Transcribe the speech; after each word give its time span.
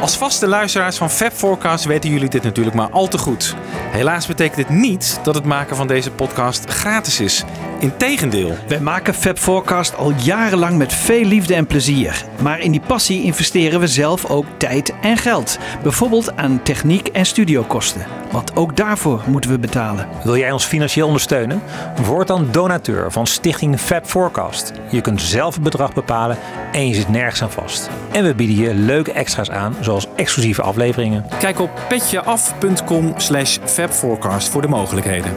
Als 0.00 0.16
vaste 0.16 0.46
luisteraars 0.46 0.96
van 0.96 1.10
Fab 1.10 1.32
Forecast 1.32 1.84
weten 1.84 2.10
jullie 2.10 2.28
dit 2.28 2.42
natuurlijk 2.42 2.76
maar 2.76 2.90
al 2.90 3.08
te 3.08 3.18
goed. 3.18 3.56
Helaas 3.90 4.26
betekent 4.26 4.56
dit 4.56 4.68
niet 4.68 5.20
dat 5.22 5.34
het 5.34 5.44
maken 5.44 5.76
van 5.76 5.86
deze 5.86 6.10
podcast 6.10 6.70
gratis 6.70 7.20
is. 7.20 7.44
Integendeel. 7.82 8.54
Wij 8.68 8.80
maken 8.80 9.14
Fab 9.14 9.38
Forecast 9.38 9.96
al 9.96 10.12
jarenlang 10.12 10.78
met 10.78 10.92
veel 10.92 11.24
liefde 11.24 11.54
en 11.54 11.66
plezier. 11.66 12.24
Maar 12.42 12.60
in 12.60 12.70
die 12.70 12.80
passie 12.80 13.22
investeren 13.22 13.80
we 13.80 13.86
zelf 13.86 14.30
ook 14.30 14.46
tijd 14.56 14.94
en 15.00 15.16
geld. 15.16 15.58
Bijvoorbeeld 15.82 16.36
aan 16.36 16.62
techniek 16.62 17.08
en 17.08 17.26
studiokosten. 17.26 18.06
Want 18.30 18.56
ook 18.56 18.76
daarvoor 18.76 19.22
moeten 19.26 19.50
we 19.50 19.58
betalen. 19.58 20.08
Wil 20.24 20.36
jij 20.36 20.52
ons 20.52 20.64
financieel 20.64 21.06
ondersteunen? 21.06 21.62
Word 22.04 22.26
dan 22.26 22.48
donateur 22.50 23.12
van 23.12 23.26
Stichting 23.26 23.80
Fab 23.80 24.06
Forecast. 24.06 24.72
Je 24.90 25.00
kunt 25.00 25.22
zelf 25.22 25.54
het 25.54 25.62
bedrag 25.62 25.94
bepalen 25.94 26.38
en 26.72 26.88
je 26.88 26.94
zit 26.94 27.08
nergens 27.08 27.42
aan 27.42 27.50
vast. 27.50 27.90
En 28.12 28.24
we 28.24 28.34
bieden 28.34 28.56
je 28.56 28.74
leuke 28.74 29.12
extra's 29.12 29.50
aan, 29.50 29.76
zoals 29.80 30.06
exclusieve 30.16 30.62
afleveringen. 30.62 31.24
Kijk 31.38 31.60
op 31.60 31.70
petjeaf.com 31.88 33.14
slash 33.16 33.58
fabforecast 33.64 34.48
voor 34.48 34.62
de 34.62 34.68
mogelijkheden. 34.68 35.32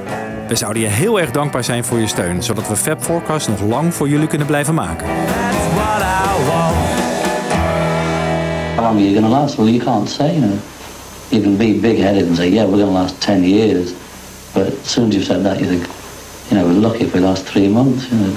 We 0.48 0.56
zouden 0.56 0.82
je 0.82 0.88
heel 0.88 1.20
erg 1.20 1.32
dankbaar 1.32 1.64
zijn 1.64 1.84
voor 1.84 2.00
je 2.00 2.08
steun, 2.08 2.44
zodat 2.44 2.68
we 2.68 2.76
Fab 2.76 3.04
Forecast 3.04 3.48
nog 3.48 3.62
lang 3.62 3.94
voor 3.94 4.10
jullie 4.10 4.28
kunnen 4.28 4.48
blijven 4.48 4.74
maken. 4.74 5.08
That's 5.08 5.74
what 5.74 6.02
I 6.02 6.46
want. 6.46 6.76
How 8.76 8.84
long 8.84 8.96
are 8.96 9.04
you 9.04 9.14
going 9.14 9.26
to 9.26 9.40
last? 9.40 9.56
Well, 9.56 9.68
you 9.68 9.84
can't 9.84 10.10
say. 10.10 10.32
You 10.34 10.40
know, 10.40 10.58
you 11.30 11.42
can 11.42 11.58
be 11.58 11.80
big-headed 11.82 12.28
and 12.28 12.36
say, 12.36 12.50
"Yeah, 12.50 12.66
we're 12.66 12.78
going 12.78 12.94
to 12.94 13.00
last 13.00 13.22
ten 13.22 13.44
years," 13.44 13.94
but 14.54 14.68
as 14.84 14.92
soon 14.92 15.08
as 15.08 15.14
you've 15.16 15.26
said 15.26 15.44
that, 15.44 15.60
you 15.60 15.68
think, 15.68 15.84
you 16.50 16.58
know, 16.58 16.68
we're 16.68 16.88
lucky 16.88 17.04
if 17.04 17.14
we 17.14 17.20
last 17.20 17.46
three 17.46 17.68
months. 17.68 18.06
You 18.12 18.18
know. 18.18 18.34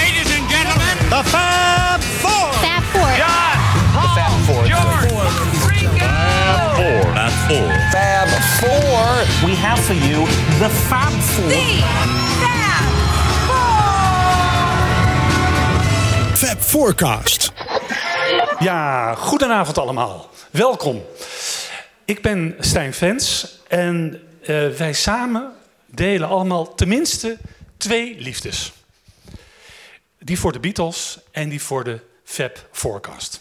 Ladies 0.00 0.30
and 0.36 0.48
gentlemen, 0.54 0.96
the 1.08 1.22
Fab 1.24 2.00
Four. 2.22 2.52
Fab 2.64 2.82
Four. 2.92 3.10
John, 3.22 3.56
Paul, 3.94 4.14
Fab 4.16 4.32
Four. 4.46 4.62
George, 4.72 5.10
Ringo. 5.68 6.06
Fab 7.14 7.32
Four. 7.48 7.68
Fab 7.92 8.28
Four. 8.60 8.89
We 9.40 9.56
have 9.56 9.82
for 9.82 9.94
you 9.94 10.26
the 10.58 10.70
Fab 10.70 11.12
Four. 11.12 11.50
Fab 16.36 16.60
Forecast. 16.60 17.52
Ja, 18.58 19.14
goedenavond 19.14 19.78
allemaal. 19.78 20.30
Welkom. 20.50 21.02
Ik 22.04 22.22
ben 22.22 22.56
Stijn 22.58 22.94
Vens 22.94 23.58
en 23.68 24.20
eh, 24.42 24.68
wij 24.68 24.92
samen 24.92 25.52
delen 25.86 26.28
allemaal 26.28 26.74
tenminste 26.74 27.38
twee 27.76 28.16
liefdes. 28.18 28.72
Die 30.18 30.38
voor 30.38 30.52
de 30.52 30.60
Beatles 30.60 31.18
en 31.30 31.48
die 31.48 31.62
voor 31.62 31.84
de 31.84 32.00
Fab 32.24 32.66
Forecast. 32.72 33.40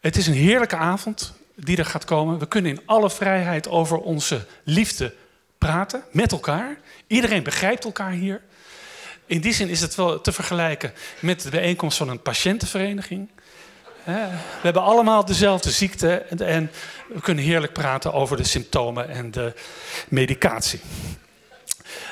Het 0.00 0.16
is 0.16 0.26
een 0.26 0.34
heerlijke 0.34 0.76
avond 0.76 1.37
die 1.64 1.76
er 1.76 1.84
gaat 1.84 2.04
komen. 2.04 2.38
We 2.38 2.48
kunnen 2.48 2.70
in 2.70 2.82
alle 2.84 3.10
vrijheid 3.10 3.68
over 3.68 3.98
onze 3.98 4.46
liefde 4.64 5.14
praten 5.58 6.02
met 6.12 6.32
elkaar. 6.32 6.78
Iedereen 7.06 7.42
begrijpt 7.42 7.84
elkaar 7.84 8.10
hier. 8.10 8.40
In 9.26 9.40
die 9.40 9.52
zin 9.52 9.68
is 9.68 9.80
het 9.80 9.94
wel 9.94 10.20
te 10.20 10.32
vergelijken 10.32 10.92
met 11.20 11.42
de 11.42 11.50
bijeenkomst 11.50 11.98
van 11.98 12.08
een 12.08 12.22
patiëntenvereniging. 12.22 13.28
We 14.04 14.38
hebben 14.62 14.82
allemaal 14.82 15.24
dezelfde 15.24 15.70
ziekte 15.70 16.14
en, 16.14 16.46
en 16.46 16.70
we 17.08 17.20
kunnen 17.20 17.44
heerlijk 17.44 17.72
praten 17.72 18.12
over 18.12 18.36
de 18.36 18.44
symptomen 18.44 19.08
en 19.08 19.30
de 19.30 19.52
medicatie. 20.08 20.80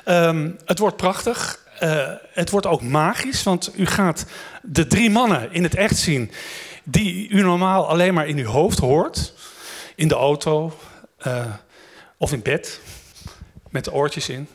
Ehm, 0.05 0.51
het 0.65 0.79
wordt 0.79 0.97
prachtig. 0.97 1.65
Eh, 1.79 2.13
het 2.33 2.51
wordt 2.51 2.67
ook 2.67 2.83
magisch, 2.83 3.43
want 3.43 3.71
u 3.77 3.87
gaat 3.87 4.27
de 4.63 4.87
drie 4.87 5.11
mannen 5.11 5.53
in 5.53 5.63
het 5.63 5.75
echt 5.75 5.97
zien 5.97 6.31
die 6.89 7.29
u 7.29 7.43
normaal 7.43 7.89
alleen 7.89 8.15
maar 8.15 8.27
in 8.27 8.39
uw 8.39 8.47
hoofd 8.47 8.79
hoort. 8.79 9.33
In 9.95 10.09
de 10.09 10.15
auto 10.15 10.79
eh, 11.19 11.45
of 12.17 12.33
in 12.33 12.43
bed, 12.43 12.81
met 13.71 13.85
de 13.85 13.93
oortjes 13.93 14.29
in. 14.29 14.49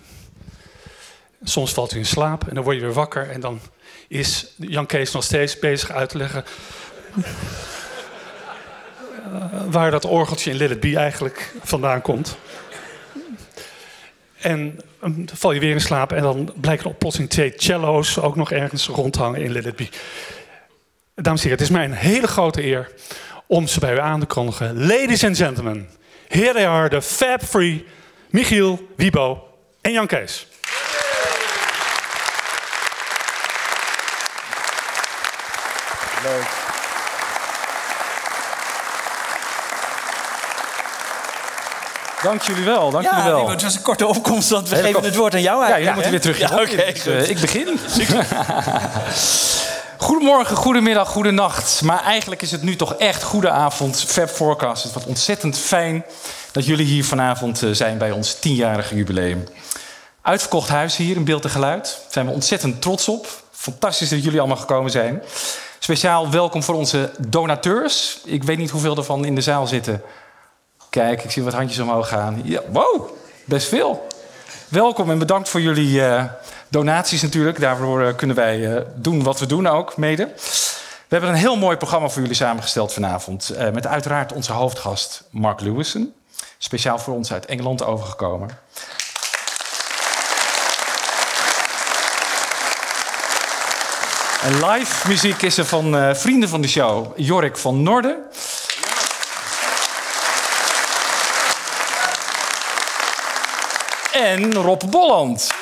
Soms 1.43 1.73
valt 1.73 1.93
u 1.93 1.97
in 1.97 2.05
slaap 2.05 2.47
en 2.47 2.55
dan 2.55 2.63
word 2.63 2.75
je 2.75 2.81
weer 2.81 2.93
wakker 2.93 3.29
en 3.29 3.39
dan 3.41 3.59
is 4.07 4.53
Jan 4.57 4.85
Kees 4.85 5.11
nog 5.11 5.23
steeds 5.23 5.59
bezig 5.59 5.91
uit 5.91 6.09
te 6.09 6.17
leggen 6.17 6.43
eh, 7.23 7.33
waar 9.69 9.91
dat 9.91 10.05
orgeltje 10.05 10.51
in 10.51 10.57
Let 10.57 10.95
eigenlijk 10.95 11.53
vandaan 11.63 12.01
komt. 12.01 12.37
En 14.37 14.79
ehm, 15.01 15.25
dan 15.25 15.29
val 15.33 15.51
je 15.51 15.59
weer 15.59 15.71
in 15.71 15.81
slaap 15.81 16.11
en 16.11 16.21
dan 16.21 16.53
blijken 16.55 16.89
er 16.89 16.95
plotseling 16.95 17.29
twee 17.29 17.53
cello's 17.55 18.17
ook 18.17 18.35
nog 18.35 18.51
ergens 18.51 18.87
rondhangen 18.87 19.41
in 19.41 19.51
Let. 19.51 19.89
Dames 21.21 21.41
en 21.43 21.47
heren, 21.49 21.51
het 21.51 21.61
is 21.61 21.75
mij 21.75 21.85
een 21.85 21.93
hele 21.93 22.27
grote 22.27 22.63
eer 22.65 22.91
om 23.47 23.67
ze 23.67 23.79
bij 23.79 23.93
u 23.93 23.99
aan 23.99 24.19
te 24.19 24.25
kondigen. 24.25 24.85
Ladies 24.87 25.23
and 25.23 25.37
gentlemen, 25.37 25.89
here 26.27 26.53
they 26.53 26.67
are, 26.67 26.89
the 26.89 27.01
Fab 27.01 27.43
Free, 27.43 27.85
Michiel, 28.29 28.87
Wiebo 28.95 29.47
en 29.81 29.91
Jan 29.91 30.07
Kees. 30.07 30.47
Dank 42.23 42.41
jullie 42.41 42.63
wel, 42.65 42.91
dank 42.91 43.03
jullie 43.03 43.19
Ja, 43.19 43.25
wel. 43.25 43.49
Het 43.49 43.61
was 43.61 43.75
een 43.75 43.81
korte 43.81 44.07
opkomst, 44.07 44.49
want 44.49 44.69
we 44.69 44.75
Hele 44.75 44.87
geven 44.87 44.93
kort. 45.01 45.05
het 45.13 45.15
woord 45.21 45.33
aan 45.33 45.41
jou 45.41 45.59
Ja, 45.61 45.67
je 45.67 45.73
eigenlijk. 45.73 46.01
moet 46.01 46.09
weer 46.09 46.21
terug. 46.33 46.37
Ja, 46.49 46.61
oké. 46.61 46.91
Dus, 46.93 47.05
eh, 47.05 47.29
ik 47.29 47.39
begin. 47.39 47.67
Goedemorgen, 50.01 50.55
goedemiddag, 50.55 51.09
goedenacht. 51.09 51.81
Maar 51.81 52.03
eigenlijk 52.03 52.41
is 52.41 52.51
het 52.51 52.61
nu 52.61 52.75
toch 52.75 52.93
echt 52.93 53.23
goede 53.23 53.49
avond. 53.49 54.03
Fab 54.03 54.29
Forecast. 54.29 54.83
Het 54.83 54.93
wordt 54.93 55.07
ontzettend 55.07 55.57
fijn 55.57 56.05
dat 56.51 56.65
jullie 56.65 56.85
hier 56.85 57.05
vanavond 57.05 57.63
eh, 57.63 57.69
zijn 57.71 57.97
bij 57.97 58.11
ons 58.11 58.33
tienjarige 58.39 58.95
jubileum. 58.95 59.43
Uitverkocht 60.21 60.69
huis 60.69 60.95
hier 60.95 61.15
in 61.15 61.23
Beeld 61.23 61.43
en 61.43 61.49
Geluid. 61.49 61.83
Daar 61.83 62.11
zijn 62.11 62.25
we 62.25 62.31
ontzettend 62.31 62.81
trots 62.81 63.07
op. 63.07 63.27
Fantastisch 63.51 64.09
dat 64.09 64.23
jullie 64.23 64.39
allemaal 64.39 64.57
gekomen 64.57 64.91
zijn. 64.91 65.21
Speciaal 65.79 66.31
welkom 66.31 66.63
voor 66.63 66.75
onze 66.75 67.11
donateurs. 67.27 68.19
Ik 68.25 68.43
weet 68.43 68.57
niet 68.57 68.69
hoeveel 68.69 68.97
ervan 68.97 69.25
in 69.25 69.35
de 69.35 69.41
zaal 69.41 69.67
zitten. 69.67 70.01
Kijk, 70.89 71.23
ik 71.23 71.31
zie 71.31 71.43
wat 71.43 71.53
handjes 71.53 71.79
omhoog 71.79 72.07
gaan. 72.07 72.41
Ja, 72.43 72.61
wow, 72.71 73.09
best 73.45 73.67
veel. 73.67 74.07
Welkom 74.67 75.11
en 75.11 75.19
bedankt 75.19 75.49
voor 75.49 75.61
jullie 75.61 76.05
eh, 76.05 76.23
donaties 76.71 77.21
natuurlijk. 77.21 77.59
Daarvoor 77.59 78.01
eh, 78.01 78.15
kunnen 78.15 78.35
wij 78.35 78.75
eh, 78.75 78.81
doen 78.95 79.23
wat 79.23 79.39
we 79.39 79.45
doen 79.45 79.67
ook, 79.67 79.97
mede. 79.97 80.25
We 81.07 81.17
hebben 81.17 81.29
een 81.29 81.35
heel 81.35 81.57
mooi 81.57 81.77
programma 81.77 82.09
voor 82.09 82.21
jullie 82.21 82.35
samengesteld 82.35 82.93
vanavond. 82.93 83.49
eh, 83.49 83.69
met 83.69 83.87
uiteraard 83.87 84.33
onze 84.33 84.51
hoofdgast 84.53 85.23
Mark 85.29 85.61
Lewison. 85.61 86.13
Speciaal 86.57 86.99
voor 86.99 87.13
ons 87.13 87.33
uit 87.33 87.45
Engeland 87.45 87.83
overgekomen. 87.83 88.49
En 94.41 94.65
live 94.65 95.07
muziek 95.07 95.41
is 95.41 95.57
er 95.57 95.65
van 95.65 96.15
vrienden 96.15 96.49
van 96.49 96.61
de 96.61 96.67
show. 96.67 97.11
Jorik 97.15 97.57
van 97.57 97.83
Norden. 97.83 98.17
En 104.11 104.53
Rob 104.53 104.81
Bolland. 104.89 105.60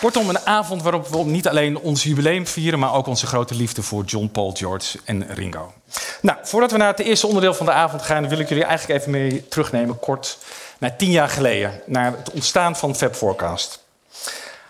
Kortom, 0.00 0.28
een 0.28 0.46
avond 0.46 0.82
waarop 0.82 1.08
we 1.08 1.24
niet 1.24 1.48
alleen 1.48 1.78
ons 1.78 2.02
jubileum 2.02 2.46
vieren, 2.46 2.78
maar 2.78 2.94
ook 2.94 3.06
onze 3.06 3.26
grote 3.26 3.54
liefde 3.54 3.82
voor 3.82 4.04
John, 4.04 4.28
Paul, 4.32 4.52
George 4.54 4.98
en 5.04 5.34
Ringo. 5.34 5.72
Nou, 6.20 6.38
voordat 6.42 6.70
we 6.70 6.76
naar 6.76 6.88
het 6.88 6.98
eerste 6.98 7.26
onderdeel 7.26 7.54
van 7.54 7.66
de 7.66 7.72
avond 7.72 8.02
gaan, 8.02 8.28
wil 8.28 8.38
ik 8.38 8.48
jullie 8.48 8.64
eigenlijk 8.64 9.00
even 9.00 9.12
mee 9.12 9.48
terugnemen, 9.48 9.98
kort, 9.98 10.38
naar 10.78 10.96
tien 10.96 11.10
jaar 11.10 11.28
geleden, 11.28 11.80
naar 11.86 12.12
het 12.16 12.30
ontstaan 12.30 12.76
van 12.76 12.94
Fab 12.94 13.14
Forecast. 13.14 13.84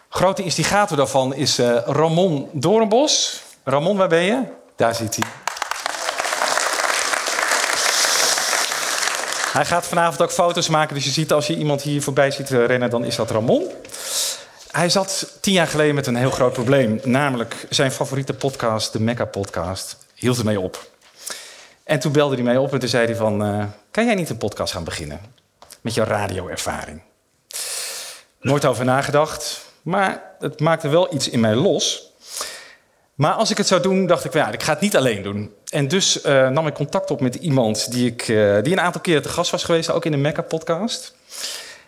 Grote 0.08 0.42
instigator 0.42 0.96
daarvan 0.96 1.34
is 1.34 1.58
eh, 1.58 1.76
Ramon 1.84 2.48
Doornbos. 2.52 3.42
Ramon, 3.64 3.96
waar 3.96 4.08
ben 4.08 4.22
je? 4.22 4.42
Daar 4.76 4.94
zit 4.94 5.16
hij. 5.16 5.24
Hij 9.52 9.64
gaat 9.64 9.86
vanavond 9.86 10.22
ook 10.22 10.32
foto's 10.32 10.68
maken, 10.68 10.94
dus 10.94 11.04
je 11.04 11.10
ziet 11.10 11.32
als 11.32 11.46
je 11.46 11.56
iemand 11.56 11.82
hier 11.82 12.02
voorbij 12.02 12.30
ziet 12.30 12.50
eh, 12.50 12.66
rennen, 12.66 12.90
dan 12.90 13.04
is 13.04 13.16
dat 13.16 13.30
Ramon. 13.30 13.70
Hij 14.76 14.88
zat 14.88 15.38
tien 15.40 15.52
jaar 15.52 15.66
geleden 15.66 15.94
met 15.94 16.06
een 16.06 16.16
heel 16.16 16.30
groot 16.30 16.52
probleem, 16.52 17.00
namelijk 17.04 17.66
zijn 17.70 17.90
favoriete 17.90 18.34
podcast, 18.34 18.92
de 18.92 19.00
Mecca 19.00 19.24
Podcast, 19.24 19.98
hield 20.14 20.38
ermee 20.38 20.60
op. 20.60 20.90
En 21.84 21.98
toen 21.98 22.12
belde 22.12 22.34
hij 22.34 22.44
mij 22.44 22.56
op 22.56 22.72
en 22.72 22.78
toen 22.78 22.88
zei 22.88 23.06
hij 23.06 23.16
van, 23.16 23.44
eh, 23.44 23.64
kan 23.90 24.04
jij 24.04 24.14
niet 24.14 24.30
een 24.30 24.38
podcast 24.38 24.72
gaan 24.72 24.84
beginnen 24.84 25.20
met 25.80 25.94
jouw 25.94 26.06
radioervaring? 26.06 27.02
Nooit 28.40 28.64
over 28.64 28.84
nagedacht, 28.84 29.60
maar 29.82 30.22
het 30.38 30.60
maakte 30.60 30.88
wel 30.88 31.14
iets 31.14 31.28
in 31.28 31.40
mij 31.40 31.54
los. 31.54 32.12
Maar 33.14 33.32
als 33.32 33.50
ik 33.50 33.56
het 33.56 33.66
zou 33.66 33.82
doen, 33.82 34.06
dacht 34.06 34.24
ik, 34.24 34.32
ja, 34.32 34.52
ik 34.52 34.62
ga 34.62 34.72
het 34.72 34.80
niet 34.80 34.96
alleen 34.96 35.22
doen. 35.22 35.54
En 35.68 35.88
dus 35.88 36.20
eh, 36.20 36.48
nam 36.48 36.66
ik 36.66 36.74
contact 36.74 37.10
op 37.10 37.20
met 37.20 37.34
iemand 37.34 37.92
die, 37.92 38.06
ik, 38.10 38.20
eh, 38.20 38.62
die 38.62 38.72
een 38.72 38.80
aantal 38.80 39.00
keren 39.00 39.22
te 39.22 39.28
gast 39.28 39.50
was 39.50 39.64
geweest, 39.64 39.90
ook 39.90 40.04
in 40.04 40.10
de 40.10 40.16
Mecca-podcast. 40.16 41.14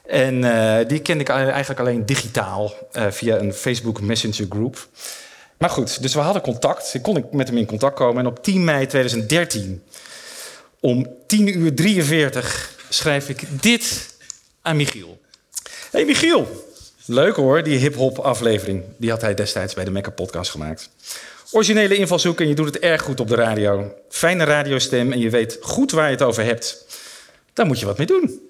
En 0.08 0.44
eh, 0.44 0.88
die 0.88 1.00
kende 1.00 1.22
ik 1.22 1.28
eigenlijk 1.28 1.80
alleen 1.80 2.06
digitaal 2.06 2.72
eh, 2.92 3.06
via 3.10 3.38
een 3.38 3.52
Facebook 3.52 4.00
Messenger 4.00 4.46
groep. 4.48 4.88
Maar 5.58 5.70
goed, 5.70 6.02
dus 6.02 6.14
we 6.14 6.20
hadden 6.20 6.42
contact. 6.42 6.94
Ik 6.94 7.02
kon 7.02 7.26
met 7.32 7.48
hem 7.48 7.56
in 7.56 7.66
contact 7.66 7.94
komen. 7.94 8.18
En 8.18 8.26
op 8.26 8.42
10 8.42 8.64
mei 8.64 8.86
2013, 8.86 9.82
om 10.80 11.06
10 11.26 11.58
uur 11.58 11.74
43, 11.74 12.74
schrijf 12.88 13.28
ik 13.28 13.42
dit 13.62 14.14
aan 14.62 14.76
Michiel. 14.76 15.20
Hey 15.90 16.04
Michiel, 16.04 16.66
leuk 17.04 17.36
hoor, 17.36 17.62
die 17.62 17.78
hip-hop 17.78 18.18
aflevering. 18.18 18.82
Die 18.96 19.10
had 19.10 19.20
hij 19.20 19.34
destijds 19.34 19.74
bij 19.74 19.84
de 19.84 19.90
Mecca 19.90 20.10
Podcast 20.10 20.50
gemaakt. 20.50 20.90
Originele 21.50 21.96
invalshoek 21.96 22.40
en 22.40 22.48
je 22.48 22.54
doet 22.54 22.66
het 22.66 22.78
erg 22.78 23.02
goed 23.02 23.20
op 23.20 23.28
de 23.28 23.34
radio. 23.34 23.94
Fijne 24.08 24.44
radiostem 24.44 25.12
en 25.12 25.18
je 25.18 25.30
weet 25.30 25.58
goed 25.60 25.90
waar 25.90 26.06
je 26.06 26.12
het 26.12 26.22
over 26.22 26.44
hebt. 26.44 26.84
Daar 27.52 27.66
moet 27.66 27.80
je 27.80 27.86
wat 27.86 27.98
mee 27.98 28.06
doen. 28.06 28.47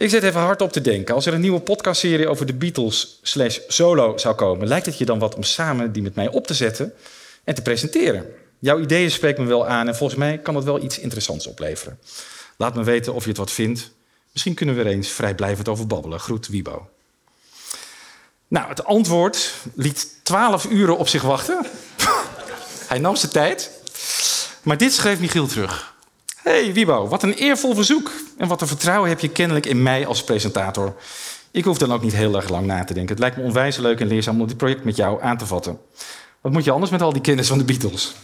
Ik 0.00 0.10
zit 0.10 0.22
even 0.22 0.40
hard 0.40 0.62
op 0.62 0.72
te 0.72 0.80
denken. 0.80 1.14
Als 1.14 1.26
er 1.26 1.34
een 1.34 1.40
nieuwe 1.40 1.60
podcastserie 1.60 2.28
over 2.28 2.46
de 2.46 2.54
Beatles 2.54 3.18
slash 3.22 3.58
solo 3.68 4.16
zou 4.16 4.34
komen... 4.34 4.68
lijkt 4.68 4.86
het 4.86 4.98
je 4.98 5.04
dan 5.04 5.18
wat 5.18 5.34
om 5.34 5.42
samen 5.42 5.92
die 5.92 6.02
met 6.02 6.14
mij 6.14 6.28
op 6.28 6.46
te 6.46 6.54
zetten 6.54 6.94
en 7.44 7.54
te 7.54 7.62
presenteren. 7.62 8.26
Jouw 8.58 8.80
ideeën 8.80 9.10
spreken 9.10 9.42
me 9.42 9.48
wel 9.48 9.66
aan 9.66 9.88
en 9.88 9.96
volgens 9.96 10.18
mij 10.18 10.38
kan 10.38 10.54
dat 10.54 10.64
wel 10.64 10.82
iets 10.82 10.98
interessants 10.98 11.46
opleveren. 11.46 11.98
Laat 12.56 12.74
me 12.74 12.84
weten 12.84 13.14
of 13.14 13.22
je 13.22 13.28
het 13.28 13.38
wat 13.38 13.50
vindt. 13.50 13.90
Misschien 14.32 14.54
kunnen 14.54 14.74
we 14.74 14.80
er 14.80 14.86
eens 14.86 15.08
vrijblijvend 15.08 15.68
over 15.68 15.86
babbelen. 15.86 16.20
Groet 16.20 16.48
Wiebo. 16.48 16.88
Nou, 18.48 18.68
het 18.68 18.84
antwoord 18.84 19.54
liet 19.74 20.08
twaalf 20.22 20.64
uren 20.64 20.98
op 20.98 21.08
zich 21.08 21.22
wachten. 21.22 21.66
Hij 22.88 22.98
nam 22.98 23.16
zijn 23.16 23.32
tijd. 23.32 23.70
Maar 24.62 24.76
dit 24.76 24.92
schreef 24.92 25.20
Michiel 25.20 25.46
terug. 25.46 25.94
Hey 26.42 26.72
Wiebo, 26.72 27.08
wat 27.08 27.22
een 27.22 27.32
eervol 27.32 27.74
verzoek. 27.74 28.10
En 28.36 28.48
wat 28.48 28.60
een 28.60 28.66
vertrouwen 28.66 29.08
heb 29.08 29.20
je 29.20 29.28
kennelijk 29.28 29.66
in 29.66 29.82
mij 29.82 30.06
als 30.06 30.24
presentator. 30.24 30.96
Ik 31.50 31.64
hoef 31.64 31.78
dan 31.78 31.92
ook 31.92 32.02
niet 32.02 32.12
heel 32.12 32.36
erg 32.36 32.48
lang 32.48 32.66
na 32.66 32.84
te 32.84 32.94
denken. 32.94 33.10
Het 33.10 33.18
lijkt 33.18 33.36
me 33.36 33.42
onwijs 33.42 33.76
leuk 33.76 34.00
en 34.00 34.06
leerzaam 34.06 34.40
om 34.40 34.46
dit 34.46 34.56
project 34.56 34.84
met 34.84 34.96
jou 34.96 35.22
aan 35.22 35.36
te 35.36 35.46
vatten. 35.46 35.78
Wat 36.40 36.52
moet 36.52 36.64
je 36.64 36.70
anders 36.70 36.90
met 36.90 37.02
al 37.02 37.12
die 37.12 37.22
kennis 37.22 37.48
van 37.48 37.58
de 37.58 37.64
Beatles? 37.64 38.14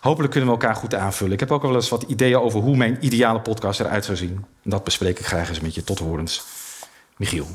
Hopelijk 0.00 0.32
kunnen 0.32 0.50
we 0.50 0.60
elkaar 0.60 0.76
goed 0.76 0.94
aanvullen. 0.94 1.32
Ik 1.32 1.40
heb 1.40 1.50
ook 1.50 1.62
wel 1.62 1.74
eens 1.74 1.88
wat 1.88 2.02
ideeën 2.02 2.38
over 2.38 2.60
hoe 2.60 2.76
mijn 2.76 2.98
ideale 3.00 3.40
podcast 3.40 3.80
eruit 3.80 4.04
zou 4.04 4.16
zien. 4.16 4.44
En 4.64 4.70
dat 4.70 4.84
bespreek 4.84 5.18
ik 5.18 5.26
graag 5.26 5.48
eens 5.48 5.60
met 5.60 5.74
je. 5.74 5.84
Tot 5.84 5.98
horens. 5.98 6.42
Michiel. 7.16 7.46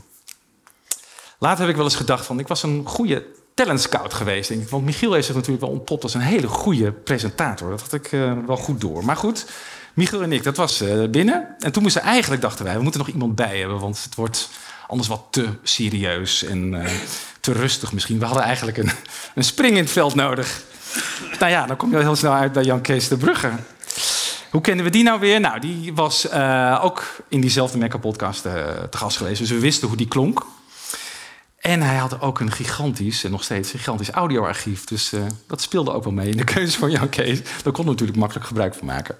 Later 1.39 1.59
heb 1.59 1.69
ik 1.69 1.75
wel 1.75 1.85
eens 1.85 1.95
gedacht 1.95 2.25
van, 2.25 2.39
ik 2.39 2.47
was 2.47 2.63
een 2.63 2.81
goede 2.85 3.25
talent 3.55 3.81
scout 3.81 4.13
geweest. 4.13 4.49
Denk 4.49 4.61
ik. 4.61 4.69
Want 4.69 4.85
Michiel 4.85 5.13
heeft 5.13 5.25
zich 5.25 5.35
natuurlijk 5.35 5.63
wel 5.63 5.73
ontpopt 5.73 6.03
als 6.03 6.13
een 6.13 6.21
hele 6.21 6.47
goede 6.47 6.91
presentator. 6.91 7.69
Dat 7.69 7.81
had 7.81 7.93
ik 7.93 8.11
uh, 8.11 8.33
wel 8.45 8.57
goed 8.57 8.81
door. 8.81 9.05
Maar 9.05 9.15
goed, 9.15 9.45
Michiel 9.93 10.21
en 10.21 10.31
ik, 10.31 10.43
dat 10.43 10.57
was 10.57 10.81
uh, 10.81 11.09
binnen. 11.09 11.55
En 11.59 11.71
toen 11.71 11.83
moesten 11.83 12.01
eigenlijk, 12.01 12.41
dachten 12.41 12.65
wij, 12.65 12.75
we 12.75 12.81
moeten 12.81 12.99
nog 12.99 13.09
iemand 13.09 13.35
bij 13.35 13.57
hebben. 13.59 13.79
Want 13.79 14.03
het 14.03 14.15
wordt 14.15 14.49
anders 14.87 15.09
wat 15.09 15.23
te 15.29 15.47
serieus 15.63 16.43
en 16.43 16.73
uh, 16.73 16.85
te 17.39 17.51
rustig 17.51 17.93
misschien. 17.93 18.19
We 18.19 18.25
hadden 18.25 18.43
eigenlijk 18.43 18.77
een, 18.77 18.91
een 19.35 19.43
spring 19.43 19.75
in 19.75 19.83
het 19.83 19.91
veld 19.91 20.15
nodig. 20.15 20.61
Nou 21.39 21.51
ja, 21.51 21.65
dan 21.65 21.77
kom 21.77 21.91
je 21.91 21.97
heel 21.97 22.15
snel 22.15 22.33
uit 22.33 22.51
bij 22.51 22.63
Jan 22.63 22.81
Kees 22.81 23.07
de 23.07 23.17
Brugge. 23.17 23.51
Hoe 24.51 24.61
kennen 24.61 24.85
we 24.85 24.91
die 24.91 25.03
nou 25.03 25.19
weer? 25.19 25.39
Nou, 25.39 25.59
die 25.59 25.93
was 25.93 26.31
ook 26.81 27.03
in 27.27 27.41
diezelfde 27.41 27.77
Mecca-podcast 27.77 28.41
te 28.41 28.87
gast 28.97 29.17
geweest. 29.17 29.39
Dus 29.39 29.49
we 29.49 29.59
wisten 29.59 29.87
hoe 29.87 29.97
die 29.97 30.07
klonk. 30.07 30.45
En 31.65 31.81
hij 31.81 31.95
had 31.95 32.21
ook 32.21 32.39
een 32.39 32.51
gigantisch, 32.51 33.23
en 33.23 33.31
nog 33.31 33.43
steeds 33.43 33.71
gigantisch 33.71 34.09
audioarchief. 34.09 34.83
Dus 34.83 35.13
uh, 35.13 35.21
dat 35.47 35.61
speelde 35.61 35.93
ook 35.93 36.03
wel 36.03 36.13
mee 36.13 36.29
in 36.29 36.37
de 36.37 36.43
keuze 36.43 36.77
van 36.77 36.91
Jan 36.91 37.09
Kees. 37.09 37.39
Daar 37.63 37.73
kon 37.73 37.85
natuurlijk 37.85 38.17
makkelijk 38.17 38.47
gebruik 38.47 38.75
van 38.75 38.87
maken. 38.87 39.17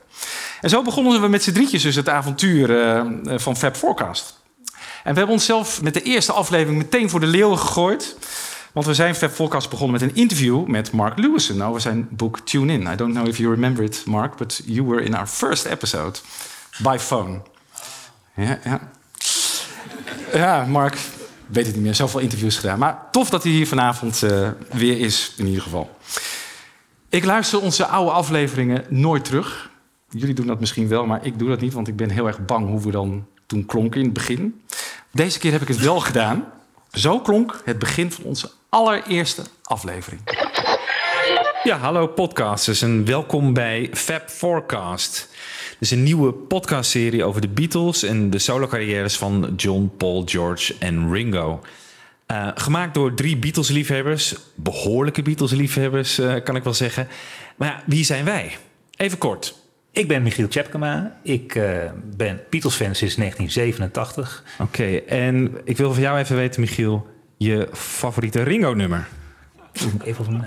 En 0.62 0.70
zo 0.70 0.82
begonnen 0.82 1.22
we 1.22 1.28
met 1.28 1.44
z'n 1.44 1.52
drietjes 1.52 1.82
dus 1.82 1.96
het 1.96 2.10
avontuur 2.10 2.70
uh, 2.70 3.38
van 3.38 3.58
Fab 3.58 3.76
Forecast. 3.76 4.40
En 5.04 5.12
we 5.12 5.18
hebben 5.18 5.36
onszelf 5.36 5.82
met 5.82 5.94
de 5.94 6.02
eerste 6.02 6.32
aflevering 6.32 6.78
meteen 6.78 7.10
voor 7.10 7.20
de 7.20 7.26
leeuwen 7.26 7.58
gegooid. 7.58 8.16
Want 8.74 8.86
we 8.86 8.94
zijn 8.94 9.16
Fab 9.16 9.32
Forecast 9.32 9.70
begonnen 9.70 10.00
met 10.00 10.10
een 10.10 10.16
interview 10.16 10.66
met 10.66 10.92
Mark 10.92 11.18
Lewison 11.18 11.64
over 11.64 11.82
zijn 11.82 12.08
boek 12.12 12.40
Tune 12.40 12.74
In. 12.74 12.82
I 12.82 12.96
don't 12.96 13.14
know 13.14 13.28
if 13.28 13.38
you 13.38 13.54
remember 13.54 13.84
it, 13.84 14.04
Mark, 14.06 14.38
but 14.38 14.62
you 14.66 14.88
were 14.88 15.04
in 15.04 15.16
our 15.16 15.28
first 15.28 15.66
episode 15.66 16.20
by 16.78 16.98
phone. 17.00 17.42
Ja, 18.36 18.60
ja. 18.64 18.92
Ja, 20.34 20.66
Mark, 20.66 20.98
weet 21.48 21.66
het 21.66 21.76
niet 21.76 21.84
meer, 21.84 21.96
zoveel 21.96 22.20
interviews 22.20 22.58
gedaan. 22.58 22.80
Maar 22.80 23.08
tof 23.12 23.30
dat 23.30 23.44
hij 23.44 23.52
hier 23.52 23.68
vanavond 23.68 24.22
uh, 24.24 24.50
weer 24.72 25.00
is, 25.00 25.34
in 25.38 25.46
ieder 25.46 25.62
geval. 25.62 25.98
Ik 27.10 27.26
luister 27.26 27.62
onze 27.62 27.86
oude 27.86 28.12
afleveringen 28.12 28.86
nooit 28.90 29.26
terug. 29.26 29.70
Jullie 30.10 30.36
doen 30.36 30.48
dat 30.48 30.60
misschien 30.60 30.88
wel, 30.88 31.06
maar 31.06 31.26
ik 31.26 31.40
doe 31.40 31.50
dat 31.50 31.62
niet, 31.62 31.74
want 31.74 31.88
ik 31.88 31.96
ben 31.96 32.10
heel 32.10 32.28
erg 32.28 32.46
bang 32.46 32.68
hoe 32.68 32.82
we 32.82 32.92
dan 32.92 33.26
toen 33.46 33.66
klonken 33.66 34.00
in 34.00 34.06
het 34.06 34.14
begin. 34.14 34.62
Deze 35.12 35.40
keer 35.40 35.52
heb 35.52 35.62
ik 35.62 35.68
het 35.68 35.80
wel 35.80 36.00
gedaan. 36.00 36.46
Zo 36.92 37.20
klonk 37.20 37.62
het 37.66 37.80
begin 37.80 38.12
van 38.12 38.24
onze 38.24 38.52
allereerste 38.70 39.42
aflevering. 39.64 40.22
Ja, 41.64 41.78
hallo 41.78 42.08
podcasters 42.08 42.82
en 42.82 43.06
welkom 43.06 43.54
bij 43.54 43.90
Fab 43.94 44.30
Forecast. 44.30 45.30
Is 45.80 45.92
een 45.92 46.04
nieuwe 46.04 46.34
podcastserie 46.34 47.24
over 47.24 47.42
de 47.42 47.48
Beatles 47.48 48.04
en 48.04 48.30
de 48.30 48.40
solo-carrières 48.40 49.18
van 49.18 49.54
John, 49.56 49.92
Paul, 49.98 50.24
George 50.26 50.76
en 50.80 51.12
Ringo. 51.12 51.62
Uh, 52.32 52.48
gemaakt 52.56 52.94
door 52.94 53.14
drie 53.14 53.38
Beatles-liefhebbers, 53.38 54.36
behoorlijke 54.56 55.22
Beatles-liefhebbers 55.22 56.20
uh, 56.20 56.36
kan 56.44 56.56
ik 56.56 56.64
wel 56.64 56.74
zeggen. 56.74 57.08
Maar 57.56 57.68
ja, 57.68 57.84
wie 57.86 58.04
zijn 58.04 58.26
wij? 58.26 58.58
Even 58.98 59.18
kort. 59.18 59.56
Ik 59.92 60.08
ben 60.08 60.24
Michiel 60.24 60.48
Tjepkema. 60.48 61.20
Ik 61.24 61.56
uh, 61.56 61.64
ben 62.16 62.42
Beatles-fan 62.50 62.96
sinds 62.96 63.16
1987. 63.16 64.44
Oké, 64.60 64.64
okay, 64.64 65.04
en 65.08 65.58
ik 65.64 65.78
wil 65.78 65.94
van 65.94 66.02
jou 66.02 66.20
even 66.20 66.36
weten, 66.36 66.62
Michiel, 66.62 67.08
je 67.38 67.68
favoriete 67.74 68.44
Ringo-nummer? 68.44 69.08
Even 70.04 70.26
van 70.26 70.46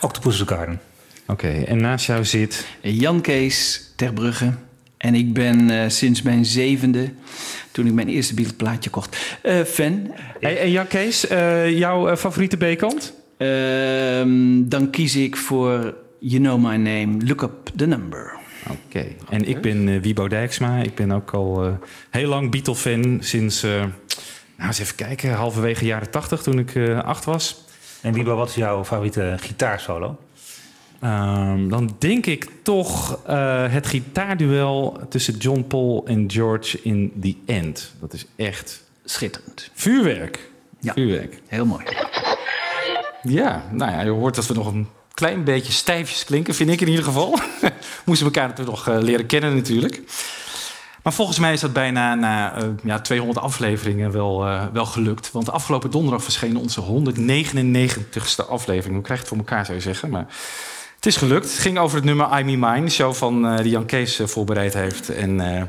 Octopus 0.00 0.40
Garden. 0.40 0.80
Oké, 1.26 1.46
okay, 1.46 1.64
en 1.64 1.80
naast 1.80 2.06
jou 2.06 2.24
zit... 2.24 2.66
Jan 2.80 3.20
Kees 3.20 3.92
Terbrugge. 3.96 4.52
En 4.96 5.14
ik 5.14 5.32
ben 5.32 5.70
uh, 5.70 5.88
sinds 5.88 6.22
mijn 6.22 6.44
zevende, 6.44 7.10
toen 7.70 7.86
ik 7.86 7.92
mijn 7.92 8.08
eerste 8.08 8.34
Beatle-plaatje 8.34 8.90
kocht, 8.90 9.38
uh, 9.42 9.62
fan. 9.62 10.12
Hey, 10.40 10.60
en 10.60 10.70
Jan 10.70 10.86
Kees, 10.86 11.30
uh, 11.30 11.78
jouw 11.78 12.16
favoriete 12.16 12.56
B-kant? 12.56 13.12
Ehm, 13.36 14.68
dan 14.68 14.90
kies 14.90 15.16
ik 15.16 15.36
voor 15.36 15.94
You 16.18 16.42
Know 16.42 16.58
My 16.58 16.76
Name, 16.76 17.26
Look 17.26 17.42
Up 17.42 17.70
The 17.76 17.86
Number. 17.86 18.32
Oké, 18.70 18.76
okay. 18.86 19.16
en 19.28 19.48
ik 19.48 19.60
ben 19.60 20.00
Wiebo 20.00 20.28
Dijksma. 20.28 20.82
Ik 20.82 20.94
ben 20.94 21.12
ook 21.12 21.30
al 21.30 21.78
heel 22.10 22.28
lang 22.28 22.50
Beatle-fan 22.50 23.18
sinds, 23.20 23.62
nou 23.62 23.88
eens 24.58 24.78
even 24.78 24.94
kijken, 24.94 25.32
halverwege 25.32 25.84
jaren 25.84 26.10
tachtig 26.10 26.42
toen 26.42 26.58
ik 26.58 26.76
acht 27.02 27.24
was. 27.24 27.64
En 28.00 28.12
Wiebo, 28.12 28.36
wat 28.36 28.48
is 28.48 28.54
jouw 28.54 28.84
favoriete 28.84 29.36
gitaarsolo? 29.40 30.18
Um, 31.04 31.68
dan 31.68 31.96
denk 31.98 32.26
ik 32.26 32.48
toch 32.62 33.18
uh, 33.28 33.72
het 33.72 33.86
gitaarduel 33.86 35.00
tussen 35.08 35.36
John 35.36 35.64
Paul 35.68 36.02
en 36.06 36.30
George 36.30 36.82
in 36.82 37.12
The 37.20 37.36
End. 37.46 37.92
Dat 38.00 38.12
is 38.12 38.26
echt 38.36 38.82
schitterend. 39.04 39.70
Vuurwerk. 39.74 40.50
Ja, 40.80 40.92
Vuurwerk. 40.92 41.40
heel 41.46 41.66
mooi. 41.66 41.84
Ja, 43.22 43.64
nou 43.70 43.92
ja, 43.92 44.00
je 44.00 44.10
hoort 44.10 44.34
dat 44.34 44.46
we 44.46 44.54
nog 44.54 44.66
een 44.66 44.88
klein 45.14 45.44
beetje 45.44 45.72
stijfjes 45.72 46.24
klinken, 46.24 46.54
vind 46.54 46.70
ik 46.70 46.80
in 46.80 46.88
ieder 46.88 47.04
geval. 47.04 47.38
Moesten 48.06 48.26
elkaar 48.26 48.48
natuurlijk 48.48 48.76
nog 48.76 48.88
uh, 48.88 49.02
leren 49.02 49.26
kennen 49.26 49.54
natuurlijk. 49.54 50.02
Maar 51.02 51.12
volgens 51.12 51.38
mij 51.38 51.52
is 51.52 51.60
dat 51.60 51.72
bijna 51.72 52.14
na 52.14 52.62
uh, 52.62 52.68
ja, 52.82 53.00
200 53.00 53.38
afleveringen 53.38 54.10
wel, 54.10 54.46
uh, 54.46 54.64
wel 54.72 54.86
gelukt. 54.86 55.32
Want 55.32 55.50
afgelopen 55.50 55.90
donderdag 55.90 56.22
verscheen 56.22 56.56
onze 56.56 56.82
199ste 56.82 58.48
aflevering. 58.48 58.94
Hoe 58.94 59.04
krijg 59.04 59.20
je 59.20 59.26
het 59.26 59.28
voor 59.28 59.36
elkaar, 59.36 59.64
zou 59.64 59.76
je 59.76 59.82
zeggen? 59.82 60.10
Maar 60.10 60.26
het 61.04 61.12
is 61.12 61.18
gelukt. 61.18 61.50
Het 61.50 61.60
ging 61.60 61.78
over 61.78 61.96
het 61.96 62.04
nummer 62.04 62.38
I 62.38 62.44
Me 62.44 62.56
Mine, 62.56 62.84
de 62.84 62.90
show 62.90 63.14
van, 63.14 63.46
uh, 63.46 63.58
die 63.58 63.70
Jan 63.70 63.86
Kees 63.86 64.20
uh, 64.20 64.26
voorbereid 64.26 64.74
heeft. 64.74 65.08
En 65.08 65.40
uh, 65.40 65.62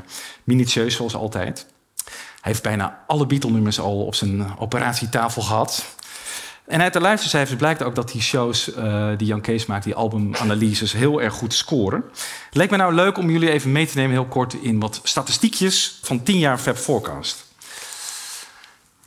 minutieus, 0.44 0.94
zoals 0.94 1.14
altijd. 1.14 1.66
Hij 2.04 2.52
heeft 2.52 2.62
bijna 2.62 3.04
alle 3.06 3.26
Beatle-nummers 3.26 3.80
al 3.80 4.04
op 4.04 4.14
zijn 4.14 4.58
operatietafel 4.58 5.42
gehad. 5.42 5.84
En 6.66 6.80
uit 6.80 6.92
de 6.92 7.00
luistercijfers 7.00 7.58
blijkt 7.58 7.82
ook 7.82 7.94
dat 7.94 8.12
die 8.12 8.22
shows 8.22 8.70
die 9.16 9.26
Jan 9.26 9.40
Kees 9.40 9.66
maakt, 9.66 9.84
die 9.84 9.94
albumanalyses, 9.94 10.92
heel 10.92 11.22
erg 11.22 11.34
goed 11.34 11.54
scoren. 11.54 12.04
Leek 12.50 12.70
me 12.70 12.76
nou 12.76 12.94
leuk 12.94 13.18
om 13.18 13.30
jullie 13.30 13.50
even 13.50 13.72
mee 13.72 13.86
te 13.86 13.96
nemen, 13.96 14.12
heel 14.12 14.26
kort, 14.26 14.54
in 14.54 14.80
wat 14.80 15.00
statistiekjes 15.02 15.98
van 16.02 16.22
10 16.22 16.38
jaar 16.38 16.58
Fab 16.58 16.76
Forecast. 16.76 17.44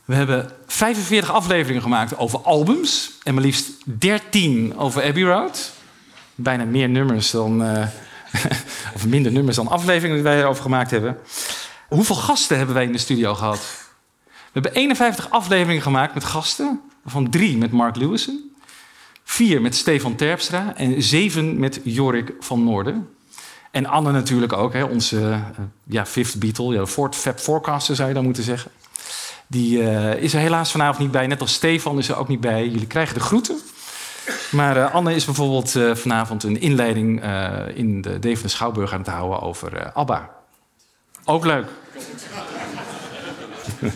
We 0.04 0.14
hebben 0.14 0.50
45 0.66 1.30
afleveringen 1.30 1.82
gemaakt 1.82 2.18
over 2.18 2.38
albums 2.38 3.10
en 3.22 3.34
maar 3.34 3.42
liefst 3.42 3.70
13 3.84 4.78
over 4.78 5.04
Abbey 5.04 5.22
Road 5.22 5.78
bijna 6.42 6.64
meer 6.64 6.88
nummers 6.88 7.30
dan. 7.30 7.62
Uh, 7.62 7.86
of 8.94 9.06
minder 9.06 9.32
nummers 9.32 9.56
dan 9.56 9.68
afleveringen 9.68 10.14
die 10.14 10.24
wij 10.24 10.38
erover 10.38 10.62
gemaakt 10.62 10.90
hebben. 10.90 11.18
Hoeveel 11.88 12.16
gasten 12.16 12.56
hebben 12.56 12.74
wij 12.74 12.84
in 12.84 12.92
de 12.92 12.98
studio 12.98 13.34
gehad? 13.34 13.58
We 14.24 14.32
hebben 14.60 14.72
51 14.72 15.30
afleveringen 15.30 15.82
gemaakt 15.82 16.14
met 16.14 16.24
gasten. 16.24 16.80
Van 17.06 17.30
drie 17.30 17.56
met 17.56 17.70
Mark 17.70 17.96
Lewison. 17.96 18.52
Vier 19.24 19.60
met 19.60 19.74
Stefan 19.74 20.16
Terpstra. 20.16 20.76
En 20.76 21.02
zeven 21.02 21.58
met 21.58 21.80
Jorik 21.84 22.32
van 22.40 22.64
Noorden. 22.64 23.08
En 23.70 23.86
Anne 23.86 24.12
natuurlijk 24.12 24.52
ook, 24.52 24.72
hè, 24.72 24.84
onze 24.84 25.20
eh, 25.20 25.40
ja, 25.84 26.06
fifth 26.06 26.38
Beatle, 26.38 26.74
ja, 26.74 26.86
fourth 26.86 27.16
Fab 27.16 27.38
Forecaster 27.38 27.94
zou 27.94 28.08
je 28.08 28.14
dan 28.14 28.24
moeten 28.24 28.42
zeggen. 28.42 28.70
Die 29.46 29.82
eh, 29.82 30.22
is 30.22 30.34
er 30.34 30.40
helaas 30.40 30.70
vanavond 30.70 30.98
niet 30.98 31.10
bij, 31.10 31.26
net 31.26 31.40
als 31.40 31.52
Stefan 31.52 31.98
is 31.98 32.08
er 32.08 32.16
ook 32.16 32.28
niet 32.28 32.40
bij. 32.40 32.68
Jullie 32.68 32.86
krijgen 32.86 33.14
de 33.14 33.20
groeten. 33.20 33.60
Maar 34.50 34.76
eh, 34.76 34.94
Anne 34.94 35.14
is 35.14 35.24
bijvoorbeeld 35.24 35.76
eh, 35.76 35.94
vanavond 35.94 36.42
een 36.42 36.60
inleiding 36.60 37.22
eh, 37.22 37.58
in 37.74 38.02
de 38.02 38.18
Deventer 38.18 38.50
Schouwburg 38.50 38.92
aan 38.92 38.98
het 38.98 39.08
houden 39.08 39.40
over 39.40 39.92
ABBA. 39.92 40.30
Ook 41.24 41.44
leuk. 41.44 41.68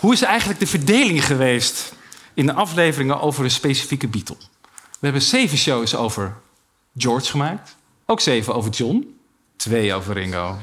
Hoe 0.00 0.12
is 0.12 0.22
eigenlijk 0.22 0.60
de 0.60 0.66
verdeling 0.66 1.24
geweest 1.24 1.92
in 2.34 2.46
de 2.46 2.52
afleveringen 2.52 3.20
over 3.20 3.44
een 3.44 3.50
specifieke 3.50 4.08
Beatle? 4.08 4.36
We 4.72 5.06
hebben 5.06 5.22
zeven 5.22 5.58
shows 5.58 5.96
over 5.96 6.36
George 6.96 7.30
gemaakt. 7.30 7.76
Ook 8.06 8.20
zeven 8.20 8.54
over 8.54 8.70
John. 8.70 9.18
Twee 9.56 9.94
over 9.94 10.14
Ringo. 10.14 10.56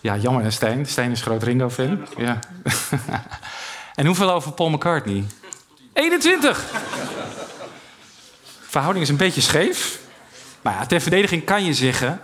Ja, 0.00 0.16
jammer 0.16 0.42
hè, 0.42 0.50
Stijn. 0.50 0.86
Stijn 0.86 1.10
is 1.10 1.22
groot 1.22 1.42
Ringo-fan. 1.42 2.06
Ja. 2.16 2.38
en 3.94 4.06
hoeveel 4.06 4.30
over 4.32 4.52
Paul 4.52 4.70
McCartney? 4.70 5.24
21! 5.92 6.64
Verhouding 8.60 9.04
is 9.04 9.10
een 9.10 9.16
beetje 9.16 9.40
scheef. 9.40 9.98
Maar 10.62 10.74
ja, 10.74 10.86
ter 10.86 11.00
verdediging 11.00 11.44
kan 11.44 11.64
je 11.64 11.74
zeggen 11.74 12.20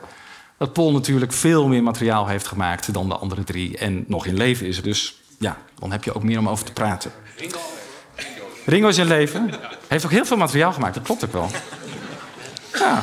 dat 0.58 0.72
Paul 0.72 0.92
natuurlijk 0.92 1.32
veel 1.32 1.68
meer 1.68 1.82
materiaal 1.82 2.26
heeft 2.26 2.46
gemaakt 2.46 2.92
dan 2.92 3.08
de 3.08 3.14
andere 3.16 3.44
drie. 3.44 3.78
En 3.78 4.04
nog 4.06 4.26
in 4.26 4.36
leven 4.36 4.66
is. 4.66 4.82
Dus 4.82 5.20
ja, 5.38 5.56
dan 5.78 5.92
heb 5.92 6.04
je 6.04 6.14
ook 6.14 6.22
meer 6.22 6.38
om 6.38 6.48
over 6.48 6.64
te 6.64 6.72
praten. 6.72 7.12
Ringo 8.64 8.88
is 8.88 8.98
in 8.98 9.06
leven. 9.06 9.50
Heeft 9.88 10.04
ook 10.04 10.10
heel 10.10 10.24
veel 10.24 10.36
materiaal 10.36 10.72
gemaakt, 10.72 10.94
dat 10.94 11.02
klopt 11.02 11.24
ook 11.24 11.32
wel. 11.32 11.50
Ja. 12.74 13.02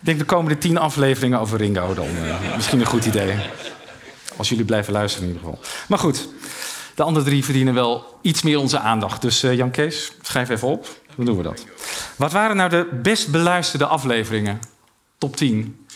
Ik 0.00 0.12
denk 0.12 0.18
de 0.18 0.24
komende 0.24 0.58
tien 0.58 0.78
afleveringen 0.78 1.40
over 1.40 1.58
Ringo 1.58 1.94
dan. 1.94 2.06
eh, 2.06 2.54
misschien 2.54 2.80
een 2.80 2.86
goed 2.86 3.04
idee. 3.04 3.36
Als 4.36 4.48
jullie 4.48 4.64
blijven 4.64 4.92
luisteren 4.92 5.28
in 5.28 5.34
ieder 5.34 5.48
geval. 5.50 5.64
Maar 5.88 5.98
goed, 5.98 6.28
de 6.96 7.02
andere 7.02 7.24
drie 7.24 7.44
verdienen 7.44 7.74
wel 7.74 8.18
iets 8.22 8.42
meer 8.42 8.58
onze 8.58 8.78
aandacht. 8.78 9.22
Dus 9.22 9.42
eh, 9.42 9.56
Jan 9.56 9.70
Kees, 9.70 10.12
schrijf 10.22 10.48
even 10.48 10.68
op. 10.68 10.88
Dan 11.16 11.24
doen 11.24 11.36
we 11.36 11.42
dat. 11.42 11.66
Wat 12.16 12.32
waren 12.32 12.56
nou 12.56 12.70
de 12.70 12.98
best 13.02 13.30
beluisterde 13.30 13.86
afleveringen? 13.86 14.60
Top 15.18 15.36
10. 15.36 15.86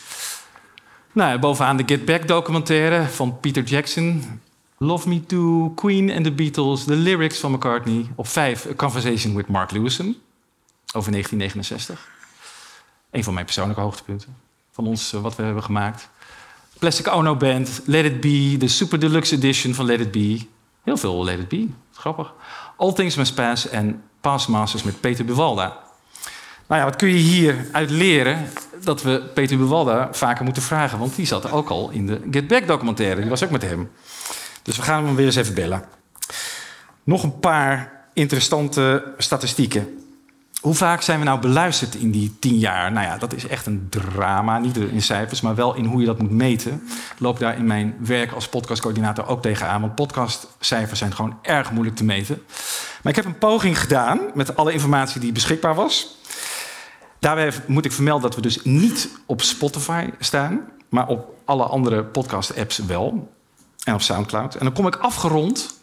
Nou, 1.11 1.39
bovenaan 1.39 1.77
de 1.77 1.83
Get 1.85 2.05
Back 2.05 2.27
documentaire 2.27 3.07
van 3.07 3.39
Peter 3.39 3.63
Jackson. 3.63 4.41
Love 4.77 5.09
Me 5.09 5.25
Too, 5.25 5.69
Queen 5.69 6.11
and 6.11 6.23
the 6.23 6.31
Beatles, 6.31 6.85
de 6.85 6.95
lyrics 6.95 7.39
van 7.39 7.51
McCartney. 7.51 8.05
Op 8.15 8.27
5, 8.27 8.67
A 8.69 8.73
Conversation 8.73 9.35
with 9.35 9.47
Mark 9.47 9.71
Lewison. 9.71 10.17
Over 10.93 11.11
1969. 11.11 12.09
Een 13.11 13.23
van 13.23 13.33
mijn 13.33 13.45
persoonlijke 13.45 13.81
hoogtepunten. 13.81 14.35
Van 14.71 14.87
ons, 14.87 15.13
eh, 15.13 15.21
wat 15.21 15.35
we 15.35 15.43
hebben 15.43 15.63
gemaakt. 15.63 16.09
Plastic 16.79 17.07
Ono 17.07 17.35
Band, 17.35 17.81
Let 17.85 18.05
It 18.05 18.21
Be, 18.21 18.55
de 18.57 18.67
Super 18.67 18.99
Deluxe 18.99 19.35
Edition 19.35 19.73
van 19.73 19.85
Let 19.85 19.99
It 19.99 20.11
Be. 20.11 20.47
Heel 20.83 20.97
veel 20.97 21.23
Let 21.23 21.51
It 21.51 21.69
grappig. 21.93 22.33
All 22.77 22.93
Things 22.93 23.15
Must 23.15 23.35
Pass 23.35 23.69
en 23.69 24.03
Past 24.21 24.47
Masters 24.47 24.83
met 24.83 25.01
Peter 25.01 25.25
Buwalda. 25.25 25.77
Nou 26.67 26.79
ja, 26.81 26.83
wat 26.83 26.95
kun 26.95 27.07
je 27.07 27.15
hieruit 27.15 27.89
leren? 27.89 28.47
Dat 28.83 29.01
we 29.01 29.21
Peter 29.33 29.57
Buwalda 29.57 30.07
vaker 30.11 30.43
moeten 30.43 30.63
vragen, 30.63 30.99
want 30.99 31.15
die 31.15 31.25
zat 31.25 31.51
ook 31.51 31.69
al 31.69 31.89
in 31.89 32.07
de 32.07 32.21
Get 32.31 32.47
Back 32.47 32.67
documentaire. 32.67 33.21
Die 33.21 33.29
was 33.29 33.43
ook 33.43 33.49
met 33.49 33.61
hem. 33.61 33.91
Dus 34.61 34.77
we 34.77 34.83
gaan 34.83 35.05
hem 35.05 35.15
weer 35.15 35.25
eens 35.25 35.35
even 35.35 35.53
bellen. 35.53 35.83
Nog 37.03 37.23
een 37.23 37.39
paar 37.39 37.91
interessante 38.13 39.13
statistieken. 39.17 40.00
Hoe 40.61 40.75
vaak 40.75 41.01
zijn 41.01 41.19
we 41.19 41.25
nou 41.25 41.39
beluisterd 41.39 41.95
in 41.95 42.11
die 42.11 42.35
tien 42.39 42.57
jaar? 42.57 42.91
Nou 42.91 43.05
ja, 43.05 43.17
dat 43.17 43.33
is 43.33 43.47
echt 43.47 43.65
een 43.65 43.87
drama. 43.89 44.59
Niet 44.59 44.77
in 44.77 45.01
cijfers, 45.01 45.41
maar 45.41 45.55
wel 45.55 45.75
in 45.75 45.85
hoe 45.85 45.99
je 45.99 46.05
dat 46.05 46.19
moet 46.19 46.31
meten. 46.31 46.71
Ik 47.13 47.19
loop 47.19 47.39
daar 47.39 47.57
in 47.57 47.67
mijn 47.67 47.95
werk 47.99 48.31
als 48.31 48.47
podcastcoördinator 48.47 49.27
ook 49.27 49.41
tegenaan. 49.41 49.81
Want 49.81 49.95
podcastcijfers 49.95 50.99
zijn 50.99 51.13
gewoon 51.13 51.37
erg 51.41 51.71
moeilijk 51.71 51.95
te 51.95 52.03
meten. 52.03 52.41
Maar 53.01 53.11
ik 53.11 53.15
heb 53.15 53.25
een 53.25 53.37
poging 53.37 53.79
gedaan 53.79 54.19
met 54.33 54.55
alle 54.55 54.73
informatie 54.73 55.21
die 55.21 55.31
beschikbaar 55.31 55.75
was. 55.75 56.17
Daarbij 57.19 57.53
moet 57.67 57.85
ik 57.85 57.91
vermelden 57.91 58.23
dat 58.23 58.35
we 58.35 58.41
dus 58.41 58.63
niet 58.63 59.09
op 59.25 59.41
Spotify 59.41 60.09
staan, 60.19 60.61
maar 60.89 61.07
op 61.07 61.33
alle 61.45 61.63
andere 61.63 62.03
podcast-apps 62.03 62.77
wel. 62.77 63.33
En 63.83 63.93
op 63.93 64.01
Soundcloud. 64.01 64.55
En 64.55 64.65
dan 64.65 64.73
kom 64.73 64.87
ik 64.87 64.95
afgerond 64.95 65.79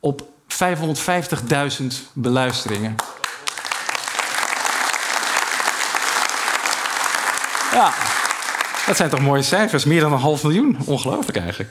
op 0.00 0.22
550.000 0.48 1.86
beluisteringen. 2.12 2.94
Ja, 7.78 7.92
dat 8.86 8.96
zijn 8.96 9.10
toch 9.10 9.20
mooie 9.20 9.42
cijfers. 9.42 9.84
Meer 9.84 10.00
dan 10.00 10.12
een 10.12 10.18
half 10.18 10.42
miljoen. 10.42 10.76
Ongelooflijk 10.84 11.38
eigenlijk. 11.38 11.70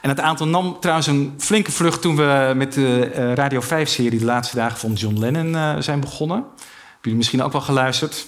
En 0.00 0.08
het 0.08 0.20
aantal 0.20 0.46
nam 0.46 0.76
trouwens 0.80 1.06
een 1.06 1.34
flinke 1.38 1.72
vlucht 1.72 2.00
toen 2.00 2.16
we 2.16 2.52
met 2.56 2.72
de 2.72 3.10
eh, 3.14 3.32
Radio 3.32 3.62
5-serie... 3.62 4.18
de 4.18 4.24
laatste 4.24 4.56
dagen 4.56 4.78
van 4.78 4.92
John 4.92 5.18
Lennon 5.18 5.54
eh, 5.54 5.74
zijn 5.78 6.00
begonnen. 6.00 6.36
Hebben 6.36 7.00
jullie 7.00 7.18
misschien 7.18 7.42
ook 7.42 7.52
wel 7.52 7.60
geluisterd. 7.60 8.26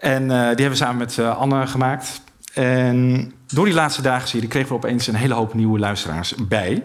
En 0.00 0.22
eh, 0.22 0.28
die 0.28 0.44
hebben 0.44 0.68
we 0.68 0.74
samen 0.74 0.96
met 0.96 1.18
Anne 1.18 1.66
gemaakt. 1.66 2.20
En 2.52 3.32
door 3.46 3.64
die 3.64 3.74
laatste 3.74 4.02
dagen 4.02 4.28
serie 4.28 4.48
kregen 4.48 4.68
we 4.68 4.74
opeens 4.74 5.06
een 5.06 5.14
hele 5.14 5.34
hoop 5.34 5.54
nieuwe 5.54 5.78
luisteraars 5.78 6.34
bij. 6.34 6.84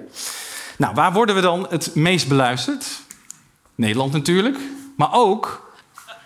Nou, 0.78 0.94
waar 0.94 1.14
worden 1.14 1.36
we 1.36 1.42
dan 1.42 1.68
het 1.70 1.96
meest 1.96 2.28
beluisterd? 2.28 2.86
Nederland 3.76 4.14
natuurlijk. 4.14 4.58
Maar 4.98 5.14
ook 5.14 5.72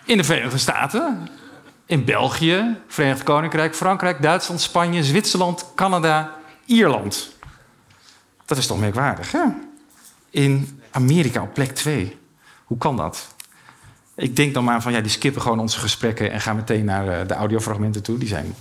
in 0.04 0.16
de 0.16 0.24
Verenigde 0.24 0.58
Staten, 0.58 1.28
in 1.92 2.04
België, 2.04 2.76
Verenigd 2.86 3.22
Koninkrijk, 3.22 3.74
Frankrijk, 3.74 4.22
Duitsland, 4.22 4.60
Spanje, 4.60 5.04
Zwitserland, 5.04 5.66
Canada, 5.74 6.34
Ierland. 6.64 7.36
Dat 8.44 8.58
is 8.58 8.66
toch 8.66 8.80
merkwaardig, 8.80 9.32
hè? 9.32 9.42
In 10.30 10.80
Amerika 10.90 11.42
op 11.42 11.54
plek 11.54 11.74
2. 11.74 12.18
Hoe 12.64 12.78
kan 12.78 12.96
dat? 12.96 13.34
Ik 14.14 14.36
denk 14.36 14.54
dan 14.54 14.64
maar 14.64 14.82
van 14.82 14.92
ja, 14.92 15.00
die 15.00 15.10
skippen 15.10 15.42
gewoon 15.42 15.58
onze 15.58 15.78
gesprekken 15.78 16.32
en 16.32 16.40
gaan 16.40 16.56
meteen 16.56 16.84
naar 16.84 17.08
eh, 17.08 17.28
de 17.28 17.34
audiofragmenten 17.34 18.02
toe. 18.02 18.18
Die 18.18 18.28
zijn 18.28 18.54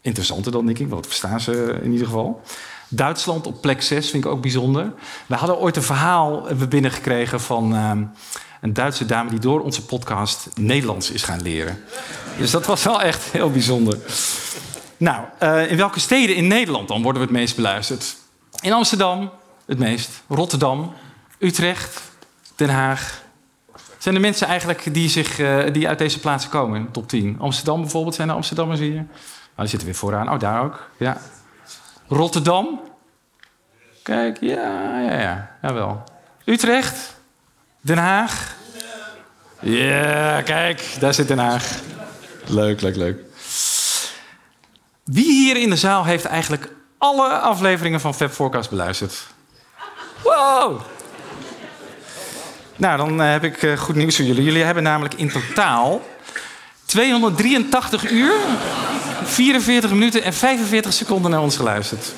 interessanter 0.00 0.52
dan 0.52 0.66
denk 0.66 0.78
ik, 0.78 0.88
want 0.88 1.06
verstaan 1.06 1.40
ze 1.40 1.78
in 1.82 1.92
ieder 1.92 2.06
geval. 2.06 2.42
Duitsland 2.88 3.46
op 3.46 3.60
plek 3.60 3.82
6 3.82 4.10
vind 4.10 4.24
ik 4.24 4.30
ook 4.30 4.40
bijzonder. 4.40 4.92
We 5.26 5.34
hadden 5.34 5.58
ooit 5.58 5.76
een 5.76 5.82
verhaal 5.82 6.48
we 6.56 6.68
binnengekregen 6.68 7.40
van 7.40 7.74
ehm, 7.74 8.02
een 8.64 8.72
Duitse 8.72 9.06
dame 9.06 9.30
die 9.30 9.38
door 9.38 9.60
onze 9.60 9.84
podcast 9.84 10.48
Nederlands 10.54 11.10
is 11.10 11.22
gaan 11.22 11.42
leren. 11.42 11.84
Dus 12.38 12.50
dat 12.50 12.66
was 12.66 12.84
wel 12.84 13.02
echt 13.02 13.24
heel 13.24 13.50
bijzonder. 13.50 13.98
Nou, 14.96 15.24
eh, 15.38 15.70
in 15.70 15.76
welke 15.76 16.00
steden 16.00 16.36
in 16.36 16.46
Nederland 16.46 16.88
dan 16.88 17.02
worden 17.02 17.20
we 17.20 17.26
het 17.26 17.36
meest 17.36 17.56
beluisterd? 17.56 18.16
In 18.60 18.72
Amsterdam 18.72 19.30
het 19.66 19.78
meest, 19.78 20.10
Rotterdam, 20.28 20.92
Utrecht, 21.38 22.00
Den 22.56 22.68
Haag. 22.68 23.22
Zijn 23.98 24.14
er 24.14 24.20
mensen 24.20 24.46
eigenlijk 24.46 24.94
die, 24.94 25.08
zich, 25.08 25.38
eh, 25.38 25.72
die 25.72 25.88
uit 25.88 25.98
deze 25.98 26.20
plaatsen 26.20 26.50
komen, 26.50 26.90
top 26.90 27.08
10? 27.08 27.36
Amsterdam 27.40 27.80
bijvoorbeeld, 27.80 28.14
zijn 28.14 28.28
er 28.28 28.34
Amsterdammers 28.34 28.80
hier? 28.80 28.94
Nou, 28.94 29.06
die 29.56 29.66
zitten 29.66 29.88
weer 29.88 29.96
vooraan. 29.96 30.30
Oh, 30.30 30.38
daar 30.38 30.62
ook. 30.62 30.88
Ja. 30.96 31.20
Rotterdam. 32.08 32.80
Kijk, 34.02 34.40
ja, 34.40 35.00
ja, 35.00 35.20
ja. 35.20 35.56
Jawel. 35.62 36.02
Utrecht. 36.44 37.13
Den 37.84 37.98
Haag. 37.98 38.54
Ja, 39.60 40.42
kijk, 40.42 40.96
daar 40.98 41.14
zit 41.14 41.28
Den 41.28 41.38
Haag. 41.38 41.64
Leuk, 42.46 42.80
leuk, 42.80 42.96
leuk. 42.96 43.18
Wie 45.04 45.32
hier 45.32 45.56
in 45.56 45.70
de 45.70 45.76
zaal 45.76 46.04
heeft 46.04 46.24
eigenlijk 46.24 46.68
alle 46.98 47.28
afleveringen 47.28 48.00
van 48.00 48.14
Fab 48.14 48.30
Forecast 48.30 48.70
beluisterd? 48.70 49.26
Wow! 50.22 50.80
Nou, 52.76 52.96
dan 52.96 53.22
eh, 53.22 53.30
heb 53.30 53.44
ik 53.44 53.62
eh, 53.62 53.78
goed 53.78 53.94
nieuws 53.94 54.16
voor 54.16 54.24
jullie. 54.24 54.44
Jullie 54.44 54.62
hebben 54.62 54.82
namelijk 54.82 55.14
in 55.14 55.30
totaal 55.30 56.02
283 56.84 58.10
uur, 58.10 58.34
44 59.24 59.90
minuten 59.90 60.22
en 60.22 60.34
45 60.34 60.92
seconden 60.92 61.30
naar 61.30 61.42
ons 61.42 61.56
geluisterd. 61.56 62.12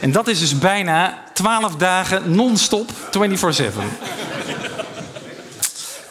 En 0.00 0.12
dat 0.12 0.28
is 0.28 0.38
dus 0.38 0.58
bijna 0.58 1.22
12 1.32 1.76
dagen 1.76 2.34
non-stop, 2.34 2.90
24-7. 2.90 4.27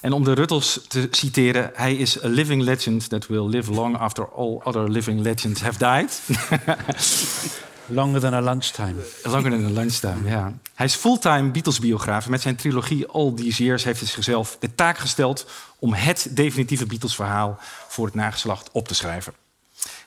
En 0.00 0.12
om 0.12 0.24
de 0.24 0.32
Ruttels 0.32 0.80
te 0.88 1.08
citeren, 1.10 1.70
hij 1.74 1.96
is 1.96 2.24
a 2.24 2.28
living 2.28 2.62
legend 2.62 3.08
that 3.08 3.26
will 3.26 3.48
live 3.48 3.72
long 3.72 3.98
after 3.98 4.28
all 4.28 4.60
other 4.64 4.90
living 4.90 5.20
legends 5.20 5.60
have 5.60 5.78
died. 5.78 6.22
Longer 7.86 8.20
than 8.20 8.34
a 8.34 8.40
lunchtime. 8.40 8.94
Langer 9.22 9.50
dan 9.50 9.64
een 9.64 9.72
lunchtime, 9.72 10.28
ja. 10.28 10.52
Hij 10.74 10.86
is 10.86 10.94
fulltime 10.94 11.50
Beatles-biograaf. 11.50 12.28
Met 12.28 12.40
zijn 12.40 12.56
trilogie 12.56 13.06
All 13.06 13.32
These 13.34 13.64
Years 13.64 13.84
heeft 13.84 14.00
hij 14.00 14.08
zichzelf 14.08 14.56
de 14.60 14.74
taak 14.74 14.98
gesteld... 14.98 15.46
om 15.78 15.92
het 15.92 16.28
definitieve 16.30 16.86
Beatles-verhaal 16.86 17.58
voor 17.88 18.06
het 18.06 18.14
nageslacht 18.14 18.70
op 18.72 18.88
te 18.88 18.94
schrijven. 18.94 19.32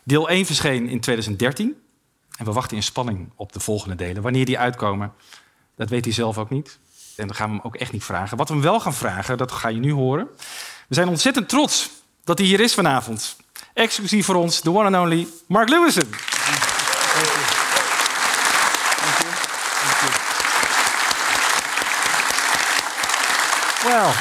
Deel 0.04 0.30
1 0.30 0.46
verscheen 0.46 0.88
in 0.88 1.00
2013. 1.00 1.76
En 2.38 2.46
we 2.46 2.52
wachten 2.52 2.78
in 2.78 2.84
spanning 2.84 3.30
op 3.36 3.54
de 3.54 3.60
volgende 3.60 3.96
delen. 3.96 4.22
Wanneer 4.22 4.46
die 4.46 4.60
uitkomen, 4.60 5.14
dat 5.76 5.90
weet 5.90 6.06
hij 6.06 6.14
zelf 6.14 6.38
ook 6.38 6.50
niet. 6.50 6.80
En 7.20 7.28
dan 7.28 7.36
gaan 7.36 7.50
we 7.50 7.56
hem 7.56 7.66
ook 7.66 7.76
echt 7.76 7.92
niet 7.92 8.04
vragen. 8.04 8.38
Wat 8.38 8.48
we 8.48 8.54
hem 8.54 8.64
wel 8.64 8.80
gaan 8.80 8.94
vragen, 8.94 9.38
dat 9.38 9.52
ga 9.52 9.68
je 9.68 9.80
nu 9.80 9.92
horen. 9.92 10.28
We 10.88 10.96
zijn 10.96 11.08
ontzettend 11.08 11.50
trots 11.50 11.90
dat 12.24 12.38
hij 12.38 12.48
hier 12.48 12.60
is 12.60 12.74
vanavond. 12.74 13.36
Exclusief 13.74 14.26
voor 14.26 14.36
ons, 14.36 14.62
de 14.62 14.70
one 14.70 14.98
and 14.98 15.06
only 15.06 15.28
Mark 15.48 15.70
Lewison. 15.70 16.10
Well, 23.84 24.12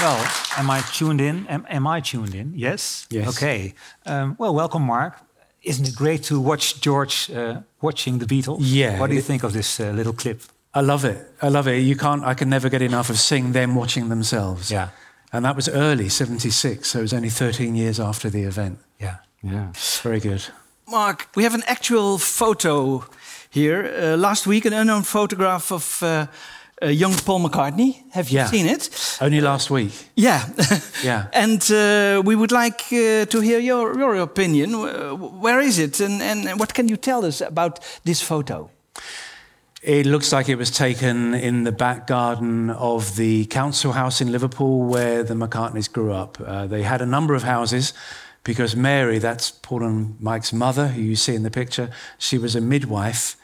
well, 0.00 0.26
am 0.56 0.70
I 0.70 0.80
tuned 0.92 1.20
in? 1.20 1.46
Am, 1.48 1.64
am 1.68 1.96
I 1.96 2.00
tuned 2.00 2.34
in? 2.34 2.52
Yes? 2.54 3.04
Yes. 3.08 3.28
Okay. 3.28 3.74
Um, 4.02 4.34
well, 4.38 4.52
welcome, 4.52 4.84
Mark. 4.84 5.22
Isn't 5.60 5.88
it 5.88 5.94
great 5.94 6.22
to 6.26 6.40
watch 6.40 6.80
George 6.80 7.30
uh, 7.34 7.56
watching 7.80 8.18
the 8.18 8.26
Beatles? 8.26 8.58
Yeah. 8.60 8.98
What 8.98 9.08
do 9.08 9.14
you 9.14 9.24
think 9.24 9.42
of 9.42 9.52
this 9.52 9.78
uh, 9.78 9.90
little 9.94 10.14
clip? 10.14 10.42
I 10.76 10.80
love 10.82 11.04
it. 11.04 11.18
I 11.42 11.48
love 11.48 11.68
it. 11.68 11.82
You 11.82 11.96
can't. 11.96 12.24
I 12.24 12.34
can 12.34 12.48
never 12.48 12.68
get 12.68 12.82
enough 12.82 13.10
of 13.10 13.16
seeing 13.18 13.52
them 13.52 13.74
watching 13.74 14.08
themselves. 14.08 14.70
Yeah. 14.70 14.88
And 15.32 15.44
that 15.44 15.54
was 15.56 15.68
early 15.68 16.08
'76, 16.08 16.88
so 16.88 16.98
it 16.98 17.02
was 17.02 17.12
only 17.12 17.30
13 17.30 17.74
years 17.76 17.98
after 17.98 18.30
the 18.30 18.42
event. 18.44 18.78
Yeah. 19.00 19.16
Ja. 19.42 19.66
Very 20.02 20.20
good. 20.20 20.42
Mark, 20.86 21.28
we 21.36 21.42
have 21.44 21.54
an 21.54 21.62
actual 21.66 22.18
photo 22.18 23.04
here. 23.50 23.84
Uh, 23.84 24.16
last 24.16 24.46
week, 24.46 24.64
an 24.66 24.72
unknown 24.72 25.02
photograph 25.02 25.70
of 25.72 26.02
uh, 26.02 26.26
uh, 26.82 26.88
young 26.88 27.14
Paul 27.24 27.40
McCartney. 27.40 28.02
Have 28.12 28.28
you 28.30 28.38
Yeah. 28.38 28.50
seen 28.50 28.66
it? 28.66 28.90
Only 29.20 29.40
last 29.40 29.70
week. 29.70 29.92
Yeah. 30.16 30.42
Yeah. 31.04 31.26
and 31.32 31.62
uh, 31.70 32.22
we 32.24 32.34
would 32.36 32.52
like 32.52 32.82
uh, 32.92 33.24
to 33.26 33.40
hear 33.40 33.58
your, 33.60 33.98
your 33.98 34.16
opinion. 34.16 34.74
Uh, 34.74 35.14
where 35.40 35.60
is 35.60 35.78
it? 35.78 36.00
And, 36.00 36.22
and 36.22 36.58
what 36.58 36.72
can 36.74 36.88
you 36.88 36.96
tell 36.96 37.24
us 37.24 37.40
about 37.40 37.78
this 38.04 38.22
photo? 38.22 38.70
It 39.84 40.06
looks 40.06 40.32
like 40.32 40.48
it 40.48 40.54
was 40.54 40.70
taken 40.70 41.34
in 41.34 41.64
the 41.64 41.72
back 41.72 42.06
garden 42.06 42.70
of 42.70 43.16
the 43.16 43.44
council 43.44 43.92
house 43.92 44.22
in 44.22 44.32
Liverpool 44.32 44.80
where 44.80 45.22
the 45.22 45.34
McCartneys 45.34 45.92
grew 45.92 46.10
up. 46.10 46.40
Uh, 46.40 46.66
they 46.66 46.82
had 46.82 47.02
a 47.02 47.06
number 47.06 47.34
of 47.34 47.42
houses 47.42 47.92
because 48.44 48.74
Mary, 48.74 49.18
that's 49.18 49.50
Paul 49.50 49.82
and 49.82 50.18
Mike's 50.22 50.54
mother, 50.54 50.88
who 50.88 51.02
you 51.02 51.16
see 51.16 51.34
in 51.34 51.42
the 51.42 51.50
picture, 51.50 51.90
she 52.16 52.38
was 52.38 52.56
a 52.56 52.62
midwife 52.62 53.36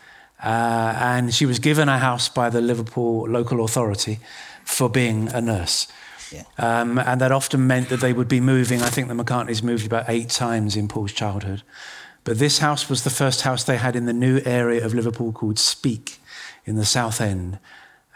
uh, 0.42 0.94
and 0.96 1.35
she 1.35 1.44
was 1.44 1.59
given 1.59 1.90
a 1.90 1.98
house 1.98 2.31
by 2.31 2.48
the 2.48 2.62
Liverpool 2.62 3.29
local 3.29 3.62
authority 3.62 4.18
for 4.64 4.88
being 4.88 5.29
a 5.35 5.42
nurse. 5.42 5.88
Um, 6.57 6.98
and 6.98 7.20
that 7.20 7.33
often 7.33 7.66
meant 7.66 7.90
that 7.90 8.00
they 8.00 8.14
would 8.14 8.29
be 8.29 8.40
moving. 8.40 8.81
I 8.81 8.88
think 8.88 9.09
the 9.09 9.14
McCartneys 9.14 9.62
moved 9.62 9.85
about 9.85 10.07
eight 10.09 10.31
times 10.31 10.74
in 10.74 10.88
Paul's 10.88 11.12
childhood. 11.12 11.64
But 12.24 12.38
this 12.38 12.61
house 12.61 12.88
was 12.88 13.05
the 13.05 13.11
first 13.11 13.42
house 13.42 13.62
they 13.62 13.76
had 13.76 13.94
in 13.94 14.07
the 14.07 14.14
new 14.14 14.40
area 14.46 14.83
of 14.83 14.94
Liverpool 14.94 15.33
called 15.33 15.59
Speke 15.59 16.16
in 16.70 16.76
the 16.76 16.87
South 16.87 17.20
End. 17.20 17.59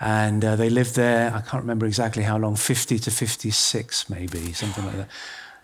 And 0.00 0.44
uh, 0.44 0.56
they 0.56 0.70
lived 0.70 0.94
there, 0.96 1.34
I 1.34 1.40
can't 1.40 1.62
remember 1.62 1.86
exactly 1.86 2.22
how 2.22 2.38
long, 2.38 2.56
50 2.56 2.98
to 2.98 3.10
56 3.10 4.08
maybe, 4.08 4.52
something 4.52 4.86
like 4.86 4.96
that. 4.96 5.08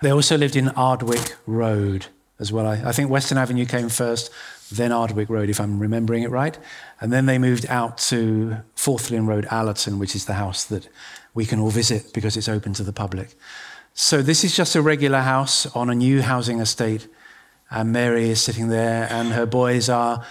They 0.02 0.10
also 0.10 0.36
lived 0.36 0.56
in 0.56 0.68
Ardwick 0.70 1.36
Road 1.46 2.06
as 2.38 2.52
well. 2.52 2.66
I, 2.66 2.82
I 2.84 2.92
think 2.92 3.10
Western 3.10 3.38
Avenue 3.38 3.66
came 3.66 3.88
first, 3.88 4.30
then 4.72 4.90
Ardwick 4.92 5.28
Road, 5.28 5.50
if 5.50 5.60
I'm 5.60 5.78
remembering 5.78 6.22
it 6.22 6.30
right. 6.30 6.58
And 7.00 7.12
then 7.12 7.26
they 7.26 7.38
moved 7.38 7.66
out 7.68 7.98
to 8.08 8.58
Forthlin 8.76 9.26
Road, 9.26 9.46
Allerton, 9.50 9.98
which 9.98 10.14
is 10.14 10.24
the 10.24 10.34
house 10.34 10.64
that 10.64 10.88
we 11.34 11.44
can 11.44 11.60
all 11.60 11.70
visit 11.70 12.12
because 12.12 12.36
it's 12.36 12.48
open 12.48 12.72
to 12.74 12.82
the 12.82 12.92
public. 12.92 13.34
So 13.94 14.22
this 14.22 14.44
is 14.44 14.56
just 14.56 14.74
a 14.74 14.82
regular 14.82 15.20
house 15.20 15.66
on 15.76 15.90
a 15.90 15.94
new 15.94 16.22
housing 16.22 16.60
estate. 16.60 17.08
And 17.70 17.92
Mary 17.92 18.30
is 18.30 18.42
sitting 18.42 18.68
there, 18.68 19.06
and 19.10 19.28
her 19.32 19.46
boys 19.46 19.88
are 19.88 20.24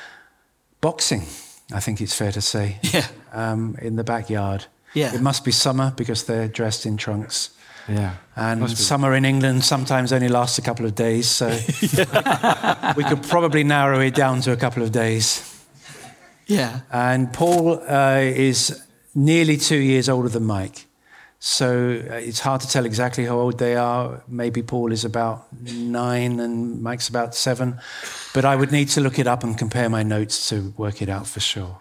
boxing, 0.81 1.23
I 1.73 1.79
think 1.79 1.99
it's 2.01 2.15
fair 2.15 2.31
to 2.31 2.41
say, 2.41 2.77
Yeah. 2.81 3.05
um, 3.33 3.75
in 3.81 3.95
the 3.95 4.03
backyard. 4.03 4.65
Yeah. 4.95 5.13
It 5.15 5.21
must 5.21 5.43
be 5.45 5.51
summer 5.51 5.93
because 5.95 6.23
they're 6.25 6.47
dressed 6.47 6.85
in 6.85 6.97
trunks. 6.97 7.51
Ja. 7.87 8.11
And 8.35 8.69
summer 8.77 9.15
in 9.15 9.25
England 9.25 9.63
sometimes 9.63 10.11
only 10.13 10.27
lasts 10.29 10.57
a 10.59 10.61
couple 10.61 10.85
of 10.85 10.93
days, 10.95 11.27
so 11.27 11.47
we 12.95 13.03
could 13.03 13.23
probably 13.29 13.63
narrow 13.63 13.99
it 13.99 14.15
down 14.15 14.41
to 14.41 14.51
a 14.51 14.55
couple 14.57 14.83
of 14.83 14.91
days. 14.91 15.43
Yeah. 16.47 16.81
And 16.91 17.31
Paul 17.33 17.79
uh, 17.87 18.19
is 18.21 18.81
nearly 19.15 19.57
two 19.57 19.77
years 19.77 20.09
older 20.09 20.29
than 20.29 20.43
Mike. 20.45 20.85
So 21.41 22.01
uh, 22.09 22.15
it's 22.15 22.41
hard 22.41 22.61
to 22.61 22.67
tell 22.67 22.85
exactly 22.85 23.25
how 23.25 23.39
old 23.39 23.57
they 23.59 23.75
are. 23.75 24.21
Maybe 24.27 24.61
Paul 24.61 24.91
is 24.91 25.05
about 25.05 25.47
nine 25.63 26.39
and 26.41 26.81
Mike's 26.81 27.07
about 27.07 27.33
seven. 27.33 27.79
But 28.33 28.43
I 28.43 28.55
would 28.57 28.71
need 28.71 28.89
to 28.89 29.01
look 29.01 29.17
it 29.19 29.25
up 29.27 29.43
and 29.43 29.57
compare 29.57 29.89
my 29.89 30.03
notes 30.03 30.49
to 30.49 30.73
work 30.77 31.01
it 31.01 31.07
out 31.09 31.27
for 31.27 31.39
sure. 31.39 31.77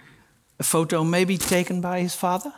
A 0.61 0.63
photo 0.63 1.03
maybe 1.05 1.37
taken 1.37 1.81
by 1.81 2.01
his 2.01 2.15
father, 2.15 2.53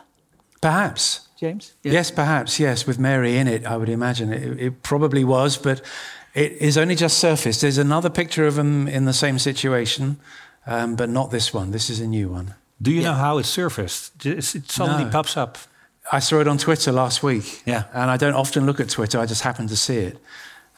Perhaps. 0.61 1.27
James? 1.39 1.73
Yes, 1.81 2.11
perhaps. 2.11 2.59
Yes, 2.59 2.85
with 2.85 2.99
Mary 2.99 3.35
in 3.37 3.47
it, 3.47 3.65
I 3.65 3.75
would 3.77 3.89
imagine 3.89 4.31
it, 4.31 4.59
it 4.59 4.83
probably 4.83 5.23
was, 5.23 5.57
but 5.57 5.81
it 6.35 6.51
is 6.53 6.77
only 6.77 6.93
just 6.95 7.17
surfaced. 7.17 7.61
There's 7.61 7.79
another 7.79 8.11
picture 8.11 8.45
of 8.45 8.59
him 8.59 8.87
in 8.87 9.05
the 9.05 9.13
same 9.13 9.39
situation, 9.39 10.17
um, 10.67 10.95
but 10.95 11.09
not 11.09 11.31
this 11.31 11.51
one. 11.51 11.71
This 11.71 11.89
is 11.89 11.99
a 11.99 12.05
new 12.05 12.29
one. 12.29 12.53
Do 12.79 12.91
you 12.91 13.01
know 13.01 13.13
how 13.13 13.39
it 13.39 13.45
surfaced? 13.45 14.23
It 14.23 14.43
suddenly 14.69 15.05
No. 15.05 15.09
pops 15.09 15.35
up. 15.35 15.57
I 16.11 16.19
saw 16.19 16.39
it 16.39 16.47
on 16.47 16.57
Twitter 16.57 16.91
last 16.91 17.23
week. 17.23 17.61
Yeah. 17.65 17.83
And 17.93 18.09
I 18.09 18.17
don't 18.17 18.33
often 18.35 18.65
look 18.65 18.79
at 18.79 18.89
Twitter, 18.89 19.19
I 19.19 19.25
just 19.25 19.41
happened 19.43 19.69
to 19.69 19.75
see 19.75 19.97
it. 19.97 20.17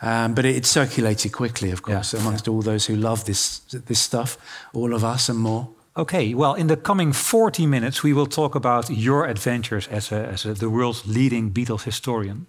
Um, 0.02 0.34
but 0.34 0.46
it, 0.46 0.56
it 0.56 0.66
circulated 0.66 1.32
quickly, 1.32 1.72
of 1.72 1.82
course, 1.82 2.14
amongst 2.14 2.48
all 2.48 2.62
those 2.62 2.88
who 2.88 2.96
love 2.96 3.24
this, 3.26 3.60
this 3.88 4.00
stuff, 4.00 4.38
all 4.74 4.94
of 4.94 5.04
us 5.04 5.30
and 5.30 5.40
more. 5.40 5.70
Okay, 5.96 6.34
well, 6.34 6.56
in 6.56 6.68
the 6.68 6.76
coming 6.76 7.14
40 7.14 7.68
minutes, 7.68 8.04
we 8.04 8.14
will 8.14 8.26
talk 8.26 8.56
about 8.56 8.90
your 8.90 9.26
adventures 9.28 9.88
as, 9.90 10.12
a, 10.12 10.28
as 10.28 10.44
a, 10.46 10.54
the 10.56 10.70
world's 10.70 11.06
leading 11.06 11.52
Beatles 11.52 11.84
historian. 11.84 12.48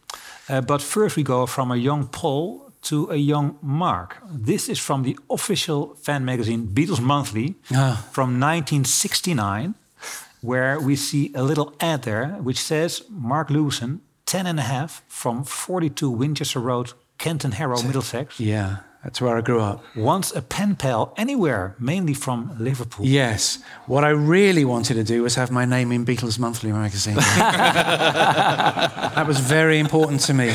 Uh, 0.49 0.63
but 0.63 0.81
first, 0.83 1.17
we 1.17 1.23
go 1.23 1.47
from 1.47 1.71
a 1.71 1.77
young 1.77 2.09
Paul 2.09 2.73
to 2.83 3.11
a 3.11 3.17
young 3.17 3.57
Mark. 3.63 4.17
This 4.31 4.69
is 4.69 4.79
from 4.79 5.03
the 5.03 5.17
official 5.31 5.95
fan 6.03 6.25
magazine 6.25 6.67
Beatles 6.75 7.01
Monthly 7.01 7.55
Ah. 7.73 8.05
from 8.13 8.41
1969, 8.41 9.75
where 10.45 10.79
we 10.79 10.95
see 10.95 11.33
a 11.35 11.43
little 11.43 11.75
ad 11.81 12.03
there 12.03 12.27
which 12.43 12.61
says 12.61 13.03
Mark 13.09 13.49
Lewisohn, 13.49 14.01
10 14.27 14.47
and 14.47 14.59
a 14.59 14.63
half, 14.63 15.03
from 15.09 15.45
42 15.45 16.11
Winchester 16.11 16.61
Road, 16.61 16.93
Kenton 17.19 17.53
Harrow, 17.53 17.81
Middlesex. 17.83 18.39
Yeah, 18.39 18.77
that's 19.03 19.21
where 19.21 19.37
I 19.37 19.41
grew 19.41 19.61
up. 19.61 19.83
Wants 19.97 20.35
a 20.35 20.43
pen 20.43 20.77
pal 20.77 21.15
anywhere, 21.17 21.75
mainly 21.79 22.15
from 22.15 22.57
Liverpool. 22.59 23.07
Yes. 23.07 23.59
What 23.87 24.05
I 24.05 24.11
really 24.11 24.65
wanted 24.65 24.95
to 24.95 25.05
do 25.05 25.23
was 25.23 25.35
have 25.37 25.51
my 25.51 25.65
name 25.65 25.93
in 25.93 26.05
Beatles 26.05 26.39
Monthly 26.39 26.73
magazine. 26.73 27.17
that 29.17 29.25
was 29.27 29.39
very 29.41 29.79
important 29.79 30.21
to 30.23 30.35
me. 30.35 30.55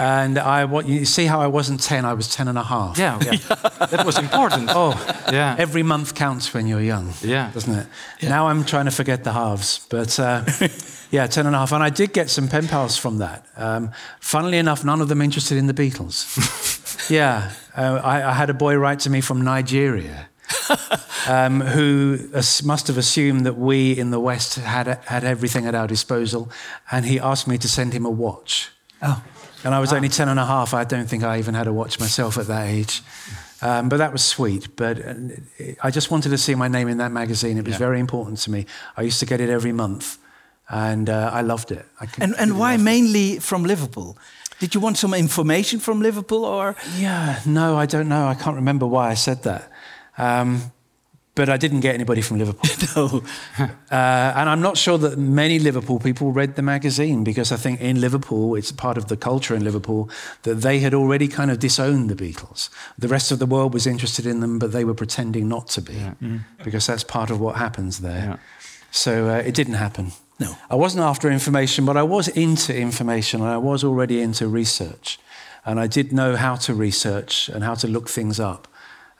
And 0.00 0.38
I, 0.38 0.64
what, 0.64 0.88
you 0.88 1.04
see 1.04 1.26
how 1.26 1.42
I 1.42 1.46
wasn't 1.46 1.82
10, 1.82 2.06
I 2.06 2.14
was 2.14 2.34
10 2.34 2.48
and 2.48 2.56
a 2.56 2.62
half. 2.62 2.96
Yeah, 2.96 3.18
yeah. 3.22 3.32
that 3.90 4.06
was 4.06 4.16
important. 4.18 4.70
Oh, 4.72 4.92
Yeah. 5.30 5.54
every 5.58 5.82
month 5.82 6.14
counts 6.14 6.54
when 6.54 6.66
you're 6.66 6.80
young, 6.80 7.12
Yeah. 7.20 7.50
doesn't 7.52 7.74
it? 7.74 7.86
Now 8.22 8.48
I'm 8.48 8.64
trying 8.64 8.86
to 8.86 8.90
forget 8.90 9.24
the 9.24 9.32
halves. 9.34 9.86
But 9.90 10.18
uh, 10.18 10.44
yeah, 11.10 11.26
10 11.26 11.44
and 11.46 11.54
a 11.54 11.58
half. 11.58 11.72
And 11.72 11.82
I 11.82 11.90
did 11.90 12.14
get 12.14 12.30
some 12.30 12.48
pen 12.48 12.66
pals 12.66 12.96
from 12.96 13.18
that. 13.18 13.44
Um, 13.58 13.90
funnily 14.20 14.56
enough, 14.56 14.84
none 14.86 15.02
of 15.02 15.08
them 15.08 15.20
interested 15.20 15.58
in 15.58 15.66
the 15.66 15.74
Beatles. 15.74 16.24
yeah. 17.10 17.50
Uh, 17.76 18.00
I, 18.02 18.30
I 18.30 18.32
had 18.32 18.48
a 18.48 18.54
boy 18.54 18.76
write 18.76 19.00
to 19.00 19.10
me 19.10 19.20
from 19.20 19.42
Nigeria. 19.42 20.28
um, 21.28 21.60
who 21.60 22.18
must 22.64 22.86
have 22.88 22.96
assumed 22.96 23.44
that 23.44 23.58
we 23.58 23.92
in 23.98 24.10
the 24.12 24.18
West 24.20 24.54
had, 24.54 24.86
had 25.04 25.24
everything 25.24 25.66
at 25.66 25.74
our 25.74 25.86
disposal, 25.86 26.50
and 26.90 27.04
he 27.04 27.20
asked 27.20 27.46
me 27.46 27.58
to 27.58 27.68
send 27.68 27.92
him 27.92 28.06
a 28.06 28.10
watch. 28.10 28.70
Oh. 29.02 29.22
And 29.64 29.74
I 29.74 29.80
was 29.80 29.92
only 29.92 30.08
10 30.08 30.28
and 30.28 30.40
a 30.40 30.46
half. 30.46 30.72
I 30.74 30.84
don't 30.84 31.06
think 31.08 31.22
I 31.22 31.38
even 31.38 31.54
had 31.54 31.66
a 31.66 31.72
watch 31.72 32.00
myself 32.00 32.38
at 32.38 32.46
that 32.46 32.66
age. 32.68 33.02
Um, 33.62 33.88
but 33.90 33.98
that 33.98 34.10
was 34.12 34.24
sweet. 34.24 34.74
But 34.76 34.98
uh, 35.04 35.14
I 35.82 35.90
just 35.90 36.10
wanted 36.10 36.30
to 36.30 36.38
see 36.38 36.54
my 36.54 36.68
name 36.68 36.88
in 36.88 36.96
that 36.98 37.12
magazine. 37.12 37.58
It 37.58 37.64
was 37.66 37.74
Yeah. 37.74 37.78
very 37.86 38.00
important 38.00 38.38
to 38.44 38.50
me. 38.50 38.64
I 38.96 39.02
used 39.02 39.20
to 39.20 39.26
get 39.26 39.40
it 39.40 39.50
every 39.50 39.72
month, 39.72 40.16
and 40.68 41.10
uh, 41.10 41.30
I 41.32 41.42
loved 41.42 41.70
it. 41.72 41.84
I 42.00 42.06
And, 42.20 42.34
and 42.38 42.58
why 42.58 42.70
loved 42.72 42.80
it. 42.80 42.84
mainly 42.84 43.38
from 43.38 43.64
Liverpool? 43.64 44.16
Did 44.60 44.74
you 44.74 44.80
want 44.80 44.96
some 44.98 45.14
information 45.14 45.78
from 45.80 46.00
Liverpool 46.00 46.44
or? 46.44 46.74
Yeah, 46.98 47.40
no, 47.44 47.76
I 47.76 47.86
don't 47.86 48.08
know. 48.08 48.26
I 48.28 48.34
can't 48.34 48.56
remember 48.56 48.86
why 48.86 49.10
I 49.10 49.14
said 49.14 49.42
that. 49.42 49.70
Um, 50.18 50.72
but 51.34 51.48
I 51.48 51.56
didn't 51.56 51.80
get 51.80 51.94
anybody 51.94 52.20
from 52.20 52.38
Liverpool. 52.38 52.70
no. 52.96 53.22
Uh, 53.90 54.32
and 54.36 54.48
I'm 54.48 54.62
not 54.62 54.78
sure 54.78 54.98
that 54.98 55.18
many 55.18 55.58
Liverpool 55.58 55.98
people 55.98 56.30
read 56.30 56.54
the 56.54 56.62
magazine 56.62 57.24
because 57.24 57.50
I 57.50 57.56
think 57.56 57.80
in 57.80 58.00
Liverpool, 58.00 58.54
it's 58.54 58.70
part 58.70 58.96
of 58.96 59.08
the 59.08 59.16
culture 59.16 59.56
in 59.56 59.64
Liverpool 59.64 60.08
that 60.44 60.56
they 60.60 60.78
had 60.78 60.94
already 60.94 61.26
kind 61.26 61.50
of 61.50 61.58
disowned 61.58 62.08
the 62.08 62.14
Beatles. 62.14 62.70
The 62.96 63.08
rest 63.08 63.32
of 63.32 63.40
the 63.40 63.46
world 63.46 63.74
was 63.74 63.88
interested 63.88 64.26
in 64.26 64.38
them, 64.38 64.60
but 64.60 64.70
they 64.70 64.84
were 64.84 64.94
pretending 64.94 65.48
not 65.48 65.66
to 65.70 65.82
be 65.82 66.00
because 66.62 66.86
that's 66.86 67.02
part 67.02 67.30
of 67.30 67.40
what 67.40 67.56
happens 67.56 67.98
there. 67.98 68.38
So 68.92 69.28
uh, 69.28 69.38
it 69.38 69.54
didn't 69.54 69.74
happen. 69.74 70.12
No. 70.38 70.56
I 70.70 70.76
wasn't 70.76 71.04
after 71.04 71.30
information, 71.30 71.84
but 71.84 71.96
I 71.96 72.02
was 72.02 72.28
into 72.28 72.74
information 72.74 73.40
and 73.40 73.50
I 73.50 73.58
was 73.58 73.84
already 73.84 74.22
into 74.22 74.48
research. 74.48 75.18
And 75.66 75.78
I 75.78 75.86
did 75.86 76.12
know 76.12 76.36
how 76.36 76.56
to 76.56 76.74
research 76.74 77.48
and 77.50 77.62
how 77.62 77.74
to 77.74 77.86
look 77.86 78.08
things 78.08 78.40
up. 78.40 78.66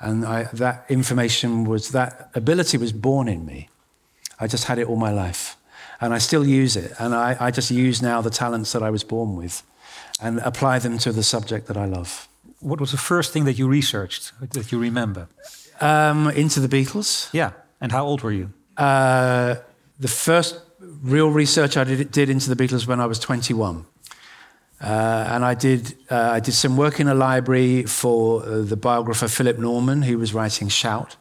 And 0.01 0.25
I, 0.25 0.45
that 0.55 0.87
information 0.89 1.65
was, 1.65 1.91
that 1.91 2.31
ability 2.35 2.79
was 2.79 2.93
born 2.93 3.29
in 3.29 3.45
me. 3.45 3.69
I 4.39 4.47
just 4.47 4.65
had 4.65 4.79
it 4.79 4.89
all 4.89 4.97
my 4.97 5.13
life. 5.13 5.57
And 6.01 6.15
I 6.15 6.19
still 6.19 6.47
use 6.47 6.77
it. 6.77 6.93
And 6.99 7.15
I, 7.15 7.37
I 7.39 7.51
just 7.51 7.71
use 7.71 8.01
now 8.01 8.23
the 8.23 8.31
talents 8.31 8.73
that 8.73 8.83
I 8.83 8.91
was 8.91 9.05
born 9.05 9.37
with 9.37 9.63
and 10.21 10.39
apply 10.41 10.79
them 10.79 10.97
to 10.99 11.13
the 11.13 11.23
subject 11.23 11.67
that 11.67 11.77
I 11.77 11.85
love. 11.85 12.29
What 12.61 12.81
was 12.81 12.91
the 12.91 12.97
first 12.97 13.33
thing 13.33 13.45
that 13.45 13.59
you 13.59 13.69
researched 13.69 14.33
that 14.41 14.73
you 14.73 14.79
remember? 14.79 15.29
Um, 15.81 16.29
into 16.31 16.61
the 16.61 16.69
Beatles. 16.69 17.29
Yeah. 17.33 17.53
And 17.81 17.93
how 17.93 18.05
old 18.07 18.23
were 18.23 18.33
you? 18.33 18.53
Uh, 18.77 19.57
the 19.99 20.09
first 20.09 20.61
real 20.81 21.29
research 21.31 21.77
I 21.77 21.85
did, 21.85 22.11
did 22.11 22.31
into 22.31 22.53
the 22.53 22.63
Beatles 22.63 22.87
when 22.87 23.01
I 23.01 23.07
was 23.07 23.19
21. 23.19 23.85
Uh, 24.81 25.29
and 25.31 25.45
I 25.45 25.55
did, 25.55 25.95
uh, 26.11 26.31
I 26.33 26.41
did 26.41 26.55
some 26.55 26.77
work 26.77 27.01
in 27.01 27.09
a 27.09 27.15
library 27.15 27.85
for 27.85 28.43
uh, 28.43 28.63
the 28.63 28.77
biographer 28.77 29.29
Philip 29.29 29.59
Norman, 29.59 30.03
who 30.03 30.19
was 30.19 30.33
writing 30.33 30.69
Shout. 30.69 31.17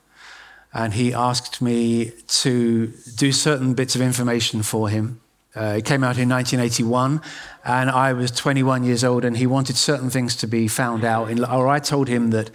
And 0.73 0.93
he 0.93 1.13
asked 1.13 1.61
me 1.61 2.11
to 2.27 2.87
do 3.15 3.31
certain 3.31 3.73
bits 3.73 3.95
of 3.95 4.01
information 4.01 4.63
for 4.63 4.87
him. 4.87 5.19
Uh, 5.55 5.75
it 5.77 5.85
came 5.85 6.03
out 6.03 6.17
in 6.17 6.29
1981, 6.29 7.21
and 7.65 7.89
I 7.89 8.13
was 8.13 8.29
21 8.31 8.83
years 8.83 9.03
old, 9.03 9.25
and 9.25 9.35
he 9.35 9.47
wanted 9.47 9.75
certain 9.75 10.09
things 10.09 10.35
to 10.37 10.47
be 10.47 10.67
found 10.67 11.03
out. 11.03 11.29
In, 11.31 11.43
or 11.43 11.67
I 11.67 11.79
told 11.79 12.07
him 12.07 12.29
that 12.29 12.51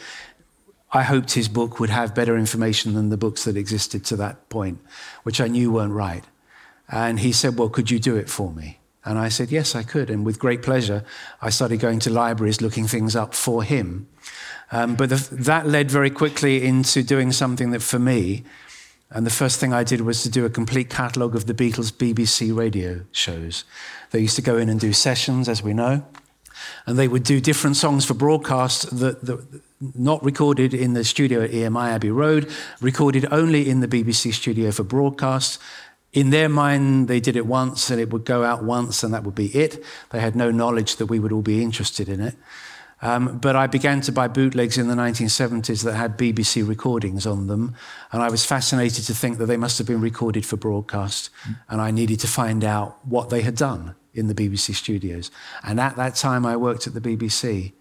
I 0.93 1.03
hoped 1.03 1.33
his 1.33 1.49
book 1.49 1.81
would 1.81 1.90
have 1.90 2.14
better 2.14 2.38
information 2.38 2.95
than 2.95 3.11
the 3.11 3.17
books 3.17 3.45
that 3.45 3.57
existed 3.57 4.05
to 4.07 4.17
that 4.17 4.49
point, 4.49 4.79
which 5.25 5.40
I 5.40 5.49
knew 5.49 5.73
weren't 5.73 5.93
right. 5.93 6.25
And 6.88 7.19
he 7.19 7.33
said, 7.33 7.59
Well, 7.59 7.69
could 7.69 7.90
you 7.90 7.99
do 7.99 8.17
it 8.17 8.31
for 8.31 8.53
me? 8.53 8.79
And 9.05 9.19
I 9.19 9.29
said, 9.29 9.51
Yes, 9.51 9.75
I 9.75 9.83
could. 9.83 10.11
And 10.11 10.25
with 10.25 10.38
great 10.38 10.62
pleasure, 10.62 11.05
I 11.43 11.51
started 11.51 11.81
going 11.81 11.99
to 12.01 12.11
libraries 12.11 12.61
looking 12.61 12.87
things 12.87 13.14
up 13.14 13.35
for 13.35 13.62
him. 13.62 14.09
Um, 14.73 14.95
but 14.97 15.11
the, 15.11 15.29
that 15.31 15.67
led 15.67 15.90
very 15.90 16.11
quickly 16.11 16.64
into 16.64 17.03
doing 17.03 17.33
something 17.33 17.71
that 17.71 17.83
for 17.83 17.99
me, 17.99 18.45
and 19.11 19.25
the 19.25 19.31
first 19.31 19.61
thing 19.61 19.73
I 19.73 19.85
did 19.85 20.01
was 20.01 20.23
to 20.23 20.29
do 20.29 20.45
a 20.45 20.51
complete 20.51 20.90
catalogue 20.90 21.37
of 21.37 21.47
the 21.47 21.55
Beatles' 21.55 21.93
BBC 21.93 22.57
radio 22.57 23.03
shows. 23.12 23.64
They 24.11 24.21
used 24.21 24.37
to 24.37 24.43
go 24.43 24.57
in 24.57 24.69
and 24.69 24.81
do 24.81 24.93
sessions, 24.93 25.49
as 25.49 25.62
we 25.62 25.75
know, 25.75 26.05
and 26.87 26.99
they 26.99 27.07
would 27.07 27.23
do 27.23 27.40
different 27.40 27.77
songs 27.77 28.05
for 28.05 28.14
broadcast 28.14 28.99
that, 28.99 29.25
that 29.25 29.62
not 29.95 30.25
recorded 30.25 30.73
in 30.75 30.95
the 30.95 31.05
studio 31.05 31.43
at 31.43 31.51
EMI 31.51 31.90
Abbey 31.90 32.11
Road, 32.11 32.51
recorded 32.81 33.27
only 33.31 33.69
in 33.69 33.81
the 33.81 33.88
BBC 33.88 34.33
studio 34.33 34.73
for 34.73 34.83
broadcast. 34.83 35.61
In 36.14 36.31
their 36.31 36.48
mind, 36.48 37.09
they 37.09 37.18
did 37.18 37.35
it 37.35 37.44
once 37.44 37.90
and 37.90 38.00
it 38.00 38.11
would 38.11 38.24
go 38.24 38.44
out 38.44 38.62
once 38.62 39.03
and 39.03 39.12
that 39.12 39.24
would 39.24 39.35
be 39.35 39.48
it. 39.48 39.85
They 40.11 40.20
had 40.20 40.37
no 40.37 40.53
knowledge 40.53 40.96
that 40.96 41.07
we 41.07 41.18
would 41.18 41.33
all 41.33 41.42
be 41.42 41.61
interested 41.61 42.09
in 42.09 42.20
it. 42.20 42.37
Um, 43.03 43.38
but 43.38 43.57
I 43.57 43.66
began 43.66 44.00
to 44.03 44.12
buy 44.12 44.29
bootlegs 44.29 44.79
in 44.79 44.87
the 44.87 44.94
1970s 44.94 45.83
that 45.83 45.94
had 45.94 46.16
BBC 46.16 46.66
recordings 46.66 47.27
on 47.27 47.48
them, 47.48 47.74
and 48.12 48.22
I 48.22 48.31
was 48.31 48.46
fascinated 48.46 49.05
to 49.05 49.14
think 49.14 49.37
that 49.37 49.46
they 49.46 49.59
must 49.59 49.77
have 49.77 49.87
been 49.87 50.00
recorded 50.00 50.46
for 50.46 50.57
broadcast, 50.57 51.29
and 51.68 51.83
I 51.83 51.90
needed 51.90 52.20
to 52.20 52.27
find 52.27 52.64
out 52.64 53.05
what 53.05 53.29
they 53.29 53.42
had 53.42 53.57
done 53.57 53.94
in 54.14 54.29
the 54.29 54.35
BBC 54.35 54.74
studios. 54.74 55.31
And 55.62 55.81
at 55.81 55.96
that 55.96 56.14
time, 56.14 56.46
I 56.46 56.57
worked 56.57 56.87
at 56.87 56.94
the 56.94 57.00
BBC, 57.00 57.72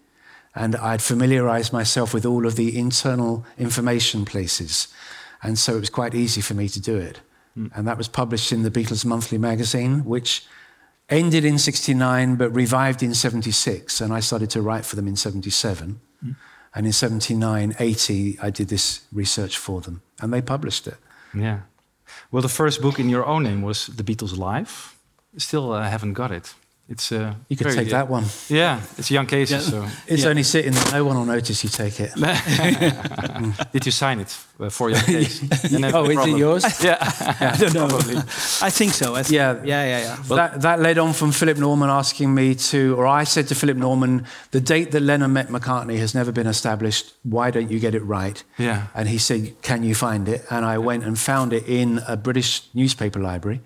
and 0.54 0.76
I'd 0.76 1.00
familiarized 1.00 1.72
myself 1.72 2.12
with 2.12 2.26
all 2.26 2.44
of 2.44 2.56
the 2.56 2.76
internal 2.76 3.46
information 3.56 4.26
places, 4.26 4.88
and 5.42 5.58
so 5.58 5.76
it 5.76 5.80
was 5.80 5.90
quite 5.90 6.14
easy 6.14 6.42
for 6.42 6.52
me 6.52 6.68
to 6.68 6.80
do 6.80 6.98
it. 6.98 7.20
And 7.56 7.86
that 7.86 7.96
was 7.98 8.08
published 8.08 8.52
in 8.52 8.62
the 8.62 8.70
Beatles 8.70 9.04
Monthly 9.04 9.38
magazine, 9.38 10.04
which 10.04 10.44
ended 11.08 11.44
in 11.44 11.58
69 11.58 12.36
but 12.36 12.50
revived 12.54 13.02
in 13.02 13.12
76 13.14 14.00
and 14.00 14.10
i 14.14 14.20
started 14.20 14.48
to 14.48 14.62
write 14.62 14.86
for 14.86 14.96
them 14.96 15.06
in 15.06 15.16
77 15.16 16.00
and 16.74 16.86
in 16.86 16.92
79 16.92 17.74
80 17.78 18.38
i 18.40 18.48
did 18.48 18.68
this 18.68 19.02
research 19.12 19.58
for 19.58 19.82
them 19.82 20.00
and 20.22 20.32
they 20.32 20.40
published 20.40 20.86
it 20.86 20.96
Yeah. 21.34 21.60
Well, 22.30 22.42
the 22.42 22.48
first 22.48 22.80
book 22.80 22.98
in 22.98 23.08
your 23.10 23.26
own 23.26 23.42
name 23.42 23.62
was 23.62 23.86
The 23.86 24.04
Beatles 24.04 24.38
Live. 24.38 24.94
Still 25.36 25.72
uh, 25.72 25.82
haven't 25.82 26.14
got 26.14 26.30
it. 26.30 26.54
It's 26.86 27.10
uh, 27.12 27.32
you 27.48 27.56
could 27.56 27.68
very- 27.68 27.76
take 27.84 27.90
that 27.92 28.10
one 28.10 28.24
Yeah, 28.48 28.78
it's 28.98 29.08
Jan 29.08 29.26
Kees. 29.26 29.48
So 29.48 29.86
it's 30.06 30.22
Yeah. 30.22 30.28
only 30.30 30.42
sitting 30.42 30.72
there 30.74 30.92
no 30.92 31.04
one 31.06 31.16
will 31.16 31.24
notice 31.24 31.64
you 31.64 31.70
take 31.70 31.98
it 31.98 32.12
Did 33.72 33.86
you 33.86 33.92
sign 33.92 34.20
it 34.20 34.36
uh, 34.60 34.68
for 34.68 34.90
Jan 34.90 35.04
Kees? 35.04 35.40
Then 35.70 35.84
oh 35.94 36.04
is 36.10 36.26
it 36.26 36.36
yours 36.38 36.64
Yeah, 36.84 36.98
I 37.00 37.56
don't 37.58 37.72
know. 37.74 37.88
Probably. 37.88 38.16
I 38.60 38.70
think 38.70 38.92
so. 38.92 39.14
I 39.14 39.22
th- 39.22 39.32
Yeah. 39.32 39.62
yeah, 39.64 39.84
yeah, 39.84 40.00
yeah. 40.28 40.36
that, 40.36 40.60
that 40.60 40.80
led 40.80 40.98
on 40.98 41.12
from 41.14 41.32
Philip 41.32 41.56
Norman 41.58 41.88
asking 41.90 42.34
me 42.34 42.54
to, 42.70 42.94
or 42.98 43.06
I 43.06 43.24
said 43.24 43.48
to 43.48 43.54
Philip 43.54 43.76
Norman, 43.78 44.26
the 44.50 44.60
date 44.60 44.90
that 44.92 45.00
Lennon 45.00 45.32
met 45.32 45.48
McCartney 45.48 45.98
has 45.98 46.14
never 46.14 46.32
been 46.32 46.46
established. 46.46 47.14
Why 47.22 47.50
don't 47.50 47.70
you 47.70 47.80
get 47.80 47.94
it 47.94 48.02
right? 48.04 48.42
Yeah. 48.58 48.88
And 48.94 49.08
he 49.08 49.18
said, 49.18 49.54
Can 49.62 49.82
you 49.84 49.94
find 49.94 50.28
it? 50.28 50.44
And 50.50 50.64
I 50.66 50.78
went 50.78 51.04
and 51.04 51.18
found 51.18 51.52
it 51.52 51.64
in 51.66 52.00
a 52.06 52.16
British 52.16 52.62
newspaper 52.74 53.20
library. 53.20 53.60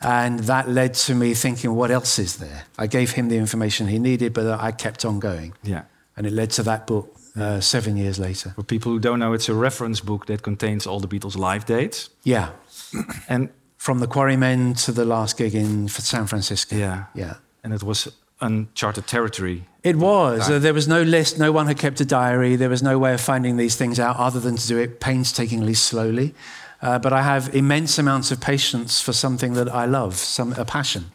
And 0.00 0.40
that 0.40 0.68
led 0.68 0.94
to 1.06 1.14
me 1.14 1.34
thinking, 1.34 1.74
What 1.74 1.90
else 1.90 2.18
is 2.18 2.36
there? 2.36 2.64
I 2.78 2.86
gave 2.86 3.12
him 3.12 3.28
the 3.28 3.36
information 3.36 3.88
he 3.88 3.98
needed, 3.98 4.32
but 4.32 4.46
I 4.46 4.72
kept 4.72 5.04
on 5.04 5.18
going. 5.18 5.54
Yeah. 5.62 5.82
And 6.16 6.26
it 6.26 6.32
led 6.32 6.50
to 6.52 6.62
that 6.64 6.86
book 6.86 7.16
uh, 7.36 7.60
seven 7.60 7.96
years 7.96 8.18
later. 8.18 8.50
For 8.56 8.62
people 8.64 8.92
who 8.92 8.98
don't 9.00 9.18
know, 9.18 9.32
it's 9.34 9.48
a 9.48 9.54
reference 9.54 10.00
book 10.00 10.26
that 10.26 10.42
contains 10.42 10.86
all 10.86 11.00
the 11.00 11.08
Beatles 11.08 11.36
live 11.36 11.64
dates. 11.66 12.10
Yeah. 12.24 12.50
And 13.28 13.48
From 13.76 14.00
the 14.00 14.06
Quarrymen 14.06 14.74
to 14.84 14.92
the 14.92 15.04
last 15.04 15.36
gig 15.38 15.54
in 15.54 15.88
San 15.88 16.26
Francisco. 16.26 16.76
yeah, 16.76 17.04
Yeah. 17.14 17.34
and 17.62 17.72
it 17.72 17.82
was 17.82 18.08
uncharted 18.40 19.06
territory. 19.06 19.64
It 19.82 19.96
was. 19.96 20.48
Uh, 20.50 20.58
there 20.60 20.74
was 20.74 20.86
no 20.86 21.02
list. 21.02 21.38
No 21.38 21.50
one 21.52 21.66
had 21.66 21.78
kept 21.78 22.00
a 22.00 22.04
diary. 22.04 22.56
There 22.56 22.68
was 22.70 22.82
no 22.82 22.98
way 22.98 23.14
of 23.14 23.20
finding 23.20 23.56
these 23.58 23.76
things 23.76 23.98
out 23.98 24.16
other 24.16 24.40
than 24.40 24.56
to 24.56 24.66
do 24.68 24.78
it 24.78 25.00
painstakingly 25.00 25.74
slowly. 25.74 26.34
Uh, 26.80 26.98
but 26.98 27.12
I 27.12 27.22
have 27.22 27.54
immense 27.54 27.98
amounts 27.98 28.30
of 28.30 28.40
patience 28.40 29.00
for 29.00 29.12
something 29.12 29.54
that 29.54 29.68
I 29.68 29.86
love, 29.86 30.14
some 30.14 30.52
a 30.52 30.64
passion, 30.64 31.10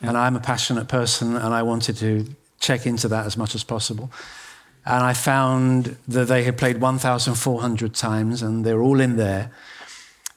and 0.00 0.16
I'm 0.16 0.36
a 0.36 0.40
passionate 0.40 0.88
person, 0.88 1.36
and 1.36 1.52
I 1.52 1.62
wanted 1.62 1.96
to 1.96 2.26
check 2.60 2.86
into 2.86 3.08
that 3.08 3.26
as 3.26 3.36
much 3.36 3.54
as 3.54 3.64
possible. 3.64 4.10
And 4.86 5.02
I 5.02 5.12
found 5.12 5.96
that 6.08 6.28
they 6.28 6.44
had 6.44 6.56
played 6.56 6.80
1,400 6.80 7.94
times, 7.94 8.42
and 8.42 8.64
they're 8.64 8.82
all 8.82 9.00
in 9.00 9.16
there. 9.16 9.50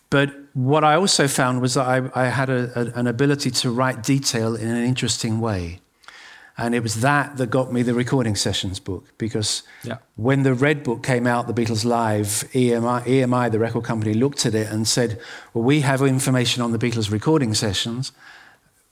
But 0.10 0.32
what 0.54 0.84
I 0.84 0.96
also 0.96 1.28
found 1.28 1.62
was 1.62 1.76
that 1.76 1.88
I, 1.88 2.26
I 2.26 2.26
had 2.30 2.50
a, 2.50 2.72
a, 2.80 3.00
an 3.00 3.08
ability 3.08 3.52
to 3.52 3.72
write 3.72 4.04
detail 4.04 4.56
in 4.56 4.68
an 4.68 4.84
interesting 4.84 5.40
way. 5.40 5.80
And 6.58 6.76
it 6.76 6.84
was 6.84 7.02
that 7.02 7.38
that 7.38 7.50
got 7.50 7.74
me 7.74 7.82
the 7.82 7.96
recording 7.96 8.36
sessions 8.36 8.80
book 8.80 9.06
because 9.18 9.64
Yeah. 9.84 9.98
when 10.16 10.44
the 10.44 10.54
Red 10.54 10.84
Book 10.84 11.02
came 11.02 11.26
out, 11.26 11.48
the 11.48 11.54
Beatles 11.54 11.84
Live, 11.84 12.46
EMI, 12.54 13.02
EMI, 13.08 13.50
the 13.52 13.58
record 13.60 13.84
company, 13.84 14.14
looked 14.14 14.46
at 14.46 14.54
it 14.54 14.68
and 14.72 14.88
said, 14.88 15.20
Well, 15.54 15.64
we 15.64 15.82
have 15.82 16.02
information 16.04 16.62
on 16.62 16.72
the 16.72 16.78
Beatles 16.78 17.10
recording 17.12 17.56
sessions, 17.56 18.12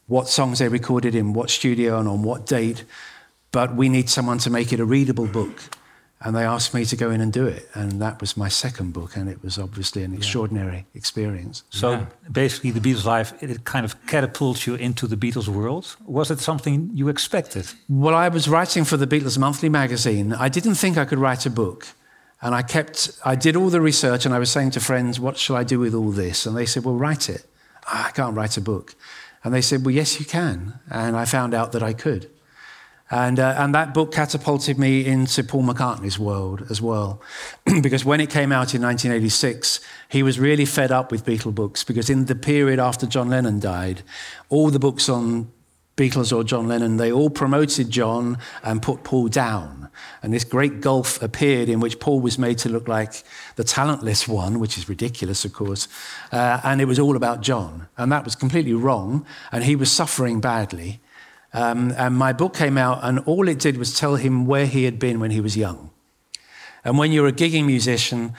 what 0.08 0.28
songs 0.28 0.58
they 0.60 0.68
recorded 0.70 1.14
in 1.14 1.34
what 1.34 1.50
studio 1.50 2.00
and 2.00 2.08
on 2.08 2.24
what 2.24 2.46
date. 2.46 2.84
but 3.54 3.76
we 3.76 3.90
need 3.90 4.10
someone 4.10 4.38
to 4.40 4.50
make 4.50 4.72
it 4.72 4.80
a 4.80 4.86
readable 4.86 5.28
book. 5.28 5.62
And 6.24 6.36
they 6.36 6.44
asked 6.44 6.74
me 6.74 6.86
to 6.86 6.96
go 6.96 7.10
in 7.10 7.20
and 7.20 7.34
do 7.34 7.48
it. 7.48 7.68
And 7.74 8.00
that 8.02 8.22
was 8.22 8.38
my 8.38 8.48
second 8.48 8.94
book, 8.94 9.16
and 9.18 9.28
it 9.28 9.44
was 9.44 9.58
obviously 9.58 10.04
an 10.04 10.14
extraordinary 10.14 10.86
experience. 10.94 11.64
So 11.72 12.06
basically, 12.32 12.70
the 12.72 12.80
Beatles 12.80 13.06
Live 13.06 13.34
it 13.42 13.64
kind 13.64 13.86
of 13.86 13.96
catapults 14.06 14.68
you 14.68 14.76
into 14.76 15.08
the 15.08 15.18
Beatles 15.18 15.48
world. 15.48 15.96
Was 16.06 16.30
it 16.30 16.40
something 16.40 16.92
you 16.94 17.10
expected? 17.10 17.66
Well, 17.90 18.14
I 18.14 18.30
was 18.30 18.48
writing 18.48 18.86
for 18.86 18.98
the 18.98 19.08
Beatles 19.08 19.38
Monthly 19.38 19.70
magazine. 19.70 20.34
I 20.34 20.48
didn't 20.50 20.76
think 20.76 20.96
I 20.98 21.06
could 21.06 21.18
write 21.20 21.46
a 21.48 21.50
book. 21.50 21.88
And 22.44 22.56
I 22.56 22.64
kept, 22.64 23.12
I 23.24 23.36
did 23.36 23.56
all 23.56 23.70
the 23.70 23.82
research 23.82 24.26
and 24.26 24.34
I 24.34 24.40
was 24.40 24.50
saying 24.52 24.72
to 24.72 24.80
friends, 24.80 25.20
what 25.20 25.38
shall 25.38 25.56
I 25.56 25.64
do 25.64 25.80
with 25.80 25.94
all 25.94 26.12
this? 26.12 26.46
And 26.48 26.58
they 26.58 26.66
said, 26.66 26.84
well, 26.84 26.96
write 26.96 27.30
it. 27.30 27.46
"Ah, 27.86 28.08
I 28.08 28.12
can't 28.12 28.36
write 28.36 28.58
a 28.58 28.62
book. 28.62 28.96
And 29.44 29.54
they 29.54 29.62
said, 29.62 29.86
well, 29.86 29.94
yes, 29.94 30.20
you 30.20 30.26
can. 30.26 30.80
And 30.90 31.16
I 31.16 31.26
found 31.26 31.54
out 31.54 31.72
that 31.72 31.84
I 31.84 31.94
could. 31.94 32.30
And, 33.12 33.40
uh, 33.40 33.56
and 33.58 33.76
that 33.76 33.94
book 33.94 34.14
catapulted 34.14 34.80
me 34.80 35.06
into 35.06 35.44
Paul 35.44 35.64
McCartney's 35.64 36.18
world 36.18 36.66
as 36.70 36.82
well. 36.82 37.22
because 37.82 38.06
when 38.06 38.22
it 38.22 38.30
came 38.30 38.54
out 38.54 38.74
in 38.74 38.82
1986, 38.82 39.82
he 40.08 40.24
was 40.24 40.40
really 40.40 40.66
fed 40.66 40.92
up 40.92 41.12
with 41.12 41.26
Beatle 41.26 41.54
books 41.54 41.84
because 41.84 42.10
in 42.10 42.26
the 42.26 42.36
period 42.36 42.80
after 42.80 43.06
John 43.06 43.30
Lennon 43.30 43.60
died, 43.60 44.02
all 44.50 44.70
the 44.70 44.80
books 44.80 45.10
on 45.10 45.52
Beatles 45.98 46.36
or 46.36 46.46
John 46.46 46.70
Lennon, 46.70 46.98
they 46.98 47.12
all 47.12 47.30
promoted 47.30 47.90
John 47.90 48.38
and 48.64 48.82
put 48.82 49.04
Paul 49.04 49.28
down. 49.28 49.90
And 50.24 50.34
this 50.34 50.46
great 50.46 50.80
gulf 50.80 51.22
appeared 51.22 51.68
in 51.68 51.82
which 51.82 52.00
Paul 52.00 52.22
was 52.22 52.40
made 52.40 52.58
to 52.60 52.70
look 52.70 52.88
like 52.88 53.24
the 53.58 53.66
talentless 53.66 54.26
one, 54.26 54.60
which 54.60 54.78
is 54.78 54.88
ridiculous, 54.88 55.44
of 55.44 55.52
course. 55.52 55.90
Uh, 56.32 56.62
and 56.64 56.80
it 56.80 56.86
was 56.86 56.98
all 56.98 57.18
about 57.18 57.42
John. 57.42 57.88
And 57.98 58.10
that 58.12 58.24
was 58.24 58.36
completely 58.36 58.74
wrong. 58.74 59.26
And 59.52 59.66
he 59.66 59.76
was 59.76 59.92
suffering 59.92 60.40
badly. 60.40 61.02
Um, 61.54 61.94
and 61.98 62.16
my 62.16 62.34
book 62.34 62.56
came 62.56 62.78
out, 62.78 63.00
and 63.04 63.20
all 63.20 63.48
it 63.48 63.60
did 63.60 63.78
was 63.78 63.98
tell 63.98 64.16
him 64.16 64.46
where 64.46 64.66
he 64.66 64.86
had 64.86 65.00
been 65.00 65.20
when 65.20 65.32
he 65.32 65.42
was 65.42 65.58
young. 65.58 65.92
And 66.84 66.98
when 66.98 67.12
you're 67.12 67.28
a 67.28 67.34
gigging 67.34 67.66
musician, 67.66 68.34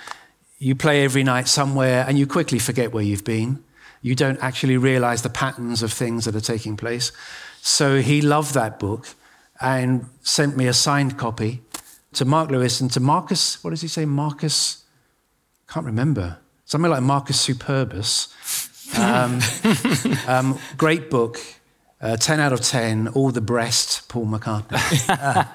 you 0.58 0.74
play 0.74 1.04
every 1.04 1.24
night 1.24 1.48
somewhere 1.48 2.04
and 2.06 2.18
you 2.18 2.26
quickly 2.26 2.58
forget 2.58 2.92
where 2.92 3.02
you've 3.02 3.24
been. 3.24 3.62
You 4.00 4.14
don't 4.14 4.42
actually 4.42 4.76
realize 4.76 5.22
the 5.22 5.30
patterns 5.30 5.82
of 5.82 5.92
things 5.92 6.24
that 6.24 6.34
are 6.34 6.40
taking 6.40 6.76
place. 6.76 7.12
So 7.60 8.00
he 8.00 8.20
loved 8.20 8.54
that 8.54 8.78
book 8.78 9.08
and 9.60 10.06
sent 10.22 10.56
me 10.56 10.66
a 10.66 10.72
signed 10.72 11.18
copy 11.18 11.62
to 12.14 12.24
Mark 12.24 12.50
Lewis 12.50 12.80
and 12.80 12.90
to 12.92 13.00
Marcus, 13.00 13.62
what 13.62 13.70
does 13.70 13.80
he 13.80 13.88
say? 13.88 14.04
Marcus, 14.04 14.84
can't 15.68 15.86
remember. 15.86 16.38
Something 16.64 16.90
like 16.90 17.02
Marcus 17.02 17.46
Superbus. 17.46 18.28
Um, 18.94 19.40
um, 20.28 20.58
great 20.76 21.08
book. 21.08 21.38
Uh, 22.02 22.16
10 22.16 22.40
out 22.40 22.52
of 22.52 22.60
10, 22.60 23.08
all 23.08 23.30
the 23.30 23.40
breast, 23.40 24.08
Paul 24.08 24.26
McCartney. 24.26 24.74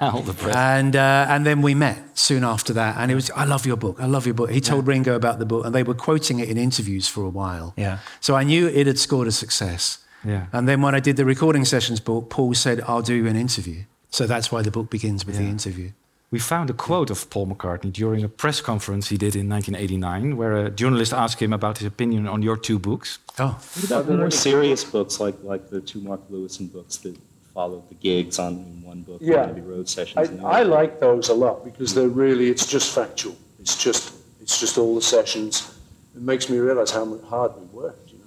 All 0.00 0.22
the 0.22 0.32
breast. 0.32 0.56
And, 0.56 0.96
uh, 0.96 1.26
and 1.28 1.44
then 1.44 1.60
we 1.60 1.74
met 1.74 2.18
soon 2.18 2.42
after 2.42 2.72
that. 2.72 2.96
And 2.96 3.12
it 3.12 3.14
was, 3.14 3.30
I 3.32 3.44
love 3.44 3.66
your 3.66 3.76
book. 3.76 4.00
I 4.00 4.06
love 4.06 4.24
your 4.24 4.32
book. 4.32 4.50
He 4.50 4.62
told 4.62 4.86
Ringo 4.86 5.14
about 5.14 5.38
the 5.38 5.44
book, 5.44 5.66
and 5.66 5.74
they 5.74 5.82
were 5.82 5.92
quoting 5.92 6.38
it 6.38 6.48
in 6.48 6.56
interviews 6.56 7.06
for 7.06 7.22
a 7.22 7.28
while. 7.28 7.74
Yeah. 7.76 7.98
So 8.20 8.34
I 8.34 8.44
knew 8.44 8.66
it 8.66 8.86
had 8.86 8.98
scored 8.98 9.28
a 9.28 9.32
success. 9.32 9.98
Yeah. 10.24 10.46
And 10.52 10.66
then 10.66 10.80
when 10.80 10.94
I 10.94 11.00
did 11.00 11.16
the 11.18 11.26
recording 11.26 11.66
sessions 11.66 12.00
book, 12.00 12.30
Paul 12.30 12.54
said, 12.54 12.80
I'll 12.86 13.02
do 13.02 13.26
an 13.26 13.36
interview. 13.36 13.82
So 14.10 14.26
that's 14.26 14.50
why 14.50 14.62
the 14.62 14.70
book 14.70 14.88
begins 14.88 15.26
with 15.26 15.36
the 15.36 15.44
interview. 15.44 15.90
We 16.30 16.38
found 16.38 16.68
a 16.68 16.74
quote 16.74 17.08
of 17.10 17.30
Paul 17.30 17.46
McCartney 17.46 17.90
during 17.90 18.22
a 18.22 18.28
press 18.28 18.60
conference 18.60 19.08
he 19.08 19.16
did 19.16 19.34
in 19.34 19.48
1989, 19.48 20.36
where 20.36 20.56
a 20.66 20.70
journalist 20.70 21.12
asked 21.14 21.40
him 21.40 21.54
about 21.54 21.78
his 21.78 21.86
opinion 21.86 22.28
on 22.28 22.42
your 22.42 22.56
two 22.58 22.78
books. 22.78 23.18
Oh. 23.38 23.58
What 23.74 23.84
about 23.84 24.06
the 24.06 24.16
more 24.16 24.30
serious 24.30 24.84
books 24.84 25.20
like, 25.20 25.36
like 25.42 25.70
the 25.70 25.80
two 25.80 26.00
Mark 26.00 26.20
Lewisohn 26.30 26.70
books 26.70 26.98
that 26.98 27.16
followed 27.54 27.88
the 27.88 27.94
gigs 27.94 28.38
on 28.38 28.82
one 28.82 29.02
book, 29.02 29.20
Yeah. 29.22 29.44
Abbey 29.44 29.62
Road 29.62 29.86
I, 29.86 29.88
sessions? 29.88 30.28
and 30.28 30.42
I 30.42 30.64
like 30.64 31.00
those 31.00 31.30
a 31.30 31.34
lot 31.34 31.64
because 31.64 31.94
they're 31.94 32.08
really, 32.08 32.50
it's 32.50 32.66
just 32.66 32.94
factual. 32.94 33.34
It's 33.58 33.82
just, 33.82 34.12
it's 34.42 34.60
just 34.60 34.76
all 34.76 34.94
the 34.94 35.02
sessions. 35.02 35.74
It 36.14 36.20
makes 36.20 36.50
me 36.50 36.58
realize 36.58 36.90
how 36.90 37.06
hard 37.20 37.52
we 37.58 37.64
worked, 37.68 38.10
you 38.12 38.18
know. 38.18 38.24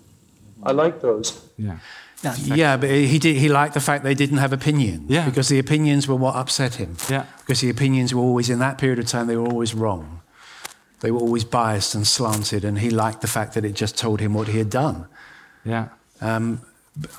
I 0.63 0.71
like 0.71 1.01
those. 1.01 1.39
Yeah. 1.55 1.77
Yeah, 2.23 2.77
but 2.77 2.89
he 2.89 3.19
did. 3.19 3.37
He 3.37 3.49
liked 3.49 3.73
the 3.73 3.79
fact 3.79 4.03
they 4.03 4.13
didn't 4.13 4.37
have 4.37 4.53
opinions. 4.53 5.09
Yeah. 5.09 5.25
Because 5.25 5.49
the 5.49 5.59
opinions 5.59 6.07
were 6.07 6.15
what 6.15 6.35
upset 6.35 6.75
him. 6.75 6.97
Yeah. 7.09 7.25
Because 7.39 7.61
the 7.61 7.69
opinions 7.69 8.13
were 8.13 8.21
always 8.21 8.49
in 8.49 8.59
that 8.59 8.77
period 8.77 8.99
of 8.99 9.07
time. 9.07 9.27
They 9.27 9.35
were 9.35 9.47
always 9.47 9.73
wrong. 9.73 10.21
They 10.99 11.09
were 11.11 11.19
always 11.19 11.43
biased 11.43 11.95
and 11.95 12.05
slanted, 12.05 12.63
and 12.63 12.77
he 12.77 12.91
liked 12.91 13.21
the 13.21 13.27
fact 13.27 13.53
that 13.55 13.65
it 13.65 13.73
just 13.73 13.97
told 13.97 14.19
him 14.19 14.33
what 14.33 14.47
he 14.47 14.59
had 14.59 14.69
done. 14.69 15.07
Yeah. 15.65 15.89
Um, 16.21 16.61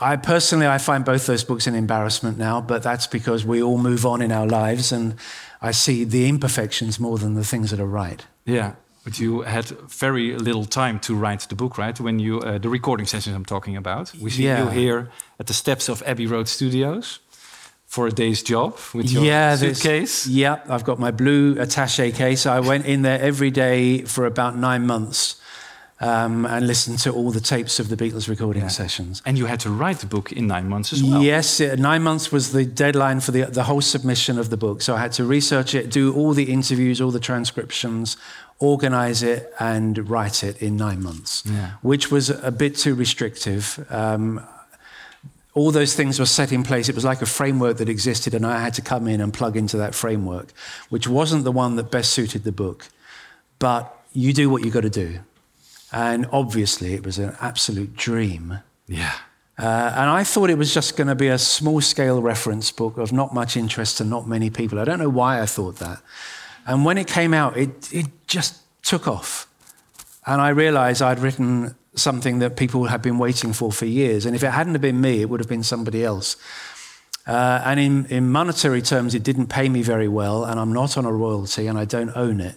I 0.00 0.16
personally, 0.16 0.66
I 0.66 0.78
find 0.78 1.04
both 1.04 1.26
those 1.26 1.42
books 1.44 1.66
an 1.66 1.74
embarrassment 1.74 2.38
now, 2.38 2.60
but 2.60 2.82
that's 2.82 3.06
because 3.06 3.44
we 3.44 3.62
all 3.62 3.78
move 3.78 4.06
on 4.06 4.22
in 4.22 4.30
our 4.30 4.46
lives, 4.46 4.92
and 4.92 5.16
I 5.60 5.72
see 5.72 6.04
the 6.04 6.28
imperfections 6.28 7.00
more 7.00 7.18
than 7.18 7.34
the 7.34 7.44
things 7.44 7.70
that 7.70 7.80
are 7.80 7.86
right. 7.86 8.24
Yeah, 8.44 8.74
but 9.04 9.18
you 9.18 9.42
had 9.42 9.66
very 9.88 10.36
little 10.36 10.64
time 10.64 10.98
to 11.00 11.14
write 11.14 11.48
the 11.48 11.54
book, 11.54 11.76
right? 11.78 11.98
When 12.00 12.18
you 12.18 12.40
uh, 12.40 12.58
the 12.58 12.68
recording 12.68 13.06
sessions 13.06 13.34
I'm 13.36 13.44
talking 13.44 13.76
about, 13.76 14.12
we 14.20 14.30
see 14.30 14.44
Yeah. 14.44 14.64
you 14.64 14.70
here 14.70 15.10
at 15.38 15.46
the 15.46 15.54
steps 15.54 15.88
of 15.88 16.02
Abbey 16.06 16.26
Road 16.26 16.48
Studios 16.48 17.20
for 17.86 18.06
a 18.06 18.10
day's 18.10 18.42
job 18.42 18.78
with 18.94 19.10
your 19.10 19.24
yeah, 19.24 19.56
suitcase. 19.56 20.26
Yeah, 20.26 20.60
I've 20.68 20.84
got 20.84 20.98
my 20.98 21.10
blue 21.10 21.54
attaché 21.56 22.14
case. 22.14 22.46
I 22.46 22.60
went 22.60 22.86
in 22.86 23.02
there 23.02 23.20
every 23.20 23.50
day 23.50 24.02
for 24.06 24.24
about 24.24 24.56
nine 24.56 24.86
months 24.86 25.36
um, 26.00 26.46
and 26.46 26.66
listened 26.66 26.98
to 27.00 27.12
all 27.12 27.30
the 27.30 27.40
tapes 27.40 27.78
of 27.78 27.88
the 27.88 27.96
Beatles 27.96 28.28
recording 28.28 28.68
sessions. 28.68 29.22
And 29.24 29.38
you 29.38 29.46
had 29.46 29.60
to 29.60 29.70
write 29.70 29.98
the 29.98 30.06
book 30.06 30.32
in 30.32 30.46
nine 30.46 30.68
months 30.68 30.92
as 30.92 31.02
well. 31.02 31.22
Yes, 31.22 31.60
nine 31.60 32.02
months 32.02 32.32
was 32.32 32.52
the 32.52 32.64
deadline 32.64 33.20
for 33.20 33.30
the, 33.30 33.42
the 33.42 33.64
whole 33.64 33.80
submission 33.82 34.38
of 34.38 34.48
the 34.48 34.56
book. 34.56 34.82
So 34.82 34.96
I 34.96 34.98
had 34.98 35.12
to 35.12 35.24
research 35.24 35.74
it, 35.74 35.90
do 35.90 36.12
all 36.14 36.32
the 36.34 36.50
interviews, 36.52 37.00
all 37.00 37.12
the 37.12 37.20
transcriptions, 37.20 38.16
organize 38.58 39.22
it, 39.22 39.52
and 39.58 40.08
write 40.08 40.44
it 40.44 40.60
in 40.62 40.76
nine 40.76 41.02
months, 41.02 41.42
Yeah. 41.46 41.72
which 41.82 42.10
was 42.10 42.30
a 42.30 42.50
bit 42.52 42.76
too 42.76 42.94
restrictive. 42.94 43.84
Um, 43.90 44.40
all 45.54 45.70
those 45.70 45.94
things 45.94 46.18
were 46.18 46.26
set 46.26 46.50
in 46.52 46.62
place. 46.62 46.88
It 46.88 46.94
was 46.94 47.04
like 47.04 47.20
a 47.20 47.26
framework 47.26 47.76
that 47.78 47.88
existed, 47.88 48.34
and 48.34 48.46
I 48.46 48.60
had 48.60 48.72
to 48.74 48.82
come 48.82 49.06
in 49.08 49.20
and 49.20 49.34
plug 49.34 49.56
into 49.56 49.76
that 49.78 49.94
framework, 49.94 50.52
which 50.88 51.06
wasn't 51.06 51.44
the 51.44 51.52
one 51.52 51.76
that 51.76 51.90
best 51.90 52.12
suited 52.12 52.44
the 52.44 52.52
book. 52.52 52.88
But 53.58 53.94
you 54.12 54.32
do 54.32 54.48
what 54.48 54.64
you 54.64 54.70
got 54.70 54.82
to 54.82 54.90
do. 54.90 55.18
And 55.92 56.26
obviously, 56.32 56.94
it 56.94 57.04
was 57.04 57.18
an 57.18 57.36
absolute 57.40 57.96
dream. 57.96 58.60
Yeah. 58.86 59.12
Uh, 59.58 59.92
and 59.94 60.08
I 60.10 60.24
thought 60.24 60.48
it 60.48 60.56
was 60.56 60.72
just 60.72 60.96
going 60.96 61.08
to 61.08 61.14
be 61.14 61.28
a 61.28 61.38
small 61.38 61.80
scale 61.82 62.22
reference 62.22 62.72
book 62.72 62.96
of 62.96 63.12
not 63.12 63.34
much 63.34 63.56
interest 63.56 63.98
to 63.98 64.04
not 64.04 64.26
many 64.26 64.48
people. 64.48 64.78
I 64.78 64.84
don't 64.84 64.98
know 64.98 65.10
why 65.10 65.42
I 65.42 65.46
thought 65.46 65.76
that. 65.76 66.00
And 66.66 66.84
when 66.84 66.98
it 66.98 67.06
came 67.06 67.34
out, 67.34 67.56
it, 67.56 67.92
it 67.92 68.06
just 68.26 68.60
took 68.82 69.08
off. 69.08 69.46
And 70.26 70.40
I 70.40 70.50
realized 70.50 71.02
I'd 71.02 71.18
written 71.18 71.74
something 71.94 72.38
that 72.38 72.56
people 72.56 72.84
had 72.84 73.02
been 73.02 73.18
waiting 73.18 73.52
for 73.52 73.72
for 73.72 73.86
years. 73.86 74.26
And 74.26 74.34
if 74.34 74.42
it 74.42 74.50
hadn't 74.50 74.74
have 74.74 74.80
been 74.80 75.00
me, 75.00 75.20
it 75.20 75.28
would 75.28 75.40
have 75.40 75.48
been 75.48 75.64
somebody 75.64 76.04
else. 76.04 76.36
Uh, 77.26 77.62
and 77.64 77.78
in, 77.78 78.06
in 78.06 78.30
monetary 78.30 78.82
terms, 78.82 79.14
it 79.14 79.22
didn't 79.22 79.46
pay 79.46 79.68
me 79.68 79.82
very 79.82 80.08
well, 80.08 80.44
and 80.44 80.58
I'm 80.58 80.72
not 80.72 80.96
on 80.96 81.04
a 81.04 81.12
royalty 81.12 81.68
and 81.68 81.78
I 81.78 81.84
don't 81.84 82.10
own 82.16 82.40
it. 82.40 82.56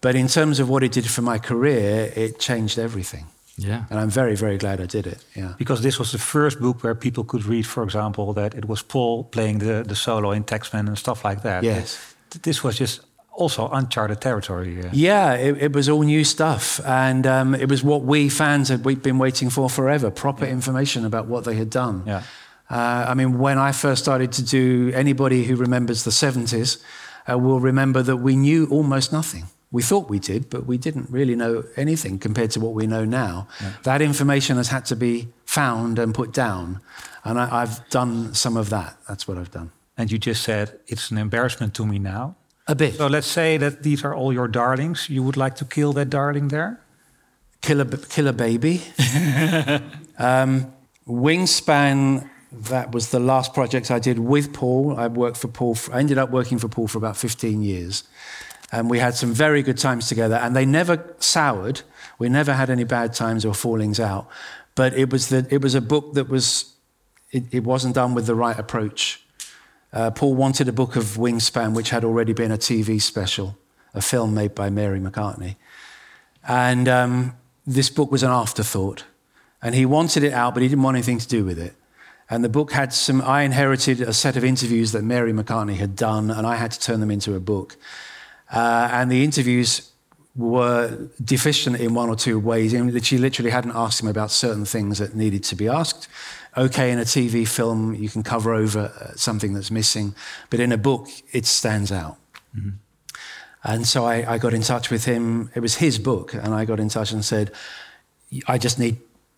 But 0.00 0.14
in 0.14 0.28
terms 0.28 0.60
of 0.60 0.68
what 0.68 0.82
it 0.82 0.92
did 0.92 1.10
for 1.10 1.22
my 1.22 1.38
career, 1.38 2.12
it 2.14 2.38
changed 2.38 2.78
everything. 2.78 3.26
Yeah. 3.56 3.84
And 3.90 3.98
I'm 3.98 4.08
very, 4.08 4.36
very 4.36 4.56
glad 4.56 4.80
I 4.80 4.86
did 4.86 5.06
it. 5.06 5.24
Yeah. 5.34 5.54
Because 5.58 5.82
this 5.82 5.98
was 5.98 6.12
the 6.12 6.18
first 6.18 6.60
book 6.60 6.82
where 6.82 6.94
people 6.94 7.24
could 7.24 7.44
read, 7.44 7.66
for 7.66 7.82
example, 7.82 8.32
that 8.32 8.54
it 8.54 8.64
was 8.64 8.82
Paul 8.82 9.24
playing 9.24 9.58
the, 9.58 9.82
the 9.86 9.94
solo 9.94 10.30
in 10.30 10.44
Taxman 10.44 10.86
and 10.86 10.96
stuff 10.96 11.24
like 11.24 11.42
that. 11.42 11.62
Yes. 11.62 12.14
This 12.42 12.64
was 12.64 12.78
just 12.78 13.00
also 13.40 13.68
uncharted 13.68 14.20
territory. 14.20 14.84
Yeah, 14.92 15.34
it, 15.34 15.56
it 15.62 15.72
was 15.72 15.88
all 15.88 16.02
new 16.02 16.24
stuff, 16.24 16.80
and 16.84 17.26
um, 17.26 17.54
it 17.54 17.68
was 17.68 17.82
what 17.82 18.02
we 18.02 18.28
fans 18.28 18.68
had 18.68 18.84
we'd 18.84 19.02
been 19.02 19.18
waiting 19.18 19.50
for 19.50 19.70
forever: 19.70 20.10
proper 20.10 20.44
information 20.44 21.04
about 21.04 21.26
what 21.26 21.44
they 21.44 21.54
had 21.54 21.70
done. 21.70 22.02
Yeah. 22.06 22.22
Uh, 22.68 23.06
I 23.08 23.14
mean, 23.14 23.38
when 23.38 23.58
I 23.58 23.72
first 23.72 24.02
started 24.02 24.30
to 24.32 24.44
do, 24.44 24.92
anybody 24.94 25.44
who 25.44 25.56
remembers 25.56 26.04
the 26.04 26.10
'70s 26.10 26.82
uh, 27.30 27.38
will 27.38 27.60
remember 27.60 28.02
that 28.02 28.18
we 28.18 28.36
knew 28.36 28.66
almost 28.70 29.12
nothing. 29.12 29.44
We 29.72 29.82
thought 29.82 30.10
we 30.10 30.18
did, 30.18 30.50
but 30.50 30.66
we 30.66 30.78
didn't 30.78 31.08
really 31.10 31.36
know 31.36 31.64
anything 31.76 32.18
compared 32.18 32.50
to 32.52 32.60
what 32.60 32.74
we 32.74 32.86
know 32.86 33.04
now. 33.04 33.46
That 33.84 34.02
information 34.02 34.56
has 34.56 34.68
had 34.68 34.84
to 34.86 34.96
be 34.96 35.28
found 35.44 35.98
and 35.98 36.12
put 36.12 36.32
down, 36.32 36.80
and 37.24 37.38
I, 37.38 37.62
I've 37.62 37.88
done 37.88 38.34
some 38.34 38.56
of 38.56 38.70
that. 38.70 38.96
That's 39.08 39.28
what 39.28 39.38
I've 39.38 39.50
done. 39.50 39.70
And 39.96 40.10
you 40.10 40.18
just 40.18 40.42
said 40.42 40.80
it's 40.86 41.10
an 41.10 41.18
embarrassment 41.18 41.74
to 41.74 41.86
me 41.86 41.98
now. 41.98 42.36
A 42.70 42.74
bit. 42.76 42.94
So 42.94 43.08
let's 43.08 43.26
say 43.26 43.56
that 43.56 43.82
these 43.82 44.04
are 44.04 44.14
all 44.14 44.32
your 44.32 44.46
darlings. 44.46 45.10
You 45.10 45.24
would 45.24 45.36
like 45.36 45.56
to 45.56 45.64
kill 45.64 45.92
that 45.94 46.08
darling 46.08 46.48
there? 46.48 46.78
Kill 47.62 47.80
a, 47.80 47.84
kill 47.84 48.28
a 48.28 48.32
baby. 48.32 48.80
um, 50.18 50.72
Wingspan, 51.04 52.30
that 52.52 52.92
was 52.92 53.10
the 53.10 53.18
last 53.18 53.54
project 53.54 53.90
I 53.90 53.98
did 53.98 54.20
with 54.20 54.52
Paul. 54.52 54.94
I 54.96 55.08
worked 55.08 55.38
for 55.38 55.48
Paul. 55.48 55.74
For, 55.74 55.92
I 55.92 55.98
ended 55.98 56.16
up 56.16 56.30
working 56.30 56.58
for 56.58 56.68
Paul 56.68 56.86
for 56.86 56.98
about 56.98 57.16
15 57.16 57.60
years. 57.60 58.04
And 58.70 58.88
we 58.88 59.00
had 59.00 59.16
some 59.16 59.32
very 59.34 59.64
good 59.64 59.78
times 59.78 60.06
together. 60.06 60.36
And 60.36 60.54
they 60.54 60.64
never 60.64 61.16
soured. 61.18 61.82
We 62.20 62.28
never 62.28 62.52
had 62.52 62.70
any 62.70 62.84
bad 62.84 63.14
times 63.14 63.44
or 63.44 63.52
fallings 63.52 63.98
out. 63.98 64.28
But 64.76 64.94
it 64.94 65.10
was, 65.10 65.28
the, 65.28 65.44
it 65.50 65.60
was 65.60 65.74
a 65.74 65.80
book 65.80 66.14
that 66.14 66.28
was, 66.28 66.72
it, 67.32 67.42
it 67.50 67.64
wasn't 67.64 67.96
done 67.96 68.14
with 68.14 68.26
the 68.26 68.36
right 68.36 68.56
approach. 68.56 69.24
Uh, 69.92 70.10
Paul 70.10 70.34
wanted 70.34 70.68
a 70.68 70.72
book 70.72 70.96
of 70.96 71.16
Wingspan, 71.16 71.74
which 71.74 71.90
had 71.90 72.04
already 72.04 72.32
been 72.32 72.52
a 72.52 72.58
TV 72.58 73.00
special, 73.00 73.56
a 73.94 74.00
film 74.00 74.34
made 74.34 74.54
by 74.54 74.70
Mary 74.70 75.00
McCartney. 75.00 75.56
And 76.46 76.88
um, 76.88 77.36
this 77.66 77.90
book 77.90 78.10
was 78.10 78.22
an 78.22 78.30
afterthought. 78.30 79.04
And 79.62 79.74
he 79.74 79.84
wanted 79.84 80.22
it 80.22 80.32
out, 80.32 80.54
but 80.54 80.62
he 80.62 80.68
didn't 80.68 80.82
want 80.82 80.96
anything 80.96 81.18
to 81.18 81.28
do 81.28 81.44
with 81.44 81.58
it. 81.58 81.74
And 82.30 82.44
the 82.44 82.48
book 82.48 82.72
had 82.72 82.92
some, 82.92 83.20
I 83.22 83.42
inherited 83.42 84.00
a 84.00 84.12
set 84.12 84.36
of 84.36 84.44
interviews 84.44 84.92
that 84.92 85.02
Mary 85.02 85.32
McCartney 85.32 85.76
had 85.76 85.96
done, 85.96 86.30
and 86.30 86.46
I 86.46 86.56
had 86.56 86.70
to 86.70 86.80
turn 86.80 87.00
them 87.00 87.10
into 87.10 87.34
a 87.34 87.40
book. 87.40 87.76
Uh, 88.52 88.88
and 88.92 89.10
the 89.10 89.24
interviews 89.24 89.90
were 90.36 91.08
deficient 91.22 91.80
in 91.80 91.92
one 91.92 92.08
or 92.08 92.14
two 92.14 92.38
ways. 92.38 92.72
In 92.72 92.92
that 92.92 93.04
she 93.04 93.18
literally 93.18 93.50
hadn't 93.50 93.72
asked 93.74 94.00
him 94.00 94.08
about 94.08 94.30
certain 94.30 94.64
things 94.64 94.98
that 94.98 95.14
needed 95.14 95.42
to 95.44 95.56
be 95.56 95.66
asked. 95.66 96.08
Okay, 96.56 96.90
in 96.90 96.98
a 96.98 97.02
TV 97.02 97.46
film, 97.46 97.94
you 97.94 98.08
can 98.08 98.22
cover 98.22 98.52
over 98.52 98.92
uh, 99.00 99.14
something 99.14 99.54
that's 99.54 99.70
missing, 99.70 100.14
but 100.50 100.58
in 100.58 100.72
a 100.72 100.76
book, 100.76 101.08
it 101.32 101.46
stands 101.46 101.92
out. 101.92 102.16
Mm-hmm. 102.56 102.70
And 103.62 103.86
so 103.86 104.04
I, 104.04 104.34
I 104.34 104.38
got 104.38 104.54
in 104.54 104.62
touch 104.62 104.90
with 104.90 105.04
him. 105.04 105.50
It 105.54 105.60
was 105.60 105.76
his 105.76 105.98
book, 105.98 106.34
and 106.34 106.54
I 106.54 106.64
got 106.64 106.80
in 106.80 106.88
touch 106.88 107.12
and 107.12 107.24
said, 107.24 107.52
I 108.48 108.58
just 108.58 108.78
need 108.78 108.96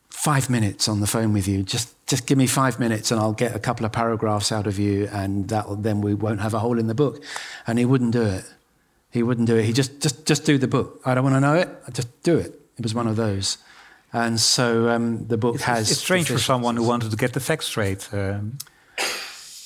five 0.08 0.48
minutes 0.48 0.88
on 0.88 1.00
the 1.00 1.06
phone 1.06 1.32
with 1.32 1.48
you. 1.48 1.62
Just, 1.62 1.94
just 2.06 2.26
give 2.26 2.38
me 2.38 2.46
five 2.46 2.78
minutes, 2.78 3.10
and 3.10 3.20
I'll 3.20 3.32
get 3.32 3.54
a 3.54 3.58
couple 3.58 3.84
of 3.84 3.92
paragraphs 3.92 4.52
out 4.52 4.66
of 4.66 4.78
you, 4.78 5.08
and 5.12 5.48
that 5.48 5.66
then 5.82 6.00
we 6.00 6.14
won't 6.14 6.40
have 6.40 6.54
a 6.54 6.60
hole 6.60 6.78
in 6.78 6.86
the 6.86 6.94
book. 6.94 7.22
And 7.66 7.78
he 7.78 7.84
wouldn't 7.84 8.12
do 8.12 8.22
it. 8.22 8.44
He 9.10 9.22
wouldn't 9.22 9.48
do 9.48 9.56
it. 9.56 9.64
He 9.64 9.72
just, 9.72 10.00
just, 10.00 10.24
just 10.24 10.44
do 10.44 10.56
the 10.56 10.68
book. 10.68 11.00
I 11.04 11.14
don't 11.14 11.24
want 11.24 11.36
to 11.36 11.40
know 11.40 11.54
it. 11.54 11.68
I 11.86 11.90
just 11.90 12.22
do 12.22 12.38
it. 12.38 12.58
It 12.78 12.82
was 12.82 12.94
one 12.94 13.06
of 13.06 13.16
those. 13.16 13.58
And 14.12 14.38
so 14.38 14.88
um, 14.90 15.26
the 15.28 15.38
book 15.38 15.54
It's, 15.54 15.64
has. 15.64 15.90
it's 15.90 16.00
strange 16.00 16.28
for 16.28 16.38
someone 16.38 16.76
who 16.76 16.82
wanted 16.84 17.10
to 17.10 17.16
get 17.16 17.32
the 17.32 17.40
facts 17.40 17.66
straight. 17.66 18.08
Um, 18.12 18.58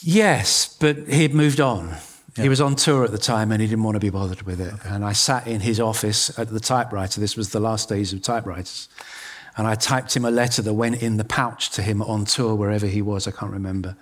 Yes, 0.02 0.76
but 0.78 1.09
he'd 1.09 1.35
moved 1.35 1.61
on. 1.61 1.96
He 2.37 2.48
was 2.50 2.61
on 2.61 2.76
tour 2.76 3.02
at 3.04 3.12
the 3.12 3.18
time 3.18 3.50
and 3.50 3.62
he 3.62 3.66
didn't 3.66 3.82
want 3.82 3.94
to 3.96 4.00
be 4.00 4.11
bothered 4.11 4.42
with 4.42 4.61
it. 4.61 4.74
And 4.85 5.04
I 5.04 5.12
sat 5.12 5.46
in 5.46 5.61
his 5.61 5.80
office 5.80 6.38
at 6.38 6.48
the 6.50 6.61
typewriter. 6.61 7.18
This 7.18 7.35
was 7.37 7.48
the 7.50 7.61
last 7.61 7.88
days 7.88 8.12
of 8.12 8.20
typewriters. 8.20 8.88
And 9.56 9.66
I 9.66 9.74
typed 9.74 10.14
him 10.14 10.26
a 10.26 10.30
letter 10.30 10.61
that 10.61 10.74
went 10.74 11.02
in 11.02 11.16
the 11.16 11.24
pouch 11.24 11.70
to 11.70 11.82
him 11.82 12.02
on 12.02 12.26
tour, 12.26 12.54
wherever 12.54 12.87
he 12.87 13.00
was, 13.00 13.26
I 13.26 13.30
can't 13.30 13.52
remember, 13.52 13.96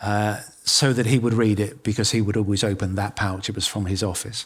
uh, 0.00 0.40
so 0.64 0.92
that 0.92 1.06
he 1.06 1.18
would 1.18 1.34
read 1.34 1.58
it 1.58 1.82
because 1.82 2.12
he 2.12 2.20
would 2.22 2.36
always 2.36 2.62
open 2.62 2.94
that 2.94 3.16
pouch. 3.16 3.48
It 3.48 3.56
was 3.56 3.66
from 3.66 3.86
his 3.86 4.04
office. 4.04 4.44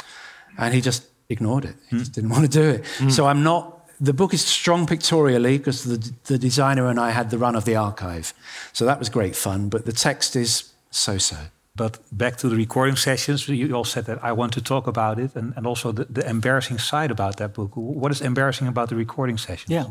And 0.56 0.72
he 0.74 0.80
just 0.80 1.04
ignored 1.28 1.66
it. 1.66 1.76
He 1.90 1.98
just 1.98 2.12
didn't 2.12 2.30
want 2.30 2.50
to 2.50 2.58
do 2.58 2.68
it. 2.70 3.12
So 3.12 3.26
I'm 3.26 3.42
not. 3.42 3.76
The 4.00 4.12
book 4.12 4.32
is 4.32 4.44
strong 4.44 4.86
pictorially 4.86 5.58
because 5.58 5.84
the, 5.84 6.12
the 6.24 6.38
designer 6.38 6.88
and 6.88 6.98
I 6.98 7.10
had 7.10 7.30
the 7.30 7.38
run 7.38 7.54
of 7.54 7.64
the 7.64 7.76
archive. 7.76 8.32
So 8.72 8.86
that 8.86 8.98
was 8.98 9.10
great 9.10 9.36
fun. 9.36 9.68
But 9.68 9.84
the 9.84 9.92
text 9.92 10.36
is 10.36 10.72
so 10.90 11.18
so. 11.18 11.36
But 11.76 11.98
back 12.10 12.36
to 12.38 12.48
the 12.48 12.56
recording 12.56 12.96
sessions, 12.96 13.48
you 13.48 13.74
all 13.74 13.84
said 13.84 14.04
that 14.06 14.22
I 14.22 14.32
want 14.32 14.52
to 14.54 14.60
talk 14.60 14.86
about 14.86 15.18
it, 15.18 15.36
and, 15.36 15.54
and 15.56 15.66
also 15.66 15.92
the, 15.92 16.04
the 16.04 16.28
embarrassing 16.28 16.78
side 16.78 17.10
about 17.10 17.36
that 17.36 17.54
book. 17.54 17.70
What 17.74 18.12
is 18.12 18.20
embarrassing 18.20 18.68
about 18.68 18.88
the 18.88 18.96
recording 18.96 19.38
session? 19.38 19.72
Yeah. 19.72 19.86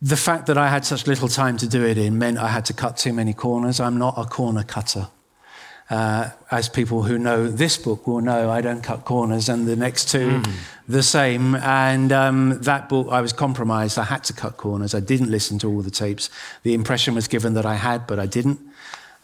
The 0.00 0.16
fact 0.16 0.46
that 0.46 0.58
I 0.58 0.68
had 0.68 0.84
such 0.84 1.06
little 1.06 1.28
time 1.28 1.56
to 1.58 1.68
do 1.68 1.84
it 1.84 1.98
in 1.98 2.18
meant 2.18 2.38
I 2.38 2.48
had 2.48 2.64
to 2.64 2.72
cut 2.72 2.96
too 2.96 3.12
many 3.12 3.32
corners. 3.32 3.78
I'm 3.78 3.98
not 3.98 4.14
a 4.16 4.24
corner 4.24 4.64
cutter. 4.64 5.08
Uh, 5.92 6.30
as 6.50 6.70
people 6.70 7.02
who 7.02 7.18
know 7.18 7.46
this 7.46 7.76
book 7.76 8.06
will 8.06 8.22
know, 8.22 8.50
I 8.50 8.62
don't 8.62 8.82
cut 8.82 9.04
corners, 9.04 9.50
and 9.50 9.66
the 9.66 9.76
next 9.76 10.08
two, 10.08 10.42
the 10.88 11.02
same. 11.02 11.54
And 11.56 12.10
um, 12.12 12.58
that 12.62 12.88
book, 12.88 13.08
I 13.10 13.20
was 13.20 13.34
compromised. 13.34 13.98
I 13.98 14.04
had 14.04 14.24
to 14.24 14.32
cut 14.32 14.56
corners. 14.56 14.94
I 14.94 15.00
didn't 15.00 15.30
listen 15.30 15.58
to 15.58 15.68
all 15.68 15.82
the 15.82 15.90
tapes. 15.90 16.30
The 16.62 16.72
impression 16.72 17.14
was 17.14 17.28
given 17.28 17.52
that 17.54 17.66
I 17.66 17.74
had, 17.74 18.06
but 18.06 18.18
I 18.18 18.24
didn't. 18.24 18.58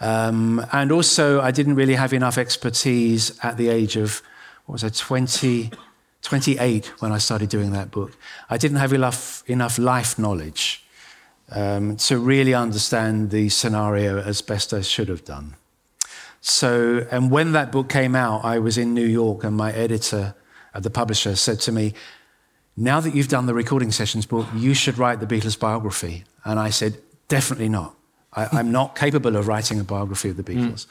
Um, 0.01 0.63
and 0.71 0.93
also, 0.93 1.41
I 1.41 1.53
didn't 1.53 1.75
really 1.75 1.95
have 1.95 2.13
enough 2.13 2.37
expertise 2.37 3.33
at 3.43 3.57
the 3.57 3.71
age 3.71 3.97
of, 3.97 4.21
what 4.67 4.75
was 4.75 4.85
I, 4.85 4.91
20, 4.91 5.71
28 6.21 7.01
when 7.01 7.13
I 7.13 7.19
started 7.19 7.49
doing 7.49 7.73
that 7.73 7.91
book. 7.91 8.13
I 8.51 8.59
didn't 8.59 8.77
have 8.77 8.93
enough, 8.93 9.43
enough 9.47 9.79
life 9.79 10.19
knowledge 10.19 10.85
um, 11.51 11.97
to 11.97 12.19
really 12.19 12.53
understand 12.53 13.31
the 13.31 13.49
scenario 13.49 14.19
as 14.21 14.43
best 14.43 14.75
I 14.75 14.83
should 14.83 15.09
have 15.09 15.25
done. 15.25 15.55
So, 16.49 17.07
and 17.11 17.31
when 17.31 17.53
that 17.53 17.71
book 17.71 17.91
came 17.91 18.15
out, 18.15 18.43
I 18.43 18.59
was 18.59 18.79
in 18.79 18.95
New 18.95 19.05
York, 19.07 19.45
and 19.45 19.55
my 19.55 19.71
editor 19.73 20.35
at 20.73 20.83
the 20.83 20.89
publisher 20.91 21.37
said 21.37 21.61
to 21.61 21.73
me, 21.73 21.93
Now 22.75 23.01
that 23.01 23.15
you've 23.15 23.29
done 23.29 23.45
the 23.45 23.55
recording 23.55 23.93
sessions 23.93 24.25
book, 24.25 24.47
you 24.55 24.73
should 24.73 24.97
write 24.97 25.21
the 25.21 25.27
Beatles 25.27 25.59
biography. 25.59 26.25
And 26.45 26.59
I 26.59 26.71
said, 26.71 26.99
Definitely 27.29 27.69
not. 27.69 27.95
I, 28.33 28.49
I'm 28.53 28.73
not 28.73 28.97
capable 28.97 29.37
of 29.37 29.47
writing 29.47 29.79
a 29.79 29.85
biography 29.85 30.31
of 30.31 30.39
the 30.39 30.43
mm. 30.43 30.57
Beatles. 30.57 30.87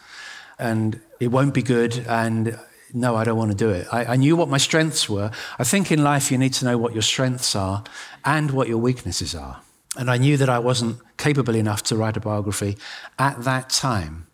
And 0.59 1.01
it 1.19 1.29
won't 1.29 1.55
be 1.55 1.63
good. 1.63 2.05
And 2.07 2.49
uh, 2.49 2.57
no, 2.93 3.15
I 3.15 3.23
don't 3.23 3.37
want 3.37 3.49
to 3.49 3.57
do 3.57 3.71
it. 3.71 3.87
I, 3.91 4.05
I 4.05 4.15
knew 4.15 4.35
what 4.35 4.49
my 4.49 4.59
strengths 4.59 5.09
were. 5.09 5.31
I 5.57 5.63
think 5.63 5.91
in 5.91 6.03
life 6.03 6.31
you 6.31 6.37
need 6.37 6.53
to 6.53 6.65
know 6.65 6.77
what 6.77 6.93
your 6.93 7.01
strengths 7.01 7.55
are 7.55 7.83
and 8.23 8.51
what 8.51 8.67
your 8.67 8.77
weaknesses 8.77 9.33
are. 9.33 9.61
And 9.97 10.11
I 10.11 10.17
knew 10.17 10.37
that 10.37 10.49
I 10.49 10.59
wasn't 10.59 10.99
capable 11.17 11.55
enough 11.55 11.81
to 11.83 11.95
write 11.95 12.15
a 12.15 12.19
biography 12.19 12.77
at 13.17 13.43
that 13.43 13.71
time. 13.71 14.27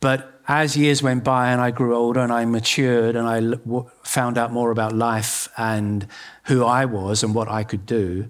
But 0.00 0.33
as 0.46 0.76
years 0.76 1.02
went 1.02 1.24
by 1.24 1.50
and 1.50 1.60
I 1.60 1.70
grew 1.70 1.94
older 1.94 2.20
and 2.20 2.32
I 2.32 2.44
matured 2.44 3.16
and 3.16 3.26
I 3.26 3.58
found 4.02 4.36
out 4.36 4.52
more 4.52 4.70
about 4.70 4.92
life 4.92 5.48
and 5.56 6.06
who 6.44 6.64
I 6.64 6.84
was 6.84 7.22
and 7.22 7.34
what 7.34 7.48
I 7.48 7.64
could 7.64 7.86
do, 7.86 8.28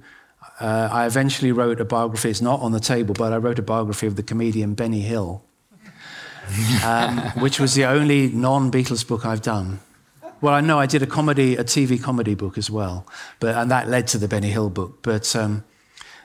uh, 0.60 0.88
I 0.92 1.06
eventually 1.06 1.50
wrote 1.50 1.80
a 1.80 1.84
biography. 1.84 2.30
It's 2.30 2.40
not 2.40 2.60
on 2.60 2.72
the 2.72 2.80
table, 2.80 3.14
but 3.14 3.32
I 3.32 3.38
wrote 3.38 3.58
a 3.58 3.62
biography 3.62 4.06
of 4.06 4.14
the 4.14 4.22
comedian 4.22 4.74
Benny 4.74 5.00
Hill, 5.00 5.44
um, 6.84 7.18
which 7.40 7.58
was 7.58 7.74
the 7.74 7.84
only 7.84 8.28
non 8.28 8.70
Beatles 8.70 9.06
book 9.06 9.26
I've 9.26 9.42
done. 9.42 9.80
Well, 10.40 10.54
I 10.54 10.60
know 10.60 10.78
I 10.78 10.86
did 10.86 11.02
a 11.02 11.06
comedy, 11.06 11.56
a 11.56 11.64
TV 11.64 12.00
comedy 12.00 12.34
book 12.34 12.58
as 12.58 12.70
well, 12.70 13.06
but 13.40 13.56
and 13.56 13.70
that 13.70 13.88
led 13.88 14.06
to 14.08 14.18
the 14.18 14.28
Benny 14.28 14.50
Hill 14.50 14.70
book. 14.70 15.02
But 15.02 15.34
um, 15.34 15.64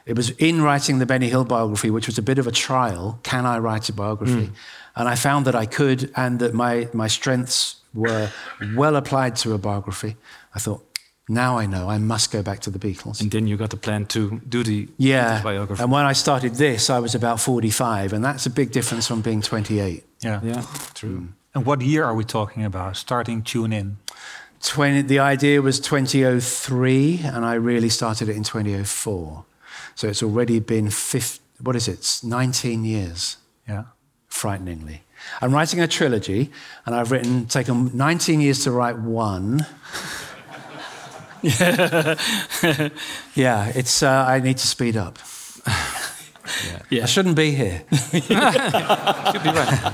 it 0.10 0.16
was 0.18 0.30
in 0.32 0.62
writing 0.62 1.00
the 1.00 1.06
Benny 1.06 1.30
Hill 1.30 1.46
biography, 1.46 1.90
which 1.92 2.08
was 2.08 2.18
a 2.18 2.22
bit 2.22 2.40
of 2.40 2.48
a 2.48 2.52
trial. 2.52 3.20
Can 3.24 3.46
I 3.46 3.58
write 3.60 3.90
a 3.90 3.94
biography? 3.94 4.46
Hmm. 4.48 4.54
And 4.96 5.08
I 5.14 5.16
found 5.16 5.46
that 5.46 5.56
I 5.64 5.66
could, 5.68 6.12
and 6.16 6.40
that 6.40 6.54
my 6.54 6.88
my 6.94 7.08
strengths 7.08 7.76
were 7.94 8.30
well 8.76 8.96
applied 8.96 9.36
to 9.44 9.54
a 9.54 9.58
biography. 9.58 10.16
I 10.56 10.60
thought, 10.60 10.82
now 11.28 11.60
I 11.64 11.66
know 11.68 11.90
I 11.96 11.98
must 12.00 12.32
go 12.32 12.42
back 12.42 12.60
to 12.62 12.70
the 12.72 12.80
Beatles. 12.80 13.22
And 13.22 13.32
then 13.32 13.48
you 13.48 13.56
got 13.58 13.70
the 13.70 13.78
plan 13.78 14.06
to 14.08 14.42
do 14.50 14.64
the 14.64 14.88
Yeah. 14.98 15.42
biography. 15.44 15.84
And 15.84 15.92
when 15.92 16.06
I 16.12 16.14
started 16.16 16.56
this, 16.56 16.90
I 16.90 17.00
was 17.00 17.16
about 17.16 17.40
45, 17.40 18.14
and 18.14 18.24
that's 18.24 18.46
a 18.46 18.50
big 18.50 18.72
difference 18.72 19.08
from 19.08 19.22
being 19.22 19.42
28. 19.42 20.04
Yeah. 20.22 20.40
Yeah, 20.44 20.64
true. 20.94 21.18
Hmm. 21.18 21.26
And 21.56 21.66
what 21.66 21.82
year 21.82 22.04
are 22.04 22.16
we 22.16 22.24
talking 22.24 22.66
about? 22.66 22.96
Starting 22.98 23.44
Tune 23.44 23.74
In. 23.74 23.98
20, 24.62 25.04
the 25.04 25.20
idea 25.34 25.62
was 25.62 25.80
2003, 25.80 27.22
and 27.24 27.46
I 27.46 27.54
really 27.54 27.90
started 27.90 28.28
it 28.30 28.36
in 28.36 28.44
2004. 28.44 29.46
So 30.00 30.08
it's 30.08 30.24
already 30.24 30.62
been 30.62 30.90
50, 30.90 31.42
what 31.62 31.76
is 31.76 31.90
it, 31.90 31.96
It's 31.96 32.24
19 32.24 32.86
years, 32.86 33.36
Yeah. 33.68 33.84
frighteningly. 34.30 35.04
I'm 35.42 35.52
writing 35.54 35.82
a 35.82 35.88
trilogy, 35.90 36.52
and 36.86 36.96
I've 36.96 37.12
written, 37.12 37.48
taken 37.48 37.92
19 37.94 38.40
years 38.40 38.64
to 38.64 38.72
write 38.72 38.98
one. 38.98 39.66
yeah, 41.44 42.16
it's, 43.76 44.02
uh, 44.02 44.26
I 44.26 44.40
need 44.40 44.58
to 44.60 44.68
speed 44.68 44.96
up. 44.96 45.20
Yeah. 46.90 47.04
I 47.04 47.06
shouldn't 47.06 47.36
be 47.36 47.52
here. 47.52 47.84
Should 47.92 48.24
be 48.28 49.50
right. 49.50 49.94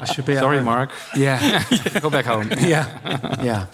I 0.00 0.04
should 0.12 0.26
be 0.26 0.34
Sorry. 0.34 0.60
Mark. 0.62 0.90
Yeah. 1.14 1.64
Go 2.00 2.10
back 2.10 2.24
home. 2.24 2.48
yeah, 2.58 2.86
yeah, 3.42 3.66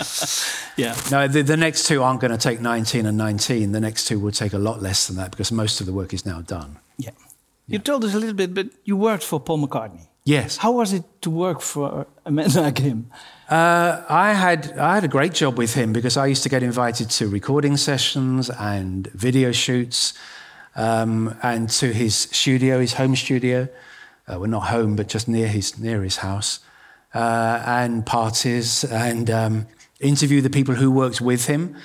yeah. 0.76 0.94
No, 1.10 1.26
the, 1.26 1.42
the 1.42 1.56
next 1.56 1.86
two 1.86 2.02
aren't 2.02 2.20
going 2.20 2.32
to 2.32 2.38
take 2.38 2.60
19 2.60 3.06
and 3.06 3.16
19. 3.16 3.72
The 3.72 3.80
next 3.80 4.06
two 4.06 4.18
will 4.20 4.32
take 4.32 4.52
a 4.52 4.58
lot 4.58 4.82
less 4.82 5.06
than 5.06 5.16
that 5.16 5.30
because 5.30 5.50
most 5.50 5.80
of 5.80 5.86
the 5.86 5.92
work 5.92 6.12
is 6.12 6.26
now 6.26 6.42
done. 6.42 6.78
Yeah. 6.98 7.10
You 7.66 7.78
told 7.78 8.04
us 8.04 8.14
a 8.14 8.18
little 8.18 8.34
bit, 8.34 8.54
but 8.54 8.66
you 8.84 8.96
worked 8.96 9.24
for 9.24 9.40
Paul 9.40 9.66
McCartney. 9.66 10.08
Yes. 10.24 10.58
How 10.58 10.72
was 10.72 10.92
it 10.92 11.04
to 11.22 11.30
work 11.30 11.62
for 11.62 12.06
a 12.26 12.30
man 12.30 12.50
like 12.52 12.78
him? 12.78 13.10
Uh, 13.48 14.02
I 14.10 14.34
had 14.34 14.78
I 14.78 14.94
had 14.96 15.04
a 15.04 15.08
great 15.08 15.32
job 15.32 15.56
with 15.56 15.72
him 15.74 15.92
because 15.92 16.18
I 16.18 16.26
used 16.26 16.42
to 16.42 16.50
get 16.50 16.62
invited 16.62 17.08
to 17.10 17.28
recording 17.28 17.78
sessions 17.78 18.50
and 18.50 19.06
video 19.14 19.52
shoots, 19.52 20.12
um, 20.78 21.36
and 21.42 21.68
to 21.68 21.92
his 21.92 22.14
studio, 22.14 22.80
his 22.80 22.94
home 22.94 23.16
studio. 23.16 23.68
Uh, 24.26 24.38
well, 24.38 24.48
not 24.48 24.68
home, 24.68 24.94
but 24.94 25.08
just 25.08 25.26
near 25.28 25.48
his 25.48 25.78
near 25.78 26.02
his 26.02 26.18
house, 26.18 26.60
uh, 27.14 27.62
and 27.66 28.06
parties, 28.06 28.84
and 28.84 29.28
um, 29.30 29.66
interview 30.00 30.40
the 30.40 30.50
people 30.50 30.74
who 30.74 30.90
worked 30.90 31.20
with 31.20 31.46
him. 31.46 31.76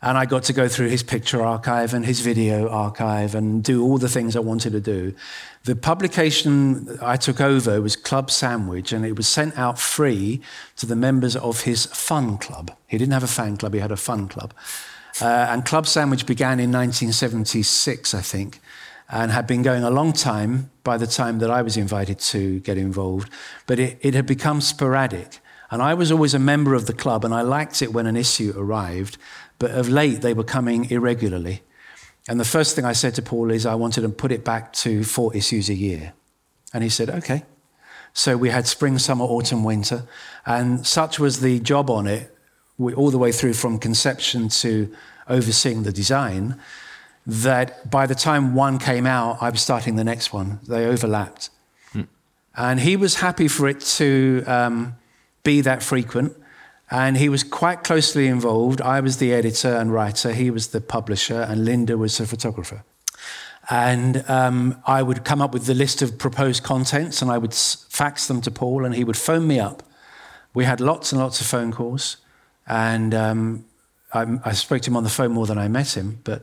And 0.00 0.16
I 0.16 0.26
got 0.26 0.44
to 0.44 0.52
go 0.52 0.68
through 0.68 0.90
his 0.90 1.02
picture 1.02 1.42
archive 1.42 1.92
and 1.92 2.06
his 2.06 2.20
video 2.20 2.68
archive 2.68 3.34
and 3.34 3.64
do 3.64 3.82
all 3.82 3.98
the 3.98 4.08
things 4.08 4.36
I 4.36 4.38
wanted 4.40 4.70
to 4.70 4.80
do. 4.80 5.12
The 5.64 5.74
publication 5.74 6.98
I 7.02 7.16
took 7.16 7.40
over 7.40 7.82
was 7.82 7.96
Club 7.96 8.30
Sandwich, 8.30 8.92
and 8.92 9.04
it 9.04 9.16
was 9.16 9.26
sent 9.26 9.58
out 9.58 9.76
free 9.76 10.40
to 10.76 10.86
the 10.86 10.94
members 10.94 11.34
of 11.34 11.62
his 11.62 11.86
fun 11.86 12.38
club. 12.38 12.70
He 12.86 12.96
didn't 12.96 13.12
have 13.12 13.24
a 13.24 13.26
fan 13.26 13.56
club, 13.56 13.74
he 13.74 13.80
had 13.80 13.90
a 13.90 13.96
fun 13.96 14.28
club. 14.28 14.54
Uh, 15.20 15.48
and 15.50 15.64
Club 15.64 15.86
Sandwich 15.86 16.26
began 16.26 16.60
in 16.60 16.70
1976, 16.70 18.14
I 18.14 18.20
think. 18.20 18.60
and 19.10 19.30
had 19.30 19.46
been 19.46 19.62
going 19.62 19.84
a 19.84 19.90
long 19.90 20.12
time 20.12 20.70
by 20.84 20.98
the 20.98 21.06
time 21.06 21.38
that 21.38 21.50
I 21.50 21.62
was 21.62 21.76
invited 21.76 22.18
to 22.18 22.60
get 22.60 22.76
involved, 22.76 23.30
but 23.66 23.78
it, 23.78 23.98
it 24.02 24.14
had 24.14 24.26
become 24.26 24.60
sporadic. 24.60 25.38
And 25.70 25.82
I 25.82 25.94
was 25.94 26.12
always 26.12 26.34
a 26.34 26.38
member 26.38 26.74
of 26.74 26.86
the 26.86 26.92
club, 26.92 27.24
and 27.24 27.34
I 27.34 27.42
liked 27.42 27.82
it 27.82 27.92
when 27.92 28.06
an 28.06 28.16
issue 28.16 28.52
arrived, 28.56 29.16
but 29.58 29.70
of 29.70 29.88
late 29.88 30.20
they 30.20 30.34
were 30.34 30.44
coming 30.44 30.90
irregularly. 30.90 31.62
And 32.28 32.38
the 32.38 32.44
first 32.44 32.76
thing 32.76 32.84
I 32.84 32.92
said 32.92 33.14
to 33.14 33.22
Paul 33.22 33.50
is 33.50 33.64
I 33.64 33.74
wanted 33.74 34.02
to 34.02 34.08
put 34.10 34.32
it 34.32 34.44
back 34.44 34.72
to 34.74 35.02
four 35.04 35.34
issues 35.34 35.70
a 35.70 35.74
year. 35.74 36.12
And 36.74 36.82
he 36.82 36.90
said, 36.90 37.08
okay. 37.08 37.44
So 38.12 38.36
we 38.36 38.50
had 38.50 38.66
spring, 38.66 38.98
summer, 38.98 39.24
autumn, 39.24 39.64
winter. 39.64 40.06
And 40.44 40.86
such 40.86 41.18
was 41.18 41.40
the 41.40 41.60
job 41.60 41.88
on 41.88 42.06
it, 42.06 42.34
all 42.78 43.10
the 43.10 43.18
way 43.18 43.32
through 43.32 43.54
from 43.54 43.78
conception 43.78 44.48
to 44.48 44.94
overseeing 45.28 45.82
the 45.82 45.92
design, 45.92 46.60
that 47.26 47.90
by 47.90 48.06
the 48.06 48.14
time 48.14 48.54
one 48.54 48.78
came 48.78 49.06
out, 49.06 49.38
I 49.42 49.50
was 49.50 49.60
starting 49.60 49.96
the 49.96 50.04
next 50.04 50.32
one. 50.32 50.60
They 50.66 50.86
overlapped. 50.86 51.50
And 52.58 52.80
he 52.80 52.96
was 52.96 53.16
happy 53.16 53.46
for 53.46 53.68
it 53.68 53.80
to 53.98 54.42
um, 54.46 54.96
be 55.44 55.60
that 55.60 55.80
frequent. 55.80 56.36
And 56.90 57.16
he 57.16 57.28
was 57.28 57.44
quite 57.44 57.84
closely 57.84 58.26
involved. 58.26 58.80
I 58.80 59.00
was 59.00 59.18
the 59.18 59.32
editor 59.32 59.76
and 59.76 59.92
writer, 59.92 60.32
he 60.32 60.50
was 60.50 60.68
the 60.68 60.80
publisher, 60.80 61.42
and 61.42 61.64
Linda 61.64 61.96
was 61.96 62.18
the 62.18 62.26
photographer. 62.26 62.82
And 63.70 64.24
um, 64.28 64.82
I 64.86 65.02
would 65.02 65.24
come 65.24 65.40
up 65.40 65.52
with 65.52 65.66
the 65.66 65.74
list 65.74 66.02
of 66.02 66.18
proposed 66.18 66.62
contents 66.62 67.22
and 67.22 67.30
I 67.30 67.38
would 67.38 67.54
fax 67.54 68.26
them 68.26 68.40
to 68.40 68.50
Paul 68.50 68.84
and 68.84 68.94
he 68.94 69.04
would 69.04 69.18
phone 69.18 69.46
me 69.46 69.60
up. 69.60 69.82
We 70.54 70.64
had 70.64 70.80
lots 70.80 71.12
and 71.12 71.20
lots 71.20 71.40
of 71.40 71.46
phone 71.46 71.70
calls. 71.70 72.16
And 72.68 73.14
um, 73.14 73.64
I, 74.12 74.26
I 74.44 74.52
spoke 74.52 74.82
to 74.82 74.90
him 74.90 74.96
on 74.96 75.04
the 75.04 75.10
phone 75.10 75.32
more 75.32 75.46
than 75.46 75.58
I 75.58 75.68
met 75.68 75.96
him, 75.96 76.20
but 76.24 76.42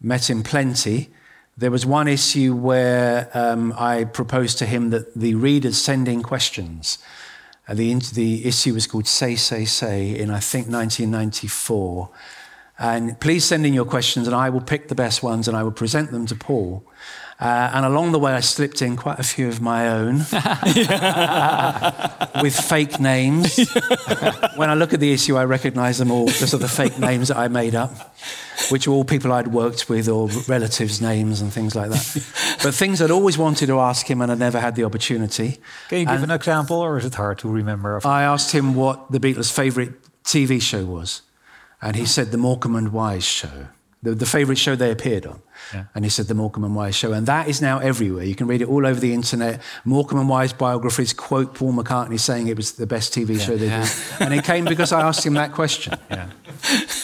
met 0.00 0.28
him 0.28 0.42
plenty. 0.42 1.10
There 1.56 1.70
was 1.70 1.86
one 1.86 2.08
issue 2.08 2.54
where 2.54 3.30
um, 3.34 3.72
I 3.78 4.04
proposed 4.04 4.58
to 4.58 4.66
him 4.66 4.90
that 4.90 5.14
the 5.14 5.34
readers 5.34 5.76
send 5.76 6.08
in 6.08 6.22
questions. 6.22 6.98
Uh, 7.68 7.74
the, 7.74 7.94
the 7.94 8.46
issue 8.46 8.74
was 8.74 8.86
called 8.86 9.06
Say, 9.06 9.36
Say, 9.36 9.64
Say 9.64 10.18
in, 10.18 10.30
I 10.30 10.40
think, 10.40 10.68
1994. 10.68 12.10
And 12.78 13.18
please 13.20 13.44
send 13.44 13.64
in 13.64 13.72
your 13.72 13.86
questions, 13.86 14.26
and 14.26 14.36
I 14.36 14.50
will 14.50 14.60
pick 14.60 14.88
the 14.88 14.94
best 14.94 15.22
ones 15.22 15.48
and 15.48 15.56
I 15.56 15.62
will 15.62 15.72
present 15.72 16.10
them 16.10 16.26
to 16.26 16.34
Paul. 16.34 16.84
Uh, 17.38 17.70
and 17.74 17.84
along 17.84 18.12
the 18.12 18.18
way, 18.18 18.32
I 18.32 18.40
slipped 18.40 18.80
in 18.80 18.96
quite 18.96 19.18
a 19.18 19.22
few 19.22 19.48
of 19.48 19.60
my 19.60 19.88
own 19.88 20.18
with 22.42 22.58
fake 22.58 22.98
names. 22.98 23.56
when 24.56 24.70
I 24.70 24.74
look 24.74 24.94
at 24.94 25.00
the 25.00 25.12
issue, 25.12 25.36
I 25.36 25.44
recognize 25.44 25.98
them 25.98 26.10
all 26.10 26.26
because 26.26 26.54
of 26.54 26.60
the 26.60 26.68
fake 26.68 26.98
names 26.98 27.28
that 27.28 27.36
I 27.36 27.48
made 27.48 27.74
up, 27.74 28.16
which 28.70 28.88
were 28.88 28.94
all 28.94 29.04
people 29.04 29.34
I'd 29.34 29.48
worked 29.48 29.90
with 29.90 30.08
or 30.08 30.28
relatives' 30.48 31.02
names 31.02 31.42
and 31.42 31.52
things 31.52 31.74
like 31.74 31.90
that. 31.90 32.58
But 32.62 32.74
things 32.74 33.02
I'd 33.02 33.10
always 33.10 33.36
wanted 33.36 33.66
to 33.66 33.80
ask 33.80 34.10
him 34.10 34.22
and 34.22 34.32
I'd 34.32 34.38
never 34.38 34.58
had 34.58 34.74
the 34.74 34.84
opportunity. 34.84 35.58
Can 35.88 35.98
you 36.00 36.06
give 36.06 36.14
And 36.14 36.24
an 36.24 36.30
example, 36.30 36.78
or 36.78 36.96
is 36.96 37.04
it 37.04 37.16
hard 37.16 37.38
to 37.40 37.50
remember? 37.50 38.00
I 38.06 38.22
asked 38.22 38.52
him 38.52 38.74
what 38.74 39.12
the 39.12 39.20
Beatles' 39.20 39.52
favourite 39.52 39.92
TV 40.24 40.60
show 40.62 40.86
was, 40.86 41.20
and 41.82 41.96
he 41.96 42.06
said 42.06 42.30
the 42.30 42.38
Morecambe 42.38 42.76
and 42.76 42.92
Wise 42.92 43.24
show, 43.24 43.68
the, 44.02 44.14
the 44.14 44.26
favourite 44.26 44.58
show 44.58 44.76
they 44.76 44.90
appeared 44.90 45.26
on. 45.26 45.40
Yeah. 45.74 45.84
And 45.94 46.04
he 46.04 46.10
said 46.10 46.26
the 46.26 46.34
Morecambe 46.34 46.64
and 46.64 46.76
Wise 46.76 46.94
show, 46.94 47.12
and 47.12 47.26
that 47.26 47.48
is 47.48 47.60
now 47.62 47.78
everywhere. 47.78 48.24
You 48.24 48.34
can 48.34 48.46
read 48.46 48.62
it 48.62 48.68
all 48.68 48.86
over 48.86 49.00
the 49.00 49.12
internet. 49.14 49.60
Morecambe 49.84 50.20
and 50.20 50.28
Wise 50.28 50.52
biographies 50.52 51.12
quote 51.12 51.54
Paul 51.54 51.72
McCartney 51.72 52.20
saying 52.20 52.46
it 52.48 52.56
was 52.56 52.72
the 52.72 52.86
best 52.86 53.12
TV 53.14 53.40
show 53.40 53.56
they 53.56 53.68
did, 53.68 53.88
and 54.20 54.34
it 54.34 54.44
came 54.44 54.64
because 54.64 54.92
I 54.92 55.00
asked 55.00 55.24
him 55.24 55.34
that 55.34 55.52
question. 55.52 55.94
Yeah. 56.10 56.30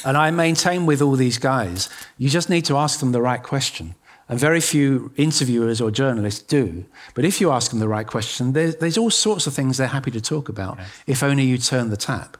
And 0.05 0.17
I 0.17 0.31
maintain 0.31 0.87
with 0.87 1.03
all 1.03 1.15
these 1.17 1.39
guys, 1.39 1.89
you 2.19 2.29
just 2.29 2.49
need 2.49 2.65
to 2.67 2.77
ask 2.77 3.01
them 3.01 3.13
the 3.13 3.21
right 3.21 3.43
question. 3.43 3.95
And 4.29 4.39
very 4.41 4.61
few 4.61 5.13
interviewers 5.17 5.81
or 5.81 5.91
journalists 5.91 6.41
do. 6.43 6.85
But 7.15 7.25
if 7.25 7.41
you 7.41 7.51
ask 7.53 7.71
them 7.71 7.81
the 7.81 7.89
right 7.89 8.07
question, 8.07 8.53
there's, 8.55 8.77
there's 8.77 8.97
all 8.97 9.11
sorts 9.11 9.47
of 9.47 9.53
things 9.55 9.77
they're 9.77 9.89
happy 9.89 10.11
to 10.13 10.21
talk 10.21 10.49
about, 10.49 10.79
if 11.07 11.23
only 11.23 11.45
you 11.45 11.59
turn 11.59 11.91
the 11.91 11.97
tap. 11.97 12.37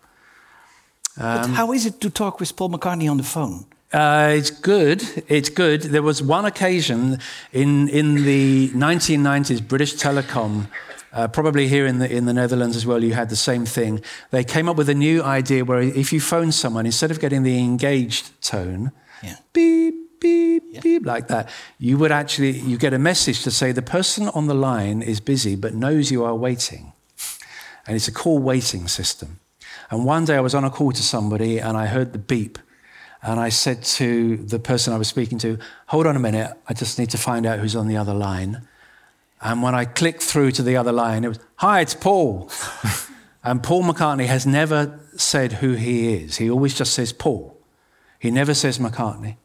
But 1.17 1.45
Um, 1.45 1.53
how 1.53 1.73
is 1.73 1.85
it 1.87 2.01
to 2.01 2.11
talk 2.11 2.41
with 2.41 2.57
Paul 2.57 2.71
McCartney 2.71 3.11
on 3.11 3.19
the 3.19 3.25
phone? 3.25 3.67
Uh, 3.93 4.33
it's 4.39 4.51
good. 4.51 5.03
It's 5.29 5.51
good. 5.51 5.83
There 5.83 6.03
was 6.03 6.23
one 6.23 6.47
occasion 6.47 7.19
in 7.53 7.89
in 7.91 8.25
the 8.25 8.71
1990s, 8.71 9.69
British 9.69 9.95
Telecom, 9.97 10.69
uh, 11.13 11.29
probably 11.29 11.69
here 11.69 11.87
in 11.87 11.99
the 11.99 12.11
in 12.11 12.25
the 12.25 12.33
Netherlands 12.33 12.75
as 12.75 12.87
well. 12.87 13.05
You 13.05 13.13
had 13.13 13.29
the 13.29 13.37
same 13.37 13.67
thing. 13.67 14.01
They 14.31 14.45
came 14.45 14.67
up 14.67 14.77
with 14.77 14.89
a 14.89 14.95
new 14.95 15.23
idea 15.23 15.67
where 15.67 15.83
if 15.83 16.11
you 16.11 16.21
phone 16.21 16.53
someone, 16.53 16.87
instead 16.87 17.11
of 17.11 17.21
getting 17.21 17.43
the 17.43 17.59
engaged 17.59 18.31
tone, 18.41 18.93
beep 19.53 20.21
beep 20.21 20.81
beep 20.81 21.05
like 21.05 21.29
that, 21.29 21.51
you 21.79 21.99
would 21.99 22.13
actually 22.13 22.53
you 22.61 22.79
get 22.79 22.95
a 22.95 22.99
message 22.99 23.43
to 23.43 23.51
say 23.51 23.73
the 23.73 23.83
person 23.83 24.29
on 24.29 24.47
the 24.47 24.55
line 24.55 25.03
is 25.03 25.21
busy 25.21 25.55
but 25.55 25.75
knows 25.75 26.11
you 26.11 26.25
are 26.25 26.35
waiting, 26.35 26.95
and 27.87 27.95
it's 27.95 28.09
a 28.09 28.13
call 28.13 28.39
waiting 28.39 28.89
system. 28.89 29.39
And 29.91 30.07
one 30.07 30.25
day 30.25 30.37
I 30.37 30.41
was 30.41 30.55
on 30.55 30.65
a 30.65 30.71
call 30.71 30.93
to 30.93 31.03
somebody 31.03 31.59
and 31.59 31.77
I 31.77 31.87
heard 31.87 32.15
the 32.15 32.19
beep. 32.19 32.59
And 33.23 33.39
I 33.39 33.51
said 33.51 33.85
to 33.85 34.37
the 34.37 34.59
person 34.59 34.93
I 34.93 34.99
was 34.99 35.07
speaking 35.07 35.39
to, 35.39 35.59
hold 35.87 36.07
on 36.07 36.17
a 36.17 36.19
minute, 36.19 36.53
I 36.69 36.75
just 36.75 36.99
need 36.99 37.11
to 37.11 37.19
find 37.19 37.47
out 37.47 37.61
who's 37.61 37.77
on 37.77 37.87
the 37.87 37.97
other 37.97 38.15
line. 38.15 38.67
And 39.41 39.63
when 39.63 39.75
I 39.75 39.85
clicked 39.85 40.23
through 40.23 40.53
to 40.53 40.63
the 40.63 40.77
other 40.77 40.93
line, 40.93 41.25
it 41.25 41.29
was, 41.29 41.39
hi, 41.57 41.81
it's 41.81 41.95
Paul. 41.95 42.51
and 43.45 43.63
Paul 43.63 43.85
McCartney 43.85 44.27
has 44.27 44.45
never 44.45 44.99
said 45.17 45.55
who 45.55 45.75
he 45.75 46.15
is. 46.15 46.39
He 46.39 46.51
always 46.51 46.75
just 46.75 46.95
says 46.95 47.13
Paul. 47.13 47.57
He 48.19 48.31
never 48.31 48.55
says 48.55 48.79
McCartney. 48.79 49.37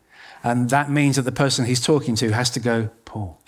And 0.44 0.70
that 0.72 0.90
means 0.90 1.16
that 1.16 1.24
the 1.24 1.32
person 1.32 1.66
he's 1.66 1.82
talking 1.82 2.16
to 2.16 2.32
has 2.32 2.50
to 2.52 2.60
go, 2.60 2.90
Paul. 3.06 3.40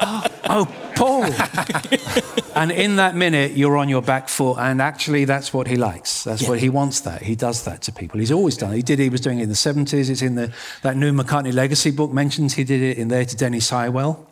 oh, 0.00 0.66
Paul. 0.66 0.87
and 2.54 2.70
in 2.70 2.96
that 2.96 3.14
minute, 3.14 3.52
you're 3.52 3.76
on 3.76 3.88
your 3.88 4.02
back 4.02 4.28
foot. 4.28 4.58
And 4.58 4.80
actually, 4.80 5.24
that's 5.24 5.52
what 5.52 5.66
he 5.66 5.76
likes. 5.76 6.24
That's 6.24 6.48
what 6.48 6.58
he 6.58 6.68
wants. 6.68 7.00
That 7.00 7.22
he 7.22 7.34
does 7.34 7.64
that 7.64 7.82
to 7.82 7.92
people. 7.92 8.20
He's 8.20 8.32
always 8.32 8.56
done 8.56 8.72
it. 8.72 8.76
He 8.76 8.82
did. 8.82 8.98
He 8.98 9.08
was 9.08 9.20
doing 9.20 9.40
it 9.40 9.44
in 9.44 9.48
the 9.48 9.54
'70s. 9.54 10.10
It's 10.10 10.22
in 10.22 10.34
the 10.34 10.52
that 10.82 10.96
new 10.96 11.12
McCartney 11.12 11.52
Legacy 11.52 11.90
book 11.90 12.12
mentions 12.12 12.54
he 12.54 12.64
did 12.64 12.82
it 12.82 12.98
in 12.98 13.08
there 13.08 13.24
to 13.24 13.36
Denny 13.36 13.60
Seiwell. 13.60 14.26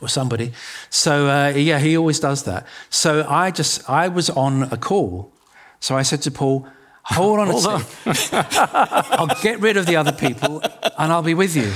Or 0.00 0.06
somebody. 0.06 0.52
So 0.90 1.26
uh, 1.26 1.48
yeah, 1.48 1.80
he 1.80 1.96
always 1.96 2.20
does 2.20 2.44
that. 2.44 2.68
So 2.88 3.26
I 3.28 3.50
just 3.50 3.90
I 3.90 4.06
was 4.06 4.30
on 4.30 4.62
a 4.64 4.76
call. 4.76 5.32
So 5.80 5.96
I 5.96 6.02
said 6.02 6.22
to 6.22 6.30
Paul, 6.30 6.68
Hold 7.10 7.40
on 7.40 7.48
Hold 7.48 7.66
on. 7.66 8.14
sec. 8.14 8.46
I'll 8.52 9.40
get 9.42 9.60
rid 9.60 9.76
of 9.78 9.86
the 9.86 9.96
other 9.96 10.12
people 10.12 10.62
and 10.98 11.10
I'll 11.10 11.22
be 11.22 11.32
with 11.34 11.56
you. 11.56 11.72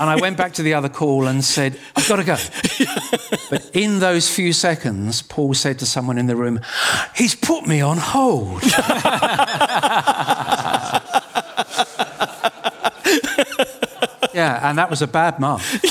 And 0.00 0.08
I 0.08 0.16
went 0.16 0.36
back 0.36 0.52
to 0.54 0.62
the 0.62 0.74
other 0.74 0.88
call 0.88 1.26
and 1.26 1.44
said, 1.44 1.78
I've 1.96 2.08
got 2.08 2.16
to 2.16 2.24
go. 2.24 2.36
But 3.50 3.68
in 3.74 3.98
those 3.98 4.32
few 4.32 4.52
seconds, 4.52 5.22
Paul 5.22 5.54
said 5.54 5.80
to 5.80 5.86
someone 5.86 6.18
in 6.18 6.26
the 6.26 6.36
room, 6.36 6.60
He's 7.16 7.34
put 7.34 7.66
me 7.66 7.80
on 7.80 7.98
hold. 7.98 8.62
yeah, 14.34 14.68
and 14.68 14.78
that 14.78 14.88
was 14.88 15.02
a 15.02 15.06
bad 15.08 15.40
mark. 15.40 15.62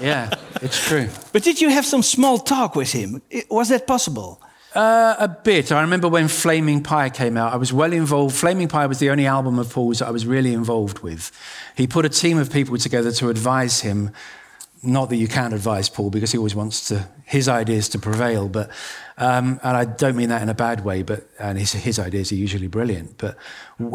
yeah, 0.00 0.30
it's 0.62 0.86
true. 0.86 1.08
But 1.32 1.42
did 1.42 1.60
you 1.60 1.70
have 1.70 1.84
some 1.84 2.02
small 2.02 2.38
talk 2.38 2.76
with 2.76 2.92
him? 2.92 3.22
Was 3.50 3.70
that 3.70 3.86
possible? 3.86 4.40
Uh, 4.76 5.16
a 5.18 5.26
bit. 5.26 5.72
I 5.72 5.80
remember 5.80 6.06
when 6.06 6.28
Flaming 6.28 6.82
Pie 6.82 7.08
came 7.08 7.38
out, 7.38 7.54
I 7.54 7.56
was 7.56 7.72
well 7.72 7.94
involved. 7.94 8.36
Flaming 8.36 8.68
Pie 8.68 8.84
was 8.84 8.98
the 8.98 9.08
only 9.08 9.24
album 9.24 9.58
of 9.58 9.72
Paul's 9.72 10.00
that 10.00 10.08
I 10.08 10.10
was 10.10 10.26
really 10.26 10.52
involved 10.52 10.98
with. 10.98 11.32
He 11.74 11.86
put 11.86 12.04
a 12.04 12.10
team 12.10 12.36
of 12.36 12.52
people 12.52 12.76
together 12.76 13.10
to 13.12 13.30
advise 13.30 13.80
him. 13.80 14.10
Not 14.82 15.08
that 15.08 15.16
you 15.16 15.26
can't 15.26 15.54
advise 15.54 15.88
Paul 15.88 16.10
because 16.10 16.32
he 16.32 16.38
always 16.38 16.54
wants 16.54 16.88
to 16.88 17.08
his 17.24 17.48
ideas 17.48 17.88
to 17.88 17.98
prevail, 17.98 18.48
but 18.48 18.70
um, 19.18 19.58
and 19.64 19.76
I 19.76 19.84
don't 19.84 20.16
mean 20.16 20.28
that 20.28 20.42
in 20.42 20.48
a 20.48 20.54
bad 20.54 20.84
way. 20.84 21.02
But 21.02 21.26
and 21.38 21.58
his 21.58 21.72
his 21.72 21.98
ideas 21.98 22.30
are 22.30 22.36
usually 22.36 22.68
brilliant. 22.68 23.18
But 23.18 23.36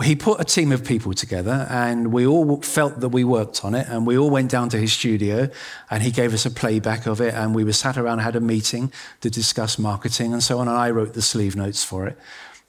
he 0.03 0.15
put 0.15 0.41
a 0.41 0.43
team 0.43 0.71
of 0.71 0.83
people 0.83 1.13
together, 1.13 1.65
and 1.69 2.11
we 2.11 2.25
all 2.25 2.61
felt 2.61 2.99
that 2.99 3.09
we 3.09 3.23
worked 3.23 3.63
on 3.63 3.73
it, 3.75 3.87
and 3.87 4.05
we 4.05 4.17
all 4.17 4.29
went 4.29 4.51
down 4.51 4.69
to 4.69 4.77
his 4.77 4.91
studio, 4.91 5.49
and 5.89 6.03
he 6.03 6.11
gave 6.11 6.33
us 6.33 6.45
a 6.45 6.51
playback 6.51 7.05
of 7.05 7.21
it, 7.21 7.33
and 7.33 7.55
we 7.55 7.63
were 7.63 7.73
sat 7.73 7.97
around, 7.97 8.19
had 8.19 8.35
a 8.35 8.41
meeting 8.41 8.91
to 9.21 9.29
discuss 9.29 9.79
marketing 9.79 10.33
and 10.33 10.43
so 10.43 10.59
on, 10.59 10.67
and 10.67 10.77
I 10.77 10.89
wrote 10.89 11.13
the 11.13 11.21
sleeve 11.21 11.55
notes 11.55 11.83
for 11.83 12.07
it, 12.07 12.17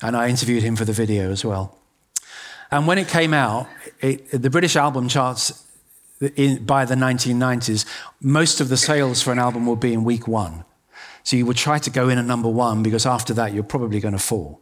and 0.00 0.16
I 0.16 0.28
interviewed 0.28 0.62
him 0.62 0.76
for 0.76 0.84
the 0.84 0.92
video 0.92 1.32
as 1.32 1.44
well. 1.44 1.76
And 2.70 2.86
when 2.86 2.98
it 2.98 3.08
came 3.08 3.34
out, 3.34 3.68
it, 4.00 4.30
the 4.30 4.48
British 4.48 4.76
album 4.76 5.08
charts 5.08 5.66
in, 6.36 6.64
by 6.64 6.84
the 6.84 6.94
1990s, 6.94 7.84
most 8.20 8.60
of 8.60 8.68
the 8.68 8.76
sales 8.76 9.22
for 9.22 9.32
an 9.32 9.38
album 9.38 9.66
will 9.66 9.76
be 9.76 9.92
in 9.92 10.04
week 10.04 10.26
one. 10.28 10.64
So 11.24 11.36
you 11.36 11.46
would 11.46 11.56
try 11.56 11.78
to 11.78 11.90
go 11.90 12.08
in 12.08 12.18
at 12.18 12.24
number 12.24 12.48
one 12.48 12.82
because 12.82 13.06
after 13.06 13.32
that 13.34 13.52
you're 13.54 13.62
probably 13.62 14.00
going 14.00 14.12
to 14.14 14.18
fall. 14.20 14.60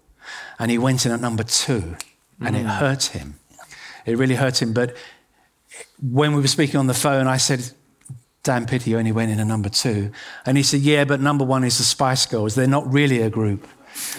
And 0.58 0.70
he 0.70 0.78
went 0.78 1.06
in 1.06 1.12
at 1.12 1.20
number 1.20 1.42
two, 1.42 1.96
and 2.40 2.54
it 2.56 2.64
Mm. 2.66 2.78
hurt 2.78 3.04
him. 3.04 3.38
It 4.06 4.16
really 4.18 4.34
hurt 4.36 4.60
him. 4.62 4.72
But 4.72 4.94
when 6.00 6.34
we 6.34 6.40
were 6.40 6.48
speaking 6.48 6.78
on 6.78 6.86
the 6.86 6.94
phone, 6.94 7.26
I 7.26 7.38
said, 7.38 7.70
Dan 8.42 8.66
Pity 8.66 8.90
you 8.90 8.98
only 8.98 9.12
went 9.12 9.30
in 9.30 9.38
at 9.40 9.46
number 9.46 9.68
two. 9.68 10.10
And 10.46 10.56
he 10.56 10.62
said, 10.62 10.80
Yeah, 10.80 11.04
but 11.04 11.20
number 11.20 11.44
one 11.44 11.64
is 11.64 11.76
the 11.78 11.84
Spice 11.84 12.26
Girls. 12.26 12.54
They're 12.54 12.66
not 12.66 12.90
really 12.92 13.20
a 13.22 13.30
group. 13.30 13.66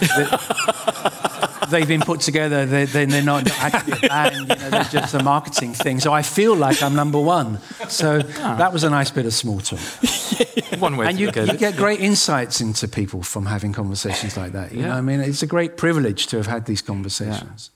They're, 1.72 1.80
they've 1.80 1.88
been 1.88 2.00
put 2.06 2.20
together, 2.20 2.66
they're, 2.66 2.86
then 2.86 3.08
they're 3.08 3.22
not 3.22 3.50
actually 3.60 3.98
a 4.04 4.08
band, 4.08 4.34
you 4.36 4.46
know, 4.46 4.70
they're 4.70 4.84
just 4.84 5.14
a 5.14 5.22
marketing 5.22 5.72
thing. 5.74 6.00
So 6.00 6.12
I 6.12 6.22
feel 6.22 6.54
like 6.54 6.82
I'm 6.82 6.94
number 6.94 7.20
one. 7.20 7.58
So 7.88 8.18
that 8.20 8.72
was 8.72 8.84
a 8.84 8.90
nice 8.90 9.10
bit 9.10 9.26
of 9.26 9.32
small 9.34 9.60
talk. 9.60 9.80
One 10.78 10.96
way 10.96 11.06
and 11.06 11.16
to 11.16 11.20
you, 11.20 11.26
look 11.26 11.36
at 11.36 11.46
you 11.48 11.54
it. 11.54 11.60
get 11.60 11.76
great 11.76 12.00
insights 12.00 12.60
into 12.60 12.88
people 12.88 13.22
from 13.22 13.46
having 13.46 13.72
conversations 13.72 14.36
like 14.36 14.52
that. 14.52 14.72
You 14.72 14.80
Yeah. 14.80 14.86
know, 14.88 14.94
I 14.94 15.00
mean, 15.02 15.20
it's 15.20 15.42
a 15.42 15.46
great 15.46 15.76
privilege 15.76 16.26
to 16.28 16.36
have 16.38 16.46
had 16.46 16.64
these 16.66 16.82
conversations. 16.82 17.70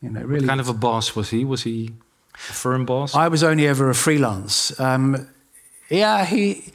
You 0.00 0.10
know, 0.10 0.20
really. 0.22 0.40
What 0.44 0.48
kind 0.48 0.60
of 0.60 0.68
a 0.68 0.74
boss 0.74 1.16
was 1.16 1.30
he? 1.30 1.44
Was 1.44 1.62
he 1.62 1.90
a 2.34 2.38
firm 2.52 2.84
boss? 2.84 3.14
I 3.14 3.28
was 3.28 3.42
only 3.42 3.66
ever 3.66 3.88
a 3.90 3.94
freelance. 3.94 4.78
Um, 4.78 5.28
yeah, 5.88 6.24
he 6.24 6.72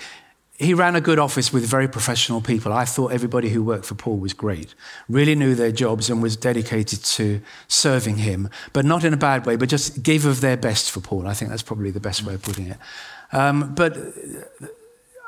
he 0.57 0.73
ran 0.73 0.95
a 0.95 1.01
good 1.01 1.19
office 1.19 1.53
with 1.53 1.63
very 1.65 1.87
professional 1.87 2.41
people. 2.41 2.73
I 2.73 2.85
thought 2.85 3.11
everybody 3.11 3.49
who 3.49 3.63
worked 3.63 3.85
for 3.85 3.93
Paul 3.93 4.17
was 4.17 4.33
great, 4.33 4.73
really 5.07 5.35
knew 5.35 5.53
their 5.53 5.71
jobs 5.71 6.09
and 6.09 6.21
was 6.21 6.35
dedicated 6.35 7.03
to 7.03 7.41
serving 7.67 8.17
him, 8.17 8.49
but 8.73 8.83
not 8.83 9.03
in 9.03 9.13
a 9.13 9.17
bad 9.17 9.45
way, 9.45 9.55
but 9.55 9.69
just 9.69 10.01
gave 10.01 10.25
of 10.25 10.41
their 10.41 10.57
best 10.57 10.89
for 10.89 10.99
Paul. 10.99 11.27
I 11.27 11.35
think 11.35 11.51
that's 11.51 11.61
probably 11.61 11.91
the 11.91 11.99
best 11.99 12.23
way 12.23 12.33
of 12.33 12.41
putting 12.41 12.67
it. 12.67 12.77
Um, 13.31 13.75
but 13.75 13.97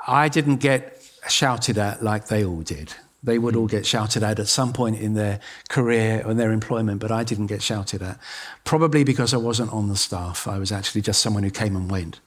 I 0.08 0.30
didn't 0.30 0.58
get 0.58 1.00
shouted 1.30 1.78
at 1.78 2.04
like 2.04 2.28
they 2.28 2.44
all 2.44 2.62
did. 2.62 2.94
They 3.22 3.38
would 3.38 3.56
all 3.56 3.68
get 3.68 3.86
shouted 3.86 4.24
at 4.24 4.40
at 4.40 4.48
some 4.48 4.74
point 4.74 4.98
in 4.98 5.14
their 5.14 5.42
career 5.68 6.24
or 6.26 6.34
their 6.34 6.52
employment, 6.52 7.02
but 7.02 7.12
I 7.12 7.24
didn't 7.24 7.48
get 7.48 7.62
shouted 7.62 8.02
at. 8.02 8.18
Probably 8.64 9.04
because 9.04 9.34
I 9.34 9.38
wasn't 9.38 9.72
on 9.74 9.90
the 9.90 9.98
staff. 9.98 10.48
I 10.48 10.58
was 10.58 10.72
actually 10.72 11.02
just 11.02 11.22
someone 11.22 11.44
who 11.44 11.52
came 11.52 11.76
and 11.76 11.92
went. 11.92 12.20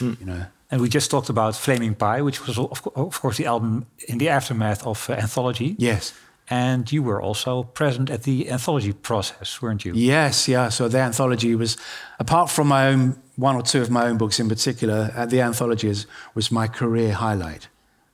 You 0.00 0.26
know. 0.26 0.46
And 0.70 0.80
we 0.80 0.88
just 0.88 1.10
talked 1.10 1.30
about 1.30 1.56
Flaming 1.56 1.94
Pie, 1.94 2.20
which 2.22 2.46
was 2.46 2.58
of, 2.58 2.82
co- 2.82 2.92
of 2.94 3.20
course 3.20 3.38
the 3.38 3.46
album 3.46 3.86
in 4.06 4.18
the 4.18 4.28
aftermath 4.28 4.86
of 4.86 5.08
uh, 5.08 5.14
Anthology. 5.14 5.74
Yes. 5.78 6.12
And 6.50 6.90
you 6.90 7.02
were 7.02 7.20
also 7.20 7.62
present 7.62 8.08
at 8.10 8.22
the 8.22 8.50
anthology 8.50 8.92
process, 8.92 9.60
weren't 9.60 9.84
you? 9.84 9.92
Yes, 9.94 10.48
yeah. 10.48 10.70
So 10.70 10.88
the 10.88 10.98
anthology 10.98 11.54
was, 11.54 11.76
apart 12.18 12.50
from 12.50 12.68
my 12.68 12.88
own 12.88 13.16
one 13.36 13.54
or 13.54 13.62
two 13.62 13.82
of 13.82 13.90
my 13.90 14.06
own 14.06 14.16
books 14.16 14.40
in 14.40 14.48
particular, 14.48 15.10
uh, 15.14 15.26
the 15.26 15.42
anthology 15.42 15.88
is, 15.88 16.06
was 16.34 16.50
my 16.50 16.66
career 16.66 17.12
highlight, 17.12 17.68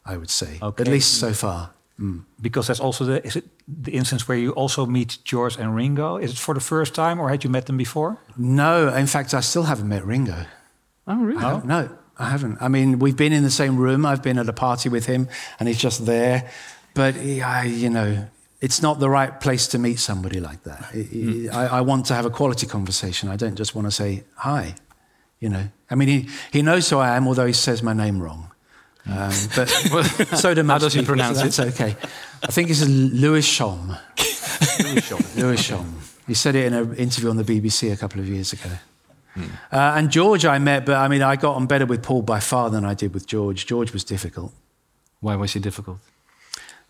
I 0.05 0.17
would 0.17 0.31
say, 0.31 0.59
okay. 0.61 0.83
at 0.83 0.89
least 0.89 1.21
so 1.21 1.33
far. 1.33 1.71
Mm. 2.01 2.25
Because 2.41 2.67
that's 2.67 2.81
also 2.81 3.05
the 3.05 3.25
is 3.25 3.37
it 3.37 3.45
the 3.69 3.93
instance 3.93 4.27
where 4.27 4.37
you 4.37 4.51
also 4.51 4.85
meet 4.85 5.19
George 5.25 5.57
and 5.57 5.77
Ringo. 5.77 6.17
Is 6.17 6.33
it 6.33 6.39
for 6.39 6.55
the 6.55 6.61
first 6.61 6.93
time, 6.93 7.21
or 7.21 7.29
had 7.29 7.45
you 7.45 7.51
met 7.51 7.67
them 7.67 7.77
before? 7.77 8.19
No, 8.37 8.89
in 8.93 9.07
fact, 9.07 9.33
I 9.33 9.41
still 9.43 9.63
haven't 9.63 9.89
met 9.89 10.05
Ringo. 10.05 10.47
Oh, 11.07 11.17
really? 11.23 11.39
I 11.45 11.51
haven't- 11.51 11.67
no, 11.69 11.89
I 12.19 12.31
haven't. 12.31 12.59
I 12.61 12.69
mean, 12.69 12.99
we've 12.99 13.17
been 13.17 13.33
in 13.33 13.43
the 13.43 13.51
same 13.51 13.77
room. 13.77 14.07
I've 14.07 14.23
been 14.23 14.39
at 14.39 14.49
a 14.49 14.53
party 14.53 14.89
with 14.89 15.07
him, 15.07 15.29
and 15.59 15.69
he's 15.69 15.79
just 15.79 16.07
there. 16.07 16.51
But 16.95 17.17
I, 17.17 17.65
you 17.65 17.91
know, 17.91 18.27
it's 18.61 18.81
not 18.81 19.01
the 19.01 19.11
right 19.11 19.41
place 19.41 19.67
to 19.69 19.79
meet 19.79 19.99
somebody 19.99 20.41
like 20.41 20.63
that. 20.63 20.85
I- 20.95 21.49
I, 21.53 21.79
I 21.79 21.81
want 21.81 22.07
to 22.07 22.15
have 22.15 22.25
a 22.25 22.31
quality 22.31 22.67
conversation. 22.67 23.29
I 23.29 23.37
don't 23.37 23.57
just 23.57 23.75
want 23.75 23.87
to 23.89 23.91
say 23.91 24.25
hi. 24.37 24.75
You 25.41 25.49
know, 25.51 25.69
I 25.91 25.95
mean, 25.97 26.09
he, 26.09 26.29
he 26.53 26.63
knows 26.63 26.89
who 26.89 26.99
I 26.99 27.17
am, 27.17 27.27
although 27.29 27.47
he 27.47 27.53
says 27.53 27.83
my 27.83 27.93
name 27.93 28.21
wrong. 28.23 28.51
Um, 29.07 29.33
but 29.57 29.67
so 29.69 30.55
do 30.55 30.63
most 30.63 30.73
How 30.73 30.79
does 30.79 30.95
he 30.95 31.05
pronounce 31.05 31.39
so 31.39 31.45
it? 31.45 31.53
That's 31.53 31.81
okay. 31.81 31.97
I 32.43 32.47
think 32.47 32.71
it's 32.71 32.87
Louis 32.87 33.43
Shom. 33.47 33.89
Louis 34.83 35.01
Shom. 35.03 35.37
Louis 35.37 35.57
Shom. 35.57 35.93
He 36.27 36.33
said 36.35 36.55
it 36.55 36.67
in 36.67 36.73
an 36.73 36.95
interview 36.95 37.29
on 37.29 37.37
the 37.37 37.45
BBC 37.45 37.93
a 37.93 37.97
couple 37.97 38.21
of 38.21 38.29
years 38.29 38.53
ago. 38.55 38.71
Uh, 39.37 39.95
and 39.97 40.11
George 40.11 40.45
I 40.45 40.59
met, 40.59 40.87
but 40.87 40.97
I 40.97 41.09
mean, 41.09 41.23
I 41.23 41.37
got 41.37 41.57
on 41.57 41.67
better 41.67 41.87
with 41.87 42.03
Paul 42.03 42.23
by 42.23 42.41
far 42.41 42.71
than 42.71 42.85
I 42.85 42.95
did 42.95 43.13
with 43.15 43.27
George. 43.27 43.67
George 43.67 43.93
was 43.93 44.05
difficult. 44.05 44.53
Why 45.21 45.37
was 45.37 45.53
he 45.53 45.61
difficult? 45.61 45.99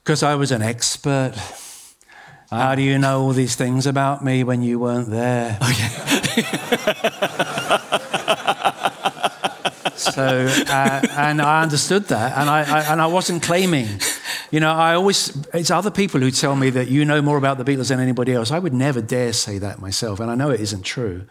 Because 0.03 0.23
I 0.23 0.35
was 0.35 0.51
an 0.53 0.61
expert. 0.61 1.33
How 2.51 2.75
do 2.75 2.83
you 2.83 2.99
know 2.99 3.23
all 3.23 3.33
these 3.33 3.57
things 3.57 3.87
about 3.87 4.23
me 4.23 4.45
when 4.45 4.63
you 4.63 4.79
weren't 4.79 5.11
there? 5.11 5.59
Okay. 6.37 6.43
so, 9.97 10.47
uh, 10.69 11.01
and 11.17 11.41
I 11.41 11.63
understood 11.63 12.05
that, 12.09 12.37
and 12.37 12.51
I, 12.51 12.63
I, 12.63 12.81
and 12.93 13.01
I 13.01 13.07
wasn't 13.07 13.43
claiming. 13.43 13.87
You 14.51 14.61
know, 14.61 14.73
I 14.73 14.95
always, 14.95 15.37
it's 15.53 15.71
other 15.71 15.91
people 15.91 16.21
who 16.21 16.31
tell 16.31 16.57
me 16.57 16.71
that 16.71 16.89
you 16.89 17.05
know 17.05 17.23
more 17.23 17.37
about 17.37 17.59
the 17.59 17.65
Beatles 17.65 17.89
than 17.89 18.01
anybody 18.01 18.33
else. 18.33 18.51
I 18.51 18.59
would 18.59 18.75
never 18.75 19.01
dare 19.01 19.33
say 19.33 19.59
that 19.59 19.81
myself, 19.81 20.21
and 20.21 20.31
I 20.31 20.35
know 20.35 20.51
it 20.51 20.61
isn't 20.61 20.83
true. 20.83 21.27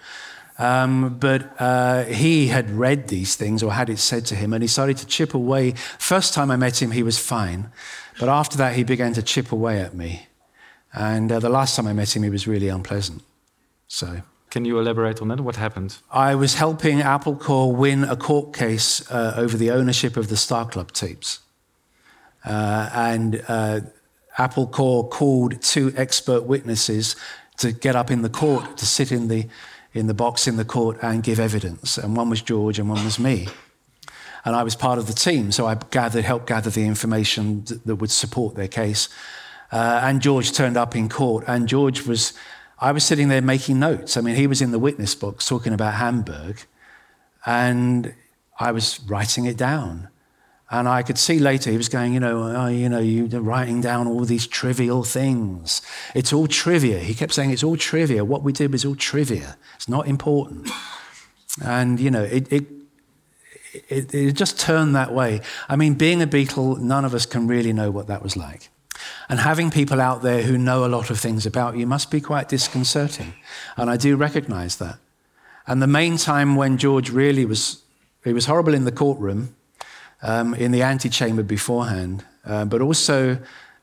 Um, 0.60 1.18
but 1.20 1.60
uh, 1.60 2.04
he 2.06 2.48
had 2.48 2.70
read 2.70 3.08
these 3.08 3.36
things 3.36 3.64
or 3.64 3.74
had 3.74 3.90
it 3.90 4.00
said 4.00 4.26
to 4.28 4.36
him, 4.36 4.54
and 4.54 4.62
he 4.62 4.68
started 4.68 4.98
to 4.98 5.06
chip 5.06 5.34
away. 5.34 5.72
First 5.98 6.34
time 6.34 6.52
I 6.52 6.56
met 6.56 6.82
him, 6.82 6.92
he 6.92 7.04
was 7.04 7.18
fine. 7.18 7.72
But 8.20 8.30
after 8.30 8.58
that, 8.58 8.76
he 8.76 8.84
began 8.84 9.14
to 9.14 9.24
chip 9.24 9.52
away 9.52 9.82
at 9.82 9.94
me. 9.96 10.28
And 10.94 11.32
uh, 11.32 11.40
the 11.40 11.50
last 11.50 11.76
time 11.76 11.88
I 11.88 11.94
met 11.94 12.16
him, 12.16 12.24
he 12.24 12.30
was 12.30 12.48
really 12.48 12.68
unpleasant. 12.68 13.24
So. 13.88 14.22
Can 14.52 14.66
you 14.66 14.78
elaborate 14.80 15.20
on 15.20 15.30
that? 15.30 15.40
What 15.40 15.56
happened? 15.56 15.98
I 16.12 16.36
was 16.36 16.54
helping 16.54 17.02
Apple 17.02 17.36
Corps 17.36 17.74
win 17.74 18.04
a 18.04 18.16
court 18.16 18.54
case 18.54 19.10
uh, 19.10 19.34
over 19.36 19.58
the 19.58 19.72
ownership 19.72 20.16
of 20.16 20.28
the 20.28 20.38
Star 20.38 20.68
Club 20.68 20.92
tapes. 20.92 21.40
Uh, 22.46 22.90
and 22.94 23.44
uh, 23.48 23.80
Apple 24.38 24.68
Corps 24.68 25.10
called 25.10 25.60
two 25.62 25.92
expert 25.98 26.44
witnesses 26.44 27.16
to 27.58 27.72
get 27.72 27.96
up 27.96 28.12
in 28.12 28.22
the 28.22 28.30
court, 28.30 28.78
to 28.78 28.86
sit 28.86 29.12
in 29.12 29.28
the, 29.28 29.48
in 29.94 30.08
the 30.08 30.14
box 30.14 30.48
in 30.48 30.58
the 30.58 30.66
court 30.66 30.98
and 31.02 31.24
give 31.24 31.40
evidence. 31.40 31.98
And 31.98 32.16
one 32.16 32.30
was 32.30 32.42
George 32.42 32.80
and 32.80 32.90
one 32.90 33.04
was 33.04 33.20
me. 33.20 33.48
And 34.46 34.56
I 34.56 34.64
was 34.64 34.76
part 34.76 35.00
of 35.00 35.08
the 35.08 35.14
team, 35.14 35.52
so 35.52 35.68
I 35.68 35.76
gathered, 35.92 36.26
helped 36.26 36.48
gather 36.48 36.70
the 36.70 36.86
information 36.86 37.64
that, 37.66 37.86
that 37.86 37.96
would 37.96 38.12
support 38.12 38.56
their 38.56 38.68
case. 38.68 39.08
Uh, 39.72 40.02
and 40.04 40.22
George 40.22 40.52
turned 40.52 40.76
up 40.76 40.96
in 40.96 41.08
court, 41.08 41.46
and 41.48 41.68
George 41.68 42.06
was, 42.06 42.34
I 42.78 42.92
was 42.92 43.06
sitting 43.06 43.30
there 43.30 43.42
making 43.42 43.80
notes. 43.80 44.18
I 44.18 44.22
mean, 44.22 44.36
he 44.36 44.48
was 44.48 44.62
in 44.62 44.72
the 44.72 44.80
witness 44.80 45.16
box 45.16 45.48
talking 45.48 45.74
about 45.74 45.94
Hamburg, 45.94 46.58
and 47.46 48.14
I 48.60 48.72
was 48.72 49.00
writing 49.08 49.46
it 49.46 49.58
down. 49.58 50.10
And 50.74 50.90
I 50.90 51.04
could 51.04 51.20
see 51.20 51.38
later 51.38 51.70
he 51.70 51.78
was 51.78 51.88
going, 51.88 52.16
you 52.16 52.20
know, 52.20 52.52
oh, 52.56 52.66
you 52.66 52.90
know, 52.90 52.98
you're 52.98 53.40
writing 53.40 53.80
down 53.80 54.08
all 54.08 54.26
these 54.26 54.48
trivial 54.48 55.04
things. 55.04 55.84
It's 56.16 56.34
all 56.34 56.48
trivia. 56.48 56.98
He 56.98 57.14
kept 57.14 57.32
saying 57.32 57.52
it's 57.52 57.64
all 57.64 57.78
trivia. 57.78 58.26
What 58.26 58.42
we 58.42 58.54
did 58.54 58.72
was 58.72 58.84
all 58.84 58.96
trivia. 58.96 59.56
It's 59.76 59.88
not 59.88 60.08
important. 60.08 60.68
And 61.64 62.00
you 62.00 62.10
know, 62.10 62.24
it, 62.24 62.52
it 62.52 62.66
it, 63.88 64.16
it 64.16 64.32
just 64.34 64.60
turned 64.60 64.96
that 64.96 65.14
way. 65.14 65.42
I 65.70 65.76
mean, 65.76 65.94
being 65.94 66.24
a 66.24 66.28
Beatle, 66.28 66.80
none 66.80 67.06
of 67.06 67.14
us 67.14 67.28
can 67.28 67.46
really 67.46 67.72
know 67.72 67.92
what 67.92 68.08
that 68.08 68.24
was 68.24 68.36
like. 68.36 68.70
And 69.30 69.40
having 69.40 69.70
people 69.70 70.02
out 70.02 70.24
there 70.24 70.42
who 70.42 70.58
know 70.58 70.86
a 70.86 70.88
lot 70.88 71.12
of 71.12 71.20
things 71.20 71.46
about 71.46 71.78
you 71.78 71.86
must 71.86 72.10
be 72.10 72.20
quite 72.20 72.50
disconcerting. 72.50 73.36
And 73.78 73.92
I 73.92 73.98
do 73.98 74.16
recognize 74.16 74.78
that. 74.78 74.98
And 75.68 75.84
the 75.84 75.88
main 75.88 76.18
time 76.18 76.56
when 76.56 76.80
George 76.80 77.12
really 77.12 77.46
was, 77.46 77.84
he 78.24 78.34
was 78.34 78.48
horrible 78.48 78.74
in 78.74 78.86
the 78.86 78.92
courtroom, 78.92 79.56
um, 80.24 80.56
in 80.56 80.72
the 80.72 80.82
antechamber 80.82 81.44
beforehand. 81.44 82.26
Uh, 82.46 82.66
but 82.66 82.82
also, 82.82 83.36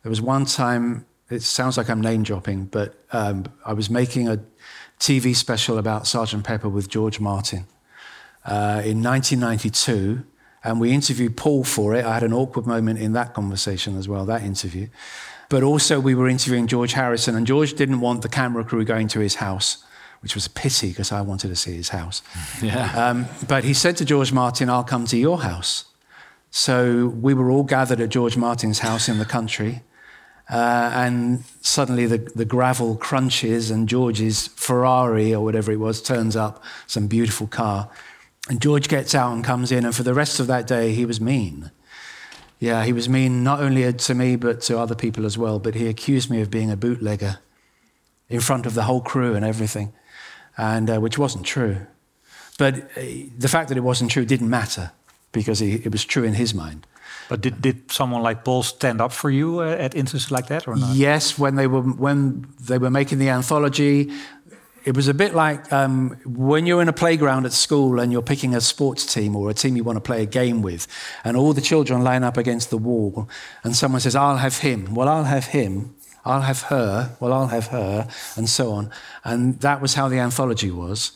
there 0.02 0.10
was 0.10 0.20
one 0.20 0.46
time, 0.46 1.06
it 1.30 1.42
sounds 1.42 1.76
like 1.76 1.88
I'm 1.88 2.00
name 2.00 2.24
dropping, 2.24 2.64
but 2.64 3.04
um, 3.12 3.44
I 3.64 3.74
was 3.74 3.88
making 3.88 4.28
a 4.28 4.40
TV 4.98 5.36
special 5.36 5.78
about 5.78 6.06
Sergeant 6.06 6.44
Pepper 6.44 6.68
with 6.68 6.88
George 6.88 7.20
Martin 7.20 7.66
uh, 8.44 8.82
in 8.84 9.02
1992, 9.02 10.24
and 10.64 10.80
we 10.80 10.92
interviewed 10.92 11.36
Paul 11.36 11.64
for 11.64 11.94
it. 11.94 12.04
I 12.04 12.14
had 12.14 12.22
an 12.22 12.32
awkward 12.32 12.66
moment 12.66 12.98
in 12.98 13.12
that 13.12 13.32
conversation 13.32 13.96
as 13.96 14.08
well, 14.08 14.24
that 14.26 14.42
interview. 14.42 14.88
But 15.48 15.62
also, 15.62 15.98
we 15.98 16.14
were 16.14 16.28
interviewing 16.28 16.66
George 16.66 16.92
Harrison, 16.92 17.34
and 17.34 17.46
George 17.46 17.74
didn't 17.74 18.00
want 18.00 18.22
the 18.22 18.28
camera 18.28 18.64
crew 18.64 18.84
going 18.84 19.08
to 19.08 19.20
his 19.20 19.36
house, 19.36 19.82
which 20.20 20.34
was 20.34 20.46
a 20.46 20.50
pity 20.50 20.90
because 20.90 21.12
I 21.12 21.22
wanted 21.22 21.48
to 21.48 21.56
see 21.56 21.74
his 21.74 21.90
house. 21.90 22.22
Yeah. 22.62 22.92
Um, 22.94 23.26
but 23.48 23.64
he 23.64 23.74
said 23.74 23.96
to 23.98 24.04
George 24.04 24.32
Martin, 24.32 24.68
I'll 24.68 24.84
come 24.84 25.06
to 25.06 25.16
your 25.16 25.40
house. 25.40 25.86
So 26.50 27.06
we 27.06 27.32
were 27.34 27.50
all 27.50 27.62
gathered 27.62 28.00
at 28.00 28.08
George 28.08 28.36
Martin's 28.36 28.80
house 28.80 29.08
in 29.08 29.18
the 29.18 29.24
country. 29.24 29.82
Uh, 30.50 30.90
and 30.94 31.44
suddenly 31.60 32.06
the, 32.06 32.18
the 32.34 32.44
gravel 32.44 32.96
crunches, 32.96 33.70
and 33.70 33.88
George's 33.88 34.48
Ferrari 34.48 35.32
or 35.32 35.44
whatever 35.44 35.70
it 35.70 35.78
was 35.78 36.02
turns 36.02 36.34
up, 36.34 36.62
some 36.88 37.06
beautiful 37.06 37.46
car. 37.46 37.88
And 38.48 38.60
George 38.60 38.88
gets 38.88 39.14
out 39.14 39.32
and 39.32 39.44
comes 39.44 39.70
in, 39.70 39.84
and 39.84 39.94
for 39.94 40.02
the 40.02 40.14
rest 40.14 40.40
of 40.40 40.48
that 40.48 40.66
day, 40.66 40.92
he 40.92 41.06
was 41.06 41.20
mean. 41.20 41.70
Yeah, 42.58 42.84
he 42.84 42.92
was 42.92 43.08
mean 43.08 43.44
not 43.44 43.60
only 43.60 43.92
to 43.92 44.14
me, 44.14 44.34
but 44.34 44.60
to 44.62 44.76
other 44.76 44.96
people 44.96 45.24
as 45.24 45.38
well. 45.38 45.60
But 45.60 45.76
he 45.76 45.86
accused 45.86 46.30
me 46.30 46.40
of 46.40 46.50
being 46.50 46.70
a 46.70 46.76
bootlegger 46.76 47.38
in 48.28 48.40
front 48.40 48.66
of 48.66 48.74
the 48.74 48.82
whole 48.82 49.00
crew 49.00 49.34
and 49.36 49.44
everything, 49.44 49.92
and 50.58 50.90
uh, 50.90 50.98
which 50.98 51.16
wasn't 51.16 51.46
true. 51.46 51.86
But 52.58 52.74
uh, 52.96 53.02
the 53.38 53.48
fact 53.48 53.68
that 53.68 53.78
it 53.78 53.82
wasn't 53.82 54.10
true 54.10 54.24
didn't 54.24 54.50
matter 54.50 54.90
because 55.32 55.58
he, 55.58 55.74
it 55.74 55.92
was 55.92 56.04
true 56.04 56.24
in 56.24 56.34
his 56.34 56.54
mind. 56.54 56.86
But 57.28 57.40
did, 57.40 57.62
did 57.62 57.92
someone 57.92 58.22
like 58.22 58.44
Paul 58.44 58.64
stand 58.64 59.00
up 59.00 59.12
for 59.12 59.30
you 59.30 59.60
uh, 59.60 59.68
at 59.78 59.94
instances 59.94 60.30
like 60.30 60.48
that 60.48 60.66
or 60.66 60.74
not? 60.74 60.96
Yes, 60.96 61.38
when 61.38 61.54
they 61.54 61.68
were 61.68 61.82
when 61.82 62.48
they 62.60 62.76
were 62.76 62.90
making 62.90 63.18
the 63.18 63.28
anthology, 63.28 64.10
it 64.84 64.96
was 64.96 65.08
a 65.08 65.14
bit 65.14 65.34
like 65.34 65.72
um, 65.72 66.16
when 66.24 66.66
you're 66.66 66.82
in 66.82 66.88
a 66.88 66.92
playground 66.92 67.46
at 67.46 67.52
school 67.52 68.00
and 68.00 68.10
you're 68.10 68.22
picking 68.22 68.54
a 68.54 68.60
sports 68.60 69.12
team 69.12 69.36
or 69.36 69.50
a 69.50 69.54
team 69.54 69.76
you 69.76 69.84
want 69.84 69.96
to 69.96 70.00
play 70.00 70.22
a 70.22 70.26
game 70.26 70.62
with, 70.62 70.88
and 71.22 71.36
all 71.36 71.52
the 71.52 71.60
children 71.60 72.02
line 72.02 72.24
up 72.24 72.36
against 72.36 72.70
the 72.70 72.78
wall, 72.78 73.28
and 73.62 73.76
someone 73.76 74.00
says, 74.00 74.16
"I'll 74.16 74.38
have 74.38 74.58
him." 74.58 74.94
Well, 74.94 75.08
I'll 75.08 75.24
have 75.24 75.46
him. 75.46 75.94
I'll 76.24 76.42
have 76.42 76.62
her. 76.62 77.16
Well, 77.20 77.32
I'll 77.32 77.48
have 77.48 77.68
her, 77.68 78.08
and 78.36 78.48
so 78.48 78.72
on. 78.72 78.90
And 79.24 79.60
that 79.60 79.80
was 79.80 79.94
how 79.94 80.08
the 80.08 80.18
anthology 80.18 80.70
was. 80.70 81.12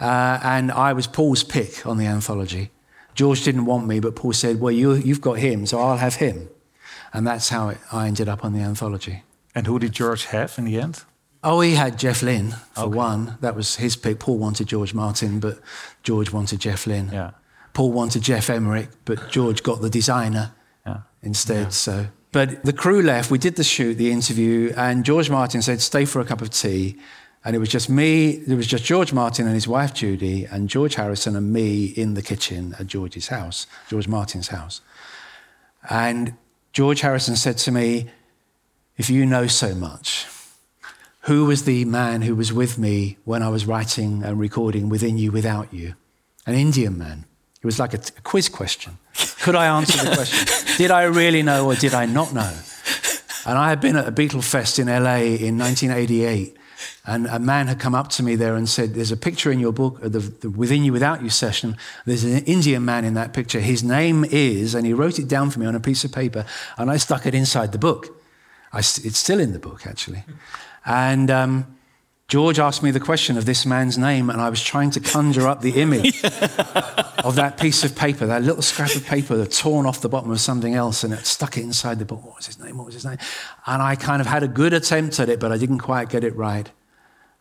Uh, 0.00 0.40
and 0.42 0.72
I 0.72 0.92
was 0.92 1.06
Paul's 1.06 1.44
pick 1.44 1.86
on 1.86 1.98
the 1.98 2.06
anthology. 2.06 2.70
George 3.14 3.44
didn't 3.44 3.66
want 3.66 3.86
me, 3.86 4.00
but 4.00 4.16
Paul 4.16 4.32
said, 4.32 4.60
Well, 4.60 4.72
you, 4.72 4.94
you've 4.94 5.20
got 5.20 5.38
him, 5.38 5.66
so 5.66 5.80
I'll 5.80 5.98
have 5.98 6.16
him. 6.16 6.48
And 7.12 7.26
that's 7.26 7.50
how 7.50 7.68
it, 7.68 7.78
I 7.92 8.06
ended 8.06 8.28
up 8.28 8.44
on 8.44 8.52
the 8.52 8.60
anthology. 8.60 9.22
And 9.54 9.66
who 9.66 9.78
did 9.78 9.92
George 9.92 10.26
have 10.26 10.54
in 10.56 10.64
the 10.64 10.80
end? 10.80 11.04
Oh, 11.44 11.60
he 11.60 11.74
had 11.74 11.98
Jeff 11.98 12.22
Lynne 12.22 12.54
for 12.74 12.88
one. 12.88 13.36
That 13.40 13.56
was 13.56 13.76
his 13.76 13.96
pick. 13.96 14.20
Paul 14.20 14.38
wanted 14.38 14.68
George 14.68 14.94
Martin, 14.94 15.40
but 15.40 15.58
George 16.02 16.32
wanted 16.32 16.60
Jeff 16.60 16.86
Lynne. 16.86 17.10
Yeah. 17.12 17.32
Paul 17.74 17.92
wanted 17.92 18.22
Geoff 18.22 18.50
Emerick, 18.50 18.88
but 19.04 19.30
George 19.30 19.62
got 19.62 19.80
the 19.80 19.90
designer 19.90 20.52
instead. 21.22 21.72
So, 21.72 22.06
but 22.32 22.64
the 22.64 22.72
crew 22.72 23.02
left. 23.02 23.30
We 23.30 23.38
did 23.38 23.56
the 23.56 23.64
shoot, 23.64 23.94
the 23.94 24.10
interview, 24.10 24.72
and 24.76 25.04
George 25.04 25.30
Martin 25.30 25.62
said, 25.62 25.80
"Stay 25.80 26.04
for 26.04 26.20
a 26.20 26.24
cup 26.24 26.42
of 26.42 26.50
tea." 26.50 26.98
And 27.44 27.56
it 27.56 27.58
was 27.58 27.68
just 27.68 27.90
me. 27.90 28.42
It 28.46 28.54
was 28.54 28.66
just 28.66 28.84
George 28.84 29.12
Martin 29.12 29.46
and 29.46 29.54
his 29.54 29.66
wife 29.66 29.94
Judy, 29.94 30.44
and 30.44 30.68
George 30.68 30.94
Harrison 30.94 31.34
and 31.34 31.52
me 31.52 31.86
in 31.86 32.14
the 32.14 32.22
kitchen 32.22 32.74
at 32.78 32.86
George's 32.86 33.28
house, 33.28 33.66
George 33.88 34.06
Martin's 34.06 34.48
house. 34.48 34.80
And 35.90 36.34
George 36.72 37.00
Harrison 37.00 37.36
said 37.36 37.58
to 37.58 37.72
me, 37.72 38.10
"If 38.96 39.10
you 39.10 39.26
know 39.26 39.46
so 39.46 39.74
much." 39.74 40.26
Who 41.26 41.44
was 41.46 41.64
the 41.64 41.84
man 41.84 42.22
who 42.22 42.34
was 42.34 42.52
with 42.52 42.78
me 42.78 43.16
when 43.24 43.44
I 43.44 43.48
was 43.48 43.64
writing 43.64 44.24
and 44.24 44.40
recording 44.40 44.88
Within 44.88 45.18
You, 45.18 45.30
Without 45.30 45.72
You? 45.72 45.94
An 46.46 46.54
Indian 46.54 46.98
man. 46.98 47.26
It 47.62 47.64
was 47.64 47.78
like 47.78 47.94
a, 47.94 47.98
a 47.98 48.20
quiz 48.22 48.48
question. 48.48 48.98
Could 49.42 49.54
I 49.54 49.66
answer 49.66 50.04
the 50.04 50.16
question? 50.16 50.76
did 50.78 50.90
I 50.90 51.04
really 51.04 51.42
know 51.42 51.66
or 51.66 51.76
did 51.76 51.94
I 51.94 52.06
not 52.06 52.34
know? 52.34 52.52
And 53.46 53.56
I 53.56 53.68
had 53.68 53.80
been 53.80 53.94
at 53.96 54.08
a 54.08 54.12
Beatle 54.12 54.42
Fest 54.42 54.80
in 54.80 54.88
LA 54.88 55.18
in 55.18 55.58
1988, 55.58 56.56
and 57.04 57.26
a 57.26 57.38
man 57.38 57.66
had 57.66 57.78
come 57.78 57.94
up 57.94 58.08
to 58.10 58.22
me 58.22 58.36
there 58.36 58.54
and 58.54 58.68
said, 58.68 58.94
There's 58.94 59.12
a 59.12 59.16
picture 59.16 59.50
in 59.50 59.58
your 59.58 59.72
book, 59.72 60.00
the, 60.00 60.20
the 60.20 60.50
Within 60.50 60.84
You, 60.84 60.92
Without 60.92 61.22
You 61.22 61.30
session. 61.30 61.76
There's 62.06 62.24
an 62.24 62.44
Indian 62.44 62.84
man 62.84 63.04
in 63.04 63.14
that 63.14 63.32
picture. 63.32 63.60
His 63.60 63.82
name 63.82 64.24
is, 64.24 64.74
and 64.74 64.86
he 64.86 64.92
wrote 64.92 65.18
it 65.18 65.28
down 65.28 65.50
for 65.50 65.60
me 65.60 65.66
on 65.66 65.74
a 65.74 65.80
piece 65.80 66.04
of 66.04 66.12
paper, 66.12 66.44
and 66.76 66.90
I 66.90 66.96
stuck 66.96 67.26
it 67.26 67.34
inside 67.34 67.72
the 67.72 67.78
book. 67.78 68.22
I, 68.72 68.78
it's 68.78 69.18
still 69.18 69.40
in 69.40 69.52
the 69.52 69.58
book, 69.58 69.86
actually. 69.86 70.24
And 70.84 71.30
um, 71.30 71.76
George 72.28 72.58
asked 72.58 72.82
me 72.82 72.90
the 72.90 73.00
question 73.00 73.36
of 73.36 73.44
this 73.44 73.66
man's 73.66 73.98
name, 73.98 74.30
and 74.30 74.40
I 74.40 74.48
was 74.48 74.62
trying 74.62 74.90
to 74.92 75.00
conjure 75.00 75.46
up 75.46 75.60
the 75.60 75.80
image 75.82 76.24
of 77.24 77.34
that 77.36 77.58
piece 77.60 77.84
of 77.84 77.94
paper, 77.94 78.26
that 78.26 78.42
little 78.42 78.62
scrap 78.62 78.94
of 78.94 79.04
paper 79.04 79.36
that 79.36 79.52
torn 79.52 79.84
off 79.84 80.00
the 80.00 80.08
bottom 80.08 80.30
of 80.30 80.40
something 80.40 80.74
else, 80.74 81.04
and 81.04 81.12
it 81.12 81.26
stuck 81.26 81.58
it 81.58 81.62
inside 81.62 81.98
the 81.98 82.06
book. 82.06 82.24
What 82.24 82.36
was 82.36 82.46
his 82.46 82.58
name? 82.58 82.78
What 82.78 82.86
was 82.86 82.94
his 82.94 83.04
name? 83.04 83.18
And 83.66 83.82
I 83.82 83.96
kind 83.96 84.20
of 84.22 84.26
had 84.26 84.42
a 84.42 84.48
good 84.48 84.72
attempt 84.72 85.20
at 85.20 85.28
it, 85.28 85.40
but 85.40 85.52
I 85.52 85.58
didn't 85.58 85.80
quite 85.80 86.08
get 86.08 86.24
it 86.24 86.34
right. 86.34 86.70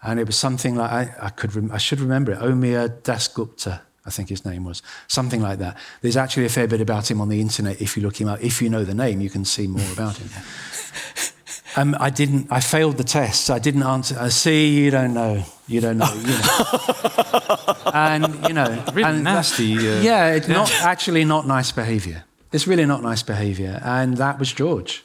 And 0.04 0.20
it 0.20 0.26
was 0.28 0.36
something 0.36 0.76
like 0.76 0.92
I, 0.92 1.16
I 1.22 1.30
could, 1.30 1.56
rem- 1.56 1.72
I 1.72 1.78
should 1.78 2.00
remember 2.00 2.34
it. 2.34 2.40
Omir 2.40 3.02
Dasgupta, 3.04 3.82
I 4.06 4.10
think 4.10 4.30
his 4.30 4.44
name 4.44 4.66
was, 4.66 4.82
something 5.08 5.42
like 5.42 5.60
that. 5.60 5.78
There's 6.02 6.18
actually 6.18 6.46
a 6.46 6.50
fair 6.50 6.68
bit 6.68 6.82
about 6.82 7.10
him 7.10 7.22
on 7.22 7.30
the 7.30 7.40
internet. 7.40 7.80
If 7.82 7.96
you 7.96 8.04
look 8.04 8.20
him 8.20 8.28
up, 8.28 8.44
if 8.44 8.62
you 8.62 8.70
know 8.70 8.84
the 8.84 8.96
name, 8.96 9.22
you 9.22 9.30
can 9.30 9.46
see 9.46 9.68
more 9.68 9.90
about 9.94 10.18
him. 10.18 10.30
Um, 11.76 11.96
I 12.00 12.10
didn't. 12.10 12.48
I 12.52 12.60
failed 12.60 12.98
the 12.98 13.04
test. 13.04 13.50
I 13.50 13.60
didn't 13.60 13.84
answer. 13.84 14.18
I 14.20 14.30
see. 14.30 14.84
You 14.84 14.92
don't 14.92 15.14
know. 15.14 15.44
You 15.68 15.82
don't 15.82 15.98
know. 15.98 16.14
You 16.14 16.38
know. 16.38 17.76
and 17.94 18.48
you 18.48 18.54
know, 18.54 18.84
Really 18.94 19.10
and 19.10 19.24
nasty, 19.24 19.78
uh, 19.78 20.02
yeah, 20.02 20.34
it's 20.34 20.48
yeah. 20.48 20.56
not 20.56 20.72
actually 20.82 21.24
not 21.26 21.48
nice 21.48 21.72
behaviour. 21.72 22.24
It's 22.52 22.68
really 22.68 22.86
not 22.86 23.02
nice 23.02 23.24
behaviour, 23.24 23.80
and 23.84 24.18
that 24.18 24.38
was 24.40 24.52
George. 24.52 25.04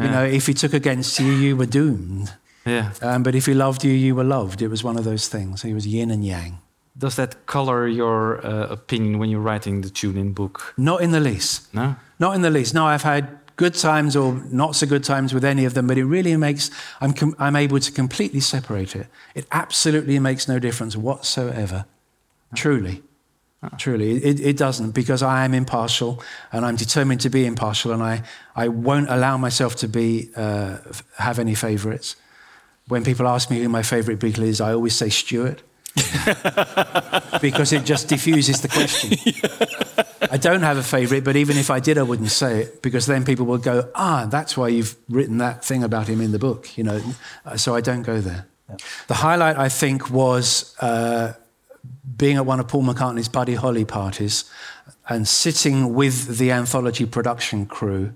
You 0.00 0.08
know, 0.08 0.24
if 0.24 0.46
he 0.46 0.54
took 0.54 0.74
against 0.74 1.20
you, 1.20 1.32
you 1.32 1.56
were 1.56 1.66
doomed. 1.66 2.32
Yeah. 2.66 2.92
Um, 3.00 3.22
but 3.22 3.34
if 3.34 3.46
he 3.46 3.54
loved 3.54 3.84
you, 3.84 3.92
you 3.92 4.16
were 4.16 4.24
loved. 4.24 4.60
It 4.60 4.68
was 4.68 4.82
one 4.82 4.98
of 4.98 5.04
those 5.04 5.28
things. 5.28 5.62
He 5.62 5.72
was 5.72 5.86
yin 5.86 6.10
and 6.10 6.24
yang. 6.24 6.58
Does 6.98 7.14
that 7.16 7.46
color 7.46 7.86
your 7.86 8.44
uh, 8.44 8.66
opinion 8.72 9.18
when 9.18 9.30
you're 9.30 9.40
writing 9.40 9.82
the 9.82 9.90
tune-in 9.90 10.32
book? 10.32 10.74
Not 10.76 11.00
in 11.00 11.12
the 11.12 11.20
least. 11.20 11.72
No. 11.74 11.96
Not 12.18 12.34
in 12.34 12.42
the 12.42 12.50
least. 12.50 12.74
No, 12.74 12.86
I've 12.86 13.02
had 13.02 13.28
good 13.56 13.74
times 13.74 14.16
or 14.16 14.42
not 14.50 14.74
so 14.74 14.86
good 14.86 15.04
times 15.04 15.32
with 15.32 15.44
any 15.44 15.64
of 15.64 15.74
them, 15.74 15.86
but 15.86 15.98
it 15.98 16.04
really 16.04 16.36
makes, 16.36 16.70
I'm, 17.00 17.14
I'm 17.38 17.56
able 17.56 17.78
to 17.78 17.92
completely 17.92 18.40
separate 18.40 18.96
it. 18.96 19.06
It 19.34 19.46
absolutely 19.52 20.18
makes 20.18 20.48
no 20.48 20.58
difference 20.58 20.96
whatsoever. 20.96 21.86
Truly. 22.54 23.02
Truly. 23.78 24.22
It, 24.22 24.40
it 24.40 24.56
doesn't 24.56 24.90
because 24.90 25.22
I 25.22 25.44
am 25.44 25.54
impartial 25.54 26.22
and 26.52 26.66
I'm 26.66 26.76
determined 26.76 27.20
to 27.22 27.30
be 27.30 27.46
impartial 27.46 27.92
and 27.92 28.02
I, 28.02 28.22
I 28.54 28.68
won't 28.68 29.08
allow 29.08 29.36
myself 29.38 29.76
to 29.76 29.88
be, 29.88 30.30
uh, 30.36 30.78
have 31.18 31.38
any 31.38 31.54
favourites. 31.54 32.16
When 32.88 33.04
people 33.04 33.26
ask 33.26 33.50
me 33.50 33.62
who 33.62 33.68
my 33.70 33.82
favourite 33.82 34.20
Beatle 34.20 34.42
is, 34.42 34.60
I 34.60 34.74
always 34.74 34.94
say 34.94 35.08
Stuart 35.08 35.62
because 37.40 37.72
it 37.72 37.84
just 37.84 38.08
diffuses 38.08 38.60
the 38.60 38.68
question. 38.68 39.16
I 40.30 40.36
don't 40.36 40.62
have 40.62 40.76
a 40.76 40.82
favourite, 40.82 41.24
but 41.24 41.36
even 41.36 41.56
if 41.56 41.70
I 41.70 41.80
did, 41.80 41.98
I 41.98 42.02
wouldn't 42.02 42.30
say 42.30 42.62
it 42.62 42.82
because 42.82 43.06
then 43.06 43.24
people 43.24 43.46
will 43.46 43.58
go, 43.58 43.90
ah, 43.94 44.26
that's 44.30 44.56
why 44.56 44.68
you've 44.68 44.96
written 45.08 45.38
that 45.38 45.64
thing 45.64 45.82
about 45.82 46.08
him 46.08 46.20
in 46.20 46.32
the 46.32 46.38
book, 46.38 46.76
you 46.76 46.84
know. 46.84 47.00
So 47.56 47.74
I 47.74 47.80
don't 47.80 48.02
go 48.02 48.20
there. 48.20 48.46
The 49.08 49.14
highlight, 49.14 49.58
I 49.58 49.68
think, 49.68 50.10
was 50.10 50.74
uh, 50.80 51.34
being 52.16 52.36
at 52.36 52.46
one 52.46 52.60
of 52.60 52.68
Paul 52.68 52.82
McCartney's 52.82 53.28
Buddy 53.28 53.54
Holly 53.54 53.84
parties 53.84 54.44
and 55.08 55.28
sitting 55.28 55.94
with 55.94 56.38
the 56.38 56.50
anthology 56.50 57.06
production 57.06 57.66
crew 57.66 58.14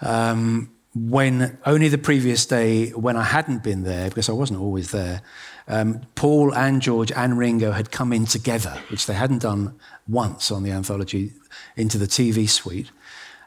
um, 0.00 0.73
when 0.94 1.58
only 1.66 1.88
the 1.88 1.98
previous 1.98 2.46
day, 2.46 2.90
when 2.90 3.16
I 3.16 3.24
hadn't 3.24 3.64
been 3.64 3.82
there, 3.82 4.08
because 4.08 4.28
I 4.28 4.32
wasn't 4.32 4.60
always 4.60 4.92
there, 4.92 5.22
um, 5.66 6.02
Paul 6.14 6.54
and 6.54 6.80
George 6.80 7.10
and 7.10 7.36
Ringo 7.36 7.72
had 7.72 7.90
come 7.90 8.12
in 8.12 8.26
together, 8.26 8.80
which 8.90 9.06
they 9.06 9.14
hadn't 9.14 9.42
done 9.42 9.74
once 10.06 10.50
on 10.50 10.62
the 10.62 10.70
anthology, 10.70 11.32
into 11.76 11.98
the 11.98 12.06
TV 12.06 12.48
suite. 12.48 12.90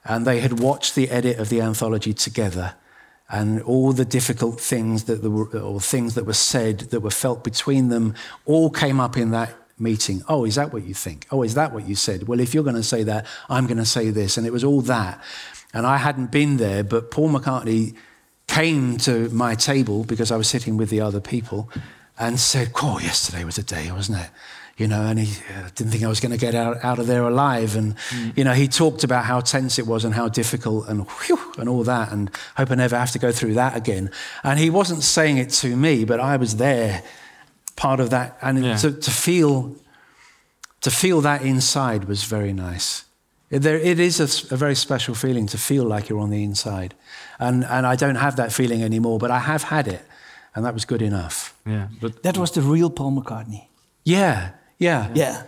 And 0.03 0.25
they 0.25 0.39
had 0.39 0.59
watched 0.59 0.95
the 0.95 1.09
edit 1.09 1.37
of 1.37 1.49
the 1.49 1.61
anthology 1.61 2.13
together. 2.13 2.75
And 3.29 3.61
all 3.63 3.91
the 3.91 4.05
difficult 4.05 4.59
things 4.59 5.03
that 5.05 5.21
were, 5.21 5.47
or 5.57 5.81
things 5.81 6.15
that 6.15 6.25
were 6.25 6.33
said 6.33 6.79
that 6.91 7.01
were 7.01 7.11
felt 7.11 7.43
between 7.43 7.89
them, 7.89 8.15
all 8.45 8.69
came 8.69 8.99
up 8.99 9.17
in 9.17 9.31
that 9.31 9.53
meeting. 9.77 10.23
Oh, 10.27 10.45
is 10.45 10.55
that 10.55 10.73
what 10.73 10.85
you 10.85 10.93
think? 10.93 11.27
Oh, 11.29 11.43
is 11.43 11.53
that 11.53 11.73
what 11.73 11.87
you 11.87 11.95
said? 11.95 12.27
Well, 12.27 12.39
if 12.39 12.53
you're 12.53 12.63
going 12.63 12.77
to 12.77 12.83
say 12.83 13.03
that, 13.03 13.25
I'm 13.49 13.67
going 13.67 13.77
to 13.77 13.85
say 13.85 14.09
this. 14.09 14.37
And 14.37 14.47
it 14.47 14.53
was 14.53 14.63
all 14.63 14.81
that. 14.81 15.21
And 15.73 15.85
I 15.85 15.97
hadn't 15.97 16.31
been 16.31 16.57
there, 16.57 16.83
but 16.83 17.11
Paul 17.11 17.29
McCartney 17.29 17.95
came 18.47 18.97
to 18.97 19.29
my 19.29 19.55
table 19.55 20.03
because 20.03 20.31
I 20.31 20.37
was 20.37 20.47
sitting 20.47 20.77
with 20.77 20.89
the 20.89 21.01
other 21.01 21.19
people 21.19 21.69
and 22.17 22.39
said, 22.39 22.71
Oh, 22.81 22.99
yesterday 22.99 23.43
was 23.43 23.57
a 23.57 23.63
day, 23.63 23.91
wasn't 23.91 24.19
it? 24.19 24.29
You 24.77 24.87
know, 24.87 25.01
and 25.01 25.19
he 25.19 25.41
uh, 25.55 25.69
didn't 25.73 25.91
think 25.91 26.03
I 26.03 26.07
was 26.07 26.19
going 26.19 26.31
to 26.31 26.37
get 26.37 26.53
out, 26.53 26.83
out 26.83 26.99
of 26.99 27.07
there 27.07 27.23
alive. 27.23 27.75
And, 27.75 27.95
you 28.35 28.43
know, 28.43 28.53
he 28.53 28.67
talked 28.67 29.03
about 29.03 29.25
how 29.25 29.41
tense 29.41 29.79
it 29.79 29.87
was 29.87 30.05
and 30.05 30.13
how 30.13 30.29
difficult 30.29 30.87
and 30.87 31.07
whew, 31.09 31.53
and 31.57 31.67
all 31.67 31.83
that. 31.83 32.11
And 32.11 32.29
hope 32.55 32.69
I 32.69 32.75
never 32.75 32.95
have 32.95 33.11
to 33.11 33.19
go 33.19 33.31
through 33.31 33.55
that 33.55 33.75
again. 33.75 34.11
And 34.43 34.59
he 34.59 34.69
wasn't 34.69 35.01
saying 35.01 35.37
it 35.37 35.49
to 35.61 35.75
me, 35.75 36.05
but 36.05 36.19
I 36.19 36.37
was 36.37 36.57
there, 36.57 37.01
part 37.75 37.99
of 37.99 38.11
that. 38.11 38.37
And 38.39 38.77
to, 38.79 38.91
to 38.91 39.11
feel 39.11 39.75
to 40.81 40.91
feel 40.91 41.21
that 41.21 41.41
inside 41.41 42.05
was 42.05 42.23
very 42.23 42.53
nice. 42.53 43.03
It, 43.49 43.61
there, 43.61 43.77
It 43.79 43.99
is 43.99 44.19
a 44.51 44.55
very 44.57 44.75
special 44.75 45.15
feeling 45.15 45.47
to 45.47 45.57
feel 45.57 45.85
like 45.85 46.09
you're 46.09 46.19
on 46.23 46.29
the 46.29 46.43
inside. 46.43 46.93
And, 47.39 47.63
and 47.65 47.85
I 47.85 47.95
don't 47.95 48.15
have 48.17 48.35
that 48.35 48.51
feeling 48.51 48.83
anymore, 48.83 49.19
but 49.19 49.29
I 49.31 49.39
have 49.39 49.63
had 49.63 49.87
it. 49.87 50.01
And 50.55 50.65
that 50.65 50.73
was 50.73 50.85
good 50.85 51.01
enough. 51.01 51.53
Yeah, 51.65 51.87
but 52.01 52.23
That 52.23 52.37
was 52.37 52.51
the 52.51 52.61
real 52.61 52.89
Paul 52.89 53.11
McCartney. 53.11 53.67
Yeah, 54.03 54.49
yeah. 54.79 55.11
Yeah. 55.13 55.43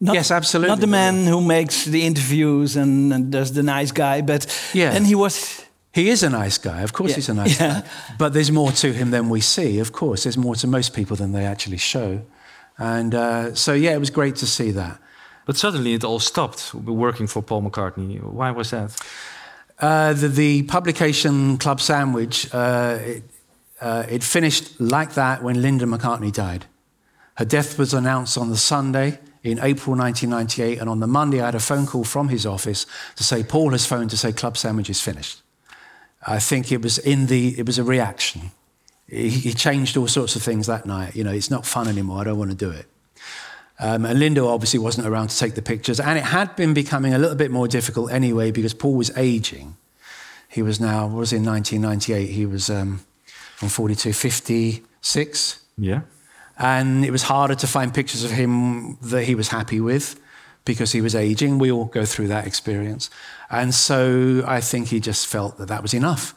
Not, 0.00 0.14
yes, 0.14 0.30
absolutely. 0.30 0.70
Not 0.70 0.80
the 0.80 0.86
man 0.86 1.26
who 1.26 1.40
makes 1.40 1.84
the 1.84 2.06
interviews 2.06 2.76
and, 2.76 3.12
and 3.12 3.30
does 3.30 3.52
the 3.52 3.62
nice 3.62 3.92
guy, 3.92 4.22
but 4.22 4.46
Yeah. 4.72 4.96
and 4.96 5.06
he 5.06 5.14
was 5.14 5.62
He 5.92 6.08
is 6.08 6.22
a 6.22 6.28
nice 6.30 6.58
guy. 6.58 6.82
Of 6.82 6.92
course, 6.92 7.10
Yeah. 7.10 7.16
he's 7.16 7.28
a 7.28 7.34
nice 7.34 7.60
Yeah. 7.60 7.80
guy. 7.80 7.88
But 8.18 8.32
there's 8.32 8.50
more 8.50 8.72
to 8.72 8.92
him 8.92 9.10
than 9.10 9.28
we 9.30 9.40
see. 9.40 9.80
Of 9.80 9.90
course, 9.92 10.22
there's 10.22 10.36
more 10.38 10.56
to 10.56 10.66
most 10.66 10.92
people 10.94 11.16
than 11.16 11.32
they 11.32 11.44
actually 11.46 11.78
show. 11.78 12.20
And 12.78 13.14
uh, 13.14 13.54
so, 13.54 13.72
yeah, 13.74 13.94
it 13.94 13.98
was 14.00 14.10
great 14.10 14.36
to 14.36 14.46
see 14.46 14.72
that. 14.72 14.98
But 15.46 15.56
suddenly 15.56 15.94
it 15.94 16.04
all 16.04 16.20
stopped 16.20 16.74
working 16.74 17.26
for 17.26 17.42
Paul 17.42 17.62
McCartney. 17.62 18.22
Why 18.22 18.50
was 18.50 18.70
that? 18.70 18.96
Uh, 19.78 20.12
the, 20.12 20.28
the 20.28 20.62
publication 20.64 21.56
Club 21.56 21.80
Sandwich, 21.80 22.52
uh, 22.54 22.98
it, 23.00 23.22
uh, 23.80 24.04
it 24.08 24.22
finished 24.22 24.78
like 24.80 25.14
that 25.14 25.42
when 25.42 25.62
Linda 25.62 25.86
McCartney 25.86 26.32
died. 26.32 26.66
Her 27.36 27.46
death 27.46 27.78
was 27.78 27.94
announced 27.94 28.36
on 28.36 28.50
the 28.50 28.56
Sunday 28.56 29.18
in 29.42 29.58
April 29.58 29.96
1998, 29.96 30.78
and 30.78 30.90
on 30.90 31.00
the 31.00 31.06
Monday, 31.06 31.40
I 31.40 31.46
had 31.46 31.54
a 31.54 31.60
phone 31.60 31.86
call 31.86 32.04
from 32.04 32.28
his 32.28 32.44
office 32.44 32.84
to 33.16 33.24
say 33.24 33.42
Paul 33.42 33.70
has 33.70 33.86
phoned 33.86 34.10
to 34.10 34.18
say 34.18 34.32
Club 34.32 34.58
Sandwich 34.58 34.90
is 34.90 35.00
finished. 35.00 35.40
I 36.26 36.38
think 36.38 36.70
it 36.70 36.82
was 36.82 36.98
in 36.98 37.26
the 37.26 37.58
it 37.58 37.66
was 37.66 37.78
a 37.78 37.84
reaction. 37.84 38.50
He, 39.08 39.30
he 39.30 39.54
changed 39.54 39.96
all 39.96 40.06
sorts 40.06 40.36
of 40.36 40.42
things 40.42 40.66
that 40.66 40.84
night. 40.84 41.16
You 41.16 41.24
know, 41.24 41.32
it's 41.32 41.50
not 41.50 41.64
fun 41.64 41.88
anymore. 41.88 42.20
I 42.20 42.24
don't 42.24 42.38
want 42.38 42.50
to 42.50 42.56
do 42.56 42.70
it. 42.70 42.86
Um, 43.82 44.04
and 44.04 44.18
Linda 44.18 44.44
obviously 44.44 44.78
wasn't 44.78 45.06
around 45.06 45.28
to 45.28 45.38
take 45.38 45.54
the 45.54 45.62
pictures, 45.62 45.98
and 45.98 46.18
it 46.18 46.24
had 46.24 46.54
been 46.54 46.74
becoming 46.74 47.14
a 47.14 47.18
little 47.18 47.36
bit 47.36 47.50
more 47.50 47.66
difficult 47.66 48.12
anyway 48.12 48.50
because 48.50 48.74
Paul 48.74 48.94
was 48.94 49.10
aging. 49.16 49.76
He 50.48 50.62
was 50.62 50.80
now, 50.80 51.06
what 51.06 51.16
was 51.16 51.32
in 51.32 51.44
1998, 51.44 52.26
he 52.26 52.44
was 52.44 52.68
um, 52.68 53.00
from 53.56 53.68
42, 53.68 54.12
56. 54.12 55.60
Yeah. 55.78 56.00
And 56.58 57.04
it 57.04 57.10
was 57.10 57.22
harder 57.22 57.54
to 57.54 57.66
find 57.66 57.94
pictures 57.94 58.22
of 58.22 58.32
him 58.32 58.98
that 59.00 59.24
he 59.24 59.34
was 59.34 59.48
happy 59.48 59.80
with 59.80 60.20
because 60.66 60.92
he 60.92 61.00
was 61.00 61.14
aging. 61.14 61.58
We 61.58 61.72
all 61.72 61.86
go 61.86 62.04
through 62.04 62.28
that 62.28 62.46
experience. 62.46 63.08
And 63.48 63.74
so 63.74 64.44
I 64.46 64.60
think 64.60 64.88
he 64.88 65.00
just 65.00 65.26
felt 65.26 65.56
that 65.56 65.68
that 65.68 65.80
was 65.80 65.94
enough. 65.94 66.34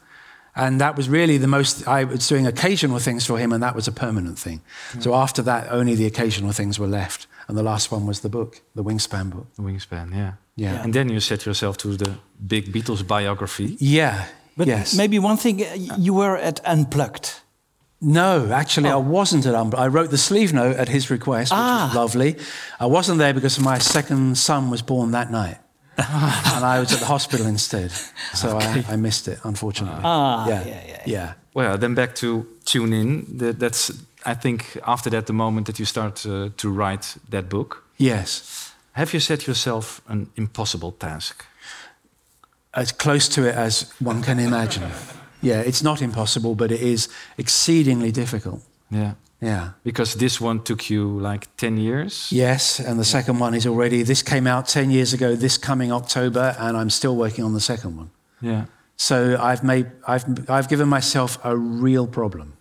And 0.56 0.80
that 0.80 0.96
was 0.96 1.10
really 1.10 1.38
the 1.38 1.48
most, 1.48 1.88
I 1.88 2.04
was 2.04 2.28
doing 2.28 2.46
occasional 2.46 3.00
things 3.00 3.26
for 3.26 3.38
him, 3.40 3.52
and 3.52 3.62
that 3.64 3.76
was 3.76 3.88
a 3.88 3.92
permanent 3.92 4.38
thing. 4.38 4.62
So 5.00 5.16
after 5.16 5.42
that, 5.42 5.72
only 5.72 5.96
the 5.96 6.06
occasional 6.06 6.52
things 6.52 6.78
were 6.78 6.88
left. 6.88 7.26
And 7.48 7.58
the 7.58 7.64
last 7.64 7.92
one 7.92 8.06
was 8.06 8.20
the 8.20 8.30
book, 8.30 8.62
the 8.76 8.84
Wingspan 8.84 9.32
book. 9.32 9.48
The 9.56 9.64
Wingspan, 9.64 10.14
yeah. 10.16 10.34
Yeah. 10.56 10.84
And 10.84 10.94
then 10.94 11.10
you 11.10 11.20
set 11.20 11.46
yourself 11.46 11.78
to 11.78 11.98
the 11.98 12.18
big 12.46 12.72
Beatles 12.72 13.06
biography. 13.06 13.76
Yeah. 13.80 14.26
But 14.56 14.68
yes. 14.68 14.96
maybe 14.96 15.20
one 15.20 15.38
thing, 15.38 15.64
uh, 15.64 15.98
you 15.98 16.14
were 16.14 16.38
at 16.38 16.60
Unplugged. 16.66 17.42
No, 18.02 18.52
actually, 18.52 18.90
I 18.90 18.98
wasn't 18.98 19.46
at 19.46 19.56
Unplugged. 19.56 19.84
I 19.84 19.88
wrote 19.88 20.12
the 20.12 20.18
sleeve 20.18 20.54
note 20.54 20.76
at 20.76 20.90
his 20.90 21.10
request, 21.10 21.52
which 21.52 21.58
was 21.58 21.96
lovely. 21.96 22.36
I 22.80 22.86
wasn't 22.86 23.18
there 23.18 23.34
because 23.34 23.60
my 23.60 23.80
second 23.80 24.38
son 24.38 24.70
was 24.70 24.82
born 24.82 25.12
that 25.12 25.32
night. 25.32 25.58
and 25.98 26.66
I 26.66 26.80
was 26.80 26.92
at 26.92 27.00
the 27.00 27.06
hospital 27.06 27.46
instead. 27.46 27.92
So 28.34 28.58
I, 28.58 28.84
I 28.90 28.96
missed 28.96 29.28
it, 29.28 29.40
unfortunately. 29.44 30.02
Ah, 30.04 30.48
yeah, 30.48 30.66
yeah, 30.66 30.84
yeah. 30.88 31.02
yeah. 31.06 31.34
Well, 31.54 31.78
then 31.78 31.94
back 31.94 32.16
to 32.16 32.48
tune 32.66 32.94
in. 32.94 33.38
That, 33.38 33.60
that's 33.60 33.92
I 34.26 34.36
think 34.36 34.78
after 34.84 35.10
that 35.10 35.26
the 35.26 35.34
moment 35.34 35.68
that 35.68 35.80
you 35.80 35.86
start 35.86 36.26
uh, 36.26 36.50
to 36.58 36.70
write 36.70 37.18
that 37.30 37.50
book. 37.50 37.84
Yes. 37.98 38.74
Have 38.94 39.14
you 39.14 39.20
set 39.20 39.48
yourself 39.48 40.02
an 40.08 40.30
impossible 40.36 40.92
task? 40.92 41.46
As 42.74 42.92
close 42.92 43.28
to 43.30 43.48
it 43.48 43.56
as 43.56 43.92
one 44.00 44.22
can 44.22 44.40
imagine. 44.40 44.84
yeah, 45.42 45.62
it's 45.62 45.84
not 45.84 46.02
impossible, 46.02 46.56
but 46.56 46.72
it 46.72 46.82
is 46.82 47.10
exceedingly 47.38 48.12
difficult. 48.12 48.62
Yeah. 48.90 49.14
Yeah. 49.42 49.72
Because 49.84 50.14
this 50.16 50.40
one 50.40 50.62
took 50.64 50.90
you 50.90 51.20
like 51.20 51.48
10 51.58 51.78
years? 51.78 52.32
Yes, 52.32 52.80
and 52.80 52.98
the 52.98 53.04
second 53.04 53.40
one 53.40 53.54
is 53.54 53.68
already, 53.68 54.04
this 54.04 54.24
came 54.24 54.48
out 54.48 54.68
10 54.68 54.90
years 54.90 55.14
ago, 55.14 55.36
this 55.36 55.58
coming 55.58 55.92
October, 55.92 56.56
and 56.58 56.78
I'm 56.78 56.90
still 56.90 57.16
working 57.16 57.44
on 57.44 57.54
the 57.54 57.60
second 57.60 57.98
one. 57.98 58.10
Yeah. 58.42 58.66
So 58.96 59.38
I've 59.38 59.64
made, 59.64 59.88
I've, 60.08 60.50
I've 60.50 60.70
given 60.70 60.88
myself 60.88 61.38
a 61.44 61.58
real 61.58 62.08
problem, 62.08 62.54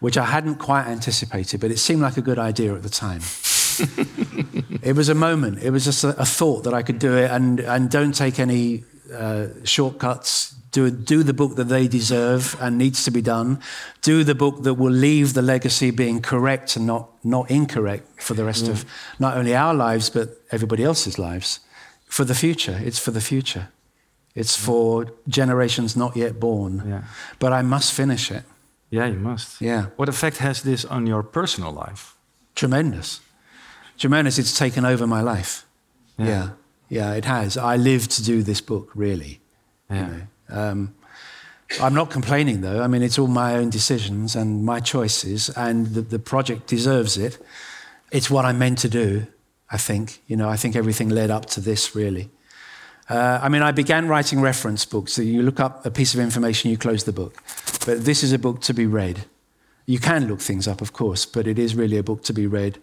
which 0.00 0.16
I 0.16 0.24
hadn't 0.24 0.56
quite 0.56 0.86
anticipated, 0.86 1.60
but 1.60 1.70
it 1.70 1.78
seemed 1.78 2.02
like 2.02 2.16
a 2.16 2.22
good 2.22 2.38
idea 2.38 2.74
at 2.74 2.82
the 2.82 2.88
time. 2.88 3.20
it 4.82 4.96
was 4.96 5.08
a 5.08 5.14
moment. 5.14 5.62
It 5.62 5.70
was 5.70 5.84
just 5.84 6.04
a, 6.04 6.08
a 6.20 6.24
thought 6.24 6.64
that 6.64 6.74
I 6.74 6.82
could 6.82 6.98
do 6.98 7.16
it, 7.16 7.30
and 7.30 7.60
and 7.60 7.90
don't 7.90 8.14
take 8.14 8.38
any 8.38 8.84
uh, 9.12 9.48
shortcuts. 9.64 10.54
Do 10.72 10.90
do 10.90 11.22
the 11.22 11.32
book 11.32 11.56
that 11.56 11.68
they 11.68 11.88
deserve 11.88 12.56
and 12.60 12.78
needs 12.78 13.04
to 13.04 13.10
be 13.10 13.22
done. 13.22 13.60
Do 14.02 14.24
the 14.24 14.34
book 14.34 14.62
that 14.62 14.74
will 14.74 14.92
leave 14.92 15.34
the 15.34 15.42
legacy 15.42 15.90
being 15.90 16.20
correct 16.20 16.76
and 16.76 16.86
not 16.86 17.08
not 17.24 17.50
incorrect 17.50 18.22
for 18.22 18.34
the 18.34 18.44
rest 18.44 18.68
of 18.68 18.84
not 19.18 19.36
only 19.36 19.54
our 19.54 19.74
lives 19.74 20.10
but 20.10 20.28
everybody 20.50 20.84
else's 20.84 21.18
lives. 21.18 21.60
For 22.06 22.24
the 22.24 22.34
future, 22.34 22.80
it's 22.84 22.98
for 22.98 23.10
the 23.10 23.20
future. 23.20 23.68
It's 24.34 24.54
for 24.54 25.06
generations 25.26 25.96
not 25.96 26.16
yet 26.16 26.38
born. 26.38 26.82
Yeah. 26.86 27.02
But 27.38 27.52
I 27.52 27.62
must 27.62 27.92
finish 27.92 28.30
it. 28.30 28.44
Yeah, 28.90 29.06
you 29.06 29.18
must. 29.18 29.60
Yeah. 29.60 29.86
What 29.96 30.08
effect 30.08 30.38
has 30.38 30.62
this 30.62 30.84
on 30.84 31.06
your 31.06 31.22
personal 31.22 31.72
life? 31.72 32.16
Tremendous. 32.54 33.20
Tremendous. 33.98 34.38
It's 34.38 34.56
taken 34.56 34.84
over 34.84 35.06
my 35.06 35.20
life. 35.20 35.66
Yeah. 36.18 36.26
Yeah. 36.26 36.48
Yeah, 36.88 37.14
it 37.14 37.24
has. 37.24 37.56
I 37.56 37.76
live 37.76 38.06
to 38.08 38.22
do 38.22 38.42
this 38.42 38.60
book, 38.60 38.90
really. 38.94 39.40
Yeah. 39.90 40.20
Um, 40.48 40.94
I'm 41.80 41.94
not 41.94 42.10
complaining, 42.10 42.60
though. 42.60 42.80
I 42.80 42.86
mean, 42.86 43.02
it's 43.02 43.18
all 43.18 43.26
my 43.26 43.56
own 43.56 43.70
decisions 43.70 44.36
and 44.36 44.64
my 44.64 44.78
choices, 44.80 45.50
and 45.50 45.86
the, 45.88 46.02
the 46.02 46.18
project 46.18 46.68
deserves 46.68 47.18
it. 47.18 47.38
It's 48.12 48.30
what 48.30 48.44
I'm 48.44 48.58
meant 48.58 48.78
to 48.78 48.88
do, 48.88 49.26
I 49.68 49.78
think. 49.78 50.22
You 50.28 50.36
know, 50.36 50.48
I 50.48 50.56
think 50.56 50.76
everything 50.76 51.08
led 51.08 51.30
up 51.30 51.46
to 51.46 51.60
this, 51.60 51.96
really. 51.96 52.30
Uh, 53.08 53.38
I 53.40 53.48
mean, 53.48 53.62
I 53.62 53.72
began 53.72 54.08
writing 54.08 54.40
reference 54.40 54.84
books. 54.84 55.12
So 55.12 55.22
you 55.22 55.42
look 55.42 55.60
up 55.60 55.86
a 55.86 55.90
piece 55.90 56.14
of 56.14 56.20
information, 56.20 56.70
you 56.70 56.78
close 56.78 57.04
the 57.04 57.12
book. 57.12 57.42
But 57.86 58.04
this 58.04 58.22
is 58.22 58.32
a 58.32 58.38
book 58.38 58.60
to 58.62 58.74
be 58.74 58.86
read. 58.86 59.24
You 59.86 60.00
can 60.00 60.26
look 60.26 60.40
things 60.40 60.66
up, 60.66 60.80
of 60.80 60.92
course, 60.92 61.24
but 61.24 61.46
it 61.46 61.58
is 61.58 61.76
really 61.76 61.96
a 61.96 62.02
book 62.02 62.24
to 62.24 62.32
be 62.32 62.46
read. 62.46 62.78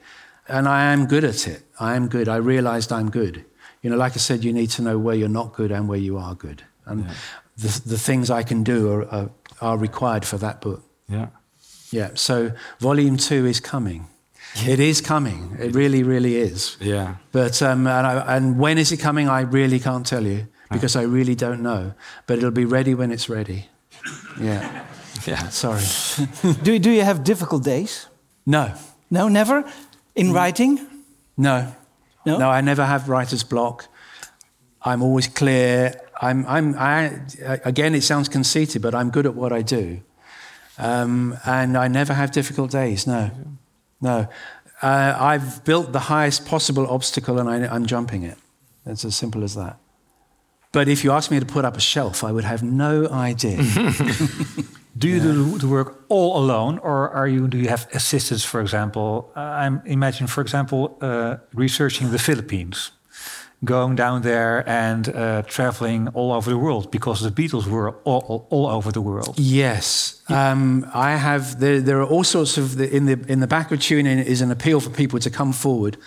And 0.47 0.67
I 0.67 0.93
am 0.93 1.05
good 1.05 1.23
at 1.23 1.47
it. 1.47 1.63
I 1.79 1.95
am 1.95 2.07
good. 2.07 2.29
I 2.29 2.37
realized 2.37 2.91
I'm 2.91 3.09
good. 3.09 3.43
You 3.81 3.89
know, 3.89 3.97
like 3.97 4.13
I 4.13 4.19
said, 4.19 4.43
you 4.45 4.53
need 4.53 4.69
to 4.71 4.81
know 4.81 4.97
where 4.97 5.15
you're 5.15 5.27
not 5.27 5.53
good 5.53 5.71
and 5.71 5.89
where 5.89 5.99
you 5.99 6.17
are 6.17 6.35
good. 6.35 6.63
And 6.85 7.05
the, 7.57 7.81
the 7.85 7.97
things 7.97 8.29
I 8.29 8.43
can 8.43 8.63
do 8.63 8.91
are, 8.91 9.05
are, 9.09 9.29
are 9.61 9.77
required 9.77 10.25
for 10.25 10.37
that 10.37 10.61
book. 10.61 10.83
Yeah. 11.09 11.27
Yeah, 11.91 12.11
so 12.15 12.51
volume 12.79 13.17
two 13.17 13.45
is 13.45 13.59
coming. 13.59 14.07
It 14.67 14.79
is 14.79 15.01
coming. 15.01 15.57
It 15.59 15.73
really, 15.75 16.03
really 16.03 16.35
is. 16.35 16.77
Yeah. 16.79 17.15
But 17.31 17.61
um, 17.61 17.87
and, 17.87 18.05
I, 18.07 18.35
and 18.37 18.59
when 18.59 18.77
is 18.77 18.91
it 18.91 18.97
coming? 18.97 19.27
I 19.27 19.41
really 19.41 19.79
can't 19.79 20.05
tell 20.05 20.23
you 20.25 20.47
because 20.71 20.95
I 20.95 21.01
really 21.03 21.35
don't 21.35 21.61
know. 21.61 21.93
But 22.27 22.37
it'll 22.37 22.51
be 22.51 22.65
ready 22.65 22.93
when 22.95 23.11
it's 23.11 23.29
ready. 23.29 23.67
Yeah. 24.39 24.85
Yeah. 25.27 25.47
Sorry. 25.49 25.83
do, 26.63 26.73
you- 26.73 26.79
do 26.79 26.89
you 26.91 27.03
have 27.03 27.23
difficult 27.23 27.63
days? 27.63 28.07
No. 28.45 28.73
No, 29.09 29.29
never? 29.29 29.63
In 30.15 30.33
writing? 30.33 30.79
No. 31.37 31.73
No? 32.25 32.37
No, 32.39 32.49
I 32.49 32.61
never 32.61 32.83
have 32.85 33.07
writer's 33.07 33.43
block. 33.43 33.87
I'm 34.81 35.01
always 35.01 35.27
clear. 35.27 35.93
I'm, 36.21 36.45
I'm, 36.45 36.75
I, 36.77 37.21
again, 37.63 37.95
it 37.95 38.03
sounds 38.03 38.27
conceited, 38.27 38.81
but 38.81 38.93
I'm 38.93 39.11
good 39.11 39.25
at 39.25 39.33
what 39.35 39.53
I 39.53 39.61
do. 39.61 40.01
Um, 40.77 41.37
and 41.45 41.77
I 41.77 41.87
never 41.87 42.13
have 42.13 42.31
difficult 42.31 42.71
days, 42.71 43.07
no. 43.07 43.29
No. 44.03 44.27
Uh, 44.81 45.15
I've 45.31 45.63
built 45.63 45.93
the 45.93 46.05
highest 46.13 46.45
possible 46.45 46.85
obstacle 46.87 47.39
and 47.39 47.49
I, 47.49 47.55
I'm 47.73 47.85
jumping 47.85 48.23
it. 48.23 48.37
It's 48.85 49.05
as 49.05 49.15
simple 49.15 49.43
as 49.43 49.55
that. 49.55 49.77
But 50.73 50.87
if 50.87 51.03
you 51.03 51.11
ask 51.11 51.31
me 51.31 51.39
to 51.39 51.45
put 51.45 51.63
up 51.65 51.77
a 51.77 51.79
shelf, 51.79 52.23
I 52.23 52.31
would 52.31 52.43
have 52.43 52.61
no 52.63 53.07
idea. 53.07 53.57
Do 54.95 55.07
you 55.07 55.19
do 55.19 55.57
the 55.57 55.67
work 55.67 56.05
all 56.07 56.37
alone, 56.37 56.77
or 56.79 57.09
are 57.09 57.27
you? 57.27 57.47
Do 57.47 57.57
you 57.57 57.67
have 57.67 57.87
assistants, 57.93 58.45
for 58.45 58.61
example? 58.61 59.31
Uh, 59.35 59.39
I'm 59.39 59.81
imagine, 59.85 60.27
for 60.27 60.41
example, 60.41 60.97
uh, 61.01 61.37
researching 61.53 62.11
the 62.11 62.19
Philippines, 62.19 62.91
going 63.63 63.95
down 63.95 64.21
there 64.21 64.67
and 64.67 65.07
uh, 65.09 65.41
traveling 65.43 66.09
all 66.09 66.31
over 66.31 66.49
the 66.49 66.57
world 66.57 66.91
because 66.91 67.21
the 67.21 67.29
Beatles 67.29 67.65
were 67.65 67.91
all, 68.03 68.25
all, 68.27 68.47
all 68.49 68.67
over 68.67 68.91
the 68.91 69.01
world. 69.01 69.35
Yes, 69.37 70.21
um, 70.29 70.89
I 70.93 71.15
have. 71.15 71.59
There, 71.59 71.79
there 71.79 72.01
are 72.01 72.07
all 72.07 72.23
sorts 72.23 72.57
of 72.57 72.77
the, 72.77 72.93
in 72.93 73.05
the 73.05 73.23
in 73.27 73.39
the 73.39 73.47
back 73.47 73.71
of 73.71 73.79
Tune 73.79 74.05
In 74.05 74.19
is 74.19 74.41
an 74.41 74.51
appeal 74.51 74.79
for 74.79 74.89
people 74.89 75.19
to 75.19 75.29
come 75.29 75.53
forward 75.53 75.97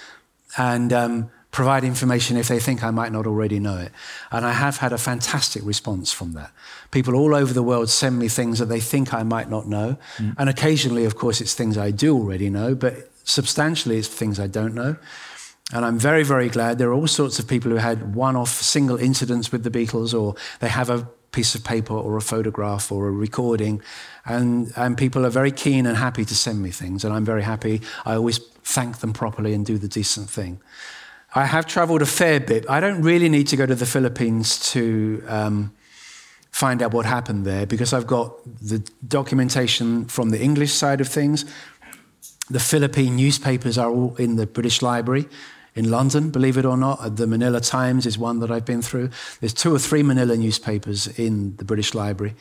and 0.59 0.93
um, 0.93 1.31
provide 1.51 1.85
information 1.85 2.37
if 2.37 2.49
they 2.49 2.59
think 2.59 2.83
I 2.83 2.91
might 2.91 3.13
not 3.13 3.27
already 3.27 3.59
know 3.59 3.79
it. 3.79 3.93
And 4.31 4.45
I 4.45 4.53
have 4.53 4.79
had 4.79 4.93
a 4.93 4.99
fantastic 4.99 5.63
response 5.65 6.13
from 6.13 6.33
that. 6.33 6.51
People 6.91 7.15
all 7.15 7.35
over 7.35 7.53
the 7.53 7.63
world 7.63 7.89
send 7.89 8.19
me 8.19 8.29
things 8.29 8.59
that 8.59 8.67
they 8.67 8.81
think 8.81 9.15
I 9.15 9.23
might 9.23 9.49
not 9.49 9.67
know, 9.67 9.97
and 10.39 10.49
occasionally, 10.49 11.05
of 11.05 11.17
course, 11.17 11.41
it's 11.41 11.55
things 11.55 11.79
I 11.79 11.91
do 11.91 12.17
already 12.17 12.51
know, 12.51 12.75
but 12.75 13.11
substantially, 13.25 13.99
it's 13.99 14.09
things 14.09 14.39
I 14.39 14.47
don't 14.47 14.75
know. 14.75 14.97
And 15.73 15.85
I'm 15.85 15.99
very, 15.99 16.23
very 16.23 16.49
glad. 16.49 16.79
There 16.79 16.91
are 16.91 16.95
all 16.95 17.09
sorts 17.09 17.39
of 17.39 17.49
people 17.49 17.71
who 17.71 17.79
had 17.79 18.15
one 18.15 18.37
off 18.37 18.51
single 18.51 18.97
incidents 18.97 19.51
with 19.51 19.65
the 19.65 19.71
Beatles, 19.71 20.19
or 20.19 20.37
they 20.61 20.69
have 20.69 20.91
a 20.91 21.09
piece 21.33 21.55
of 21.55 21.65
paper 21.65 21.93
or 21.93 22.17
a 22.17 22.23
photograph 22.23 22.93
or 22.93 23.09
a 23.09 23.11
recording. 23.11 23.83
And, 24.25 24.73
and 24.77 24.97
people 24.97 25.27
are 25.27 25.31
very 25.31 25.51
keen 25.51 25.85
and 25.87 25.97
happy 25.97 26.25
to 26.25 26.35
send 26.35 26.63
me 26.63 26.71
things. 26.71 27.05
And 27.05 27.13
I'm 27.13 27.25
very 27.25 27.43
happy. 27.43 27.83
I 28.05 28.15
always 28.15 28.39
thank 28.65 28.99
them 28.99 29.13
properly 29.13 29.53
and 29.55 29.67
do 29.67 29.77
the 29.77 29.89
decent 29.89 30.31
thing. 30.31 30.61
I 31.35 31.45
have 31.45 31.67
traveled 31.67 32.01
a 32.01 32.07
fair 32.07 32.41
bit. 32.41 32.65
I 32.71 32.81
don't 32.81 33.03
really 33.03 33.29
need 33.29 33.49
to 33.49 33.57
go 33.57 33.67
to 33.67 33.75
the 33.75 33.87
Philippines 33.87 34.71
to 34.73 35.23
um, 35.29 35.73
find 36.51 36.81
out 36.83 36.95
what 36.95 37.05
happened 37.05 37.45
there 37.45 37.67
because 37.67 37.93
I've 37.93 38.07
got 38.07 38.33
the 38.63 38.79
documentation 39.07 40.07
from 40.07 40.31
the 40.31 40.41
English 40.41 40.73
side 40.73 41.03
of 41.03 41.09
things. 41.09 41.45
The 42.49 42.61
Philippine 42.61 43.17
newspapers 43.17 43.77
are 43.77 43.91
all 43.91 44.15
in 44.17 44.37
the 44.37 44.47
British 44.47 44.81
Library 44.81 45.29
in 45.75 45.91
London, 45.91 46.31
believe 46.31 46.57
it 46.57 46.65
or 46.65 46.77
not. 46.77 47.17
The 47.17 47.27
Manila 47.27 47.61
Times 47.61 48.07
is 48.07 48.17
one 48.17 48.41
that 48.41 48.51
I've 48.51 48.65
been 48.65 48.83
through. 48.83 49.11
There's 49.41 49.53
two 49.53 49.75
or 49.75 49.79
three 49.79 50.03
Manila 50.03 50.37
newspapers 50.37 51.07
in 51.19 51.57
the 51.57 51.65
British 51.65 51.95
Library. 51.95 52.35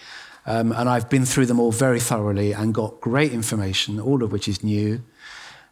Um, 0.45 0.72
and 0.72 0.88
I've 0.88 1.10
been 1.10 1.26
through 1.26 1.47
them 1.47 1.60
all 1.60 1.72
very 1.72 1.99
thoroughly 1.99 2.53
and 2.53 2.74
got 2.74 3.01
great 3.01 3.34
information, 3.34 3.99
all 3.99 4.24
of 4.24 4.32
which 4.32 4.47
is 4.47 4.64
new. 4.64 5.01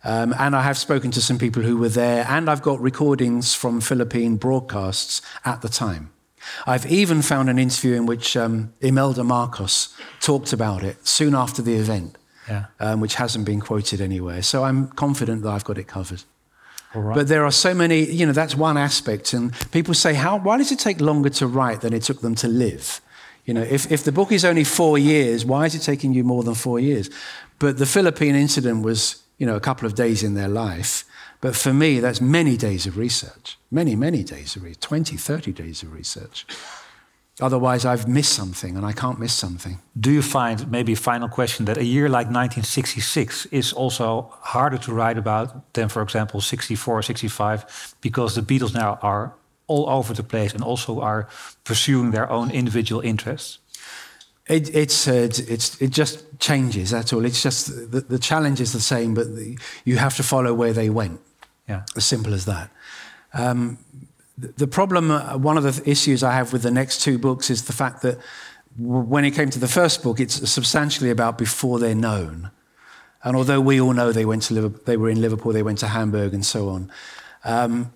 Um, 0.03 0.33
and 0.37 0.55
I 0.55 0.63
have 0.63 0.77
spoken 0.77 1.11
to 1.11 1.21
some 1.21 1.37
people 1.37 1.61
who 1.61 1.77
were 1.77 1.89
there, 1.89 2.25
and 2.27 2.49
I've 2.49 2.61
got 2.61 2.81
recordings 2.81 3.53
from 3.53 3.79
Philippine 3.79 4.35
broadcasts 4.35 5.21
at 5.45 5.61
the 5.61 5.69
time. 5.69 6.11
I've 6.65 6.85
even 6.87 7.21
found 7.21 7.49
an 7.49 7.57
interview 7.57 7.95
in 7.95 8.05
which 8.05 8.35
um, 8.35 8.73
Imelda 8.81 9.23
Marcos 9.23 9.95
talked 10.19 10.51
about 10.51 10.83
it 10.83 11.07
soon 11.07 11.35
after 11.35 11.61
the 11.61 11.75
event, 11.75 12.17
Yeah. 12.49 12.65
um, 12.79 12.99
which 12.99 13.15
hasn't 13.15 13.45
been 13.45 13.61
quoted 13.61 14.01
anywhere. 14.01 14.41
So 14.41 14.63
I'm 14.63 14.89
confident 14.89 15.43
that 15.43 15.49
I've 15.49 15.63
got 15.63 15.77
it 15.77 15.87
covered. 15.87 16.23
All 16.95 17.01
right. 17.01 17.15
But 17.15 17.27
there 17.27 17.43
are 17.45 17.51
so 17.51 17.73
many, 17.73 18.05
you 18.05 18.25
know, 18.25 18.33
that's 18.33 18.55
one 18.55 18.77
aspect. 18.77 19.33
And 19.33 19.53
people 19.71 19.93
say, 19.93 20.13
how, 20.13 20.37
why 20.37 20.57
does 20.57 20.71
it 20.71 20.79
take 20.79 21.01
longer 21.01 21.29
to 21.29 21.47
write 21.47 21.81
than 21.81 21.93
it 21.93 22.03
took 22.03 22.21
them 22.21 22.35
to 22.35 22.47
live? 22.47 23.01
You 23.45 23.53
know, 23.53 23.63
if, 23.63 23.91
if 23.91 24.03
the 24.03 24.11
book 24.11 24.31
is 24.31 24.45
only 24.45 24.63
four 24.63 24.97
years, 24.97 25.43
why 25.43 25.65
is 25.65 25.75
it 25.75 25.79
taking 25.79 26.13
you 26.13 26.23
more 26.23 26.43
than 26.43 26.53
four 26.53 26.79
years? 26.79 27.09
But 27.59 27.77
the 27.77 27.85
Philippine 27.85 28.35
incident 28.35 28.83
was, 28.83 29.23
you 29.37 29.45
know, 29.45 29.55
a 29.55 29.59
couple 29.59 29.85
of 29.85 29.95
days 29.95 30.23
in 30.23 30.33
their 30.35 30.47
life. 30.47 31.03
But 31.41 31.55
for 31.55 31.73
me, 31.73 31.99
that's 31.99 32.21
many 32.21 32.55
days 32.55 32.85
of 32.85 32.97
research. 32.97 33.57
Many, 33.69 33.95
many 33.95 34.23
days 34.23 34.55
of 34.55 34.63
research. 34.63 34.79
20, 34.79 35.17
30 35.17 35.51
days 35.51 35.83
of 35.83 35.91
research. 35.93 36.45
Otherwise, 37.41 37.83
I've 37.83 38.07
missed 38.07 38.33
something, 38.33 38.77
and 38.77 38.85
I 38.85 38.91
can't 38.91 39.19
miss 39.19 39.33
something. 39.33 39.79
Do 39.99 40.11
you 40.11 40.21
find, 40.21 40.69
maybe 40.69 40.93
final 40.93 41.27
question, 41.27 41.65
that 41.65 41.77
a 41.77 41.83
year 41.83 42.07
like 42.07 42.27
1966 42.27 43.47
is 43.47 43.73
also 43.73 44.31
harder 44.41 44.77
to 44.77 44.93
write 44.93 45.17
about 45.17 45.73
than, 45.73 45.89
for 45.89 46.03
example, 46.03 46.41
64 46.41 46.99
or 46.99 47.01
65, 47.01 47.95
because 48.01 48.35
the 48.35 48.41
Beatles 48.41 48.75
now 48.75 48.99
are 49.01 49.33
all 49.67 49.89
over 49.89 50.13
the 50.13 50.23
place 50.23 50.53
and 50.53 50.63
also 50.63 51.01
are 51.01 51.27
pursuing 51.63 52.11
their 52.11 52.29
own 52.29 52.51
individual 52.51 53.01
interests? 53.01 53.57
It, 54.45 54.75
it's, 54.75 55.07
uh, 55.07 55.13
it's, 55.13 55.39
it's, 55.39 55.81
it 55.81 55.89
just 55.89 56.39
changes, 56.39 56.91
that's 56.91 57.13
all. 57.13 57.25
It's 57.25 57.41
just 57.41 57.91
the, 57.91 58.01
the 58.01 58.19
challenge 58.19 58.61
is 58.61 58.73
the 58.73 58.81
same, 58.81 59.13
but 59.15 59.35
the, 59.35 59.57
you 59.85 59.97
have 59.97 60.15
to 60.17 60.23
follow 60.23 60.53
where 60.53 60.73
they 60.73 60.89
went. 60.89 61.19
Yeah. 61.67 61.83
As 61.95 62.05
simple 62.05 62.33
as 62.33 62.45
that. 62.45 62.69
Um, 63.33 63.77
the, 64.37 64.67
problem, 64.67 65.11
uh, 65.11 65.37
one 65.37 65.57
of 65.57 65.63
the 65.63 65.89
issues 65.89 66.23
I 66.23 66.33
have 66.33 66.53
with 66.53 66.63
the 66.63 66.71
next 66.71 67.01
two 67.01 67.17
books 67.17 67.49
is 67.49 67.65
the 67.65 67.73
fact 67.73 68.01
that 68.01 68.19
when 68.77 69.23
it 69.25 69.31
came 69.31 69.49
to 69.51 69.59
the 69.59 69.67
first 69.67 70.01
book, 70.01 70.19
it's 70.19 70.49
substantially 70.49 71.11
about 71.11 71.37
before 71.37 71.79
they're 71.79 71.93
known. 71.93 72.49
And 73.23 73.37
although 73.37 73.61
we 73.61 73.79
all 73.79 73.93
know 73.93 74.11
they 74.11 74.25
went 74.25 74.43
to 74.43 74.53
Liverpool, 74.53 74.81
they 74.85 74.97
were 74.97 75.09
in 75.09 75.21
Liverpool, 75.21 75.53
they 75.53 75.63
went 75.63 75.79
to 75.79 75.87
Hamburg, 75.87 76.33
and 76.33 76.45
so 76.45 76.69
on, 76.69 76.91
um, 77.43 77.93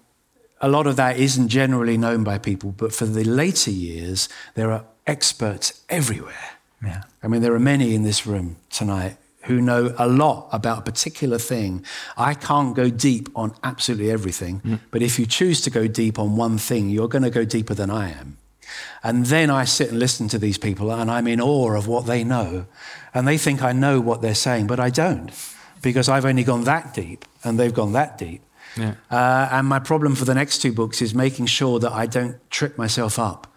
a 0.62 0.70
lot 0.70 0.88
of 0.88 0.96
that 0.96 1.18
isn't 1.18 1.50
generally 1.50 1.98
known 1.98 2.24
by 2.24 2.38
people. 2.38 2.72
But 2.72 2.94
for 2.94 3.06
the 3.06 3.24
later 3.24 3.72
years, 3.72 4.30
there 4.56 4.72
are 4.72 4.86
experts 5.06 5.84
everywhere. 5.90 6.58
Yeah. 6.84 7.04
I 7.24 7.28
mean, 7.28 7.42
there 7.42 7.54
are 7.54 7.60
many 7.60 7.96
in 7.96 8.04
this 8.04 8.26
room 8.28 8.58
tonight 8.70 9.18
who 9.48 9.62
know 9.62 9.94
a 9.98 10.08
lot 10.08 10.48
about 10.52 10.80
a 10.80 10.82
particular 10.82 11.38
thing. 11.38 11.84
I 12.18 12.34
can't 12.34 12.76
go 12.76 12.90
deep 12.90 13.30
on 13.36 13.54
absolutely 13.64 14.12
everything, 14.12 14.80
but 14.92 15.02
if 15.02 15.18
you 15.20 15.26
choose 15.26 15.62
to 15.62 15.70
go 15.70 15.88
deep 15.88 16.20
on 16.20 16.38
one 16.38 16.58
thing, 16.58 16.90
you're 16.90 17.08
going 17.08 17.24
to 17.24 17.30
go 17.30 17.46
deeper 17.46 17.74
than 17.74 17.90
I 17.90 18.12
am. 18.12 18.38
And 19.04 19.26
then 19.28 19.50
I 19.50 19.66
sit 19.66 19.90
and 19.90 20.00
listen 20.00 20.28
to 20.30 20.38
these 20.38 20.58
people, 20.58 20.92
and 20.92 21.10
I'm 21.10 21.28
in 21.28 21.40
awe 21.40 21.76
of 21.76 21.88
what 21.88 22.06
they 22.06 22.24
know. 22.24 22.66
And 23.14 23.28
they 23.28 23.38
think 23.38 23.64
I 23.64 23.72
know 23.72 24.00
what 24.02 24.22
they're 24.22 24.36
saying, 24.36 24.68
but 24.68 24.80
I 24.80 24.90
don't, 24.90 25.32
because 25.82 26.10
I've 26.10 26.26
only 26.26 26.44
gone 26.44 26.66
that 26.66 26.94
deep, 26.94 27.26
and 27.44 27.58
they've 27.58 27.74
gone 27.74 27.94
that 27.94 28.18
deep. 28.18 28.42
Yeah. 28.76 28.96
Uh, 29.10 29.48
and 29.52 29.68
my 29.68 29.80
problem 29.80 30.16
for 30.16 30.26
the 30.26 30.36
next 30.36 30.60
two 30.60 30.72
books 30.74 31.02
is 31.02 31.16
making 31.16 31.48
sure 31.48 31.80
that 31.80 31.92
I 31.92 32.06
don't 32.06 32.36
trip 32.52 32.78
myself 32.78 33.18
up 33.18 33.48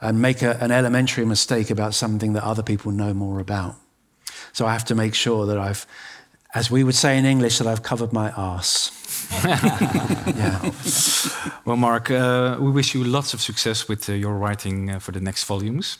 and 0.00 0.20
make 0.20 0.42
a, 0.42 0.56
an 0.62 0.70
elementary 0.70 1.24
mistake 1.24 1.70
about 1.70 1.94
something 1.94 2.34
that 2.34 2.44
other 2.44 2.62
people 2.62 2.92
know 2.92 3.14
more 3.14 3.40
about. 3.40 3.76
So 4.52 4.66
I 4.66 4.72
have 4.72 4.84
to 4.84 4.94
make 4.94 5.14
sure 5.14 5.46
that 5.46 5.58
I've, 5.58 5.86
as 6.54 6.70
we 6.70 6.82
would 6.84 6.94
say 6.94 7.18
in 7.18 7.24
English, 7.24 7.58
that 7.58 7.66
I've 7.66 7.82
covered 7.82 8.12
my 8.12 8.30
arse. 8.30 8.90
yeah. 10.36 10.70
Well, 11.64 11.76
Mark, 11.76 12.10
uh, 12.10 12.56
we 12.60 12.70
wish 12.70 12.94
you 12.94 13.04
lots 13.04 13.34
of 13.34 13.40
success 13.40 13.88
with 13.88 14.08
uh, 14.08 14.12
your 14.12 14.34
writing 14.34 14.90
uh, 14.90 14.98
for 14.98 15.12
the 15.12 15.20
next 15.20 15.44
volumes. 15.44 15.98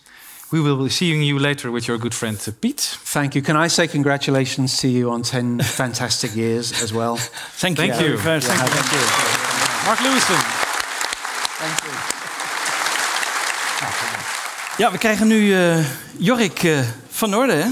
We 0.51 0.61
will 0.61 0.77
be 0.77 0.91
seeing 0.91 1.23
you 1.23 1.39
later 1.39 1.71
with 1.71 1.87
your 1.89 1.99
good 1.99 2.15
friend 2.15 2.37
uh, 2.47 2.53
Pete. 2.61 2.99
Thank 3.05 3.35
you. 3.35 3.43
Can 3.43 3.57
I 3.57 3.69
say 3.69 3.89
congratulations 3.89 4.79
to 4.81 4.89
you 4.89 5.11
on 5.11 5.23
10 5.23 5.61
fantastic 5.63 6.35
years 6.37 6.83
as 6.83 6.93
well? 6.93 7.17
Thank 7.57 7.79
you. 7.79 7.87
Thank 7.87 8.01
you. 8.01 8.17
Yeah, 8.17 8.41
Thank 8.41 8.93
you. 8.93 9.87
Mark 9.87 9.99
Lewisohn. 10.01 10.43
Thank 11.59 11.85
you. 11.85 12.23
Ja, 14.77 14.91
we 14.91 14.99
krijgen 14.99 15.27
nu 15.27 15.55
eh, 15.55 15.85
Yorick 16.17 16.63
eh, 16.63 16.79
van 17.11 17.31
Norden, 17.31 17.63
hè? 17.63 17.69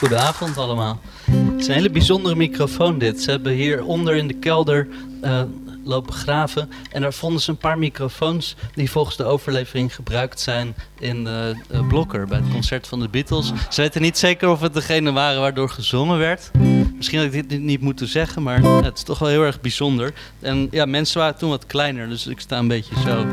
Goedenavond 0.00 0.56
allemaal. 0.56 1.00
Het 1.30 1.60
is 1.60 1.66
een 1.66 1.74
hele 1.74 1.90
bijzondere 1.90 2.34
microfoon 2.34 2.98
dit. 2.98 3.22
Ze 3.22 3.30
hebben 3.30 3.52
hier 3.52 3.84
onder 3.84 4.14
in 4.14 4.28
de 4.28 4.34
kelder 4.34 4.88
eh, 5.22 5.42
lopen 5.84 6.12
graven. 6.12 6.70
En 6.92 7.00
daar 7.00 7.12
vonden 7.12 7.40
ze 7.40 7.50
een 7.50 7.56
paar 7.56 7.78
microfoons 7.78 8.56
die 8.74 8.90
volgens 8.90 9.16
de 9.16 9.24
overlevering 9.24 9.94
gebruikt 9.94 10.40
zijn 10.40 10.74
in 10.98 11.26
eh, 11.26 11.86
Blokker 11.88 12.26
bij 12.26 12.38
het 12.38 12.50
concert 12.52 12.86
van 12.86 13.00
de 13.00 13.08
Beatles. 13.08 13.52
Ze 13.68 13.80
weten 13.80 14.02
niet 14.02 14.18
zeker 14.18 14.48
of 14.48 14.60
het 14.60 14.74
degene 14.74 15.12
waren 15.12 15.40
waardoor 15.40 15.70
gezongen 15.70 16.18
werd. 16.18 16.50
Misschien 16.96 17.18
had 17.18 17.32
ik 17.32 17.48
dit 17.48 17.60
niet 17.60 17.80
moeten 17.80 18.08
zeggen, 18.08 18.42
maar 18.42 18.62
het 18.62 18.96
is 18.96 19.02
toch 19.02 19.18
wel 19.18 19.28
heel 19.28 19.44
erg 19.44 19.60
bijzonder. 19.60 20.12
En 20.40 20.68
ja, 20.70 20.84
mensen 20.84 21.20
waren 21.20 21.38
toen 21.38 21.50
wat 21.50 21.66
kleiner, 21.66 22.08
dus 22.08 22.26
ik 22.26 22.40
sta 22.40 22.58
een 22.58 22.68
beetje 22.68 23.00
zo. 23.00 23.26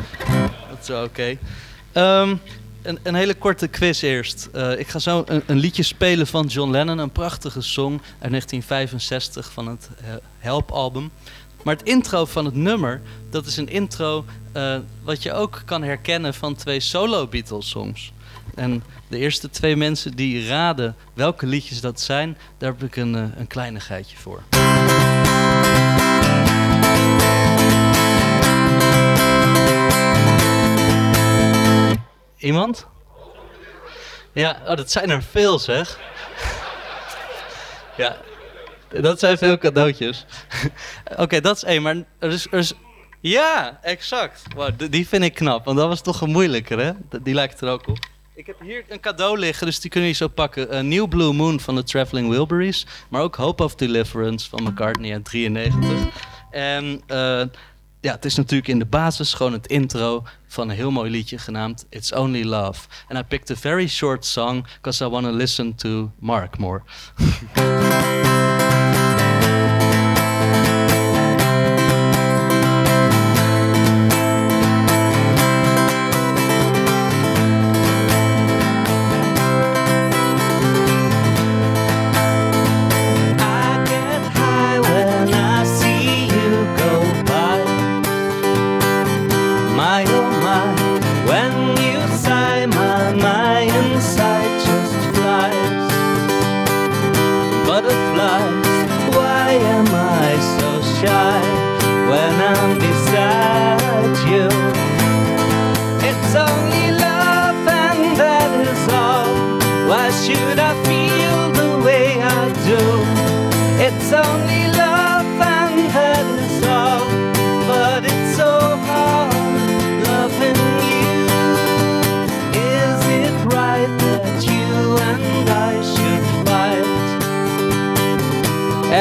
Dat 0.70 0.80
is 0.82 0.90
oké. 0.90 1.38
Ehm, 1.92 2.36
een, 2.82 3.00
een 3.04 3.16
hele 3.16 3.36
korte 3.36 3.68
quiz 3.68 4.02
eerst. 4.02 4.50
Eh, 4.54 4.80
ik 4.80 4.88
ga 4.88 5.00
zo 5.00 5.24
een, 5.26 5.44
een 5.46 5.58
liedje 5.58 5.84
spelen 5.84 6.28
van 6.28 6.46
John 6.46 6.72
Lennon, 6.72 6.98
een 6.98 7.12
prachtige 7.12 7.62
song 7.62 7.92
uit 8.20 8.30
1965 8.30 9.52
van 9.52 9.68
het 9.68 9.90
eh, 10.02 10.08
Help-album. 10.38 11.12
Maar 11.64 11.76
het 11.76 11.88
intro 11.88 12.26
van 12.26 12.46
het 12.46 12.56
nummer, 12.56 13.02
dat 13.30 13.46
is 13.46 13.58
een 13.58 13.70
intro 13.70 14.26
eh, 14.52 14.78
wat 15.04 15.24
je 15.24 15.34
ook 15.34 15.62
kan 15.66 15.84
herkennen 15.84 16.34
van 16.34 16.56
twee 16.56 16.80
solo 16.80 17.28
Beatles-songs. 17.28 18.12
En 18.56 18.84
de 19.08 19.18
eerste 19.18 19.50
twee 19.50 19.76
mensen 19.76 20.16
die 20.16 20.48
raden 20.48 20.96
welke 21.14 21.46
liedjes 21.46 21.82
dat 21.82 22.02
zijn, 22.02 22.38
daar 22.58 22.72
heb 22.72 22.84
ik 22.84 22.96
een, 22.96 23.14
een 23.14 23.48
kleinigheidje 23.48 24.18
voor. 24.18 24.44
Iemand? 32.38 32.88
Ja, 34.32 34.62
oh, 34.66 34.76
dat 34.76 34.92
zijn 34.92 35.10
er 35.10 35.24
veel 35.24 35.60
zeg. 35.60 36.00
ja, 37.98 38.18
dat 39.02 39.20
zijn 39.20 39.38
veel 39.38 39.58
cadeautjes. 39.58 40.26
Oké, 41.18 41.42
dat 41.42 41.56
is 41.56 41.64
één, 41.64 41.82
maar 41.82 41.96
er 42.20 42.32
is, 42.32 42.48
er 42.52 42.60
is... 42.60 42.74
Ja, 43.20 43.80
exact. 43.82 44.44
Die 44.90 45.08
vind 45.08 45.24
ik 45.24 45.34
knap, 45.34 45.66
want 45.66 45.78
dat 45.78 45.88
was 45.88 46.02
toch 46.02 46.22
een 46.22 46.30
moeilijker, 46.30 46.80
hè? 46.80 46.92
Die 47.22 47.34
lijkt 47.34 47.62
er 47.62 47.70
ook 47.70 47.88
op. 47.88 47.98
Ik 48.36 48.46
heb 48.46 48.60
hier 48.62 48.84
een 48.88 49.00
cadeau 49.00 49.40
liggen, 49.40 49.66
dus 49.66 49.80
die 49.80 49.92
kunnen 49.92 50.10
jullie 50.10 50.26
zo 50.28 50.34
pakken. 50.34 50.78
Een 50.78 50.88
New 50.88 51.08
Blue 51.08 51.34
Moon 51.34 51.60
van 51.60 51.76
de 51.76 51.84
Traveling 51.84 52.30
Wilburys, 52.30 52.86
maar 53.10 53.22
ook 53.22 53.36
Hope 53.36 53.64
of 53.64 53.76
Deliverance 53.76 54.50
van 54.50 54.64
McCartney 54.64 55.14
uit 55.14 55.26
93. 55.26 55.90
En 56.52 57.02
ja, 58.08 58.14
het 58.14 58.26
is 58.26 58.36
natuurlijk 58.36 58.68
in 58.68 58.80
de 58.80 58.86
basis 58.86 59.34
gewoon 59.34 59.54
het 59.54 59.68
intro 59.68 60.24
van 60.48 60.70
een 60.70 60.76
heel 60.76 60.92
mooi 60.92 61.12
liedje 61.12 61.38
genaamd 61.38 61.86
It's 61.90 62.14
Only 62.14 62.44
Love. 62.44 62.88
And 63.08 63.20
I 63.20 63.24
picked 63.24 63.58
a 63.58 63.60
very 63.60 63.88
short 63.88 64.26
song 64.26 64.68
because 64.76 65.04
I 65.06 65.08
want 65.08 65.26
to 65.26 65.32
listen 65.32 65.76
to 65.76 66.12
Mark 66.20 66.58
more. 66.58 66.84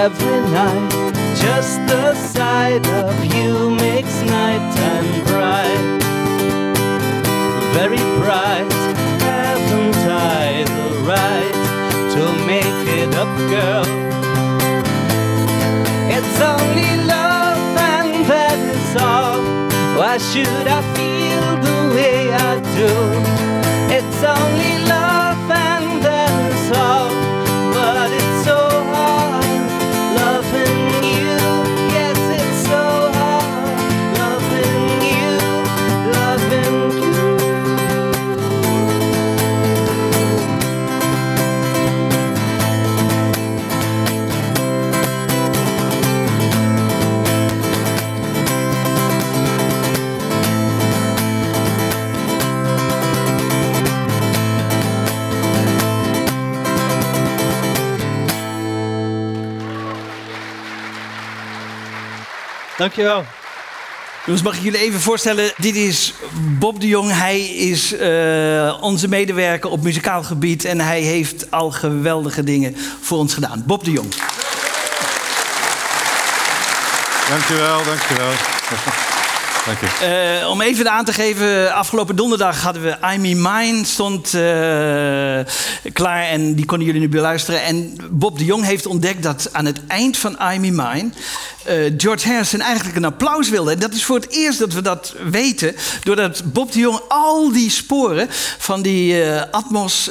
every 0.07 0.41
night? 0.53 0.93
Just 1.45 1.79
the 1.91 2.15
sight 2.15 2.87
of 3.05 3.15
you 3.35 3.71
makes 3.71 4.17
nighttime 4.23 5.11
bright 5.25 5.97
very 7.79 8.05
bright. 8.21 8.73
Haven't 9.29 9.97
I 10.09 10.65
the 10.77 10.89
right 11.13 11.57
to 12.15 12.23
make 12.53 12.83
it 13.01 13.11
up, 13.23 13.33
girl? 13.53 13.87
It's 16.17 16.37
only 16.53 16.93
love, 17.15 17.77
and 17.95 18.25
that 18.33 18.59
is 18.75 18.91
all. 19.11 19.43
Why 19.99 20.15
should 20.29 20.67
I 20.79 20.81
feel 20.97 21.47
the 21.69 21.79
way 21.97 22.33
I 22.49 22.53
do? 22.81 22.93
It's 23.97 24.21
only 24.37 24.76
Dankjewel. 62.77 63.25
Jongens, 64.27 64.45
mag 64.45 64.57
ik 64.57 64.63
jullie 64.63 64.79
even 64.81 65.01
voorstellen? 65.01 65.53
Dit 65.57 65.77
is 65.77 66.15
Bob 66.59 66.81
de 66.81 66.87
Jong. 66.87 67.13
Hij 67.13 67.41
is 67.41 67.93
eh, 67.93 68.79
onze 68.81 69.09
medewerker 69.09 69.71
op 69.71 69.83
muzikaal 69.83 70.23
gebied. 70.23 70.65
En 70.65 70.81
hij 70.81 71.01
heeft 71.01 71.51
al 71.51 71.71
geweldige 71.71 72.45
dingen 72.45 72.77
voor 73.01 73.19
ons 73.19 73.35
gedaan. 73.35 73.63
Bob 73.67 73.85
de 73.85 73.91
Jong. 73.91 74.15
Dankjewel, 77.29 77.85
dankjewel. 77.85 78.33
Eh, 79.67 80.51
om 80.51 80.61
even 80.61 80.91
aan 80.91 81.05
te 81.05 81.13
geven, 81.13 81.75
afgelopen 81.75 82.17
donderdag 82.17 82.63
hadden 82.63 82.83
we 82.83 82.97
I'm 83.15 83.25
in 83.25 83.43
Mine 83.43 83.85
stond 83.85 84.27
eh, 84.35 85.91
klaar 85.93 86.23
en 86.23 86.55
die 86.55 86.65
konden 86.65 86.87
jullie 86.87 87.01
nu 87.01 87.09
beluisteren. 87.09 87.63
En 87.63 87.97
Bob 88.11 88.39
de 88.39 88.45
Jong 88.45 88.65
heeft 88.65 88.87
ontdekt 88.87 89.23
dat 89.23 89.49
aan 89.53 89.65
het 89.65 89.81
eind 89.87 90.17
van 90.17 90.39
I'm 90.53 90.65
in 90.65 90.75
Mine 90.75 91.11
eh, 91.65 91.93
George 91.97 92.29
Harrison 92.29 92.61
eigenlijk 92.61 92.97
een 92.97 93.05
applaus 93.05 93.49
wilde. 93.49 93.73
En 93.73 93.79
dat 93.79 93.93
is 93.93 94.05
voor 94.05 94.17
het 94.17 94.31
eerst 94.31 94.59
dat 94.59 94.73
we 94.73 94.83
dat 94.83 95.15
weten, 95.31 95.75
doordat 96.03 96.43
Bob 96.53 96.73
de 96.73 96.79
Jong 96.79 97.01
al 97.09 97.53
die 97.53 97.71
sporen 97.71 98.29
van 98.59 98.83
die 98.83 99.25
Atmos 99.51 100.11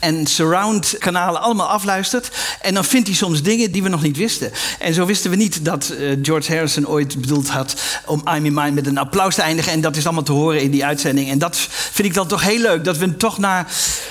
en 0.00 0.26
Surround 0.26 0.94
kanalen 0.98 1.40
allemaal 1.40 1.68
afluistert. 1.68 2.30
En 2.60 2.74
dan 2.74 2.84
vindt 2.84 3.06
hij 3.06 3.16
soms 3.16 3.42
dingen 3.42 3.72
die 3.72 3.82
we 3.82 3.88
nog 3.88 4.02
niet 4.02 4.16
wisten. 4.16 4.52
En 4.78 4.94
zo 4.94 5.06
wisten 5.06 5.30
we 5.30 5.36
niet 5.36 5.64
dat 5.64 5.92
George 6.22 6.52
Harrison 6.52 6.88
ooit 6.88 7.20
bedoeld 7.20 7.48
had 7.48 7.74
om 8.06 8.24
I'm 8.34 8.44
in 8.44 8.54
Mine 8.54 8.70
met 8.70 8.86
een 8.86 8.98
applaus 8.98 9.34
te 9.34 9.42
eindigen. 9.42 9.72
En 9.72 9.80
dat 9.80 9.96
is 9.96 10.04
allemaal 10.04 10.22
te 10.22 10.32
horen 10.32 10.62
in 10.62 10.70
die 10.70 10.84
uitzending. 10.84 11.30
En 11.30 11.38
dat 11.38 11.56
vind 11.92 12.08
ik 12.08 12.14
dan 12.14 12.26
toch 12.26 12.42
heel 12.42 12.58
leuk, 12.58 12.84
dat 12.84 12.96
we 12.96 13.16
toch 13.16 13.38
na 13.38 13.64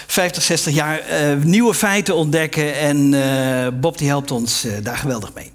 50, 0.07 0.43
60 0.43 0.73
jaar 0.73 0.99
eh, 0.99 1.35
nieuwe 1.43 1.73
feiten 1.73 2.15
ontdekken. 2.15 2.75
En 2.75 3.13
eh, 3.13 3.67
Bob 3.73 3.97
die 3.97 4.07
helpt 4.07 4.31
ons 4.31 4.65
eh, 4.65 4.71
daar 4.83 4.97
geweldig 4.97 5.33
mee. 5.33 5.51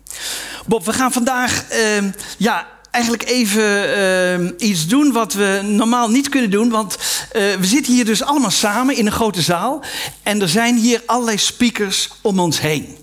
Bob, 0.66 0.84
we 0.84 0.92
gaan 0.92 1.12
vandaag 1.12 1.64
ehm, 1.68 2.10
ja, 2.36 2.66
eigenlijk 2.90 3.24
even 3.24 3.94
ehm, 3.96 4.50
iets 4.58 4.86
doen 4.86 5.12
wat 5.12 5.32
we 5.32 5.60
normaal 5.64 6.10
niet 6.10 6.28
kunnen 6.28 6.50
doen. 6.50 6.70
Want 6.70 6.96
we 7.32 7.66
zitten 7.66 7.92
hier 7.92 8.04
dus 8.04 8.22
allemaal 8.22 8.50
samen 8.50 8.96
in 8.96 9.06
een 9.06 9.12
grote 9.12 9.42
zaal. 9.42 9.82
En 10.22 10.40
er 10.40 10.48
zijn 10.48 10.76
hier 10.76 11.02
allerlei 11.06 11.38
speakers 11.38 12.10
om 12.20 12.40
ons 12.40 12.60
heen. 12.60 12.96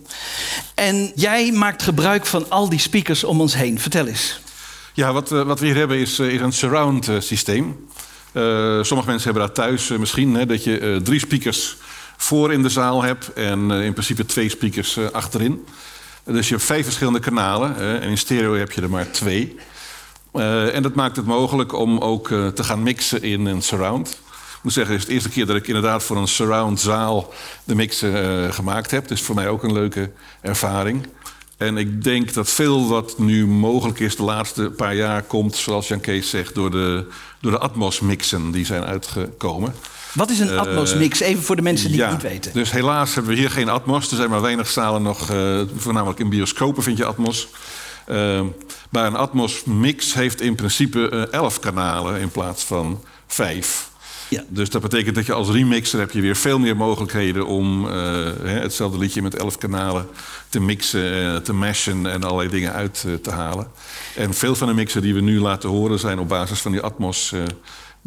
En 0.75 1.11
jij 1.15 1.51
maakt 1.51 1.83
gebruik 1.83 2.25
van 2.25 2.49
al 2.49 2.69
die 2.69 2.79
speakers 2.79 3.23
om 3.23 3.41
ons 3.41 3.55
heen. 3.55 3.79
Vertel 3.79 4.07
eens. 4.07 4.39
Ja, 4.97 5.13
wat, 5.13 5.31
eh, 5.31 5.41
wat 5.41 5.59
we 5.59 5.65
hier 5.65 5.75
hebben 5.75 5.97
is, 5.97 6.19
eh, 6.19 6.27
is 6.27 6.41
een 6.41 6.53
surround 6.53 7.07
eh, 7.07 7.15
systeem. 7.19 7.87
Sommige 8.81 9.09
mensen 9.09 9.23
hebben 9.23 9.41
dat 9.41 9.55
thuis 9.55 9.87
misschien, 9.87 10.33
hè, 10.33 10.45
dat 10.45 10.63
je 10.63 10.99
drie 11.03 11.19
speakers 11.19 11.77
voor 12.17 12.53
in 12.53 12.61
de 12.61 12.69
zaal 12.69 13.03
hebt 13.03 13.33
en 13.33 13.71
in 13.71 13.93
principe 13.93 14.25
twee 14.25 14.49
speakers 14.49 14.97
achterin. 15.11 15.65
Dus 16.23 16.47
je 16.47 16.53
hebt 16.53 16.65
vijf 16.65 16.83
verschillende 16.83 17.19
kanalen 17.19 17.77
en 18.01 18.09
in 18.09 18.17
stereo 18.17 18.55
heb 18.55 18.71
je 18.71 18.81
er 18.81 18.89
maar 18.89 19.11
twee. 19.11 19.55
En 20.73 20.83
dat 20.83 20.95
maakt 20.95 21.15
het 21.15 21.25
mogelijk 21.25 21.73
om 21.73 21.97
ook 21.97 22.27
te 22.27 22.63
gaan 22.63 22.83
mixen 22.83 23.21
in 23.21 23.45
een 23.45 23.61
surround. 23.61 24.19
Ik 24.57 24.63
moet 24.63 24.73
zeggen, 24.73 24.93
het 24.93 25.01
is 25.01 25.07
de 25.07 25.13
eerste 25.13 25.29
keer 25.29 25.45
dat 25.45 25.55
ik 25.55 25.67
inderdaad 25.67 26.03
voor 26.03 26.17
een 26.17 26.27
surround 26.27 26.79
zaal 26.79 27.33
de 27.63 27.75
mix 27.75 28.01
eh, 28.01 28.51
gemaakt 28.51 28.91
heb. 28.91 29.07
Dus 29.07 29.21
voor 29.21 29.35
mij 29.35 29.47
ook 29.47 29.63
een 29.63 29.73
leuke 29.73 30.11
ervaring. 30.41 31.07
En 31.57 31.77
ik 31.77 32.03
denk 32.03 32.33
dat 32.33 32.49
veel 32.49 32.87
wat 32.87 33.17
nu 33.17 33.47
mogelijk 33.47 33.99
is 33.99 34.15
de 34.15 34.23
laatste 34.23 34.69
paar 34.69 34.95
jaar 34.95 35.23
komt, 35.23 35.55
zoals 35.55 35.87
Jan 35.87 35.99
Kees 35.99 36.29
zegt, 36.29 36.55
door 36.55 36.71
de, 36.71 37.05
door 37.41 37.51
de 37.51 37.57
Atmos-mixen 37.57 38.51
die 38.51 38.65
zijn 38.65 38.83
uitgekomen. 38.83 39.73
Wat 40.13 40.29
is 40.29 40.39
een 40.39 40.49
Eh, 40.49 40.57
Atmos-mix? 40.57 41.19
Even 41.19 41.43
voor 41.43 41.55
de 41.55 41.61
mensen 41.61 41.87
die 41.89 41.97
ja, 41.97 42.09
het 42.09 42.23
niet 42.23 42.31
weten. 42.31 42.53
Dus 42.53 42.71
helaas 42.71 43.13
hebben 43.13 43.31
we 43.33 43.39
hier 43.39 43.49
geen 43.49 43.69
Atmos. 43.69 44.09
Er 44.09 44.15
zijn 44.15 44.29
maar 44.29 44.41
weinig 44.41 44.67
zalen 44.67 45.01
nog, 45.01 45.29
eh, 45.29 45.61
voornamelijk 45.75 46.19
in 46.19 46.29
bioscopen 46.29 46.83
vind 46.83 46.97
je 46.97 47.05
Atmos. 47.05 47.47
Eh, 48.05 48.41
maar 48.89 49.05
een 49.05 49.15
Atmos-mix 49.15 50.13
heeft 50.13 50.41
in 50.41 50.55
principe 50.55 51.27
elf 51.31 51.59
kanalen 51.59 52.19
in 52.19 52.29
plaats 52.29 52.63
van 52.63 53.03
vijf. 53.27 53.89
Ja. 54.29 54.43
Dus 54.47 54.69
dat 54.69 54.81
betekent 54.81 55.15
dat 55.15 55.25
je 55.25 55.33
als 55.33 55.49
remixer 55.49 55.99
heb 55.99 56.11
je 56.11 56.21
weer 56.21 56.35
veel 56.35 56.59
meer 56.59 56.77
mogelijkheden 56.77 57.45
om 57.45 57.87
eh, 57.87 57.93
hè, 58.43 58.59
hetzelfde 58.59 58.97
liedje 58.97 59.21
met 59.21 59.35
elf 59.35 59.57
kanalen 59.57 60.07
te 60.49 60.59
mixen, 60.59 61.33
eh, 61.33 61.35
te 61.35 61.53
mashen 61.53 62.05
en 62.05 62.23
allerlei 62.23 62.49
dingen 62.49 62.73
uit 62.73 63.03
eh, 63.07 63.13
te 63.13 63.31
halen. 63.31 63.67
En 64.15 64.33
veel 64.33 64.55
van 64.55 64.67
de 64.67 64.73
mixen 64.73 65.01
die 65.01 65.13
we 65.13 65.21
nu 65.21 65.39
laten 65.39 65.69
horen 65.69 65.99
zijn 65.99 66.19
op 66.19 66.27
basis 66.27 66.59
van 66.59 66.71
die 66.71 66.81
Atmos. 66.81 67.33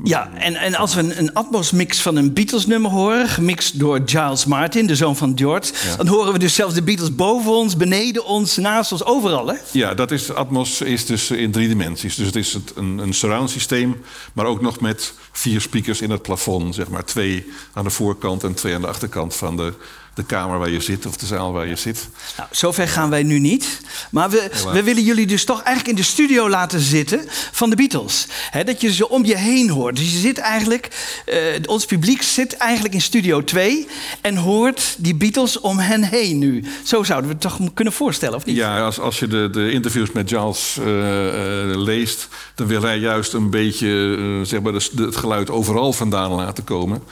Ja, 0.05 0.31
en, 0.35 0.55
en 0.57 0.75
als 0.75 0.95
we 0.95 1.01
een, 1.01 1.19
een 1.19 1.35
Atmos-mix 1.35 2.01
van 2.01 2.17
een 2.17 2.33
Beatles-nummer 2.33 2.91
horen, 2.91 3.29
gemixt 3.29 3.79
door 3.79 4.01
Giles 4.05 4.45
Martin, 4.45 4.87
de 4.87 4.97
zoon 4.97 5.17
van 5.17 5.33
George, 5.35 5.73
Ja. 5.89 5.97
dan 5.97 6.07
horen 6.07 6.33
we 6.33 6.39
dus 6.39 6.55
zelfs 6.55 6.75
de 6.75 6.83
Beatles 6.83 7.15
boven 7.15 7.53
ons, 7.53 7.77
beneden 7.77 8.25
ons, 8.25 8.57
naast 8.57 8.93
ons, 8.93 9.05
overal, 9.05 9.47
hè? 9.47 9.55
Ja, 9.73 9.95
dat 9.95 10.11
is, 10.11 10.33
Atmos 10.33 10.81
is 10.81 11.07
dus 11.07 11.31
in 11.31 11.51
drie 11.51 11.69
dimensies. 11.69 12.15
Dus 12.15 12.27
het 12.27 12.37
is 12.37 12.53
het, 12.53 12.73
een, 12.77 12.99
een 12.99 13.15
surround 13.15 13.51
systeem, 13.51 14.03
maar 14.33 14.47
ook 14.47 14.61
nog 14.61 14.81
met 14.81 15.13
vier 15.33 15.61
speakers 15.61 16.01
in 16.01 16.11
het 16.11 16.23
plafond. 16.23 16.75
Zeg 16.75 16.89
maar 16.89 17.05
twee 17.05 17.47
aan 17.73 17.85
de 17.85 17.91
voorkant 17.91 18.45
en 18.45 18.55
twee 18.55 18.75
aan 18.75 18.81
de 18.81 18.87
achterkant 18.87 19.37
van 19.37 19.57
de, 19.57 19.73
de 20.15 20.23
kamer 20.25 20.59
waar 20.59 20.71
je 20.71 20.81
zit 20.81 21.07
of 21.07 21.17
de 21.17 21.27
zaal 21.27 21.53
waar 21.53 21.67
je 21.67 21.77
zit. 21.77 22.09
Nou, 22.37 22.49
zover 22.53 22.89
gaan 22.89 23.11
wij 23.11 23.23
nu 23.23 23.39
niet. 23.39 23.81
Maar 24.11 24.31
we, 24.31 24.51
we 24.73 24.83
willen 24.83 25.03
jullie 25.05 25.27
dus 25.27 25.45
toch 25.45 25.63
eigenlijk 25.63 25.89
in 25.89 26.03
de 26.05 26.09
studio 26.11 26.49
laten 26.49 26.81
zitten 26.81 27.21
van 27.53 27.71
de 27.71 27.77
Beatles. 27.77 28.27
Dat 28.65 28.81
je 28.81 28.93
ze 28.93 29.09
om 29.09 29.25
je 29.25 29.37
heen 29.37 29.71
hoort. 29.71 29.97
Dus 29.97 30.13
je 30.13 30.19
zit 30.19 30.39
eigenlijk, 30.39 30.89
eh, 31.27 31.37
ons 31.67 31.85
publiek 31.85 32.23
zit 32.23 32.57
eigenlijk 32.57 32.95
in 32.95 33.01
studio 33.01 33.45
2 33.45 33.87
en 34.21 34.37
hoort 34.37 34.95
die 34.99 35.15
Beatles 35.15 35.61
om 35.61 35.79
hen 35.79 36.03
heen 36.03 36.39
nu. 36.39 36.65
Zo 36.85 37.03
zouden 37.03 37.29
we 37.29 37.33
het 37.37 37.43
toch 37.43 37.59
kunnen 37.75 37.93
voorstellen, 37.93 38.37
of 38.37 38.45
niet? 38.45 38.57
Ja, 38.57 38.81
als, 38.85 38.99
als 39.01 39.19
je 39.19 39.27
de, 39.27 39.49
de 39.53 39.71
interviews 39.73 40.13
met 40.13 40.29
Giles 40.29 40.77
eh, 40.81 41.29
eh, 41.71 41.77
leest, 41.77 42.29
dan 42.55 42.67
wil 42.67 42.83
hij 42.83 42.99
juist 42.99 43.33
een 43.33 43.51
beetje 43.51 44.19
zeg 44.45 44.61
maar 44.61 44.73
de, 44.73 44.89
de- 44.93 45.03
het 45.03 45.17
geluid 45.17 45.51
overal 45.51 45.93
vandaan 45.93 46.31
laten 46.33 46.65
komen. 46.65 47.03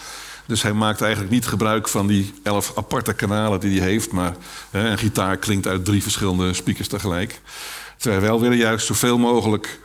Dus 0.49 0.63
hij 0.63 0.73
maakt 0.73 1.01
eigenlijk 1.01 1.33
niet 1.33 1.47
gebruik 1.47 1.89
van 1.89 2.07
die 2.07 2.35
elf 2.43 2.73
aparte 2.77 3.13
kanalen 3.13 3.61
die 3.61 3.81
hij 3.81 3.89
heeft, 3.89 4.13
maar 4.13 4.37
hè, 4.71 4.91
een 4.91 4.99
gitaar 4.99 5.37
klinkt 5.37 5.67
uit 5.67 5.85
drie 5.85 6.03
verschillende 6.03 6.55
speakers 6.55 6.89
tegelijk. 6.89 7.41
Terwijl 7.97 8.21
wij 8.21 8.31
wel 8.31 8.41
willen 8.41 8.57
juist 8.57 8.87
zoveel 8.87 9.19
mogelijk, 9.19 9.81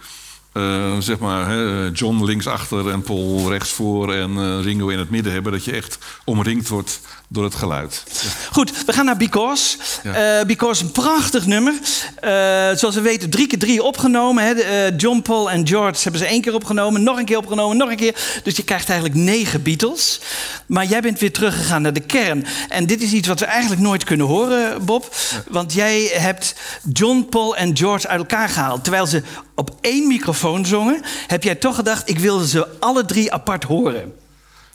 eh, 0.53 0.97
zeg 0.99 1.17
maar, 1.19 1.49
hè, 1.49 1.89
John 1.89 2.23
linksachter 2.23 2.89
en 2.89 3.01
Paul 3.01 3.49
rechtsvoor 3.49 4.13
en 4.13 4.37
eh, 4.37 4.63
Ringo 4.63 4.87
in 4.87 4.99
het 4.99 5.09
midden 5.09 5.33
hebben, 5.33 5.51
dat 5.51 5.65
je 5.65 5.71
echt 5.71 5.97
omringd 6.25 6.67
wordt 6.67 6.99
door 7.33 7.43
het 7.43 7.55
geluid. 7.55 8.03
Goed, 8.51 8.85
we 8.85 8.93
gaan 8.93 9.05
naar 9.05 9.17
Because. 9.17 9.77
Eh 10.03 10.41
Because, 10.47 10.83
een 10.83 10.91
prachtig 10.91 11.45
nummer. 11.45 11.73
Eh, 12.19 12.29
zoals 12.77 12.95
we 12.95 13.01
weten, 13.01 13.29
drie 13.29 13.47
keer 13.47 13.59
drie 13.59 13.83
opgenomen. 13.83 14.43
Hè. 14.43 14.51
Eh, 14.53 14.97
John, 14.97 15.21
Paul 15.21 15.51
en 15.51 15.67
George 15.67 16.03
hebben 16.03 16.21
ze 16.21 16.27
één 16.27 16.41
keer 16.41 16.53
opgenomen. 16.53 17.03
Nog 17.03 17.17
een 17.17 17.25
keer 17.25 17.37
opgenomen, 17.37 17.77
nog 17.77 17.89
een 17.89 17.95
keer. 17.95 18.15
Dus 18.43 18.55
je 18.55 18.63
krijgt 18.63 18.89
eigenlijk 18.89 19.19
negen 19.19 19.63
Beatles. 19.63 20.19
Maar 20.65 20.85
jij 20.85 21.01
bent 21.01 21.19
weer 21.19 21.31
teruggegaan 21.31 21.81
naar 21.81 21.93
de 21.93 21.99
kern. 21.99 22.45
En 22.69 22.85
dit 22.85 23.01
is 23.01 23.11
iets 23.11 23.27
wat 23.27 23.39
we 23.39 23.45
eigenlijk 23.45 23.81
nooit 23.81 24.03
kunnen 24.03 24.25
horen, 24.25 24.85
Bob. 24.85 25.15
Want 25.49 25.73
jij 25.73 26.11
hebt 26.13 26.55
John, 26.93 27.27
Paul 27.29 27.55
en 27.55 27.77
George 27.77 28.07
uit 28.07 28.19
elkaar 28.19 28.49
gehaald. 28.49 28.83
Terwijl 28.83 29.05
ze 29.05 29.23
op 29.55 29.77
één 29.81 30.07
microfoon 30.07 30.65
zongen, 30.65 31.01
heb 31.27 31.43
jij 31.43 31.55
toch 31.55 31.75
gedacht... 31.75 32.09
ik 32.09 32.19
wil 32.19 32.39
ze 32.39 32.79
alle 32.79 33.05
drie 33.05 33.33
apart 33.33 33.63
horen. 33.63 34.13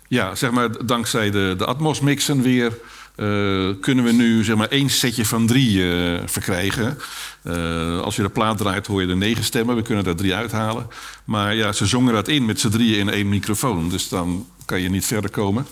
Ja, 0.09 0.35
zeg 0.35 0.51
maar, 0.51 0.87
dankzij 0.87 1.31
de, 1.31 1.55
de 1.59 1.65
Atmos-mixen 1.65 2.43
weer 2.43 2.79
eh, 3.19 3.69
kunnen 3.81 4.05
we 4.05 4.13
nu 4.13 4.45
zeg 4.45 4.57
maar, 4.57 4.69
één 4.69 4.91
setje 4.91 5.25
van 5.25 5.47
drie 5.47 5.93
eh, 5.93 6.23
verkrijgen. 6.27 6.99
Eh, 7.43 8.01
als 8.01 8.17
je 8.17 8.23
de 8.23 8.29
plaat 8.29 8.59
draait, 8.59 8.87
hoor 8.87 9.03
je 9.03 9.09
er 9.09 9.17
negen 9.17 9.45
stemmen. 9.45 9.77
We 9.77 9.83
kunnen 9.83 10.07
er 10.07 10.17
drie 10.17 10.35
uithalen. 10.35 10.87
Maar 11.25 11.55
ja, 11.55 11.73
ze 11.73 11.87
zongen 11.87 12.15
dat 12.15 12.29
in 12.29 12.45
met 12.45 12.61
z'n 12.61 12.69
drieën 12.69 12.99
in 12.99 13.09
één 13.09 13.29
microfoon. 13.29 13.89
Dus 13.89 14.09
dan 14.09 14.47
kan 14.65 14.81
je 14.81 14.91
niet 14.91 15.07
verder 15.07 15.31
komen. 15.31 15.67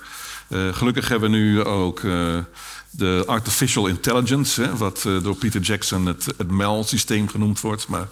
Gelukkig 0.71 1.09
hebben 1.09 1.31
we 1.31 1.37
nu 1.37 1.65
ook 1.65 2.01
de 2.91 3.23
artificial 3.27 3.87
intelligence, 3.87 4.63
hè, 4.63 4.77
wat 4.77 5.03
door 5.23 5.37
Peter 5.37 5.61
Jackson 5.61 6.07
het, 6.07 6.27
het 6.37 6.51
MEL-systeem 6.51 7.29
genoemd 7.29 7.61
wordt. 7.61 7.89
Maar 7.89 8.09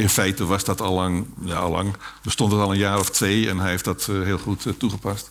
In 0.00 0.08
feite 0.08 0.46
was 0.46 0.64
dat 0.64 0.80
al 0.80 0.94
lang, 0.94 1.26
ja, 1.44 1.54
al 1.54 1.70
lang, 1.70 1.96
bestond 2.22 2.52
het 2.52 2.60
al 2.60 2.72
een 2.72 2.78
jaar 2.78 2.98
of 2.98 3.10
twee 3.10 3.48
en 3.48 3.58
hij 3.58 3.70
heeft 3.70 3.84
dat 3.84 4.08
eh, 4.10 4.22
heel 4.22 4.38
goed 4.38 4.66
eh, 4.66 4.72
toegepast. 4.72 5.30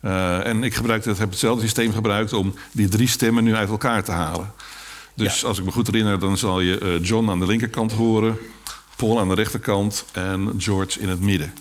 Eh, 0.00 0.46
en 0.46 0.62
ik 0.64 0.74
gebruik 0.74 1.04
dat, 1.04 1.18
heb 1.18 1.30
hetzelfde 1.30 1.62
systeem 1.62 1.92
gebruikt 1.92 2.32
om 2.32 2.54
die 2.72 2.88
drie 2.88 3.08
stemmen 3.08 3.44
nu 3.44 3.54
uit 3.54 3.68
elkaar 3.68 4.04
te 4.04 4.10
halen. 4.10 4.52
Dus 5.14 5.44
als 5.44 5.58
ik 5.58 5.64
me 5.64 5.70
goed 5.70 5.86
herinner, 5.86 6.18
dan 6.18 6.38
zal 6.38 6.60
je 6.60 6.98
John 7.02 7.30
aan 7.30 7.38
de 7.38 7.46
linkerkant 7.46 7.92
horen, 7.92 8.38
Paul 8.96 9.20
aan 9.20 9.28
de 9.28 9.34
rechterkant 9.34 10.04
en 10.12 10.54
George 10.58 11.00
in 11.00 11.08
het 11.08 11.20
midden. 11.20 11.54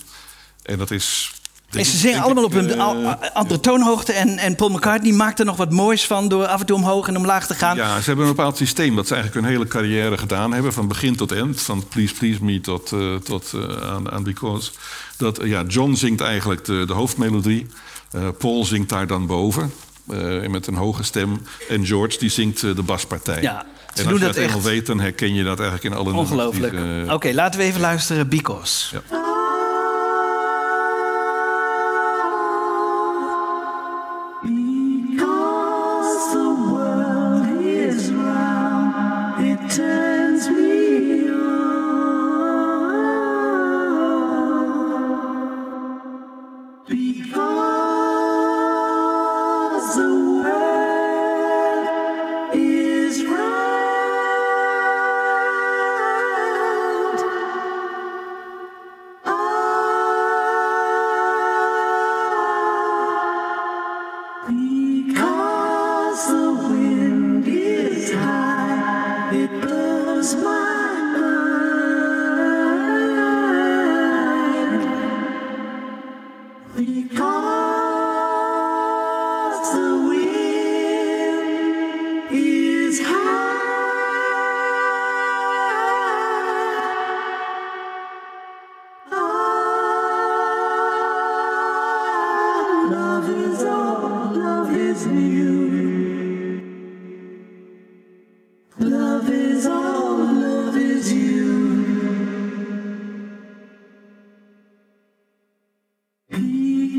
En 0.63 0.77
dat 0.77 0.91
is. 0.91 1.33
En 1.71 1.85
ze 1.85 1.97
zingen 1.97 2.21
allemaal 2.21 2.43
op 2.43 2.53
een 2.53 2.79
al- 2.79 3.05
andere 3.33 3.59
toonhoogte. 3.59 4.13
En, 4.13 4.37
en 4.37 4.55
Paul 4.55 4.69
McCartney 4.69 5.11
maakt 5.11 5.39
er 5.39 5.45
nog 5.45 5.57
wat 5.57 5.71
moois 5.71 6.05
van 6.05 6.27
door 6.27 6.45
af 6.47 6.59
en 6.59 6.65
toe 6.65 6.75
omhoog 6.75 7.07
en 7.07 7.17
omlaag 7.17 7.47
te 7.47 7.53
gaan. 7.53 7.75
Ja, 7.75 7.99
ze 7.99 8.05
hebben 8.05 8.25
een 8.27 8.35
bepaald 8.35 8.57
systeem 8.57 8.95
dat 8.95 9.07
ze 9.07 9.13
eigenlijk 9.15 9.45
hun 9.45 9.53
hele 9.55 9.67
carrière 9.69 10.17
gedaan 10.17 10.53
hebben, 10.53 10.73
van 10.73 10.87
begin 10.87 11.15
tot 11.15 11.31
eind, 11.31 11.61
van 11.61 11.87
Please 11.87 12.13
Please 12.13 12.43
Me 12.43 12.61
tot, 12.61 12.91
eh, 12.91 13.15
tot 13.15 13.53
eh, 13.53 13.89
aan, 13.91 14.11
aan 14.11 14.23
Because. 14.23 14.71
Dat, 15.17 15.37
eh, 15.39 15.49
ja, 15.49 15.63
John 15.67 15.93
zingt 15.93 16.21
eigenlijk 16.21 16.65
de, 16.65 16.83
de 16.87 16.93
hoofdmelodie, 16.93 17.67
Eh, 18.11 18.27
Paul 18.37 18.65
zingt 18.65 18.89
daar 18.89 19.07
dan 19.07 19.25
boven 19.27 19.73
eh, 20.09 20.47
met 20.47 20.67
een 20.67 20.75
hoge 20.75 21.03
stem 21.03 21.41
en 21.69 21.85
George 21.85 22.17
die 22.19 22.29
zingt 22.29 22.63
eh, 22.63 22.75
de 22.75 22.81
baspartij. 22.83 23.41
Ja, 23.41 23.65
ze 23.93 24.01
en 24.01 24.03
doen 24.03 24.11
als 24.11 24.19
je 24.21 24.25
dat 24.25 24.35
dat 24.35 24.43
eenmaal 24.43 24.57
echt. 24.57 24.67
weet, 24.67 24.85
dan 24.85 24.99
herken 24.99 25.33
je 25.33 25.43
dat 25.43 25.59
eigenlijk 25.59 25.93
in 25.93 25.99
alle 26.01 26.13
Ongelooflijk. 26.13 26.73
eh, 26.73 27.13
Oké, 27.13 27.31
laten 27.33 27.59
we 27.59 27.65
even 27.65 27.81
luisteren. 27.81 28.27
Because. 28.29 28.95
Ja. 28.95 29.01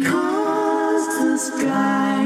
Because 0.03 1.07
the 1.22 1.38
sky 1.38 2.22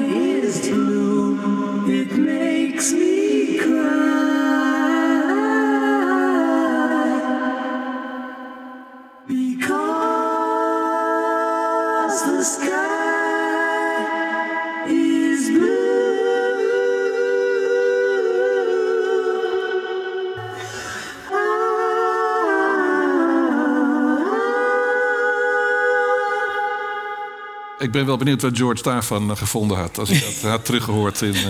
ben 27.97 28.07
wel 28.07 28.16
benieuwd 28.16 28.42
wat 28.42 28.57
George 28.57 28.82
daarvan 28.82 29.30
eh, 29.30 29.36
gevonden 29.36 29.76
had. 29.76 29.99
Als 29.99 30.09
hij 30.09 30.18
dat 30.20 30.51
had 30.51 30.64
teruggehoord 30.64 31.22
in 31.22 31.34
eh, 31.34 31.42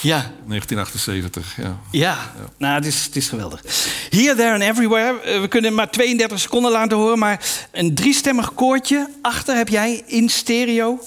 Ja. 0.00 0.30
1978. 0.46 1.56
Ja. 1.56 1.78
Ja, 1.90 2.32
nou, 2.58 2.74
het 2.74 2.86
is, 2.86 3.04
het 3.04 3.16
is 3.16 3.28
geweldig. 3.28 3.60
Here, 4.10 4.34
There 4.34 4.52
and 4.52 4.62
Everywhere. 4.62 5.20
Eh, 5.20 5.40
We 5.40 5.48
kunnen 5.48 5.74
maar 5.74 5.90
32 5.90 6.38
seconden 6.38 6.70
laten 6.72 6.96
horen, 6.96 7.18
maar 7.18 7.40
een 7.72 7.94
driestemmig 7.94 8.54
koortje. 8.54 9.08
Achter 9.22 9.56
heb 9.56 9.68
jij 9.68 10.02
in 10.06 10.28
stereo. 10.28 10.98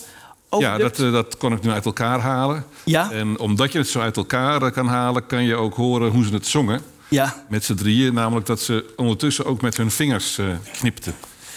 Ja, 0.59 0.77
dat, 0.77 0.95
dat 0.95 1.37
kon 1.37 1.53
ik 1.53 1.63
nu 1.63 1.71
uit 1.71 1.85
elkaar 1.85 2.19
halen. 2.19 2.65
Ja. 2.83 3.11
En 3.11 3.39
omdat 3.39 3.71
je 3.71 3.77
het 3.77 3.87
zo 3.87 3.99
uit 3.99 4.17
elkaar 4.17 4.71
kan 4.71 4.87
halen, 4.87 5.25
kan 5.25 5.43
je 5.43 5.55
ook 5.55 5.73
horen 5.75 6.11
hoe 6.11 6.25
ze 6.25 6.33
het 6.33 6.47
zongen. 6.47 6.81
Ja. 7.07 7.43
Met 7.49 7.65
z'n 7.65 7.75
drieën, 7.75 8.13
namelijk 8.13 8.45
dat 8.45 8.61
ze 8.61 8.93
ondertussen 8.95 9.45
ook 9.45 9.61
met 9.61 9.77
hun 9.77 9.91
vingers 9.91 10.39
knipten. 10.73 11.13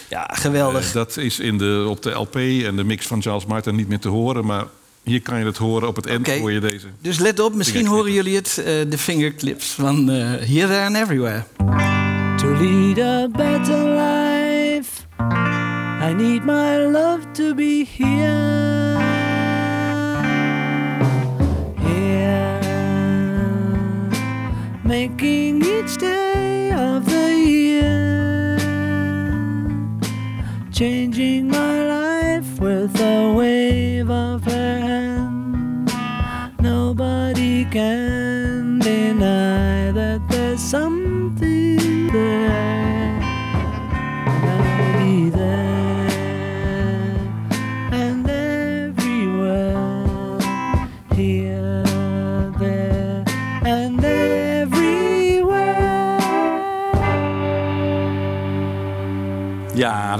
Ja, 0.09 0.29
geweldig. 0.33 0.87
Eh, 0.87 0.93
dat 0.93 1.17
is 1.17 1.39
in 1.39 1.57
de, 1.57 1.85
op 1.89 2.01
de 2.01 2.11
LP 2.11 2.35
en 2.35 2.75
de 2.75 2.83
mix 2.83 3.07
van 3.07 3.21
Charles 3.21 3.45
Martin 3.45 3.75
niet 3.75 3.87
meer 3.87 3.99
te 3.99 4.09
horen, 4.09 4.45
maar 4.45 4.65
hier 5.03 5.21
kan 5.21 5.39
je 5.39 5.45
het 5.45 5.57
horen. 5.57 5.87
Op 5.87 5.95
het 5.95 6.05
eind 6.05 6.27
hoor 6.27 6.51
je 6.51 6.59
deze. 6.59 6.87
Dus 7.01 7.19
let 7.19 7.39
op, 7.39 7.53
misschien 7.53 7.85
horen 7.85 8.11
jullie 8.11 8.35
het, 8.35 8.57
eh, 8.57 8.65
de 8.89 8.97
fingerclips 8.97 9.71
van 9.71 10.09
eh, 10.09 10.17
Here, 10.17 10.67
There 10.67 10.85
and 10.85 10.95
Everywhere. 10.95 11.43
To 12.37 12.47
lead 12.47 12.99
a 12.99 13.27
better 13.27 13.77
life, 13.77 14.89
I 16.09 16.13
need 16.13 16.43
my 16.43 16.77
love 16.77 17.31
to 17.31 17.53
be 17.53 17.85
here. 17.97 19.03
Here, 21.81 22.59
making 24.83 25.63
each 25.63 25.97
day 25.97 26.24
changing 30.75 31.47
my 31.47 31.87
life 31.87 32.59
with 32.59 32.99
a 32.99 33.33
wave 33.33 34.09
of 34.11 34.43
her 34.43 34.79
hand. 34.81 35.89
Nobody 36.59 37.63
can 37.63 38.24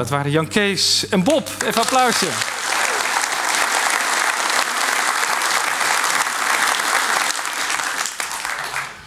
dat 0.06 0.14
waren 0.14 0.32
Jan 0.32 0.48
Kees 0.48 1.10
en 1.10 1.24
Bob. 1.24 1.50
Even 1.66 1.82
applausje. 1.82 2.28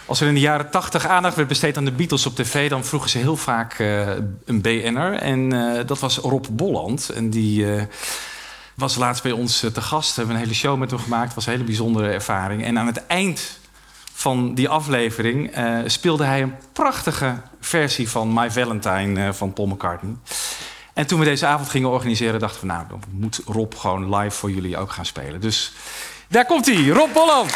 Als 0.05 0.21
er 0.21 0.27
in 0.27 0.33
de 0.33 0.39
jaren 0.39 0.69
80 0.71 1.07
aandacht 1.07 1.35
werd 1.35 1.47
besteed 1.47 1.77
aan 1.77 1.85
de 1.85 1.91
Beatles 1.91 2.25
op 2.25 2.35
tv, 2.35 2.69
dan 2.69 2.85
vroegen 2.85 3.09
ze 3.09 3.17
heel 3.17 3.35
vaak 3.35 3.73
eh, 3.73 4.07
een 4.45 4.61
BN'er. 4.61 5.13
En 5.13 5.53
eh, 5.53 5.87
dat 5.87 5.99
was 5.99 6.17
Rob 6.17 6.45
Bolland. 6.51 7.09
En 7.09 7.29
die 7.29 7.73
eh, 7.73 7.83
was 8.75 8.95
laatst 8.95 9.23
bij 9.23 9.31
ons 9.31 9.59
te 9.73 9.81
gast. 9.81 10.09
We 10.09 10.15
hebben 10.15 10.35
een 10.35 10.41
hele 10.41 10.53
show 10.53 10.77
met 10.77 10.91
hem 10.91 10.99
gemaakt. 10.99 11.25
Het 11.25 11.35
was 11.35 11.45
een 11.45 11.51
hele 11.51 11.63
bijzondere 11.63 12.11
ervaring. 12.11 12.63
En 12.63 12.79
aan 12.79 12.87
het 12.87 13.05
eind 13.07 13.59
van 14.13 14.53
die 14.53 14.69
aflevering 14.69 15.51
speelde 15.85 16.23
hij 16.23 16.41
een 16.41 16.55
prachtige 16.73 17.35
versie 17.59 18.09
van 18.09 18.33
My 18.33 18.51
Valentine 18.51 19.33
van 19.33 19.53
Paul 19.53 19.67
McCartney. 19.67 20.15
En 20.99 21.07
toen 21.07 21.19
we 21.19 21.25
deze 21.25 21.45
avond 21.45 21.69
gingen 21.69 21.89
organiseren, 21.89 22.39
dachten 22.39 22.61
we, 22.61 22.67
nou, 22.67 22.83
dan 22.89 23.01
moet 23.11 23.41
Rob 23.45 23.73
gewoon 23.75 24.15
live 24.15 24.37
voor 24.37 24.51
jullie 24.51 24.77
ook 24.77 24.91
gaan 24.91 25.05
spelen. 25.05 25.41
Dus 25.41 25.71
daar 26.27 26.45
komt 26.45 26.65
hij, 26.65 26.87
Rob 26.87 27.13
Bolland. 27.13 27.53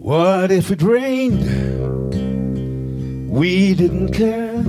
What 0.00 0.50
if 0.50 0.70
it 0.70 0.82
rained 0.82 1.71
We 3.32 3.74
didn't 3.74 4.12
care. 4.12 4.62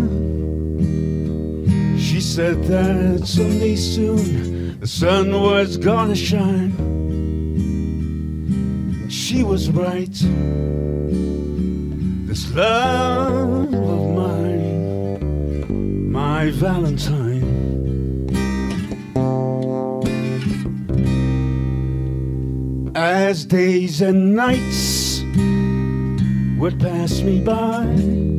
She 2.00 2.22
said 2.22 2.64
that 2.64 3.28
someday 3.28 3.76
soon 3.76 4.80
the 4.80 4.88
sun 4.88 5.34
was 5.34 5.76
gonna 5.76 6.16
shine. 6.16 6.72
She 9.10 9.44
was 9.44 9.70
right. 9.70 10.18
This 12.26 12.50
love 12.56 13.74
of 13.74 14.16
mine, 14.16 16.10
my 16.10 16.50
Valentine. 16.52 17.44
As 22.96 23.44
days 23.44 24.02
and 24.02 24.36
nights 24.38 25.22
would 26.58 26.80
pass 26.80 27.20
me 27.20 27.42
by, 27.42 28.33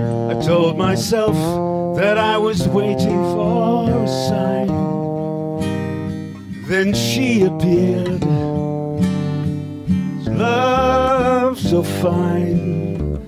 I 0.00 0.40
told 0.44 0.78
myself 0.78 1.34
that 1.96 2.18
I 2.18 2.38
was 2.38 2.68
waiting 2.68 3.20
for 3.34 3.90
a 3.90 4.06
sign. 4.06 4.68
Then 6.68 6.94
she 6.94 7.42
appeared, 7.42 8.24
love 10.24 11.58
so 11.58 11.82
fine, 11.82 13.18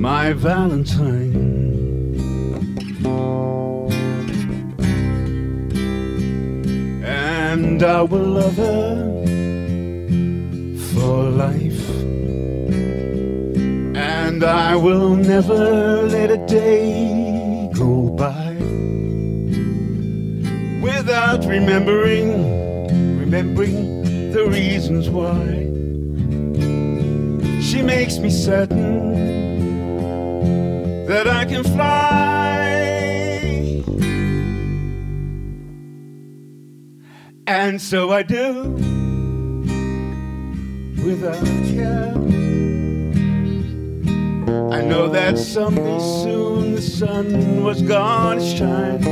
my 0.00 0.32
Valentine. 0.32 1.34
And 7.04 7.82
I 7.82 8.00
will 8.00 8.24
love 8.40 8.56
her 8.56 9.26
for 10.92 11.24
life. 11.28 11.65
And 14.36 14.44
I 14.44 14.76
will 14.76 15.16
never 15.16 16.02
let 16.02 16.30
a 16.30 16.36
day 16.36 17.70
go 17.72 18.10
by 18.10 18.52
without 20.82 21.42
remembering, 21.46 23.18
remembering 23.18 24.32
the 24.32 24.44
reasons 24.46 25.08
why. 25.08 25.70
She 27.62 27.80
makes 27.80 28.18
me 28.18 28.28
certain 28.28 29.16
that 31.06 31.26
I 31.26 31.46
can 31.46 31.64
fly. 31.64 32.66
And 37.46 37.80
so 37.80 38.12
I 38.12 38.22
do 38.22 38.64
without 41.02 41.42
care. 41.72 42.45
I 44.56 44.80
know 44.80 45.08
that 45.08 45.38
someday 45.38 45.98
soon 46.00 46.74
the 46.76 46.80
sun 46.80 47.62
was 47.62 47.82
gonna 47.82 48.40
shine. 48.40 49.02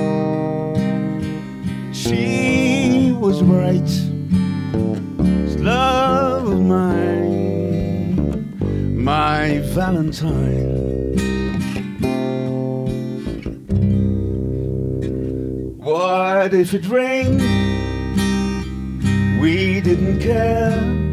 She 1.93 3.13
was 3.13 3.43
right. 3.43 3.85
This 5.45 5.59
love 5.59 6.49
of 6.49 6.61
mine, 6.61 8.25
my 9.05 9.59
Valentine. 9.75 11.05
What 15.79 16.55
if 16.55 16.73
it 16.73 16.89
rained? 16.89 17.43
We 19.43 19.83
didn't 19.83 20.21
care. 20.21 21.04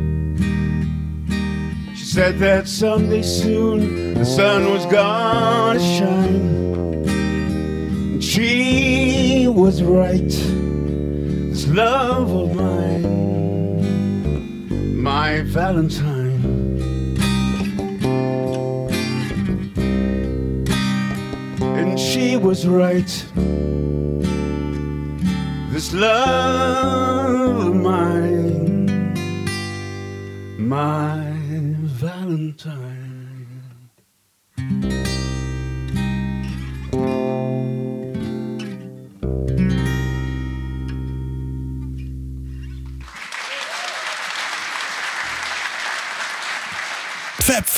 Said 2.13 2.39
that 2.39 2.67
someday 2.67 3.21
soon 3.21 4.15
the 4.15 4.25
sun 4.25 4.69
was 4.69 4.85
gonna 4.87 5.79
shine. 5.79 7.05
And 8.11 8.21
she 8.21 9.47
was 9.47 9.81
right. 9.81 10.27
This 10.27 11.67
love 11.69 12.29
of 12.29 12.53
mine, 12.53 13.07
my 15.01 15.39
Valentine. 15.43 16.43
And 21.61 21.97
she 21.97 22.35
was 22.35 22.67
right. 22.67 23.25
This 25.71 25.93
love 25.93 27.67
of 27.67 27.73
mine, 27.73 29.13
my 30.57 31.20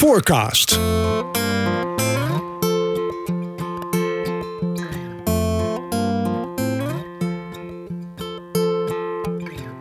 Fab4Cast. 0.04 0.76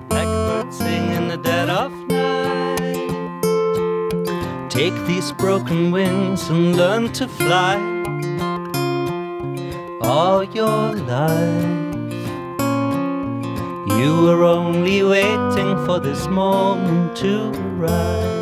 Blackbird 0.08 0.72
sing 0.72 1.10
in 1.12 1.26
the 1.26 1.38
dead 1.38 1.68
of 1.68 1.90
night. 2.08 3.10
Take 4.70 4.94
these 5.06 5.32
broken 5.32 5.90
wings 5.90 6.48
and 6.48 6.76
learn 6.76 7.12
to 7.14 7.26
fly. 7.26 7.74
All 10.02 10.44
your 10.44 10.94
life, 10.94 12.14
you 13.98 14.22
were 14.22 14.44
only 14.44 15.02
waiting 15.02 15.84
for 15.84 15.98
this 15.98 16.28
moment 16.28 17.16
to 17.16 17.50
rise. 17.76 18.41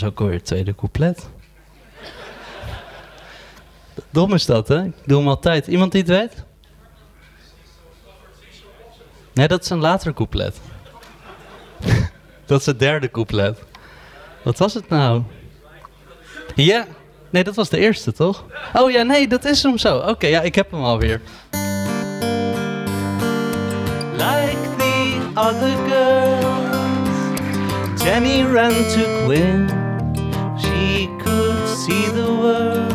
is 0.00 0.06
ook 0.06 0.20
alweer 0.20 0.34
het 0.34 0.44
tweede 0.44 0.74
couplet. 0.74 1.28
Dom 4.10 4.34
is 4.34 4.46
dat, 4.46 4.68
hè? 4.68 4.84
Ik 4.84 4.92
doe 5.04 5.18
hem 5.18 5.28
altijd. 5.28 5.66
Iemand 5.66 5.92
die 5.92 6.00
het 6.00 6.10
weet? 6.10 6.44
Nee, 9.32 9.48
dat 9.48 9.64
is 9.64 9.70
een 9.70 9.80
later 9.80 10.14
couplet. 10.14 10.60
dat 12.46 12.60
is 12.60 12.66
het 12.66 12.78
derde 12.78 13.10
couplet. 13.10 13.62
Wat 14.42 14.58
was 14.58 14.74
het 14.74 14.88
nou? 14.88 15.22
Ja. 16.54 16.86
Nee, 17.30 17.44
dat 17.44 17.54
was 17.54 17.68
de 17.68 17.78
eerste, 17.78 18.12
toch? 18.12 18.44
Oh 18.72 18.90
ja, 18.90 19.02
nee, 19.02 19.28
dat 19.28 19.44
is 19.44 19.62
hem 19.62 19.78
zo. 19.78 19.98
Oké, 19.98 20.26
ja, 20.26 20.40
ik 20.40 20.54
heb 20.54 20.70
hem 20.70 20.82
alweer. 20.82 21.20
Like 24.12 24.76
the 24.78 25.30
other 25.34 25.76
girl 25.88 26.50
Jenny 28.04 28.42
ran 28.42 28.72
to 28.72 29.24
Gwen. 29.24 29.79
She 30.60 31.08
could 31.18 31.68
see 31.68 32.06
the 32.10 32.26
world 32.26 32.89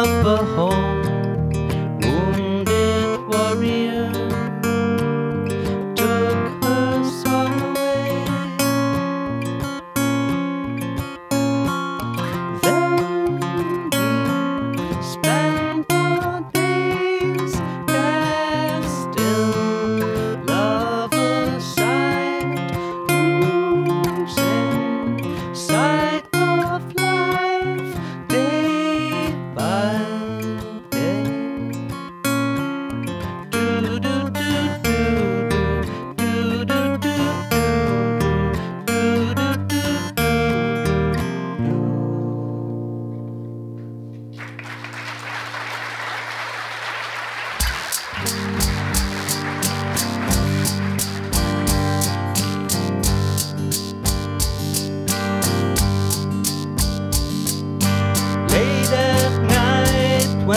up 0.00 0.24
a 0.24 0.36
home. 0.54 0.89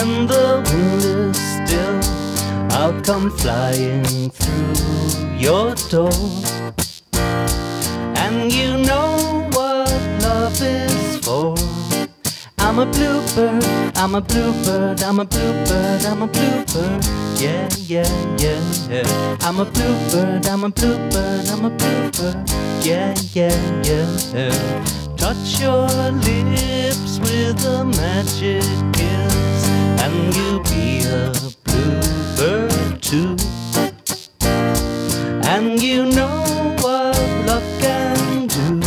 When 0.04 0.26
the 0.26 0.62
wind 0.66 1.02
is 1.02 1.38
still, 1.56 1.98
I'll 2.78 3.00
come 3.02 3.30
flying 3.30 4.30
through 4.30 5.36
your 5.36 5.74
door. 5.90 6.12
And 8.16 8.52
you 8.52 8.76
know 8.78 9.48
what 9.52 9.90
love 10.20 10.60
is 10.60 11.24
for. 11.24 11.54
I'm 12.58 12.78
a 12.78 12.86
bluebird, 12.86 13.64
I'm 13.96 14.14
a 14.14 14.20
bluebird, 14.20 15.02
I'm 15.02 15.20
a 15.20 15.24
bluebird, 15.24 16.04
I'm 16.04 16.22
a 16.22 16.26
bluebird. 16.26 17.04
Yeah, 17.38 17.68
yeah, 17.86 18.08
yeah, 18.38 18.60
yeah. 18.90 19.36
I'm 19.40 19.60
a 19.60 19.64
bluebird, 19.64 20.46
I'm 20.46 20.64
a 20.64 20.68
bluebird, 20.70 21.48
I'm 21.48 21.64
a 21.64 21.70
bluebird. 21.70 22.50
Yeah, 22.84 23.14
yeah, 23.32 23.56
yeah, 23.82 24.08
yeah. 24.34 24.84
Touch 25.16 25.60
your 25.60 25.88
lips 26.26 27.18
with 27.20 27.64
a 27.64 27.84
magic 27.84 28.64
kiss, 28.92 29.43
you'll 30.36 30.62
be 30.64 31.04
a 31.06 31.32
bluebird 31.64 33.02
too. 33.02 33.36
And 35.52 35.82
you 35.82 36.06
know 36.06 36.42
what 36.80 37.18
love 37.46 37.68
can 37.80 38.46
do. 38.46 38.80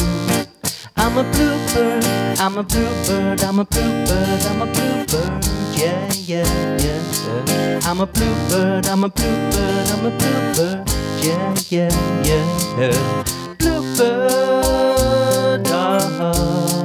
I'm 0.96 1.18
a 1.18 1.24
bluebird, 1.32 2.04
I'm 2.40 2.58
a 2.58 2.64
bluebird, 2.64 3.44
I'm 3.44 3.60
a 3.60 3.66
bluebird, 3.66 4.42
I'm 4.50 4.62
a 4.62 4.66
bluebird. 4.66 5.46
Yeah, 5.78 6.12
yeah, 6.26 6.48
yeah. 6.84 7.02
yeah. 7.48 7.80
I'm 7.84 8.02
a 8.02 8.06
bluebird, 8.06 8.88
I'm 8.88 9.04
a 9.04 9.10
bluebird, 9.10 9.88
I'm 9.94 10.06
a 10.06 10.10
bluebird. 10.10 10.90
Yeah, 11.24 11.56
yeah, 11.70 11.90
yeah, 12.24 12.46
yeah. 12.78 13.24
Bluebird, 13.58 14.08
ah. 15.68 16.77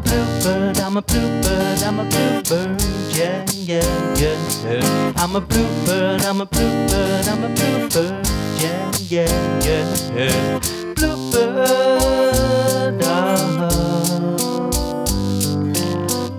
Bluebird, 0.00 0.78
I'm 0.78 0.96
a 0.96 1.02
bluebird, 1.02 1.82
I'm 1.82 1.98
a 2.00 2.04
bluebird, 2.04 2.80
yeah, 3.14 3.44
yeah, 3.52 4.14
yeah. 4.16 5.12
I'm 5.16 5.36
a 5.36 5.40
bluebird, 5.40 6.22
I'm 6.22 6.40
a 6.40 6.46
bluebird, 6.46 7.28
I'm 7.28 7.44
a 7.44 7.48
bluebird, 7.48 8.26
yeah, 8.58 8.90
yeah, 9.08 9.60
yeah. 9.62 10.58
Bluebird, 10.94 13.02
ah. 13.04 13.68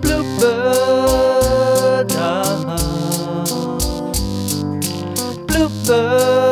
Bluebird, 0.00 2.12
ah. 2.16 2.40
Bluebird. 5.46 6.51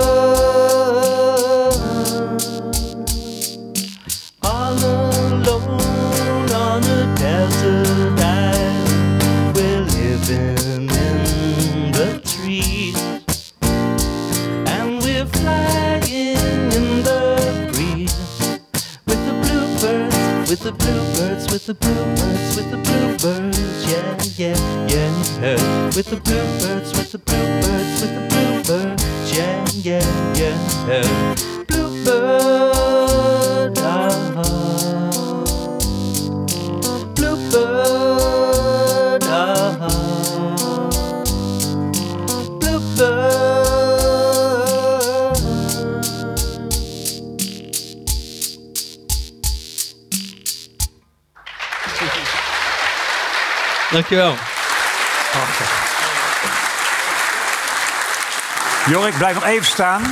With 20.62 20.78
the 20.78 20.84
bluebirds, 20.84 21.52
with 21.52 21.66
the 21.66 21.74
bluebirds, 21.74 22.56
with 22.56 22.70
the 22.70 22.76
bluebirds, 22.76 23.90
yeah, 23.90 24.16
yeah, 24.36 24.86
yeah, 24.88 25.10
yeah. 25.40 25.86
With 25.96 26.06
the 26.06 26.16
bluebirds, 26.16 26.92
with 26.96 27.12
the 27.12 27.18
bluebirds, 27.18 28.02
with 28.02 28.14
the 28.14 28.24
bluebirds, 28.28 29.04
yeah, 29.32 29.64
yeah, 29.72 30.34
yeah, 30.34 30.56
yeah. 30.86 31.64
Bluebird, 31.66 32.59
Dankjewel. 53.90 54.34
Jorik, 58.86 59.16
blijf 59.18 59.34
nog 59.34 59.44
even 59.44 59.66
staan. 59.66 60.02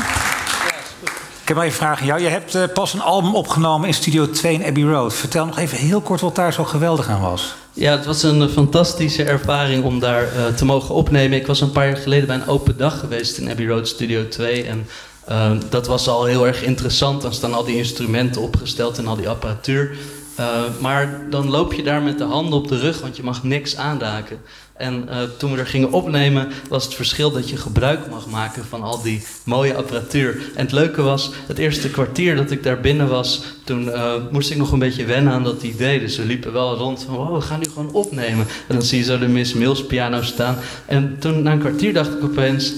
Ik 1.43 1.55
heb 1.55 1.57
nog 1.57 1.65
even 1.65 1.67
een 1.67 1.73
vraag 1.73 2.01
aan 2.01 2.07
jou. 2.07 2.21
Je 2.21 2.29
hebt 2.29 2.55
eh, 2.55 2.63
pas 2.75 2.95
een 2.95 3.01
album 3.01 3.35
opgenomen 3.35 3.89
in 3.89 3.95
Studio 3.95 4.31
2 4.31 4.55
in 4.55 4.65
Abbey 4.65 4.83
Road. 4.83 5.15
Vertel 5.15 5.47
nog 5.47 5.59
even 5.59 5.79
heel 5.79 6.01
kort 6.01 6.21
wat 6.21 6.35
daar 6.35 6.53
zo 6.53 6.65
geweldig 6.65 7.09
aan 7.09 7.21
was. 7.21 7.55
Ja, 7.79 7.97
het 7.97 8.07
was 8.07 8.23
een 8.23 8.43
eh, 8.43 8.49
fantastische 8.49 9.25
ervaring 9.25 9.85
om 9.85 10.01
daar 10.01 10.33
eh, 10.33 10.47
te 10.47 10.65
mogen 10.65 10.95
opnemen. 10.95 11.39
Ik 11.39 11.47
was 11.47 11.61
een 11.61 11.71
paar 11.71 11.87
jaar 11.87 11.97
geleden 11.97 12.27
bij 12.27 12.37
een 12.37 12.47
open 12.47 12.77
dag 12.77 12.99
geweest 12.99 13.39
in 13.39 13.51
Abbey 13.51 13.67
Road 13.67 13.89
Studio 13.89 14.29
2. 14.29 14.63
En 14.63 14.87
eh, 15.25 15.53
dat 15.71 15.87
was 15.87 16.09
al 16.09 16.25
heel 16.25 16.47
erg 16.47 16.63
interessant. 16.63 17.23
Dan 17.23 17.33
staan 17.33 17.55
al 17.55 17.65
die 17.65 17.77
instrumenten 17.77 18.43
opgesteld 18.43 18.99
en 18.99 19.07
al 19.07 19.17
die 19.17 19.29
apparatuur. 19.29 19.97
Eh, 20.39 20.63
maar 20.81 21.21
dan 21.31 21.51
loop 21.51 21.73
je 21.73 21.83
daar 21.83 22.03
met 22.03 22.19
de 22.19 22.25
handen 22.25 22.59
op 22.59 22.69
de 22.69 22.79
rug, 22.79 23.01
want 23.01 23.17
je 23.17 23.23
mag 23.23 23.43
niks 23.45 23.77
aanraken. 23.77 24.41
En 24.77 25.09
eh, 25.09 25.23
toen 25.39 25.53
we 25.53 25.59
er 25.59 25.67
gingen 25.67 25.93
opnemen, 25.93 26.49
was 26.69 26.85
het 26.85 26.95
verschil 26.95 27.31
dat 27.31 27.49
je 27.49 27.57
gebruik 27.57 28.11
mag 28.11 28.27
maken 28.27 28.65
van 28.65 28.83
al 28.83 29.03
die 29.03 29.23
mooie 29.45 29.75
apparatuur. 29.75 30.33
En 30.55 30.65
het 30.65 30.73
leuke 30.73 31.03
was, 31.03 31.31
het 31.47 31.59
eerste 31.59 31.91
kwartier 31.91 32.37
dat 32.37 32.51
ik 32.51 32.63
daar 32.63 32.81
binnen 32.81 33.09
was, 33.09 33.43
toen 33.65 33.91
eh, 33.91 34.13
moest 34.31 34.51
ik 34.51 34.57
nog 34.57 34.73
een 34.73 34.79
beetje 34.79 35.05
wennen 35.05 35.33
aan 35.33 35.45
dat 35.45 35.63
idee. 35.63 36.01
Dus 36.01 36.17
we 36.17 36.25
liepen 36.25 36.53
wel 36.53 36.77
rond 36.77 37.03
van, 37.03 37.15
wow, 37.15 37.35
we 37.35 37.41
gaan 37.41 37.59
nu 37.59 37.67
gewoon 37.67 37.93
opnemen. 37.93 38.47
En 38.69 38.75
dan 38.75 38.83
zie 38.83 38.99
je 38.99 39.05
zo 39.05 39.19
de 39.19 39.29
Miss 39.29 39.55
Mills 39.55 39.87
piano 39.87 40.23
staan. 40.23 40.57
En 40.87 41.17
toen, 41.19 41.43
na 41.43 41.53
een 41.53 41.59
kwartier, 41.59 41.93
dacht 41.93 42.13
ik 42.13 42.23
opeens, 42.23 42.73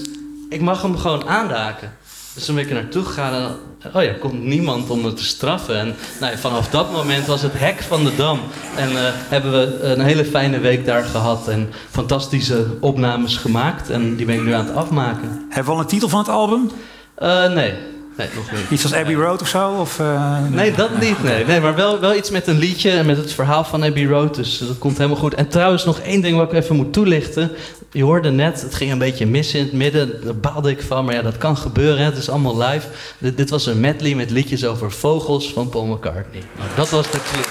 ik 0.49 0.61
mag 0.61 0.81
hem 0.81 0.97
gewoon 0.97 1.27
aanraken. 1.27 1.93
Dus 2.33 2.45
toen 2.45 2.55
ben 2.55 2.63
ik 2.63 2.69
er 2.69 2.75
naartoe 2.75 3.03
gegaan 3.03 3.33
en 3.79 3.95
oh 3.95 4.03
ja, 4.03 4.13
komt 4.19 4.43
niemand 4.43 4.89
om 4.89 5.01
me 5.01 5.13
te 5.13 5.23
straffen. 5.23 5.79
En 5.79 5.95
nou 6.19 6.31
ja, 6.31 6.37
vanaf 6.37 6.69
dat 6.69 6.91
moment 6.91 7.25
was 7.25 7.41
het 7.41 7.59
hek 7.59 7.81
van 7.81 8.03
de 8.03 8.15
dam. 8.15 8.39
En 8.75 8.91
uh, 8.91 8.99
hebben 9.03 9.51
we 9.51 9.79
een 9.81 10.01
hele 10.01 10.25
fijne 10.25 10.59
week 10.59 10.85
daar 10.85 11.03
gehad 11.03 11.47
en 11.47 11.69
fantastische 11.89 12.65
opnames 12.79 13.37
gemaakt. 13.37 13.89
En 13.89 14.15
die 14.15 14.25
ben 14.25 14.35
ik 14.35 14.41
nu 14.41 14.51
aan 14.51 14.65
het 14.65 14.75
afmaken. 14.75 15.45
Hebben 15.49 15.65
we 15.65 15.71
al 15.71 15.79
een 15.79 15.89
titel 15.89 16.09
van 16.09 16.19
het 16.19 16.29
album? 16.29 16.71
Uh, 17.19 17.53
nee. 17.53 17.73
Nee, 18.17 18.27
nog 18.35 18.51
niet. 18.51 18.69
Iets 18.69 18.83
als 18.83 18.93
Abbey 18.93 19.13
Road 19.13 19.41
of 19.41 19.47
zo? 19.47 19.71
Of, 19.71 19.99
uh, 19.99 20.37
nee, 20.49 20.71
dat 20.71 20.99
niet. 20.99 21.23
Nee, 21.23 21.45
nee 21.45 21.59
maar 21.59 21.75
wel, 21.75 21.99
wel 21.99 22.15
iets 22.15 22.29
met 22.29 22.47
een 22.47 22.57
liedje 22.57 22.91
en 22.91 23.05
met 23.05 23.17
het 23.17 23.33
verhaal 23.33 23.63
van 23.63 23.83
Abbey 23.83 24.05
Road. 24.05 24.35
Dus 24.35 24.57
dat 24.57 24.77
komt 24.77 24.97
helemaal 24.97 25.19
goed. 25.19 25.33
En 25.33 25.47
trouwens, 25.47 25.85
nog 25.85 25.99
één 25.99 26.21
ding 26.21 26.37
wat 26.37 26.51
ik 26.51 26.57
even 26.63 26.75
moet 26.75 26.93
toelichten. 26.93 27.51
Je 27.91 28.03
hoorde 28.03 28.31
net, 28.31 28.61
het 28.61 28.75
ging 28.75 28.91
een 28.91 28.97
beetje 28.97 29.25
mis 29.25 29.53
in 29.53 29.63
het 29.63 29.73
midden. 29.73 30.23
Daar 30.23 30.35
baalde 30.35 30.69
ik 30.69 30.81
van, 30.81 31.05
maar 31.05 31.15
ja, 31.15 31.21
dat 31.21 31.37
kan 31.37 31.57
gebeuren. 31.57 32.05
Het 32.05 32.17
is 32.17 32.29
allemaal 32.29 32.57
live. 32.57 32.87
Dit, 33.17 33.37
dit 33.37 33.49
was 33.49 33.65
een 33.65 33.79
medley 33.79 34.15
met 34.15 34.29
liedjes 34.29 34.65
over 34.65 34.91
vogels 34.91 35.53
van 35.53 35.69
Paul 35.69 35.85
McCartney. 35.85 36.43
Nou, 36.57 36.69
dat 36.75 36.89
was 36.89 37.11
de 37.11 37.19
clue. 37.31 37.43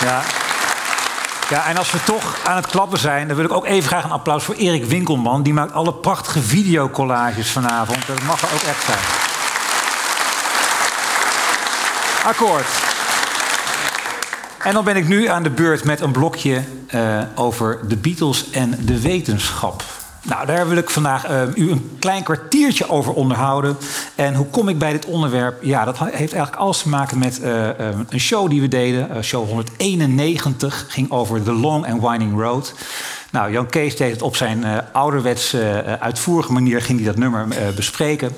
Ja. 0.00 0.41
Ja, 1.52 1.66
en 1.66 1.76
als 1.76 1.92
we 1.92 2.02
toch 2.04 2.38
aan 2.44 2.56
het 2.56 2.66
klappen 2.66 2.98
zijn, 2.98 3.26
dan 3.26 3.36
wil 3.36 3.44
ik 3.44 3.52
ook 3.52 3.66
even 3.66 3.88
graag 3.88 4.04
een 4.04 4.10
applaus 4.10 4.44
voor 4.44 4.54
Erik 4.54 4.84
Winkelman. 4.84 5.42
Die 5.42 5.52
maakt 5.52 5.72
alle 5.72 5.94
prachtige 5.94 6.42
videocollages 6.42 7.50
vanavond. 7.50 8.06
Dat 8.06 8.22
mag 8.22 8.42
er 8.42 8.48
ook 8.54 8.62
echt 8.62 8.84
zijn. 8.84 8.98
Akkoord. 12.24 12.66
En 14.58 14.74
dan 14.74 14.84
ben 14.84 14.96
ik 14.96 15.08
nu 15.08 15.26
aan 15.26 15.42
de 15.42 15.50
beurt 15.50 15.84
met 15.84 16.00
een 16.00 16.12
blokje 16.12 16.62
uh, 16.94 17.22
over 17.34 17.88
de 17.88 17.96
Beatles 17.96 18.50
en 18.50 18.78
de 18.80 19.00
wetenschap. 19.00 19.84
Nou, 20.22 20.46
daar 20.46 20.68
wil 20.68 20.76
ik 20.76 20.90
vandaag 20.90 21.30
uh, 21.30 21.42
u 21.54 21.70
een 21.70 21.96
klein 21.98 22.22
kwartiertje 22.22 22.88
over 22.88 23.12
onderhouden. 23.12 23.76
En 24.14 24.34
hoe 24.34 24.46
kom 24.46 24.68
ik 24.68 24.78
bij 24.78 24.92
dit 24.92 25.04
onderwerp? 25.04 25.62
Ja, 25.62 25.84
dat 25.84 25.98
heeft 25.98 26.14
eigenlijk 26.32 26.56
alles 26.56 26.82
te 26.82 26.88
maken 26.88 27.18
met 27.18 27.40
uh, 27.42 27.68
een 28.08 28.20
show 28.20 28.50
die 28.50 28.60
we 28.60 28.68
deden. 28.68 29.24
show 29.24 29.48
191 29.48 30.86
ging 30.88 31.10
over 31.10 31.42
The 31.42 31.52
Long 31.52 31.86
and 31.86 32.02
Winding 32.02 32.40
Road. 32.40 32.74
Nou, 33.30 33.52
Jan 33.52 33.66
Kees 33.66 33.96
deed 33.96 34.12
het 34.12 34.22
op 34.22 34.36
zijn 34.36 34.64
ouderwetse, 34.92 35.84
uitvoerige 36.00 36.52
manier, 36.52 36.82
ging 36.82 36.98
hij 36.98 37.06
dat 37.08 37.16
nummer 37.16 37.46
bespreken. 37.76 38.32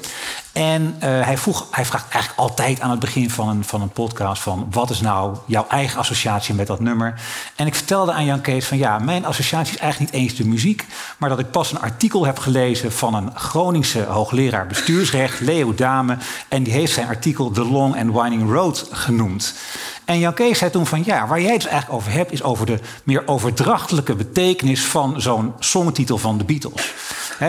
En 0.54 0.94
hij, 0.98 1.38
vroeg, 1.38 1.66
hij 1.70 1.84
vraagt 1.84 2.12
eigenlijk 2.12 2.40
altijd 2.40 2.80
aan 2.80 2.90
het 2.90 2.98
begin 2.98 3.30
van 3.30 3.48
een, 3.48 3.64
van 3.64 3.82
een 3.82 3.88
podcast 3.88 4.42
van... 4.42 4.66
wat 4.70 4.90
is 4.90 5.00
nou 5.00 5.36
jouw 5.46 5.66
eigen 5.68 5.98
associatie 5.98 6.54
met 6.54 6.66
dat 6.66 6.80
nummer? 6.80 7.20
En 7.56 7.66
ik 7.66 7.74
vertelde 7.74 8.12
aan 8.12 8.24
Jan 8.24 8.40
Kees 8.40 8.66
van 8.66 8.78
ja, 8.78 8.98
mijn 8.98 9.24
associatie 9.24 9.74
is 9.74 9.80
eigenlijk 9.80 10.12
niet 10.12 10.22
eens 10.22 10.34
de 10.34 10.44
muziek... 10.44 10.86
maar 11.18 11.28
dat 11.28 11.38
ik 11.38 11.50
pas 11.50 11.70
een 11.70 11.80
artikel 11.80 12.26
heb 12.26 12.38
gelezen 12.38 12.92
van 12.92 13.14
een 13.14 13.30
Groningse 13.34 14.04
hoogleraar 14.04 14.66
bestuursrecht, 14.66 15.40
Leo 15.40 15.74
Dame... 15.74 16.16
en 16.48 16.62
die 16.62 16.72
heeft 16.72 16.92
zijn 16.92 17.08
artikel 17.08 17.50
The 17.50 17.64
Long 17.64 17.96
and 17.96 18.12
Winding 18.12 18.50
Road 18.50 18.88
genoemd. 18.90 19.54
En 20.04 20.18
Jan 20.18 20.34
Kees 20.34 20.58
zei 20.58 20.70
toen 20.70 20.86
van 20.86 21.02
ja, 21.04 21.26
waar 21.26 21.40
jij 21.40 21.52
het 21.52 21.62
dus 21.62 21.70
eigenlijk 21.70 22.00
over 22.00 22.12
hebt... 22.12 22.32
is 22.32 22.42
over 22.42 22.66
de 22.66 22.78
meer 23.04 23.22
overdrachtelijke 23.26 24.14
betekenis 24.14 24.84
van 24.84 25.20
zo'n 25.20 25.52
songtitel 25.58 26.18
van 26.18 26.38
de 26.38 26.44
Beatles. 26.44 26.92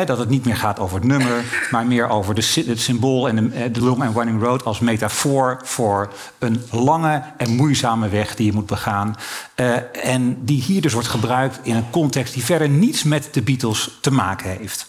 dat 0.06 0.18
het 0.18 0.30
niet 0.30 0.46
meer 0.46 0.56
gaat 0.56 0.80
over 0.80 0.96
het 0.96 1.06
nummer, 1.08 1.44
maar 1.72 1.86
meer 1.86 2.10
over 2.10 2.36
de, 2.36 2.64
het 2.68 2.80
symbool 2.96 3.28
en 3.28 3.36
de, 3.36 3.72
de 3.72 3.82
Long 3.82 4.04
and 4.04 4.16
Winding 4.16 4.42
Road 4.42 4.66
als 4.66 4.80
metafoor 4.80 5.60
voor 5.64 6.14
een 6.40 6.64
lange 6.72 7.24
en 7.38 7.56
moeizame 7.56 8.10
weg 8.10 8.36
die 8.36 8.46
je 8.46 8.54
moet 8.54 8.66
begaan. 8.66 9.16
Uh, 9.56 9.76
en 10.06 10.46
die 10.46 10.62
hier 10.62 10.82
dus 10.82 10.94
wordt 10.94 11.08
gebruikt 11.08 11.60
in 11.64 11.76
een 11.76 11.90
context 11.90 12.34
die 12.34 12.44
verder 12.44 12.70
niets 12.70 13.04
met 13.04 13.28
de 13.32 13.42
Beatles 13.42 13.98
te 14.02 14.12
maken 14.12 14.50
heeft. 14.50 14.88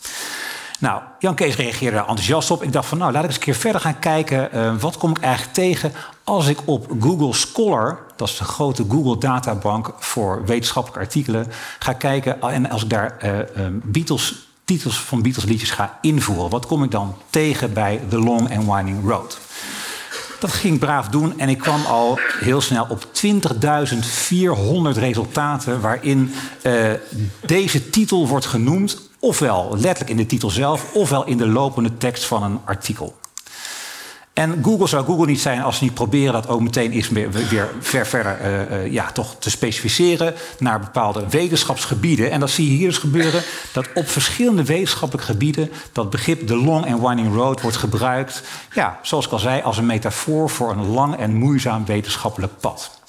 Nou, 0.78 1.02
Jan 1.18 1.34
Kees 1.34 1.56
reageerde 1.56 1.96
er 1.96 2.02
enthousiast 2.02 2.50
op. 2.50 2.62
Ik 2.62 2.72
dacht 2.72 2.88
van, 2.88 2.98
nou, 2.98 3.12
laat 3.12 3.22
ik 3.22 3.28
eens 3.28 3.38
een 3.38 3.44
keer 3.44 3.54
verder 3.54 3.80
gaan 3.80 3.98
kijken. 3.98 4.48
Uh, 4.54 4.76
wat 4.78 4.96
kom 4.96 5.10
ik 5.10 5.18
eigenlijk 5.18 5.54
tegen 5.54 5.92
als 6.24 6.46
ik 6.48 6.58
op 6.64 6.92
Google 7.00 7.32
Scholar, 7.32 7.98
dat 8.16 8.28
is 8.28 8.36
de 8.36 8.44
grote 8.44 8.84
Google 8.88 9.18
databank 9.18 9.92
voor 9.98 10.44
wetenschappelijke 10.44 11.04
artikelen, 11.04 11.46
ga 11.78 11.92
kijken 11.92 12.40
en 12.40 12.70
als 12.70 12.82
ik 12.82 12.90
daar 12.90 13.16
Beatles, 13.84 14.45
titels 14.66 15.00
van 15.00 15.22
Beatles 15.22 15.44
liedjes 15.44 15.70
ga 15.70 15.98
invoeren. 16.00 16.50
Wat 16.50 16.66
kom 16.66 16.82
ik 16.82 16.90
dan 16.90 17.14
tegen 17.30 17.72
bij 17.72 18.00
The 18.08 18.18
Long 18.18 18.56
and 18.56 18.72
Winding 18.72 19.08
Road? 19.08 19.38
Dat 20.40 20.52
ging 20.52 20.74
ik 20.74 20.80
braaf 20.80 21.08
doen 21.08 21.38
en 21.38 21.48
ik 21.48 21.58
kwam 21.58 21.84
al 21.84 22.18
heel 22.40 22.60
snel 22.60 22.86
op 22.88 23.04
20.400 23.04 24.98
resultaten 24.98 25.80
waarin 25.80 26.32
uh, 26.62 26.92
deze 27.46 27.90
titel 27.90 28.28
wordt 28.28 28.46
genoemd, 28.46 29.10
ofwel 29.18 29.70
letterlijk 29.70 30.10
in 30.10 30.16
de 30.16 30.26
titel 30.26 30.50
zelf, 30.50 30.94
ofwel 30.94 31.26
in 31.26 31.36
de 31.36 31.46
lopende 31.46 31.96
tekst 31.96 32.24
van 32.24 32.42
een 32.42 32.60
artikel. 32.64 33.16
En 34.36 34.58
Google 34.62 34.86
zou 34.86 35.04
Google 35.04 35.26
niet 35.26 35.40
zijn 35.40 35.62
als 35.62 35.76
ze 35.76 35.84
niet 35.84 35.94
proberen 35.94 36.32
dat 36.32 36.48
ook 36.48 36.60
meteen 36.60 36.92
eens 36.92 37.08
weer, 37.08 37.30
weer 37.30 37.70
ver 37.80 38.06
verder 38.06 38.40
uh, 38.40 38.84
uh, 38.84 38.92
ja, 38.92 39.12
toch 39.12 39.36
te 39.38 39.50
specificeren 39.50 40.34
naar 40.58 40.80
bepaalde 40.80 41.28
wetenschapsgebieden. 41.28 42.30
En 42.30 42.40
dat 42.40 42.50
zie 42.50 42.70
je 42.70 42.76
hier 42.76 42.88
dus 42.88 42.98
gebeuren, 42.98 43.42
dat 43.72 43.86
op 43.94 44.08
verschillende 44.08 44.64
wetenschappelijke 44.64 45.32
gebieden 45.32 45.70
dat 45.92 46.10
begrip 46.10 46.46
de 46.46 46.56
long 46.56 46.86
and 46.86 47.00
winding 47.00 47.34
road 47.34 47.60
wordt 47.60 47.76
gebruikt, 47.76 48.42
ja, 48.72 48.98
zoals 49.02 49.26
ik 49.26 49.32
al 49.32 49.38
zei, 49.38 49.62
als 49.62 49.78
een 49.78 49.86
metafoor 49.86 50.50
voor 50.50 50.70
een 50.70 50.86
lang 50.86 51.16
en 51.16 51.34
moeizaam 51.34 51.84
wetenschappelijk 51.84 52.52
pad. 52.60 53.00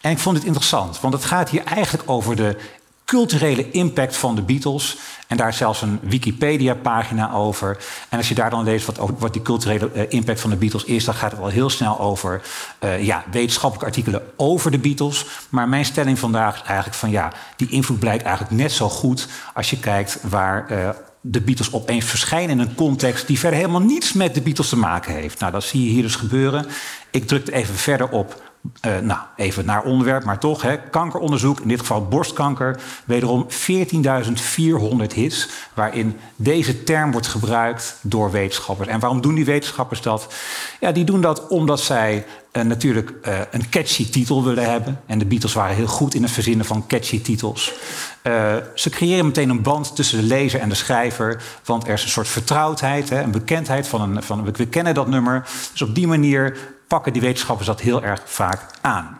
En 0.00 0.10
ik 0.10 0.18
vond 0.18 0.36
het 0.36 0.46
interessant, 0.46 1.00
want 1.00 1.14
het 1.14 1.24
gaat 1.24 1.50
hier 1.50 1.64
eigenlijk 1.64 2.10
over 2.10 2.36
de 2.36 2.56
culturele 3.04 3.70
impact 3.70 4.16
van 4.16 4.34
de 4.34 4.42
Beatles. 4.42 4.96
En 5.26 5.36
daar 5.36 5.48
is 5.48 5.56
zelfs 5.56 5.82
een 5.82 5.98
Wikipedia-pagina 6.02 7.32
over. 7.32 7.78
En 8.08 8.18
als 8.18 8.28
je 8.28 8.34
daar 8.34 8.50
dan 8.50 8.64
leest 8.64 8.86
wat, 8.86 9.10
wat 9.18 9.32
die 9.32 9.42
culturele 9.42 9.90
uh, 9.94 10.02
impact 10.08 10.40
van 10.40 10.50
de 10.50 10.56
Beatles 10.56 10.84
is, 10.84 11.04
dan 11.04 11.14
gaat 11.14 11.30
het 11.30 11.40
wel 11.40 11.48
heel 11.48 11.70
snel 11.70 12.00
over 12.00 12.42
uh, 12.84 13.04
ja, 13.04 13.24
wetenschappelijke 13.30 13.86
artikelen 13.86 14.22
over 14.36 14.70
de 14.70 14.78
Beatles. 14.78 15.26
Maar 15.48 15.68
mijn 15.68 15.84
stelling 15.84 16.18
vandaag 16.18 16.54
is 16.54 16.66
eigenlijk 16.66 16.96
van 16.96 17.10
ja, 17.10 17.32
die 17.56 17.68
invloed 17.68 17.98
blijkt 17.98 18.24
eigenlijk 18.24 18.56
net 18.56 18.72
zo 18.72 18.88
goed 18.88 19.28
als 19.54 19.70
je 19.70 19.78
kijkt 19.78 20.18
waar. 20.22 20.72
Uh, 20.72 20.88
de 21.26 21.40
Beatles 21.40 21.72
opeens 21.72 22.04
verschijnen 22.04 22.50
in 22.50 22.58
een 22.58 22.74
context 22.74 23.26
die 23.26 23.38
verder 23.38 23.58
helemaal 23.58 23.80
niets 23.80 24.12
met 24.12 24.34
de 24.34 24.40
Beatles 24.40 24.68
te 24.68 24.76
maken 24.76 25.14
heeft. 25.14 25.40
Nou, 25.40 25.52
dat 25.52 25.64
zie 25.64 25.84
je 25.84 25.90
hier 25.90 26.02
dus 26.02 26.16
gebeuren. 26.16 26.66
Ik 27.10 27.26
druk 27.26 27.48
even 27.48 27.74
verder 27.74 28.08
op 28.08 28.42
uh, 28.86 28.98
nou, 28.98 29.20
even 29.36 29.64
naar 29.64 29.82
onderwerp, 29.82 30.24
maar 30.24 30.38
toch. 30.38 30.62
Hè, 30.62 30.76
kankeronderzoek, 30.90 31.60
in 31.60 31.68
dit 31.68 31.80
geval 31.80 32.08
borstkanker. 32.08 32.80
Wederom 33.04 33.46
14.400 33.48 35.14
hits, 35.14 35.48
waarin 35.74 36.16
deze 36.36 36.82
term 36.82 37.12
wordt 37.12 37.26
gebruikt 37.26 37.96
door 38.00 38.30
wetenschappers. 38.30 38.88
En 38.88 39.00
waarom 39.00 39.20
doen 39.20 39.34
die 39.34 39.44
wetenschappers 39.44 40.00
dat? 40.00 40.34
Ja, 40.80 40.92
die 40.92 41.04
doen 41.04 41.20
dat 41.20 41.46
omdat 41.46 41.80
zij 41.80 42.26
uh, 42.52 42.62
natuurlijk 42.62 43.12
uh, 43.22 43.38
een 43.50 43.68
catchy 43.68 44.10
titel 44.10 44.44
willen 44.44 44.70
hebben. 44.70 45.00
En 45.06 45.18
de 45.18 45.26
Beatles 45.26 45.52
waren 45.52 45.76
heel 45.76 45.86
goed 45.86 46.14
in 46.14 46.22
het 46.22 46.32
verzinnen 46.32 46.66
van 46.66 46.86
catchy 46.86 47.22
titels. 47.22 47.72
ze 48.74 48.90
creëren 48.90 49.26
meteen 49.26 49.50
een 49.50 49.62
band 49.62 49.96
tussen 49.96 50.18
de 50.18 50.24
lezer 50.24 50.60
en 50.60 50.68
de 50.68 50.74
schrijver. 50.74 51.42
Want 51.64 51.86
er 51.86 51.92
is 51.92 52.02
een 52.02 52.08
soort 52.08 52.28
vertrouwdheid, 52.28 53.08
hè, 53.08 53.22
een 53.22 53.30
bekendheid 53.30 53.88
van, 53.88 54.00
een, 54.00 54.22
van 54.22 54.52
we 54.52 54.66
kennen 54.66 54.94
dat 54.94 55.08
nummer. 55.08 55.48
Dus 55.72 55.82
op 55.82 55.94
die 55.94 56.06
manier 56.06 56.56
pakken 56.94 57.12
die 57.12 57.22
wetenschappers 57.22 57.66
dat 57.66 57.80
heel 57.80 58.02
erg 58.02 58.22
vaak 58.24 58.60
aan. 58.80 59.18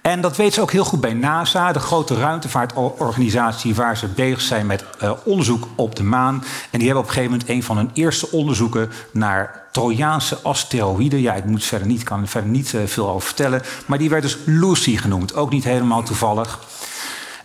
En 0.00 0.20
dat 0.20 0.36
weten 0.36 0.52
ze 0.52 0.60
ook 0.60 0.72
heel 0.72 0.84
goed 0.84 1.00
bij 1.00 1.12
NASA, 1.12 1.72
de 1.72 1.78
grote 1.78 2.14
ruimtevaartorganisatie 2.14 3.74
waar 3.74 3.96
ze 3.96 4.08
bezig 4.08 4.40
zijn 4.40 4.66
met 4.66 4.84
uh, 5.02 5.12
onderzoek 5.24 5.68
op 5.74 5.96
de 5.96 6.02
maan. 6.02 6.44
En 6.70 6.78
die 6.78 6.86
hebben 6.86 6.98
op 6.98 7.08
een 7.08 7.14
gegeven 7.14 7.30
moment 7.30 7.48
een 7.48 7.62
van 7.62 7.76
hun 7.76 7.90
eerste 7.92 8.30
onderzoeken 8.30 8.90
naar 9.10 9.62
Trojaanse 9.72 10.38
asteroïden. 10.42 11.20
Ja, 11.20 11.34
ik 11.34 11.44
moet 11.44 11.64
verder 11.64 11.86
niet, 11.86 12.02
kan 12.02 12.20
er 12.20 12.28
verder 12.28 12.50
niet 12.50 12.72
uh, 12.72 12.80
veel 12.86 13.08
over 13.08 13.26
vertellen. 13.26 13.62
Maar 13.86 13.98
die 13.98 14.10
werd 14.10 14.22
dus 14.22 14.38
Lucy 14.44 14.96
genoemd, 14.96 15.34
ook 15.34 15.50
niet 15.50 15.64
helemaal 15.64 16.02
toevallig. 16.02 16.58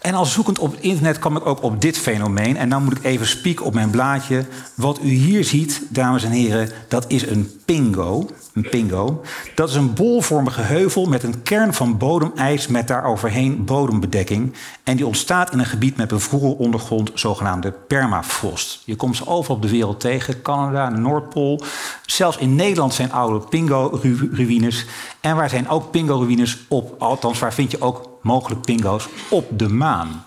En 0.01 0.13
al 0.13 0.25
zoekend 0.25 0.59
op 0.59 0.71
het 0.71 0.81
internet 0.81 1.19
kwam 1.19 1.35
ik 1.35 1.45
ook 1.45 1.63
op 1.63 1.81
dit 1.81 1.97
fenomeen. 1.97 2.57
En 2.57 2.69
dan 2.69 2.83
moet 2.83 2.97
ik 2.97 3.03
even 3.03 3.27
spieken 3.27 3.65
op 3.65 3.73
mijn 3.73 3.89
blaadje. 3.89 4.45
Wat 4.75 4.99
u 5.01 5.09
hier 5.09 5.43
ziet, 5.43 5.81
dames 5.89 6.23
en 6.23 6.31
heren, 6.31 6.69
dat 6.87 7.05
is 7.07 7.27
een 7.27 7.51
pingo. 7.65 8.29
Een 8.53 8.69
pingo. 8.69 9.21
Dat 9.55 9.69
is 9.69 9.75
een 9.75 9.93
bolvormige 9.93 10.61
heuvel 10.61 11.05
met 11.05 11.23
een 11.23 11.43
kern 11.43 11.73
van 11.73 11.97
bodemijs 11.97 12.67
met 12.67 12.87
daaroverheen 12.87 13.65
bodembedekking. 13.65 14.53
En 14.83 14.95
die 14.95 15.05
ontstaat 15.05 15.51
in 15.51 15.59
een 15.59 15.65
gebied 15.65 15.97
met 15.97 16.07
bevroren 16.07 16.57
ondergrond, 16.57 17.11
zogenaamde 17.13 17.71
permafrost. 17.71 18.81
Je 18.85 18.95
komt 18.95 19.15
ze 19.15 19.27
overal 19.27 19.55
op 19.55 19.61
de 19.61 19.69
wereld 19.69 19.99
tegen, 19.99 20.41
Canada, 20.41 20.89
Noordpool. 20.89 21.61
Zelfs 22.05 22.37
in 22.37 22.55
Nederland 22.55 22.93
zijn 22.93 23.11
oude 23.11 23.47
pingo-ruïnes. 23.47 24.85
En 25.19 25.35
waar 25.35 25.49
zijn 25.49 25.69
ook 25.69 25.91
pingo-ruïnes 25.91 26.57
op, 26.67 26.95
althans 27.01 27.39
waar 27.39 27.53
vind 27.53 27.71
je 27.71 27.81
ook 27.81 28.09
mogelijk 28.21 28.61
pingo's 28.61 29.07
op 29.29 29.59
de 29.59 29.69
maan. 29.69 30.23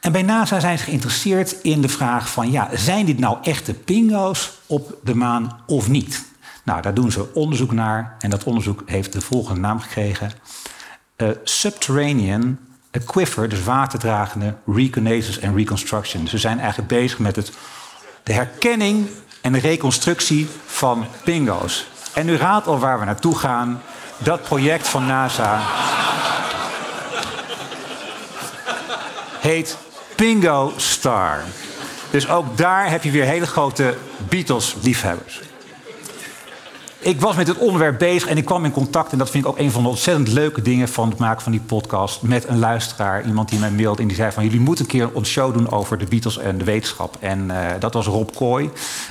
En 0.00 0.12
bij 0.12 0.22
NASA 0.22 0.60
zijn 0.60 0.78
ze 0.78 0.84
geïnteresseerd 0.84 1.56
in 1.62 1.80
de 1.80 1.88
vraag 1.88 2.30
van... 2.30 2.50
ja, 2.50 2.68
zijn 2.72 3.06
dit 3.06 3.18
nou 3.18 3.38
echte 3.42 3.74
pingo's 3.74 4.52
op 4.66 4.98
de 5.02 5.14
maan 5.14 5.60
of 5.66 5.88
niet? 5.88 6.24
Nou, 6.64 6.82
daar 6.82 6.94
doen 6.94 7.12
ze 7.12 7.34
onderzoek 7.34 7.72
naar. 7.72 8.16
En 8.18 8.30
dat 8.30 8.44
onderzoek 8.44 8.82
heeft 8.86 9.12
de 9.12 9.20
volgende 9.20 9.60
naam 9.60 9.80
gekregen. 9.80 10.30
Eh, 11.16 11.28
Subterranean 11.44 12.58
Aquifer, 12.90 13.48
dus 13.48 13.62
waterdragende 13.62 14.54
Reconnaissance 14.66 15.46
and 15.46 15.56
Reconstruction. 15.56 16.28
Ze 16.28 16.38
zijn 16.38 16.58
eigenlijk 16.58 16.88
bezig 16.88 17.18
met 17.18 17.36
het, 17.36 17.52
de 18.22 18.32
herkenning 18.32 19.08
en 19.40 19.58
reconstructie 19.58 20.48
van 20.66 21.06
pingo's. 21.24 21.86
En 22.14 22.28
u 22.28 22.36
raadt 22.36 22.66
al 22.66 22.78
waar 22.78 22.98
we 22.98 23.04
naartoe 23.04 23.38
gaan. 23.38 23.82
Dat 24.18 24.42
project 24.42 24.88
van 24.88 25.06
NASA 25.06 25.60
heet 29.40 29.76
Pingo 30.14 30.72
Star. 30.76 31.42
Dus 32.10 32.28
ook 32.28 32.56
daar 32.56 32.90
heb 32.90 33.02
je 33.02 33.10
weer 33.10 33.24
hele 33.24 33.46
grote 33.46 33.96
Beatles-liefhebbers. 34.28 35.40
Ik 37.04 37.20
was 37.20 37.36
met 37.36 37.46
het 37.46 37.58
onderwerp 37.58 37.98
bezig 37.98 38.28
en 38.28 38.36
ik 38.36 38.44
kwam 38.44 38.64
in 38.64 38.70
contact, 38.70 39.12
en 39.12 39.18
dat 39.18 39.30
vind 39.30 39.44
ik 39.44 39.50
ook 39.50 39.58
een 39.58 39.70
van 39.70 39.82
de 39.82 39.88
ontzettend 39.88 40.28
leuke 40.28 40.62
dingen 40.62 40.88
van 40.88 41.08
het 41.08 41.18
maken 41.18 41.42
van 41.42 41.52
die 41.52 41.60
podcast, 41.60 42.22
met 42.22 42.48
een 42.48 42.58
luisteraar, 42.58 43.26
iemand 43.26 43.48
die 43.48 43.58
mij 43.58 43.70
mailde 43.70 44.02
en 44.02 44.08
die 44.08 44.16
zei 44.16 44.32
van 44.32 44.44
jullie 44.44 44.60
moeten 44.60 44.84
een 44.84 44.90
keer 44.90 45.10
een 45.14 45.26
show 45.26 45.54
doen 45.54 45.70
over 45.70 45.98
de 45.98 46.04
Beatles 46.04 46.38
en 46.38 46.58
de 46.58 46.64
wetenschap. 46.64 47.16
En 47.20 47.44
uh, 47.50 47.66
dat 47.78 47.94
was 47.94 48.06
Rob 48.06 48.28
Kooi, 48.34 48.70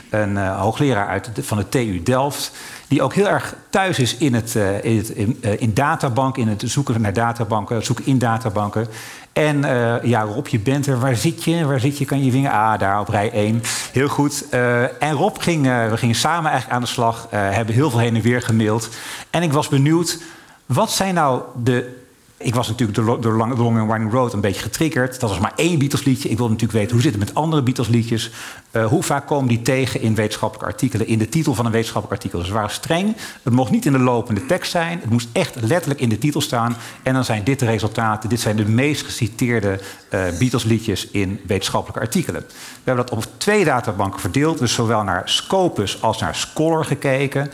een 0.09 0.31
uh, 0.31 0.59
hoogleraar 0.59 1.07
uit 1.07 1.29
van 1.41 1.57
de 1.57 1.69
TU 1.69 2.03
Delft, 2.03 2.51
die 2.87 3.01
ook 3.01 3.13
heel 3.13 3.27
erg 3.27 3.55
thuis 3.69 3.99
is 3.99 4.17
in, 4.17 4.33
het, 4.33 4.55
uh, 4.55 4.83
in, 4.83 4.97
het, 4.97 5.09
in, 5.09 5.37
in 5.57 5.73
databank, 5.73 6.37
in 6.37 6.47
het 6.47 6.63
zoeken 6.65 7.01
naar 7.01 7.13
databanken, 7.13 7.83
zoeken 7.83 8.05
in 8.05 8.17
databanken. 8.17 8.87
En 9.33 9.57
uh, 9.57 10.03
ja, 10.03 10.21
Rob, 10.21 10.47
je 10.47 10.59
bent 10.59 10.87
er. 10.87 10.99
Waar 10.99 11.15
zit 11.15 11.43
je? 11.43 11.65
Waar 11.65 11.79
zit 11.79 11.97
je? 11.97 12.05
Kan 12.05 12.23
je 12.23 12.31
vingen? 12.31 12.51
Ah, 12.51 12.79
daar 12.79 12.99
op 12.99 13.09
rij 13.09 13.31
1. 13.31 13.61
Heel 13.91 14.07
goed. 14.07 14.45
Uh, 14.51 15.03
en 15.03 15.11
Rob 15.11 15.35
ging, 15.39 15.65
uh, 15.65 15.89
we 15.89 15.97
gingen 15.97 16.15
samen 16.15 16.51
eigenlijk 16.51 16.75
aan 16.75 16.81
de 16.81 16.87
slag. 16.87 17.27
hebben 17.29 17.75
heel 17.75 17.89
veel 17.89 17.99
heen 17.99 18.15
en 18.15 18.21
weer 18.21 18.41
gemaild. 18.41 18.89
En 19.29 19.43
ik 19.43 19.53
was 19.53 19.67
benieuwd, 19.67 20.21
wat 20.65 20.91
zijn 20.91 21.13
nou 21.13 21.41
de 21.63 22.02
ik 22.43 22.55
was 22.55 22.67
natuurlijk 22.67 23.21
door, 23.21 23.37
Long, 23.37 23.59
and 23.59 23.89
Winding 23.89 24.11
Road 24.11 24.33
een 24.33 24.41
beetje 24.41 24.61
getriggerd. 24.61 25.19
Dat 25.19 25.29
was 25.29 25.39
maar 25.39 25.53
één 25.55 25.79
Beatles 25.79 26.03
liedje. 26.03 26.29
Ik 26.29 26.37
wilde 26.37 26.51
natuurlijk 26.51 26.79
weten, 26.79 26.91
hoe 26.91 27.01
zit 27.01 27.11
het 27.11 27.19
met 27.19 27.35
andere 27.35 27.63
Beatles 27.63 27.87
liedjes? 27.87 28.31
Uh, 28.71 28.85
hoe 28.85 29.03
vaak 29.03 29.27
komen 29.27 29.47
die 29.47 29.61
tegen 29.61 30.01
in 30.01 30.15
wetenschappelijke 30.15 30.71
artikelen? 30.71 31.07
In 31.07 31.19
de 31.19 31.29
titel 31.29 31.53
van 31.53 31.65
een 31.65 31.71
wetenschappelijk 31.71 32.21
artikel. 32.21 32.39
Dus 32.39 32.49
waren 32.49 32.69
streng. 32.69 33.15
Het 33.43 33.53
mocht 33.53 33.71
niet 33.71 33.85
in 33.85 33.91
de 33.91 33.99
lopende 33.99 34.45
tekst 34.45 34.71
zijn. 34.71 34.99
Het 34.99 35.09
moest 35.09 35.27
echt 35.31 35.55
letterlijk 35.61 35.99
in 35.99 36.09
de 36.09 36.17
titel 36.17 36.41
staan. 36.41 36.75
En 37.03 37.13
dan 37.13 37.25
zijn 37.25 37.43
dit 37.43 37.59
de 37.59 37.65
resultaten. 37.65 38.29
Dit 38.29 38.39
zijn 38.39 38.55
de 38.55 38.65
meest 38.65 39.05
geciteerde 39.05 39.79
uh, 40.09 40.21
Beatles 40.39 40.63
liedjes 40.63 41.07
in 41.07 41.39
wetenschappelijke 41.47 42.01
artikelen. 42.01 42.41
We 42.49 42.55
hebben 42.83 43.05
dat 43.05 43.15
op 43.17 43.25
twee 43.37 43.65
databanken 43.65 44.19
verdeeld. 44.19 44.59
Dus 44.59 44.73
zowel 44.73 45.03
naar 45.03 45.21
Scopus 45.25 46.01
als 46.01 46.19
naar 46.19 46.35
Scholar 46.35 46.85
gekeken. 46.85 47.51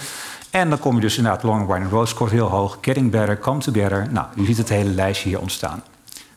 En 0.49 0.69
dan 0.69 0.79
kom 0.79 0.95
je 0.95 1.01
dus 1.01 1.17
inderdaad 1.17 1.43
Long 1.43 1.67
Winding 1.67 1.91
Road 1.91 2.09
scoort 2.09 2.31
heel 2.31 2.47
hoog. 2.47 2.77
Getting 2.81 3.11
Better, 3.11 3.39
Come 3.39 3.59
Together. 3.59 4.07
Nou, 4.11 4.27
u 4.35 4.45
ziet 4.45 4.57
het 4.57 4.69
hele 4.69 4.89
lijstje 4.89 5.29
hier 5.29 5.39
ontstaan. 5.39 5.83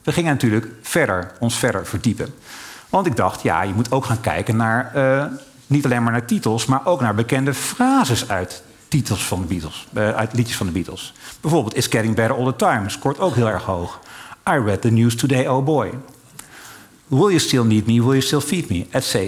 We 0.02 0.12
gingen 0.12 0.32
natuurlijk 0.32 0.68
verder, 0.82 1.32
ons 1.40 1.58
verder 1.58 1.86
verdiepen. 1.86 2.34
Want 2.88 3.06
ik 3.06 3.16
dacht, 3.16 3.42
ja, 3.42 3.62
je 3.62 3.74
moet 3.74 3.92
ook 3.92 4.04
gaan 4.04 4.20
kijken 4.20 4.56
naar... 4.56 4.92
Uh, 4.96 5.24
niet 5.66 5.84
alleen 5.84 6.02
maar 6.02 6.12
naar 6.12 6.24
titels, 6.24 6.66
maar 6.66 6.86
ook 6.86 7.00
naar 7.00 7.14
bekende 7.14 7.54
frases 7.54 8.28
uit 8.28 8.62
titels 8.88 9.24
van 9.24 9.40
de 9.40 9.46
Beatles. 9.46 9.86
Uh, 9.92 10.10
uit 10.10 10.32
liedjes 10.32 10.56
van 10.56 10.66
de 10.66 10.72
Beatles. 10.72 11.14
Bijvoorbeeld 11.40 11.76
It's 11.76 11.86
Getting 11.86 12.14
Better 12.14 12.36
All 12.36 12.44
The 12.44 12.56
Time. 12.56 12.88
Scoort 12.88 13.18
ook 13.18 13.34
heel 13.34 13.48
erg 13.48 13.62
hoog. 13.62 14.00
I 14.48 14.58
read 14.64 14.80
the 14.80 14.90
news 14.90 15.16
today, 15.16 15.46
oh 15.46 15.64
boy. 15.64 15.90
Will 17.06 17.28
you 17.28 17.38
still 17.38 17.64
need 17.64 17.86
me? 17.86 17.92
Will 17.92 18.10
you 18.10 18.20
still 18.20 18.40
feed 18.40 18.68
me? 18.68 18.86
Et 18.90 19.18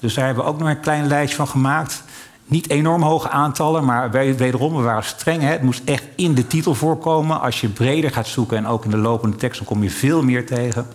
Dus 0.00 0.14
daar 0.14 0.24
hebben 0.24 0.44
we 0.44 0.50
ook 0.50 0.58
nog 0.58 0.68
een 0.68 0.80
klein 0.80 1.06
lijstje 1.06 1.36
van 1.36 1.48
gemaakt. 1.48 2.02
Niet 2.50 2.70
enorm 2.70 3.02
hoge 3.02 3.28
aantallen, 3.28 3.84
maar 3.84 4.10
wederom, 4.10 4.76
we 4.76 4.82
waren 4.82 5.04
streng. 5.04 5.42
Hè? 5.42 5.48
Het 5.48 5.62
moest 5.62 5.82
echt 5.84 6.04
in 6.14 6.34
de 6.34 6.46
titel 6.46 6.74
voorkomen. 6.74 7.40
Als 7.40 7.60
je 7.60 7.68
breder 7.68 8.10
gaat 8.10 8.26
zoeken 8.26 8.56
en 8.56 8.66
ook 8.66 8.84
in 8.84 8.90
de 8.90 8.96
lopende 8.96 9.36
tekst, 9.36 9.58
dan 9.58 9.66
kom 9.66 9.82
je 9.82 9.90
veel 9.90 10.22
meer 10.22 10.46
tegen. 10.46 10.86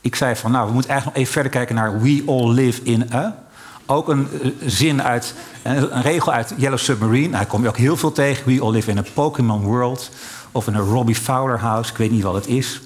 Ik 0.00 0.14
zei 0.14 0.36
van, 0.36 0.50
nou, 0.50 0.66
we 0.66 0.72
moeten 0.72 0.90
eigenlijk 0.90 1.18
nog 1.18 1.26
even 1.26 1.40
verder 1.40 1.52
kijken 1.52 1.74
naar 1.74 2.00
We 2.00 2.22
All 2.26 2.52
Live 2.52 2.82
in 2.82 3.12
a. 3.12 3.42
Ook 3.86 4.08
een 4.08 4.28
uh, 4.42 4.50
zin 4.66 5.02
uit, 5.02 5.34
een, 5.62 5.96
een, 5.96 6.02
regel 6.02 6.32
uit 6.32 6.54
Yellow 6.56 6.78
Submarine. 6.78 7.30
Daar 7.30 7.46
kom 7.46 7.62
je 7.62 7.68
ook 7.68 7.76
heel 7.76 7.96
veel 7.96 8.12
tegen. 8.12 8.46
We 8.46 8.60
All 8.60 8.72
Live 8.72 8.90
in 8.90 8.98
a 8.98 9.04
Pokémon 9.14 9.62
World. 9.62 10.10
Of 10.52 10.66
in 10.66 10.74
een 10.74 10.88
Robbie 10.88 11.14
Fowler 11.14 11.58
House. 11.58 11.90
Ik 11.90 11.96
weet 11.96 12.10
niet 12.10 12.22
wat 12.22 12.34
het 12.34 12.46
is. 12.46 12.80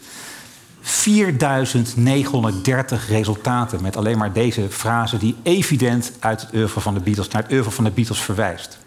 4930 0.89 3.09
resultaten 3.09 3.83
met 3.83 3.97
alleen 3.97 4.19
maar 4.19 4.33
deze 4.33 4.71
frase 4.71 5.17
die 5.17 5.37
evident 5.43 6.13
uit 6.19 6.41
het 6.41 6.55
oeuvre 6.55 6.81
van 6.81 6.95
de 6.95 7.01
Beatles 7.01 7.29
naar 7.29 7.43
het 7.43 7.53
oeuvre 7.53 7.71
van 7.71 7.85
de 7.85 7.91
Beatles 7.91 8.21
verwijst. 8.21 8.79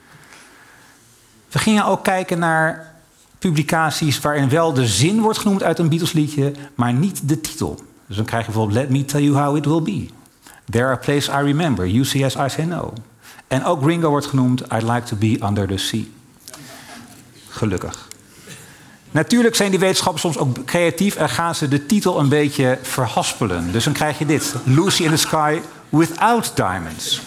We 1.49 1.59
gingen 1.59 1.85
ook 1.85 2.03
kijken 2.03 2.39
naar 2.39 2.95
publicaties 3.39 4.19
waarin 4.19 4.49
wel 4.49 4.73
de 4.73 4.87
zin 4.87 5.21
wordt 5.21 5.37
genoemd 5.37 5.63
uit 5.63 5.79
een 5.79 5.89
Beatles 5.89 6.11
liedje, 6.11 6.53
maar 6.75 6.93
niet 6.93 7.29
de 7.29 7.41
titel. 7.41 7.81
Dus 8.07 8.15
dan 8.15 8.25
krijg 8.25 8.45
je 8.45 8.51
bijvoorbeeld 8.51 8.79
Let 8.79 8.89
Me 8.89 9.05
Tell 9.05 9.21
You 9.21 9.37
How 9.37 9.57
It 9.57 9.65
Will 9.65 9.81
Be. 9.81 10.07
There 10.69 10.85
are 10.85 10.97
places 10.97 11.27
I 11.27 11.41
remember, 11.41 11.95
UCS 11.95 12.35
I 12.35 12.49
Say 12.49 12.65
No. 12.65 12.93
En 13.47 13.65
ook 13.65 13.85
Ringo 13.85 14.09
wordt 14.09 14.25
genoemd 14.25 14.61
I'd 14.61 14.83
Like 14.83 15.03
to 15.03 15.15
Be 15.15 15.39
Under 15.43 15.67
the 15.67 15.77
Sea. 15.77 16.03
Gelukkig. 17.49 18.08
Natuurlijk 19.11 19.55
zijn 19.55 19.69
die 19.69 19.79
wetenschappers 19.79 20.21
soms 20.21 20.37
ook 20.37 20.65
creatief 20.65 21.15
en 21.15 21.29
gaan 21.29 21.55
ze 21.55 21.67
de 21.67 21.85
titel 21.85 22.19
een 22.19 22.29
beetje 22.29 22.77
verhaspelen. 22.81 23.71
Dus 23.71 23.83
dan 23.83 23.93
krijg 23.93 24.17
je 24.17 24.25
dit: 24.25 24.55
Lucy 24.63 25.03
in 25.03 25.09
the 25.09 25.17
Sky 25.17 25.59
Without 25.89 26.51
Diamonds. 26.55 27.21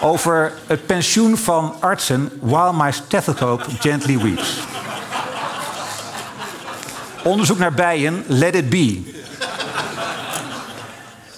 Over 0.00 0.52
het 0.66 0.86
pensioen 0.86 1.36
van 1.36 1.74
artsen 1.80 2.30
while 2.40 2.72
my 2.72 2.92
stethoscope 2.92 3.64
gently 3.78 4.18
weeps. 4.18 4.58
Onderzoek 7.24 7.58
naar 7.58 7.74
bijen, 7.74 8.24
let 8.26 8.54
it 8.54 8.70
be. 8.70 9.18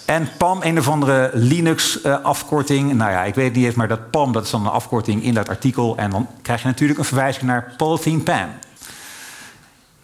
En 0.05 0.29
PAM, 0.37 0.59
een 0.63 0.79
of 0.79 0.89
andere 0.89 1.31
Linux-afkorting. 1.33 2.91
Uh, 2.91 2.97
nou 2.97 3.11
ja, 3.11 3.25
ik 3.25 3.35
weet 3.35 3.45
het 3.45 3.55
niet 3.55 3.65
eens, 3.65 3.75
maar 3.75 3.89
dat 3.89 4.11
PAM 4.11 4.33
dat 4.33 4.45
is 4.45 4.51
dan 4.51 4.61
een 4.61 4.73
afkorting 4.73 5.23
in 5.23 5.35
dat 5.35 5.49
artikel. 5.49 5.97
En 5.97 6.11
dan 6.11 6.29
krijg 6.43 6.63
je 6.63 6.69
natuurlijk 6.69 6.99
een 6.99 7.05
verwijzing 7.05 7.45
naar 7.45 7.75
Polythene 7.77 8.21
Pam. 8.21 8.49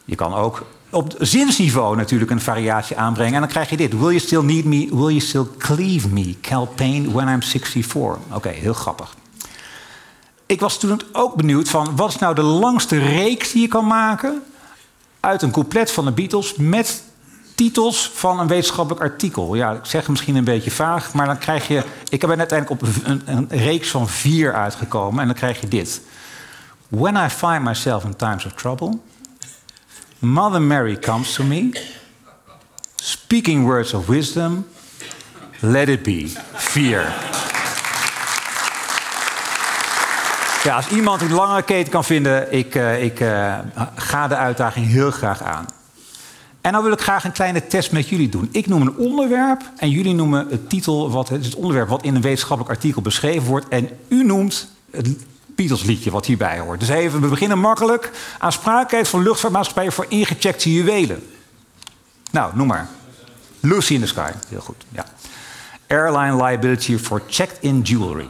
Je 0.09 0.15
kan 0.15 0.35
ook 0.35 0.65
op 0.91 1.15
zinsniveau 1.19 1.97
natuurlijk 1.97 2.31
een 2.31 2.41
variatie 2.41 2.97
aanbrengen. 2.97 3.35
En 3.35 3.41
dan 3.41 3.49
krijg 3.49 3.71
je 3.71 3.77
dit. 3.77 3.93
Will 3.93 4.09
you 4.09 4.19
still 4.19 4.43
need 4.43 4.65
me? 4.65 4.89
Will 4.91 5.07
you 5.07 5.21
still 5.21 5.47
cleave 5.59 6.09
me? 6.09 6.37
Cal 6.41 6.67
Payne 6.67 7.13
when 7.13 7.29
I'm 7.29 7.43
64. 7.43 8.19
Oké, 8.33 8.49
heel 8.49 8.73
grappig. 8.73 9.15
Ik 10.47 10.61
was 10.61 10.79
toen 10.79 11.01
ook 11.13 11.35
benieuwd 11.35 11.69
van... 11.69 11.97
wat 11.97 12.09
is 12.09 12.19
nou 12.19 12.35
de 12.35 12.43
langste 12.43 12.99
reeks 12.99 13.53
die 13.53 13.63
je 13.63 13.69
kan 13.69 13.87
maken... 13.87 14.43
uit 15.21 15.43
een 15.43 15.51
couplet 15.51 15.91
van 15.91 16.05
de 16.05 16.13
Beatles... 16.13 16.55
met 16.55 17.03
titels 17.55 18.11
van 18.15 18.41
een 18.41 18.47
wetenschappelijk 18.47 19.05
artikel. 19.05 19.55
Ja, 19.55 19.73
ik 19.73 19.85
zeg 19.85 20.09
misschien 20.09 20.37
een 20.37 20.45
beetje 20.45 20.71
vaag... 20.71 21.13
maar 21.13 21.27
dan 21.27 21.39
krijg 21.39 21.69
je... 21.69 21.83
Ik 22.09 22.21
ben 22.21 22.39
uiteindelijk 22.39 22.83
op 22.83 22.89
een, 23.05 23.23
een 23.25 23.47
reeks 23.49 23.91
van 23.91 24.09
vier 24.09 24.55
uitgekomen... 24.55 25.21
en 25.21 25.27
dan 25.27 25.37
krijg 25.37 25.61
je 25.61 25.69
dit. 25.69 26.01
When 26.89 27.17
I 27.17 27.29
find 27.29 27.63
myself 27.63 28.05
in 28.05 28.17
times 28.17 28.45
of 28.45 28.53
trouble... 28.53 28.99
Mother 30.19 30.61
Mary 30.61 30.97
comes 30.97 31.35
to 31.35 31.45
me, 31.45 31.71
speaking 32.97 33.65
words 33.65 33.95
of 33.95 34.09
wisdom, 34.09 34.67
let 35.61 35.89
it 35.89 36.03
be. 36.03 36.27
Fear. 36.55 37.15
Ja, 40.65 40.77
als 40.77 40.89
iemand 40.89 41.21
een 41.21 41.33
lange 41.33 41.63
keten 41.63 41.93
kan 41.93 42.05
vinden, 42.05 42.53
ik, 42.53 42.75
uh, 42.75 43.03
ik 43.03 43.21
uh, 43.21 43.59
ga 43.95 44.29
de 44.29 44.37
uitdaging 44.37 44.87
heel 44.87 45.11
graag 45.11 45.43
aan. 45.43 45.67
En 46.61 46.73
dan 46.73 46.83
wil 46.83 46.93
ik 46.93 47.01
graag 47.01 47.25
een 47.25 47.33
kleine 47.33 47.67
test 47.67 47.93
met 47.93 48.09
jullie 48.09 48.29
doen. 48.29 48.49
Ik 48.53 48.67
noem 48.67 48.83
een 48.83 48.97
onderwerp 48.97 49.63
en 49.77 49.91
jullie 49.91 50.15
noemen 50.15 50.47
het 50.51 50.69
titel, 50.69 51.11
wat, 51.11 51.29
het, 51.29 51.45
het 51.45 51.55
onderwerp 51.55 51.89
wat 51.89 52.03
in 52.03 52.15
een 52.15 52.23
wetenschappelijk 52.23 52.77
artikel 52.77 53.03
beschreven 53.03 53.49
wordt. 53.49 53.69
En 53.69 53.89
u 54.09 54.25
noemt 54.25 54.69
het 54.91 55.09
Beatles 55.59 55.83
liedje 55.83 56.11
wat 56.11 56.27
hierbij 56.27 56.59
hoort. 56.59 56.81
Dus 56.81 56.89
even, 56.89 57.21
we 57.21 57.29
beginnen 57.29 57.59
makkelijk. 57.59 58.11
Aansprakelijkheid 58.39 59.09
van 59.09 59.23
luchtvaartmaatschappijen 59.23 59.93
voor 59.93 60.07
ingecheckte 60.09 60.73
juwelen. 60.73 61.31
Nou, 62.31 62.57
noem 62.57 62.67
maar. 62.67 62.89
Lucy 63.61 63.95
in 63.95 64.01
the 64.01 64.07
Sky. 64.07 64.31
Heel 64.49 64.61
goed, 64.61 64.85
ja. 64.89 65.05
Airline 65.87 66.45
liability 66.45 66.99
for 66.99 67.23
checked-in 67.29 67.81
jewelry. 67.81 68.29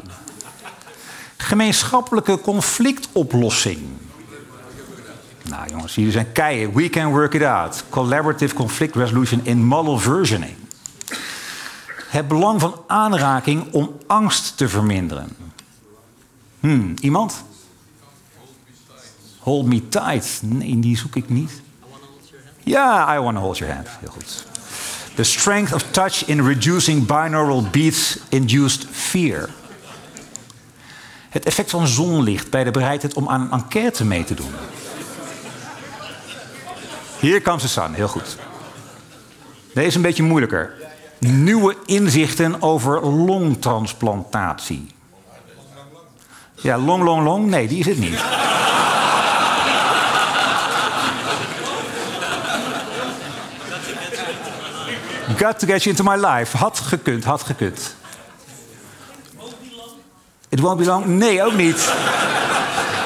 Gemeenschappelijke 1.37 2.41
conflictoplossing. 2.41 3.79
Nou 5.49 5.69
jongens, 5.69 5.95
jullie 5.95 6.13
zijn 6.13 6.33
keien. 6.33 6.75
We 6.75 6.89
can 6.89 7.11
work 7.11 7.35
it 7.35 7.43
out. 7.43 7.85
Collaborative 7.89 8.55
conflict 8.55 8.95
resolution 8.95 9.41
in 9.43 9.65
model 9.65 9.99
versioning. 9.99 10.55
Het 12.07 12.29
belang 12.29 12.61
van 12.61 12.83
aanraking 12.87 13.73
om 13.73 13.97
angst 14.07 14.57
te 14.57 14.69
verminderen. 14.69 15.37
Hmm, 16.61 16.95
iemand? 17.01 17.45
Hold 19.39 19.67
me 19.67 19.89
tight. 19.89 20.41
Nee, 20.43 20.79
die 20.79 20.97
zoek 20.97 21.17
ik 21.17 21.29
niet. 21.29 21.61
Ja, 22.63 23.17
I 23.17 23.19
want 23.19 23.37
to 23.37 23.43
hold 23.43 23.59
your 23.59 23.75
hand. 23.75 23.89
Heel 24.01 24.11
goed. 24.11 24.47
The 25.15 25.23
strength 25.23 25.73
of 25.73 25.83
touch 25.91 26.25
in 26.27 26.47
reducing 26.47 27.07
binaural 27.07 27.63
beats 27.63 28.19
induced 28.29 28.87
fear. 28.91 29.49
Het 31.29 31.45
effect 31.45 31.71
van 31.71 31.87
zonlicht 31.87 32.51
bij 32.51 32.65
de 32.65 32.71
bereidheid 32.71 33.15
om 33.15 33.29
aan 33.29 33.41
een 33.41 33.51
enquête 33.51 34.05
mee 34.05 34.25
te 34.25 34.35
doen. 34.35 34.51
Hier 37.21 37.43
comes 37.43 37.63
the 37.63 37.69
sun, 37.69 37.95
heel 37.95 38.09
goed. 38.09 38.37
Deze 39.75 39.87
is 39.87 39.95
een 39.95 40.03
beetje 40.03 40.23
moeilijker. 40.23 40.73
Nieuwe 41.19 41.77
inzichten 41.87 42.63
over 42.63 43.07
longtransplantatie. 43.07 44.87
Ja, 46.61 46.79
long, 46.79 47.03
long, 47.03 47.25
long? 47.25 47.47
Nee, 47.47 47.69
die 47.69 47.79
is 47.79 47.87
het 47.87 47.99
niet. 47.99 48.21
Got 55.37 55.59
to 55.59 55.67
get 55.67 55.83
you 55.83 55.97
into 55.97 56.05
my 56.05 56.17
life. 56.17 56.57
Had 56.57 56.79
gekund, 56.79 57.25
had 57.25 57.43
gekund. 57.43 57.97
It 60.49 60.61
won't 60.61 60.79
be 60.79 60.85
long? 60.85 61.07
Nee, 61.07 61.43
ook 61.45 61.53
niet. 61.53 61.93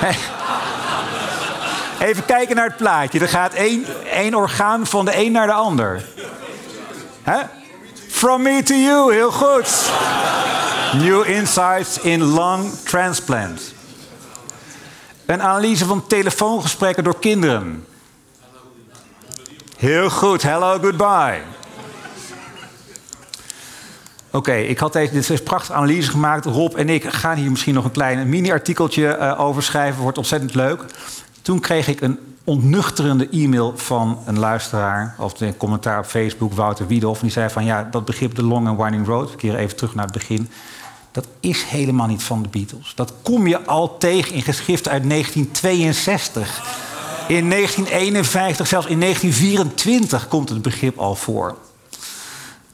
Even 1.98 2.24
kijken 2.24 2.56
naar 2.56 2.66
het 2.66 2.76
plaatje. 2.76 3.20
Er 3.20 3.28
gaat 3.28 3.52
één, 3.52 3.86
één 4.10 4.34
orgaan 4.34 4.86
van 4.86 5.04
de 5.04 5.16
een 5.16 5.32
naar 5.32 5.46
de 5.46 5.52
ander. 5.52 6.02
From 8.08 8.42
me 8.42 8.62
to 8.62 8.74
you, 8.74 9.12
heel 9.12 9.30
goed. 9.30 9.90
New 10.92 11.28
insights 11.28 11.98
in 11.98 12.34
lung 12.34 12.72
transplant. 12.84 13.74
Een 15.26 15.42
analyse 15.42 15.84
van 15.84 16.06
telefoongesprekken 16.06 17.04
door 17.04 17.18
kinderen. 17.18 17.86
Heel 19.76 20.10
goed, 20.10 20.42
hello, 20.42 20.78
goodbye. 20.78 21.40
Oké, 24.30 24.54
ik 24.54 24.78
had 24.78 24.92
deze, 24.92 25.12
dit 25.12 25.30
is 25.30 25.42
prachtige 25.42 25.72
analyse 25.72 26.10
gemaakt. 26.10 26.44
Rob 26.44 26.74
en 26.76 26.88
ik 26.88 27.04
gaan 27.04 27.36
hier 27.36 27.50
misschien 27.50 27.74
nog 27.74 27.84
een 27.84 27.90
klein 27.90 28.28
mini-artikeltje 28.28 29.18
uh, 29.18 29.40
over 29.40 29.62
schrijven. 29.62 30.02
Wordt 30.02 30.18
ontzettend 30.18 30.54
leuk. 30.54 30.84
Toen 31.42 31.60
kreeg 31.60 31.88
ik 31.88 32.00
een 32.00 32.18
ontnuchterende 32.44 33.28
e-mail 33.30 33.72
van 33.76 34.18
een 34.26 34.38
luisteraar... 34.38 35.14
of 35.18 35.40
een 35.40 35.56
commentaar 35.56 35.98
op 35.98 36.04
Facebook, 36.04 36.52
Wouter 36.52 36.86
Wiedhoff. 36.86 37.20
En 37.20 37.26
die 37.26 37.34
zei 37.34 37.50
van, 37.50 37.64
ja, 37.64 37.88
dat 37.90 38.04
begrip 38.04 38.34
de 38.34 38.44
long 38.44 38.68
and 38.68 38.80
winding 38.80 39.06
road... 39.06 39.30
we 39.30 39.36
keren 39.36 39.58
even 39.58 39.76
terug 39.76 39.94
naar 39.94 40.04
het 40.04 40.14
begin... 40.14 40.50
dat 41.12 41.26
is 41.40 41.62
helemaal 41.62 42.06
niet 42.06 42.22
van 42.22 42.42
de 42.42 42.48
Beatles. 42.48 42.92
Dat 42.94 43.12
kom 43.22 43.46
je 43.46 43.64
al 43.64 43.98
tegen 43.98 44.34
in 44.34 44.42
geschriften 44.42 44.92
uit 44.92 45.08
1962. 45.08 46.80
In 47.28 47.50
1951, 47.50 48.66
zelfs 48.66 48.86
in 48.86 49.00
1924 49.00 50.28
komt 50.28 50.48
het 50.48 50.62
begrip 50.62 50.98
al 50.98 51.14
voor. 51.14 51.56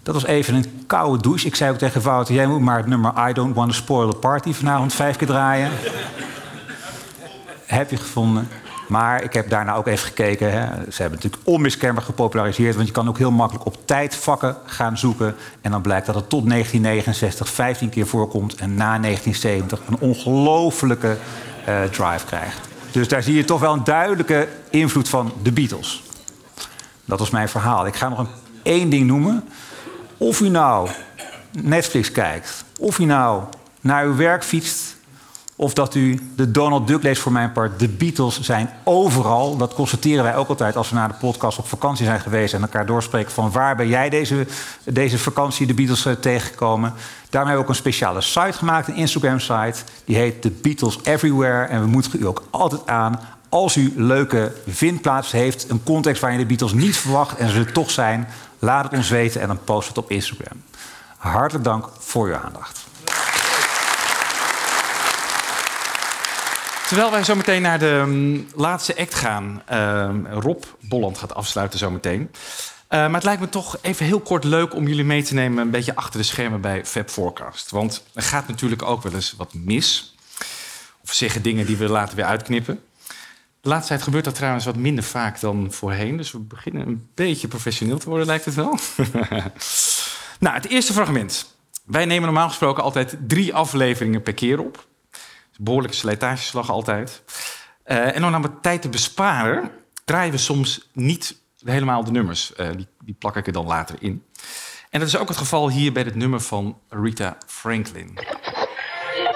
Dat 0.03 0.15
was 0.15 0.25
even 0.27 0.55
een 0.55 0.85
koude 0.87 1.23
douche. 1.23 1.47
Ik 1.47 1.55
zei 1.55 1.71
ook 1.71 1.79
tegen 1.79 2.03
Wouter, 2.03 2.35
jij 2.35 2.47
moet 2.47 2.61
maar 2.61 2.77
het 2.77 2.87
nummer 2.87 3.29
I 3.29 3.33
Don't 3.33 3.55
Want 3.55 3.71
to 3.71 3.77
Spoil 3.77 4.09
a 4.09 4.19
Party 4.19 4.53
vanavond 4.53 4.95
vijf 4.95 5.17
keer 5.17 5.27
draaien. 5.27 5.71
heb 7.67 7.91
je 7.91 7.97
gevonden. 7.97 8.49
Maar 8.89 9.23
ik 9.23 9.33
heb 9.33 9.51
daarna 9.51 9.75
ook 9.75 9.87
even 9.87 10.07
gekeken. 10.07 10.53
Hè. 10.53 10.67
Ze 10.91 11.03
hebben 11.03 11.19
natuurlijk 11.23 11.49
onmiskenbaar 11.49 12.05
gepopulariseerd. 12.05 12.75
Want 12.75 12.87
je 12.87 12.93
kan 12.93 13.09
ook 13.09 13.19
heel 13.19 13.31
makkelijk 13.31 13.67
op 13.67 13.77
tijd 13.85 14.15
vakken 14.17 14.57
gaan 14.65 14.99
zoeken. 14.99 15.35
En 15.61 15.71
dan 15.71 15.83
blijkt 15.83 16.07
dat 16.07 16.15
het 16.15 16.29
tot 16.29 16.49
1969 16.49 17.49
15 17.49 17.89
keer 17.89 18.07
voorkomt. 18.07 18.55
En 18.55 18.75
na 18.75 18.99
1970 18.99 19.81
een 19.89 19.99
ongelofelijke 19.99 21.17
uh, 21.69 21.83
drive 21.83 22.27
krijgt. 22.27 22.69
Dus 22.91 23.09
daar 23.09 23.23
zie 23.23 23.35
je 23.35 23.45
toch 23.45 23.61
wel 23.61 23.73
een 23.73 23.85
duidelijke 23.85 24.49
invloed 24.71 25.09
van 25.09 25.33
de 25.43 25.53
Beatles. 25.53 26.03
Dat 27.05 27.19
was 27.19 27.31
mijn 27.31 27.49
verhaal. 27.49 27.87
Ik 27.87 27.97
ga 27.97 28.09
nog 28.09 28.19
een, 28.19 28.29
één 28.63 28.91
ding 28.91 29.07
noemen. 29.07 29.45
Of 30.17 30.41
u 30.41 30.49
nou 30.49 30.89
Netflix 31.63 32.13
kijkt, 32.13 32.65
of 32.79 32.99
u 32.99 33.05
nou 33.05 33.43
naar 33.81 34.05
uw 34.05 34.17
werk 34.17 34.45
fietst, 34.45 34.88
of 35.61 35.73
dat 35.73 35.95
u 35.95 36.19
de 36.37 36.51
Donald 36.51 36.87
Duck 36.87 37.03
leest 37.03 37.23
voor 37.23 37.33
mijn 37.33 37.53
part. 37.53 37.79
De 37.79 37.89
Beatles 37.89 38.41
zijn 38.41 38.71
overal. 38.85 39.57
Dat 39.57 39.75
constateren 39.75 40.25
wij 40.25 40.37
ook 40.37 40.49
altijd 40.49 40.77
als 40.77 40.89
we 40.89 40.95
naar 40.95 41.09
de 41.09 41.15
podcast 41.15 41.59
op 41.59 41.69
vakantie 41.69 42.05
zijn 42.05 42.21
geweest 42.21 42.55
en 42.55 42.63
elkaar 42.63 42.87
doorspreken 42.87 43.33
van 43.33 43.51
waar 43.51 43.77
ben 43.77 43.89
jij 43.89 44.11
deze, 44.11 44.47
deze 44.85 45.19
vakantie 45.19 45.67
de 45.67 45.75
Beatles 45.75 46.07
uh, 46.07 46.13
tegengekomen. 46.13 46.93
Daarom 47.31 47.51
hebben 47.51 47.55
we 47.55 47.63
ook 47.63 47.69
een 47.69 47.75
speciale 47.75 48.21
site 48.21 48.53
gemaakt, 48.53 48.89
een 48.89 48.95
Instagram-site. 48.95 49.79
Die 50.05 50.17
heet 50.17 50.43
The 50.43 50.51
Beatles 50.51 50.99
Everywhere. 51.03 51.65
En 51.65 51.81
we 51.81 51.87
moedigen 51.87 52.21
u 52.21 52.27
ook 52.27 52.43
altijd 52.51 52.87
aan 52.87 53.21
als 53.49 53.77
u 53.77 53.93
leuke 53.97 54.53
vindplaatsen 54.67 55.39
heeft, 55.39 55.71
een 55.71 55.83
context 55.83 56.23
waar 56.23 56.33
je 56.33 56.39
de 56.39 56.47
Beatles 56.47 56.73
niet 56.73 56.97
verwacht 56.97 57.39
en 57.39 57.49
ze 57.49 57.59
er 57.59 57.73
toch 57.73 57.91
zijn, 57.91 58.29
laat 58.59 58.85
het 58.85 58.93
ons 58.93 59.09
weten 59.09 59.41
en 59.41 59.47
dan 59.47 59.65
post 59.65 59.89
het 59.89 59.99
op 59.99 60.11
Instagram. 60.11 60.63
Hartelijk 61.17 61.65
dank 61.65 61.89
voor 61.99 62.27
uw 62.27 62.37
aandacht. 62.37 62.88
Terwijl 66.89 67.11
wij 67.11 67.25
zo 67.25 67.35
meteen 67.35 67.63
naar 67.63 67.79
de 67.79 67.87
um, 67.87 68.49
laatste 68.55 68.97
act 68.97 69.15
gaan. 69.15 69.63
Uh, 69.73 70.11
Rob 70.31 70.63
Bolland 70.81 71.19
gaat 71.19 71.35
afsluiten 71.35 71.79
zometeen. 71.79 72.21
Uh, 72.21 72.29
maar 72.89 73.15
het 73.15 73.25
lijkt 73.25 73.41
me 73.41 73.49
toch 73.49 73.79
even 73.81 74.07
heel 74.07 74.21
kort 74.21 74.45
leuk 74.45 74.75
om 74.75 74.87
jullie 74.87 75.05
mee 75.05 75.23
te 75.23 75.35
nemen... 75.35 75.59
een 75.59 75.71
beetje 75.71 75.97
achter 75.97 76.21
de 76.21 76.27
schermen 76.27 76.61
bij 76.61 76.87
Fab 76.87 77.09
Forecast. 77.11 77.71
Want 77.71 78.05
er 78.15 78.23
gaat 78.23 78.49
natuurlijk 78.49 78.83
ook 78.83 79.03
wel 79.03 79.13
eens 79.13 79.35
wat 79.37 79.55
mis. 79.55 80.15
Of 81.03 81.13
zeggen 81.13 81.43
dingen 81.43 81.67
die 81.67 81.77
we 81.77 81.89
later 81.89 82.17
weer 82.17 82.25
uitknippen. 82.25 82.81
De 83.61 83.69
laatste 83.69 83.89
tijd 83.89 84.03
gebeurt 84.03 84.25
dat 84.25 84.35
trouwens 84.35 84.65
wat 84.65 84.77
minder 84.77 85.05
vaak 85.05 85.41
dan 85.41 85.73
voorheen. 85.73 86.17
Dus 86.17 86.33
we 86.33 86.39
beginnen 86.39 86.87
een 86.87 87.09
beetje 87.15 87.49
professioneel 87.49 87.99
te 87.99 88.09
worden, 88.09 88.27
lijkt 88.27 88.45
het 88.45 88.55
wel. 88.55 88.79
nou, 90.41 90.55
het 90.55 90.69
eerste 90.69 90.93
fragment. 90.93 91.55
Wij 91.85 92.05
nemen 92.05 92.25
normaal 92.25 92.49
gesproken 92.49 92.83
altijd 92.83 93.17
drie 93.27 93.55
afleveringen 93.55 94.23
per 94.23 94.35
keer 94.35 94.61
op. 94.61 94.88
Behoorlijke 95.61 95.97
slijtageslag 95.97 96.71
altijd. 96.71 97.23
Uh, 97.87 98.17
en 98.17 98.25
om 98.25 98.31
nou 98.31 98.43
wat 98.43 98.63
tijd 98.63 98.83
te 98.83 98.89
besparen, 98.89 99.71
draaien 100.05 100.33
we 100.33 100.39
soms 100.39 100.89
niet 100.93 101.37
helemaal 101.65 102.05
de 102.05 102.11
nummers. 102.11 102.53
Uh, 102.57 102.69
die, 102.77 102.87
die 103.05 103.17
plak 103.19 103.37
ik 103.37 103.47
er 103.47 103.53
dan 103.53 103.67
later 103.67 103.97
in. 103.99 104.25
En 104.91 105.01
dat 105.01 105.09
is 105.09 105.17
ook 105.17 105.29
het 105.29 105.37
geval 105.37 105.71
hier 105.71 105.93
bij 105.93 106.03
het 106.03 106.15
nummer 106.15 106.41
van 106.41 106.79
Rita 106.89 107.37
Franklin. 107.47 108.19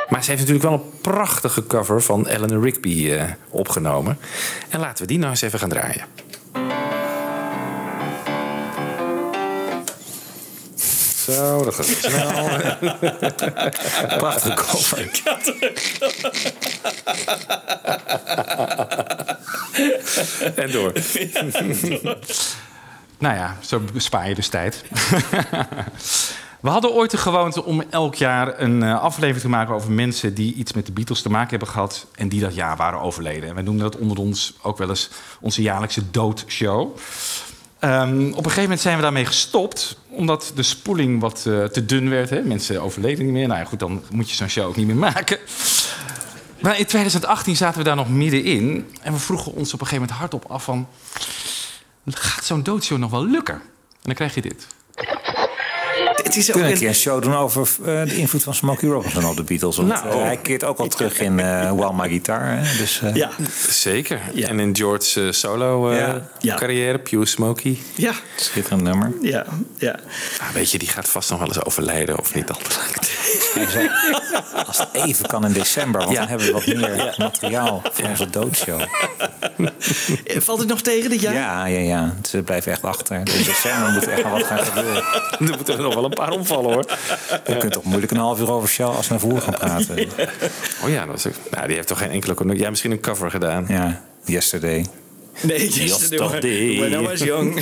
Maar 0.08 0.24
ze 0.24 0.30
heeft 0.30 0.42
natuurlijk 0.46 0.62
wel 0.62 0.72
een 0.72 1.00
prachtige 1.00 1.66
cover 1.66 2.02
van 2.02 2.26
Eleanor 2.26 2.62
Rigby 2.62 2.88
uh, 2.88 3.24
opgenomen. 3.48 4.18
En 4.68 4.80
laten 4.80 5.02
we 5.02 5.06
die 5.06 5.18
nou 5.18 5.30
eens 5.30 5.42
even 5.42 5.58
gaan 5.58 5.68
draaien. 5.68 6.04
Zo, 11.22 11.64
dat 11.64 11.74
gaat 11.74 11.86
snel. 11.86 12.48
Prachtige 14.18 14.54
cover. 14.54 15.10
en 20.54 20.70
door. 20.72 20.92
nou 23.18 23.36
ja, 23.36 23.56
zo 23.60 23.80
bespaar 23.92 24.28
je 24.28 24.34
dus 24.34 24.48
tijd. 24.48 24.84
We 26.60 26.68
hadden 26.68 26.92
ooit 26.92 27.10
de 27.10 27.16
gewoonte 27.16 27.64
om 27.64 27.82
elk 27.90 28.14
jaar 28.14 28.60
een 28.60 28.82
uh, 28.82 29.00
aflevering 29.00 29.42
te 29.42 29.48
maken 29.48 29.74
over 29.74 29.90
mensen 29.90 30.34
die 30.34 30.54
iets 30.54 30.72
met 30.72 30.86
de 30.86 30.92
Beatles 30.92 31.22
te 31.22 31.30
maken 31.30 31.50
hebben 31.50 31.68
gehad 31.68 32.06
en 32.14 32.28
die 32.28 32.40
dat 32.40 32.54
jaar 32.54 32.76
waren 32.76 33.00
overleden. 33.00 33.48
En 33.48 33.54
wij 33.54 33.62
noemden 33.62 33.90
dat 33.90 34.00
onder 34.00 34.18
ons 34.18 34.54
ook 34.62 34.78
wel 34.78 34.88
eens 34.88 35.10
onze 35.40 35.62
jaarlijkse 35.62 36.10
doodshow. 36.10 36.96
Um, 37.84 38.26
op 38.26 38.36
een 38.36 38.42
gegeven 38.42 38.62
moment 38.62 38.80
zijn 38.80 38.96
we 38.96 39.02
daarmee 39.02 39.26
gestopt, 39.26 39.96
omdat 40.08 40.52
de 40.54 40.62
spoeling 40.62 41.20
wat 41.20 41.44
uh, 41.48 41.64
te 41.64 41.84
dun 41.84 42.10
werd. 42.10 42.30
Hè? 42.30 42.42
Mensen 42.42 42.82
overleden 42.82 43.24
niet 43.24 43.32
meer. 43.32 43.46
Nou 43.46 43.60
ja, 43.60 43.64
goed, 43.66 43.78
dan 43.78 44.02
moet 44.10 44.30
je 44.30 44.36
zo'n 44.36 44.48
show 44.48 44.66
ook 44.66 44.76
niet 44.76 44.86
meer 44.86 44.96
maken. 44.96 45.38
Maar 46.60 46.78
in 46.78 46.86
2018 46.86 47.56
zaten 47.56 47.78
we 47.78 47.84
daar 47.84 47.96
nog 47.96 48.08
middenin. 48.08 48.90
En 49.00 49.12
we 49.12 49.18
vroegen 49.18 49.52
ons 49.52 49.74
op 49.74 49.80
een 49.80 49.86
gegeven 49.86 50.00
moment 50.00 50.18
hardop 50.18 50.50
af 50.50 50.64
van... 50.64 50.88
gaat 52.06 52.44
zo'n 52.44 52.62
doodshow 52.62 52.98
nog 52.98 53.10
wel 53.10 53.26
lukken? 53.26 53.54
En 53.54 53.62
dan 54.02 54.14
krijg 54.14 54.34
je 54.34 54.42
dit. 54.42 54.66
Het 56.32 56.40
is 56.40 56.48
ook 56.48 56.54
Kunnen 56.54 56.72
een 56.72 56.78
keer 56.78 56.88
een 56.88 56.94
show 56.94 57.22
doen 57.22 57.34
over 57.34 57.68
uh, 57.80 57.86
de 57.86 58.16
invloed 58.16 58.42
van 58.42 58.54
Smokey 58.54 58.88
Robinson 58.88 59.24
op 59.24 59.36
de 59.36 59.42
Beatles. 59.42 59.76
Want 59.76 59.88
nou, 59.88 60.06
uh, 60.06 60.22
hij 60.22 60.36
keert 60.36 60.64
ook 60.64 60.78
al 60.78 60.88
terug 60.88 61.20
in 61.20 61.38
uh, 61.38 61.72
While 61.72 61.92
My 61.92 62.08
Guitar. 62.08 62.40
Hè? 62.42 62.76
Dus, 62.78 63.02
ja, 63.14 63.30
zeker. 63.68 64.20
Ja. 64.34 64.48
En 64.48 64.60
in 64.60 64.76
George's 64.76 65.38
solo 65.38 65.94
ja. 65.94 66.54
Carrière, 66.56 66.98
Pure 66.98 67.26
Smokey. 67.26 67.78
Ja. 67.94 68.12
Schitterend 68.36 68.82
nummer. 68.82 69.12
Ja, 69.20 69.46
ja. 69.76 69.98
Ah, 70.40 70.48
weet 70.48 70.70
je, 70.70 70.78
die 70.78 70.88
gaat 70.88 71.08
vast 71.08 71.30
nog 71.30 71.38
wel 71.38 71.48
eens 71.48 71.64
overlijden 71.64 72.18
of 72.18 72.34
niet 72.34 72.50
altijd. 72.50 73.10
Als 74.66 74.78
het 74.78 74.88
even 74.92 75.26
kan 75.26 75.44
in 75.46 75.52
december, 75.52 76.00
want 76.00 76.16
dan 76.16 76.28
hebben 76.28 76.46
we 76.46 76.52
wat 76.52 76.66
meer 76.66 77.14
materiaal 77.18 77.82
voor 77.92 78.08
onze 78.08 78.30
doodshow. 78.30 78.80
Valt 80.24 80.58
het 80.58 80.68
nog 80.68 80.80
tegen 80.80 81.10
dit 81.10 81.20
jaar? 81.20 81.34
Ja, 81.34 81.66
ja, 81.66 81.78
ja. 81.78 82.14
Ze 82.28 82.42
blijven 82.42 82.72
echt 82.72 82.82
achter. 82.82 83.16
In 83.16 83.24
december 83.24 83.92
moet 83.92 84.06
er 84.06 84.12
echt 84.12 84.22
nog 84.22 84.32
wat 84.32 84.44
gaan 84.44 84.58
gebeuren. 84.58 85.02
Er 85.42 85.56
moeten 85.56 85.76
er 85.76 85.82
nog 85.82 85.94
wel 85.94 86.04
een 86.04 86.10
paar 86.10 86.21
omvallen 86.30 86.72
hoor. 86.72 86.84
Je 87.46 87.56
kunt 87.56 87.72
toch 87.72 87.84
moeilijk 87.84 88.12
een 88.12 88.18
half 88.18 88.40
uur 88.40 88.50
over 88.50 88.68
Charles 88.68 89.08
naar 89.08 89.20
voren 89.20 89.42
gaan 89.42 89.54
praten. 89.54 90.08
Oh 90.84 90.88
ja, 90.88 91.06
dat 91.06 91.16
is 91.16 91.26
nou, 91.50 91.66
die 91.66 91.76
heeft 91.76 91.88
toch 91.88 91.98
geen 91.98 92.10
enkele... 92.10 92.34
Jij 92.44 92.56
hebt 92.56 92.70
misschien 92.70 92.90
een 92.90 93.00
cover 93.00 93.30
gedaan. 93.30 93.64
Ja, 93.68 94.02
Yesterday. 94.24 94.86
Nee, 95.40 95.68
yesterday. 95.68 96.78
When 96.78 96.92
I 96.92 97.06
was 97.06 97.20
young. 97.20 97.60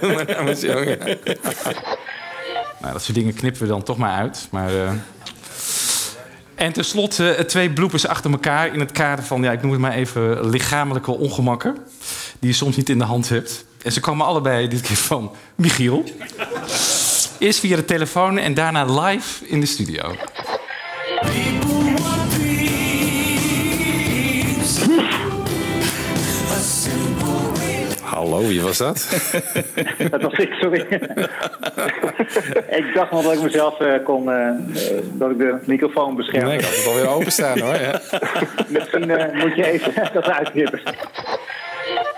When 0.00 0.28
I 0.28 0.44
was 0.44 0.60
young, 0.60 0.88
ja. 0.88 1.16
Nou, 2.80 2.92
dat 2.92 3.02
soort 3.02 3.14
dingen 3.14 3.34
knippen 3.34 3.62
we 3.62 3.68
dan 3.68 3.82
toch 3.82 3.96
maar 3.96 4.18
uit. 4.18 4.48
Maar, 4.50 4.68
eh, 4.68 4.90
En 6.54 6.72
tenslotte 6.72 7.30
eh, 7.30 7.44
twee 7.44 7.70
bloepers 7.72 8.06
achter 8.06 8.30
elkaar 8.30 8.74
in 8.74 8.80
het 8.80 8.92
kader 8.92 9.24
van, 9.24 9.42
ja, 9.42 9.52
ik 9.52 9.62
noem 9.62 9.70
het 9.70 9.80
maar 9.80 9.92
even 9.92 10.48
lichamelijke 10.48 11.10
ongemakken. 11.10 11.76
Die 12.38 12.50
je 12.50 12.56
soms 12.56 12.76
niet 12.76 12.88
in 12.88 12.98
de 12.98 13.04
hand 13.04 13.28
hebt. 13.28 13.64
En 13.82 13.92
ze 13.92 14.00
kwamen 14.00 14.26
allebei 14.26 14.68
dit 14.68 14.80
keer 14.80 14.96
van 14.96 15.32
Michiel. 15.54 16.04
Eerst 17.38 17.60
via 17.60 17.76
de 17.76 17.84
telefoon 17.84 18.38
en 18.38 18.54
daarna 18.54 18.84
live 18.84 19.46
in 19.46 19.60
de 19.60 19.66
studio. 19.66 20.14
Hallo, 28.02 28.46
wie 28.46 28.62
was 28.62 28.78
dat? 28.78 29.08
dat 30.10 30.22
was 30.22 30.32
ik, 30.32 30.52
sorry. 30.52 30.80
ik 32.68 32.90
dacht 32.94 33.10
nog 33.10 33.22
dat 33.22 33.32
ik 33.32 33.42
mezelf 33.42 33.80
eh, 33.80 34.04
kon, 34.04 34.30
eh, 34.30 34.48
eh, 34.48 34.54
dat 35.12 35.30
ik 35.30 35.38
de 35.38 35.58
microfoon 35.64 36.16
beschermde. 36.16 36.46
Nee, 36.46 36.58
ik 36.58 36.64
had 36.64 36.76
het 36.76 36.86
alweer 36.86 37.08
openstaan 37.08 37.58
hoor. 37.58 37.74
Ja. 37.74 38.00
Misschien 38.68 39.10
eh, 39.10 39.42
moet 39.42 39.56
je 39.56 39.66
even 39.66 39.92
dat 40.12 40.30
uitknippen. 40.30 40.80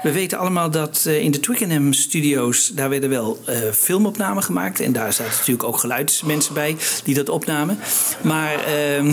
We 0.02 0.12
weten 0.12 0.38
allemaal 0.38 0.70
dat 0.70 1.04
eh, 1.06 1.20
in 1.20 1.30
de 1.30 1.40
Twickenham 1.40 1.92
studio's... 1.92 2.68
daar 2.68 2.88
werden 2.88 3.10
wel 3.10 3.38
eh, 3.46 3.58
filmopnamen 3.72 4.42
gemaakt. 4.42 4.80
En 4.80 4.92
daar 4.92 5.12
zaten 5.12 5.32
natuurlijk 5.32 5.64
ook 5.64 5.78
geluidsmensen 5.78 6.54
bij 6.54 6.76
die 7.04 7.14
dat 7.14 7.28
opnamen. 7.28 7.78
Maar... 8.22 8.64
ehm, 8.64 9.12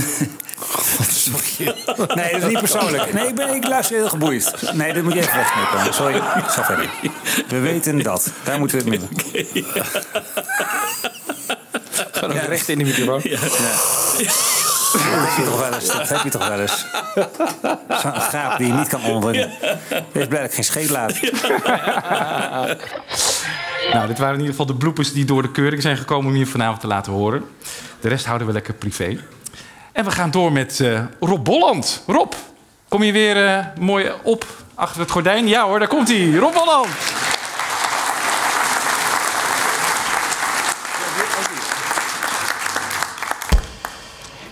Sorry. 1.12 1.76
Nee, 2.16 2.32
dat 2.32 2.42
is 2.42 2.48
niet 2.48 2.60
persoonlijk. 2.60 3.14
Nee, 3.14 3.28
ik, 3.28 3.36
ben, 3.36 3.56
ik 3.56 3.68
luister 3.68 3.96
heel 3.96 4.10
geboeid. 4.10 4.52
Nee, 4.74 4.94
dat 4.94 5.04
moet 5.04 5.14
je 5.14 5.20
even 5.20 5.36
wegknippen. 5.36 5.94
Sorry, 5.94 6.20
ga 6.22 6.64
verder. 6.66 6.90
We 7.48 7.60
weten 7.60 8.04
dat. 8.04 8.32
Daar 8.44 8.60
moeten 8.60 8.78
we 8.78 8.84
het 8.84 9.02
mee 9.02 9.10
doen. 9.10 9.66
Gewoon 12.12 12.36
ook 12.36 12.48
recht 12.48 12.70
in 12.70 12.78
de 12.78 12.84
microfoon. 12.84 13.22
Dat 14.96 15.14
heb 15.14 15.38
je 15.38 15.44
toch 15.44 15.60
wel 15.60 15.74
eens. 15.74 15.88
Dat 15.88 16.10
heb 16.10 16.24
je 16.24 16.30
toch 16.30 16.48
wel 16.48 16.60
eens. 16.60 16.86
Gaap 18.32 18.58
die 18.58 18.68
je 18.68 18.74
niet 18.74 18.88
kan 18.88 19.04
onderen. 19.04 19.52
Wees 20.12 20.28
blij 20.28 20.50
geen 20.50 20.64
scheet 20.64 20.90
laat. 20.90 21.20
Nou, 23.94 24.08
dit 24.08 24.18
waren 24.18 24.34
in 24.34 24.40
ieder 24.40 24.56
geval 24.56 24.66
de 24.66 24.76
bloepers 24.76 25.14
die 25.14 25.26
door 25.26 25.42
de 25.42 25.52
keuring 25.52 25.82
zijn 25.82 25.98
gekomen 25.98 26.30
om 26.30 26.36
hier 26.36 26.48
vanavond 26.48 26.80
te 26.80 26.88
laten 26.88 27.12
horen. 27.12 27.46
De 28.00 28.08
rest 28.08 28.26
houden 28.26 28.48
we 28.48 28.54
lekker 28.54 28.74
privé. 28.74 29.18
En 29.92 30.06
we 30.06 30.12
gaan 30.12 30.32
door 30.32 30.52
met 30.52 30.80
eh, 30.80 31.02
Rob 31.20 31.44
Bolland. 31.44 32.04
Rob, 32.08 32.34
kom 32.88 33.04
je 33.04 33.12
weer 33.12 33.46
eh, 33.48 33.66
mooi 33.80 34.12
op 34.24 34.46
achter 34.76 35.02
het 35.02 35.12
gordijn? 35.12 35.48
Ja 35.48 35.66
hoor, 35.66 35.80
daar 35.80 35.88
komt 35.88 36.08
hij. 36.08 36.36
Rob 36.36 36.54
Bolland. 36.54 36.88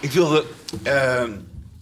Ik 0.03 0.11
wilde 0.11 0.45
eh, 0.83 1.23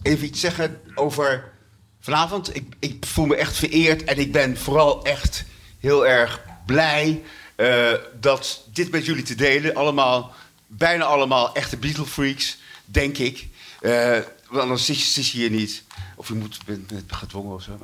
even 0.02 0.26
iets 0.26 0.40
zeggen 0.40 0.80
over 0.94 1.52
vanavond. 2.00 2.56
Ik, 2.56 2.74
ik 2.78 3.06
voel 3.06 3.26
me 3.26 3.36
echt 3.36 3.56
vereerd 3.56 4.04
en 4.04 4.18
ik 4.18 4.32
ben 4.32 4.58
vooral 4.58 5.04
echt 5.04 5.44
heel 5.80 6.06
erg 6.06 6.40
blij 6.66 7.22
eh, 7.56 7.92
dat 8.20 8.64
dit 8.72 8.90
met 8.90 9.06
jullie 9.06 9.22
te 9.22 9.34
delen. 9.34 9.74
Allemaal, 9.74 10.34
bijna 10.66 11.04
allemaal 11.04 11.54
echte 11.54 11.76
Beatle 11.76 12.06
freaks, 12.06 12.58
denk 12.84 13.18
ik. 13.18 13.48
Eh, 13.80 14.18
want 14.48 14.62
anders 14.62 14.84
zit 14.84 15.28
je, 15.28 15.38
hier 15.38 15.50
niet. 15.50 15.82
Of 16.16 16.28
je 16.28 16.34
moet 16.34 16.58
bent, 16.64 16.92
gedwongen 17.06 17.54
of 17.54 17.62
zo. 17.62 17.78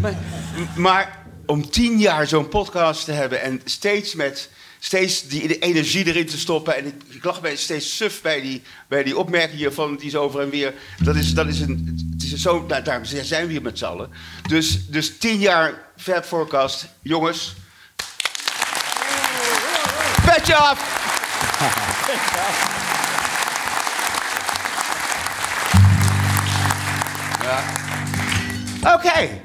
Maar, 0.00 0.18
maar 0.76 1.26
om 1.46 1.70
tien 1.70 1.98
jaar 1.98 2.26
zo'n 2.26 2.48
podcast 2.48 3.04
te 3.04 3.12
hebben 3.12 3.40
en 3.40 3.60
steeds 3.64 4.14
met 4.14 4.50
steeds 4.78 5.28
die 5.28 5.58
energie 5.58 6.06
erin 6.06 6.26
te 6.26 6.38
stoppen. 6.38 6.76
En 6.76 6.86
ik, 6.86 6.94
ik 7.08 7.24
lag 7.24 7.40
bij 7.40 7.56
steeds 7.56 7.96
suf 7.96 8.22
bij 8.22 8.40
die, 8.40 8.62
bij 8.88 9.02
die 9.02 9.18
opmerkingen 9.18 9.74
van 9.74 9.96
die 9.96 10.06
is 10.06 10.16
over 10.16 10.40
en 10.40 10.50
weer. 10.50 10.74
Dat 11.02 11.16
is, 11.16 11.34
dat 11.34 11.46
is 11.46 11.60
een. 11.60 12.08
Het 12.12 12.22
is 12.22 12.42
zo, 12.42 12.64
nou, 12.68 12.82
daarom 12.82 13.04
zijn 13.04 13.46
we 13.46 13.52
hier 13.52 13.62
met 13.62 13.78
z'n 13.78 13.84
allen. 13.84 14.10
Dus, 14.48 14.88
dus 14.88 15.18
tien 15.18 15.38
jaar 15.38 15.90
Fab 15.96 16.24
Forecast. 16.24 16.88
Jongens. 17.02 17.54
Petje 20.24 20.54
af! 20.54 20.96
Ja. 27.42 28.94
Oké. 28.94 29.40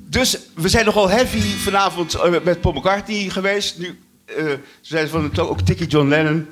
Dus 0.00 0.38
we 0.54 0.68
zijn 0.68 0.84
nogal 0.84 1.08
heavy 1.08 1.56
vanavond 1.56 2.14
eh, 2.14 2.42
met 2.42 2.60
Paul 2.60 2.74
McCartney 2.74 3.28
geweest. 3.28 3.78
Nu 3.78 4.03
eh, 4.24 4.44
ze 4.46 4.58
zijn 4.80 5.08
van 5.08 5.22
het 5.22 5.38
ook 5.38 5.60
Tikkie 5.60 5.86
John 5.86 6.08
Lennon. 6.08 6.48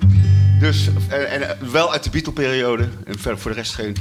Dus, 0.60 0.88
en, 1.08 1.30
en 1.30 1.48
eh, 1.48 1.68
wel 1.68 1.92
uit 1.92 2.04
de 2.04 2.10
Beatle-periode. 2.10 2.88
En 3.04 3.18
verder 3.18 3.40
voor 3.40 3.50
de 3.50 3.56
rest 3.56 3.74
geen. 3.74 3.96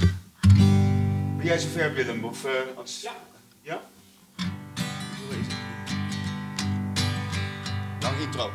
Ben 1.38 1.46
jij 1.46 1.58
zover, 1.60 1.94
Willem? 1.94 2.24
Of, 2.24 2.46
eh, 2.46 2.52
anders... 2.76 3.02
Ja. 3.02 3.12
Ja? 3.62 3.82
Lang 8.00 8.20
intro. 8.22 8.52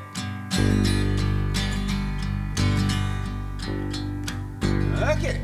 Oké. 5.01 5.40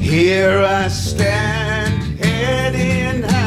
Here 0.00 0.84
I 0.84 0.88
stand, 0.88 2.18
head 2.20 2.74
in 2.74 3.22
hand, 3.22 3.37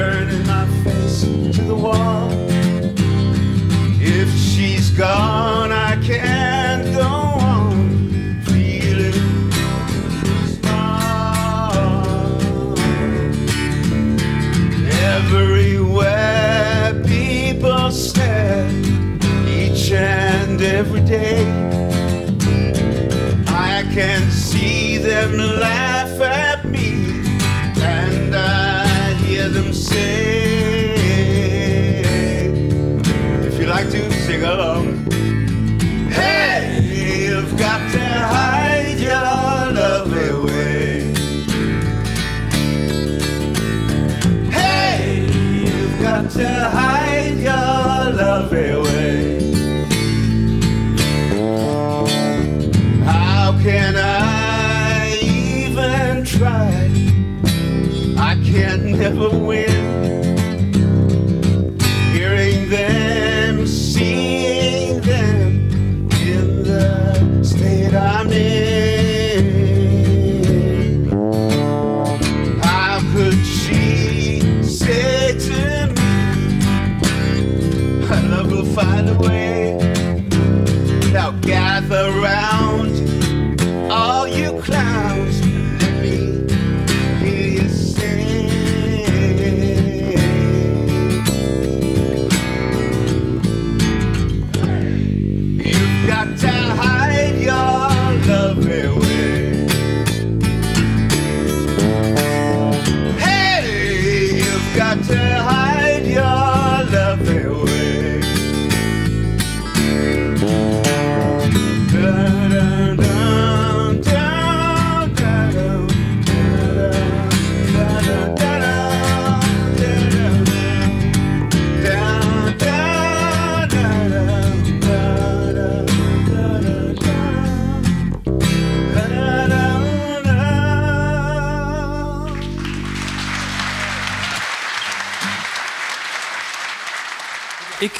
turning 0.00 0.46
my 0.46 0.66
face 0.82 1.20
to 1.56 1.62
the 1.62 1.74
wall. 1.74 2.30
If 4.00 4.30
she's 4.34 4.88
gone, 4.90 5.72
I 5.72 5.96
can't 6.02 6.86
go 6.96 7.02
on 7.02 8.40
feeling 8.46 9.12
small. 10.56 11.74
Everywhere 15.18 16.94
people 17.06 17.90
stare, 17.90 18.70
each 19.46 19.92
and 19.92 20.62
every 20.62 21.02
day. 21.02 21.44
I 23.48 23.82
can 23.92 24.30
see 24.30 24.96
them 24.96 25.36
laugh 25.36 26.18
at 26.22 26.64
me, 26.64 26.69
say, 29.90 30.94
if 33.46 33.58
you 33.58 33.66
like 33.66 33.88
to 33.90 34.00
sing 34.24 34.42
along, 34.44 35.10
hey, 36.10 36.80
you've 36.82 37.56
got 37.58 37.80
to 37.92 38.04
hide 38.34 38.98
your 38.98 39.12
love 39.80 40.12
away. 40.12 41.12
Hey, 44.50 45.26
you've 45.64 45.98
got 46.00 46.30
to 46.30 46.48
hide 46.78 47.38
your 47.38 48.12
love 48.22 48.52
away. 48.52 49.40
How 53.04 53.58
can 53.62 53.94
I 53.96 55.18
even 55.22 56.24
try? 56.24 56.70
I 58.18 58.34
can't 58.44 58.84
never 58.84 59.30
win. 59.30 59.79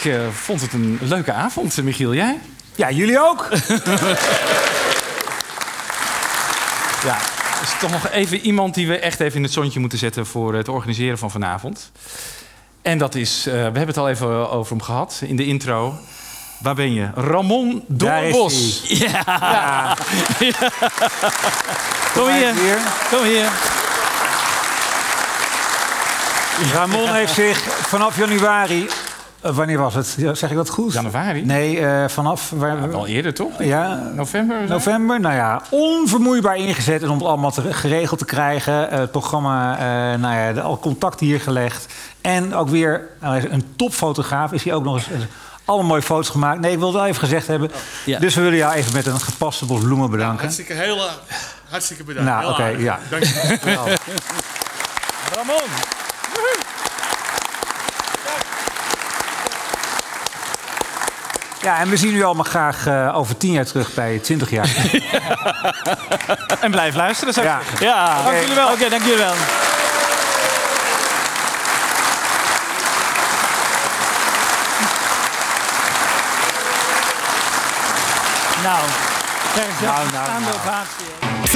Ik 0.02 0.12
eh, 0.12 0.28
vond 0.28 0.60
het 0.60 0.72
een 0.72 0.98
leuke 1.00 1.32
avond, 1.32 1.78
eh, 1.78 1.84
Michiel. 1.84 2.14
Jij? 2.14 2.38
Ja, 2.74 2.90
jullie 2.90 3.20
ook. 3.20 3.48
Ja, 7.04 7.16
er 7.16 7.62
is 7.62 7.78
toch 7.80 7.90
nog 7.90 8.08
even 8.08 8.40
iemand 8.40 8.74
die 8.74 8.86
we 8.86 8.98
echt 8.98 9.20
even 9.20 9.36
in 9.36 9.42
het 9.42 9.52
zonnetje 9.52 9.80
moeten 9.80 9.98
zetten 9.98 10.26
voor 10.26 10.54
het 10.54 10.68
organiseren 10.68 11.18
van 11.18 11.30
vanavond. 11.30 11.90
En 12.82 12.98
dat 12.98 13.14
is, 13.14 13.46
eh, 13.46 13.52
we 13.52 13.58
hebben 13.60 13.86
het 13.86 13.96
al 13.96 14.08
even 14.08 14.50
over 14.50 14.72
hem 14.72 14.82
gehad 14.82 15.20
in 15.26 15.36
de 15.36 15.46
intro. 15.46 15.98
Waar 16.58 16.74
ben 16.74 16.92
je? 16.92 17.10
Ramon 17.14 17.84
hij. 17.98 18.32
Ja. 18.82 19.96
Kom 22.14 22.28
hier. 22.28 22.54
Kom 23.10 23.24
hier. 23.24 23.48
Ramon 26.72 27.08
heeft 27.08 27.34
zich 27.34 27.58
vanaf 27.86 28.16
januari. 28.16 28.88
Eh, 29.40 29.56
wanneer 29.56 29.78
was 29.78 29.94
het? 29.94 30.06
Zeg 30.32 30.50
ik 30.50 30.56
dat 30.56 30.68
goed? 30.68 30.92
Januari? 30.92 31.44
Nee, 31.44 31.80
eh, 31.86 32.08
vanaf. 32.08 32.50
Waar, 32.50 32.94
Al 32.94 33.06
eerder 33.06 33.34
toch? 33.34 33.62
Ja, 33.62 34.10
November? 34.14 34.56
zo? 34.66 34.72
November, 34.72 35.20
nou 35.20 35.34
ja, 35.34 35.62
onvermoeibaar 35.70 36.56
ingezet 36.56 37.02
om 37.08 37.18
het 37.18 37.26
allemaal 37.26 37.50
te- 37.50 37.72
geregeld 37.72 38.18
te 38.18 38.24
krijgen. 38.24 38.90
Eh, 38.90 38.98
het 38.98 39.10
programma, 39.10 39.72
eh, 39.78 40.18
nou 40.20 40.34
ja, 40.36 40.52
de- 40.52 40.60
al 40.60 40.78
contact 40.78 41.20
hier 41.20 41.40
gelegd. 41.40 41.86
En 42.20 42.54
ook 42.54 42.68
weer 42.68 43.08
nou, 43.20 43.48
een 43.50 43.72
topfotograaf. 43.76 44.52
Is 44.52 44.64
hij 44.64 44.74
ook 44.74 44.84
nog 44.84 44.94
eens. 44.96 45.06
alle 45.64 45.82
mooie 45.82 46.02
foto's 46.02 46.28
gemaakt. 46.28 46.60
Nee, 46.60 46.72
ik 46.72 46.78
wil 46.78 46.86
het 46.86 46.96
wel 46.96 47.06
even 47.06 47.20
gezegd 47.20 47.46
hebben. 47.46 47.70
Dus 48.18 48.34
we 48.34 48.40
willen 48.40 48.58
jou 48.58 48.72
even 48.74 48.92
met 48.92 49.06
een 49.06 49.20
gepaste 49.20 49.64
bos 49.66 49.80
bloemen 49.80 50.10
bedanken. 50.10 50.40
Hartstikke, 50.40 50.72
heel, 50.72 50.98
hartstikke 51.68 52.04
bedankt. 52.04 52.30
Nou, 52.30 52.50
oké, 52.52 52.64
ja. 52.66 52.98
Dank 53.10 53.22
je 53.24 53.58
wel. 53.64 53.84
Ramon. 55.36 56.69
Ja, 61.62 61.78
en 61.78 61.88
we 61.88 61.96
zien 61.96 62.14
u 62.14 62.22
allemaal 62.22 62.44
graag 62.44 62.86
eh, 62.86 63.16
over 63.16 63.36
tien 63.36 63.52
jaar 63.52 63.64
terug 63.64 63.94
bij 63.94 64.18
20 64.18 64.50
jaar. 64.56 64.70
En 66.60 66.70
blijf 66.70 66.94
luisteren, 66.94 67.34
zou 67.34 67.46
ik 67.46 67.52
Ja. 67.52 67.60
zeggen. 67.68 67.86
Ja, 67.86 68.22
Dank 68.22 68.40
jullie 68.40 68.54
wel. 68.54 68.72
Oké, 68.72 68.88
dank 68.88 69.02
jullie 69.02 69.18
wel. 69.18 69.34
Nou, 78.62 78.84
krijg 79.52 79.80
Nou, 79.80 80.02
je 80.02 80.08
staande 80.08 80.50
ovatie. 80.54 81.29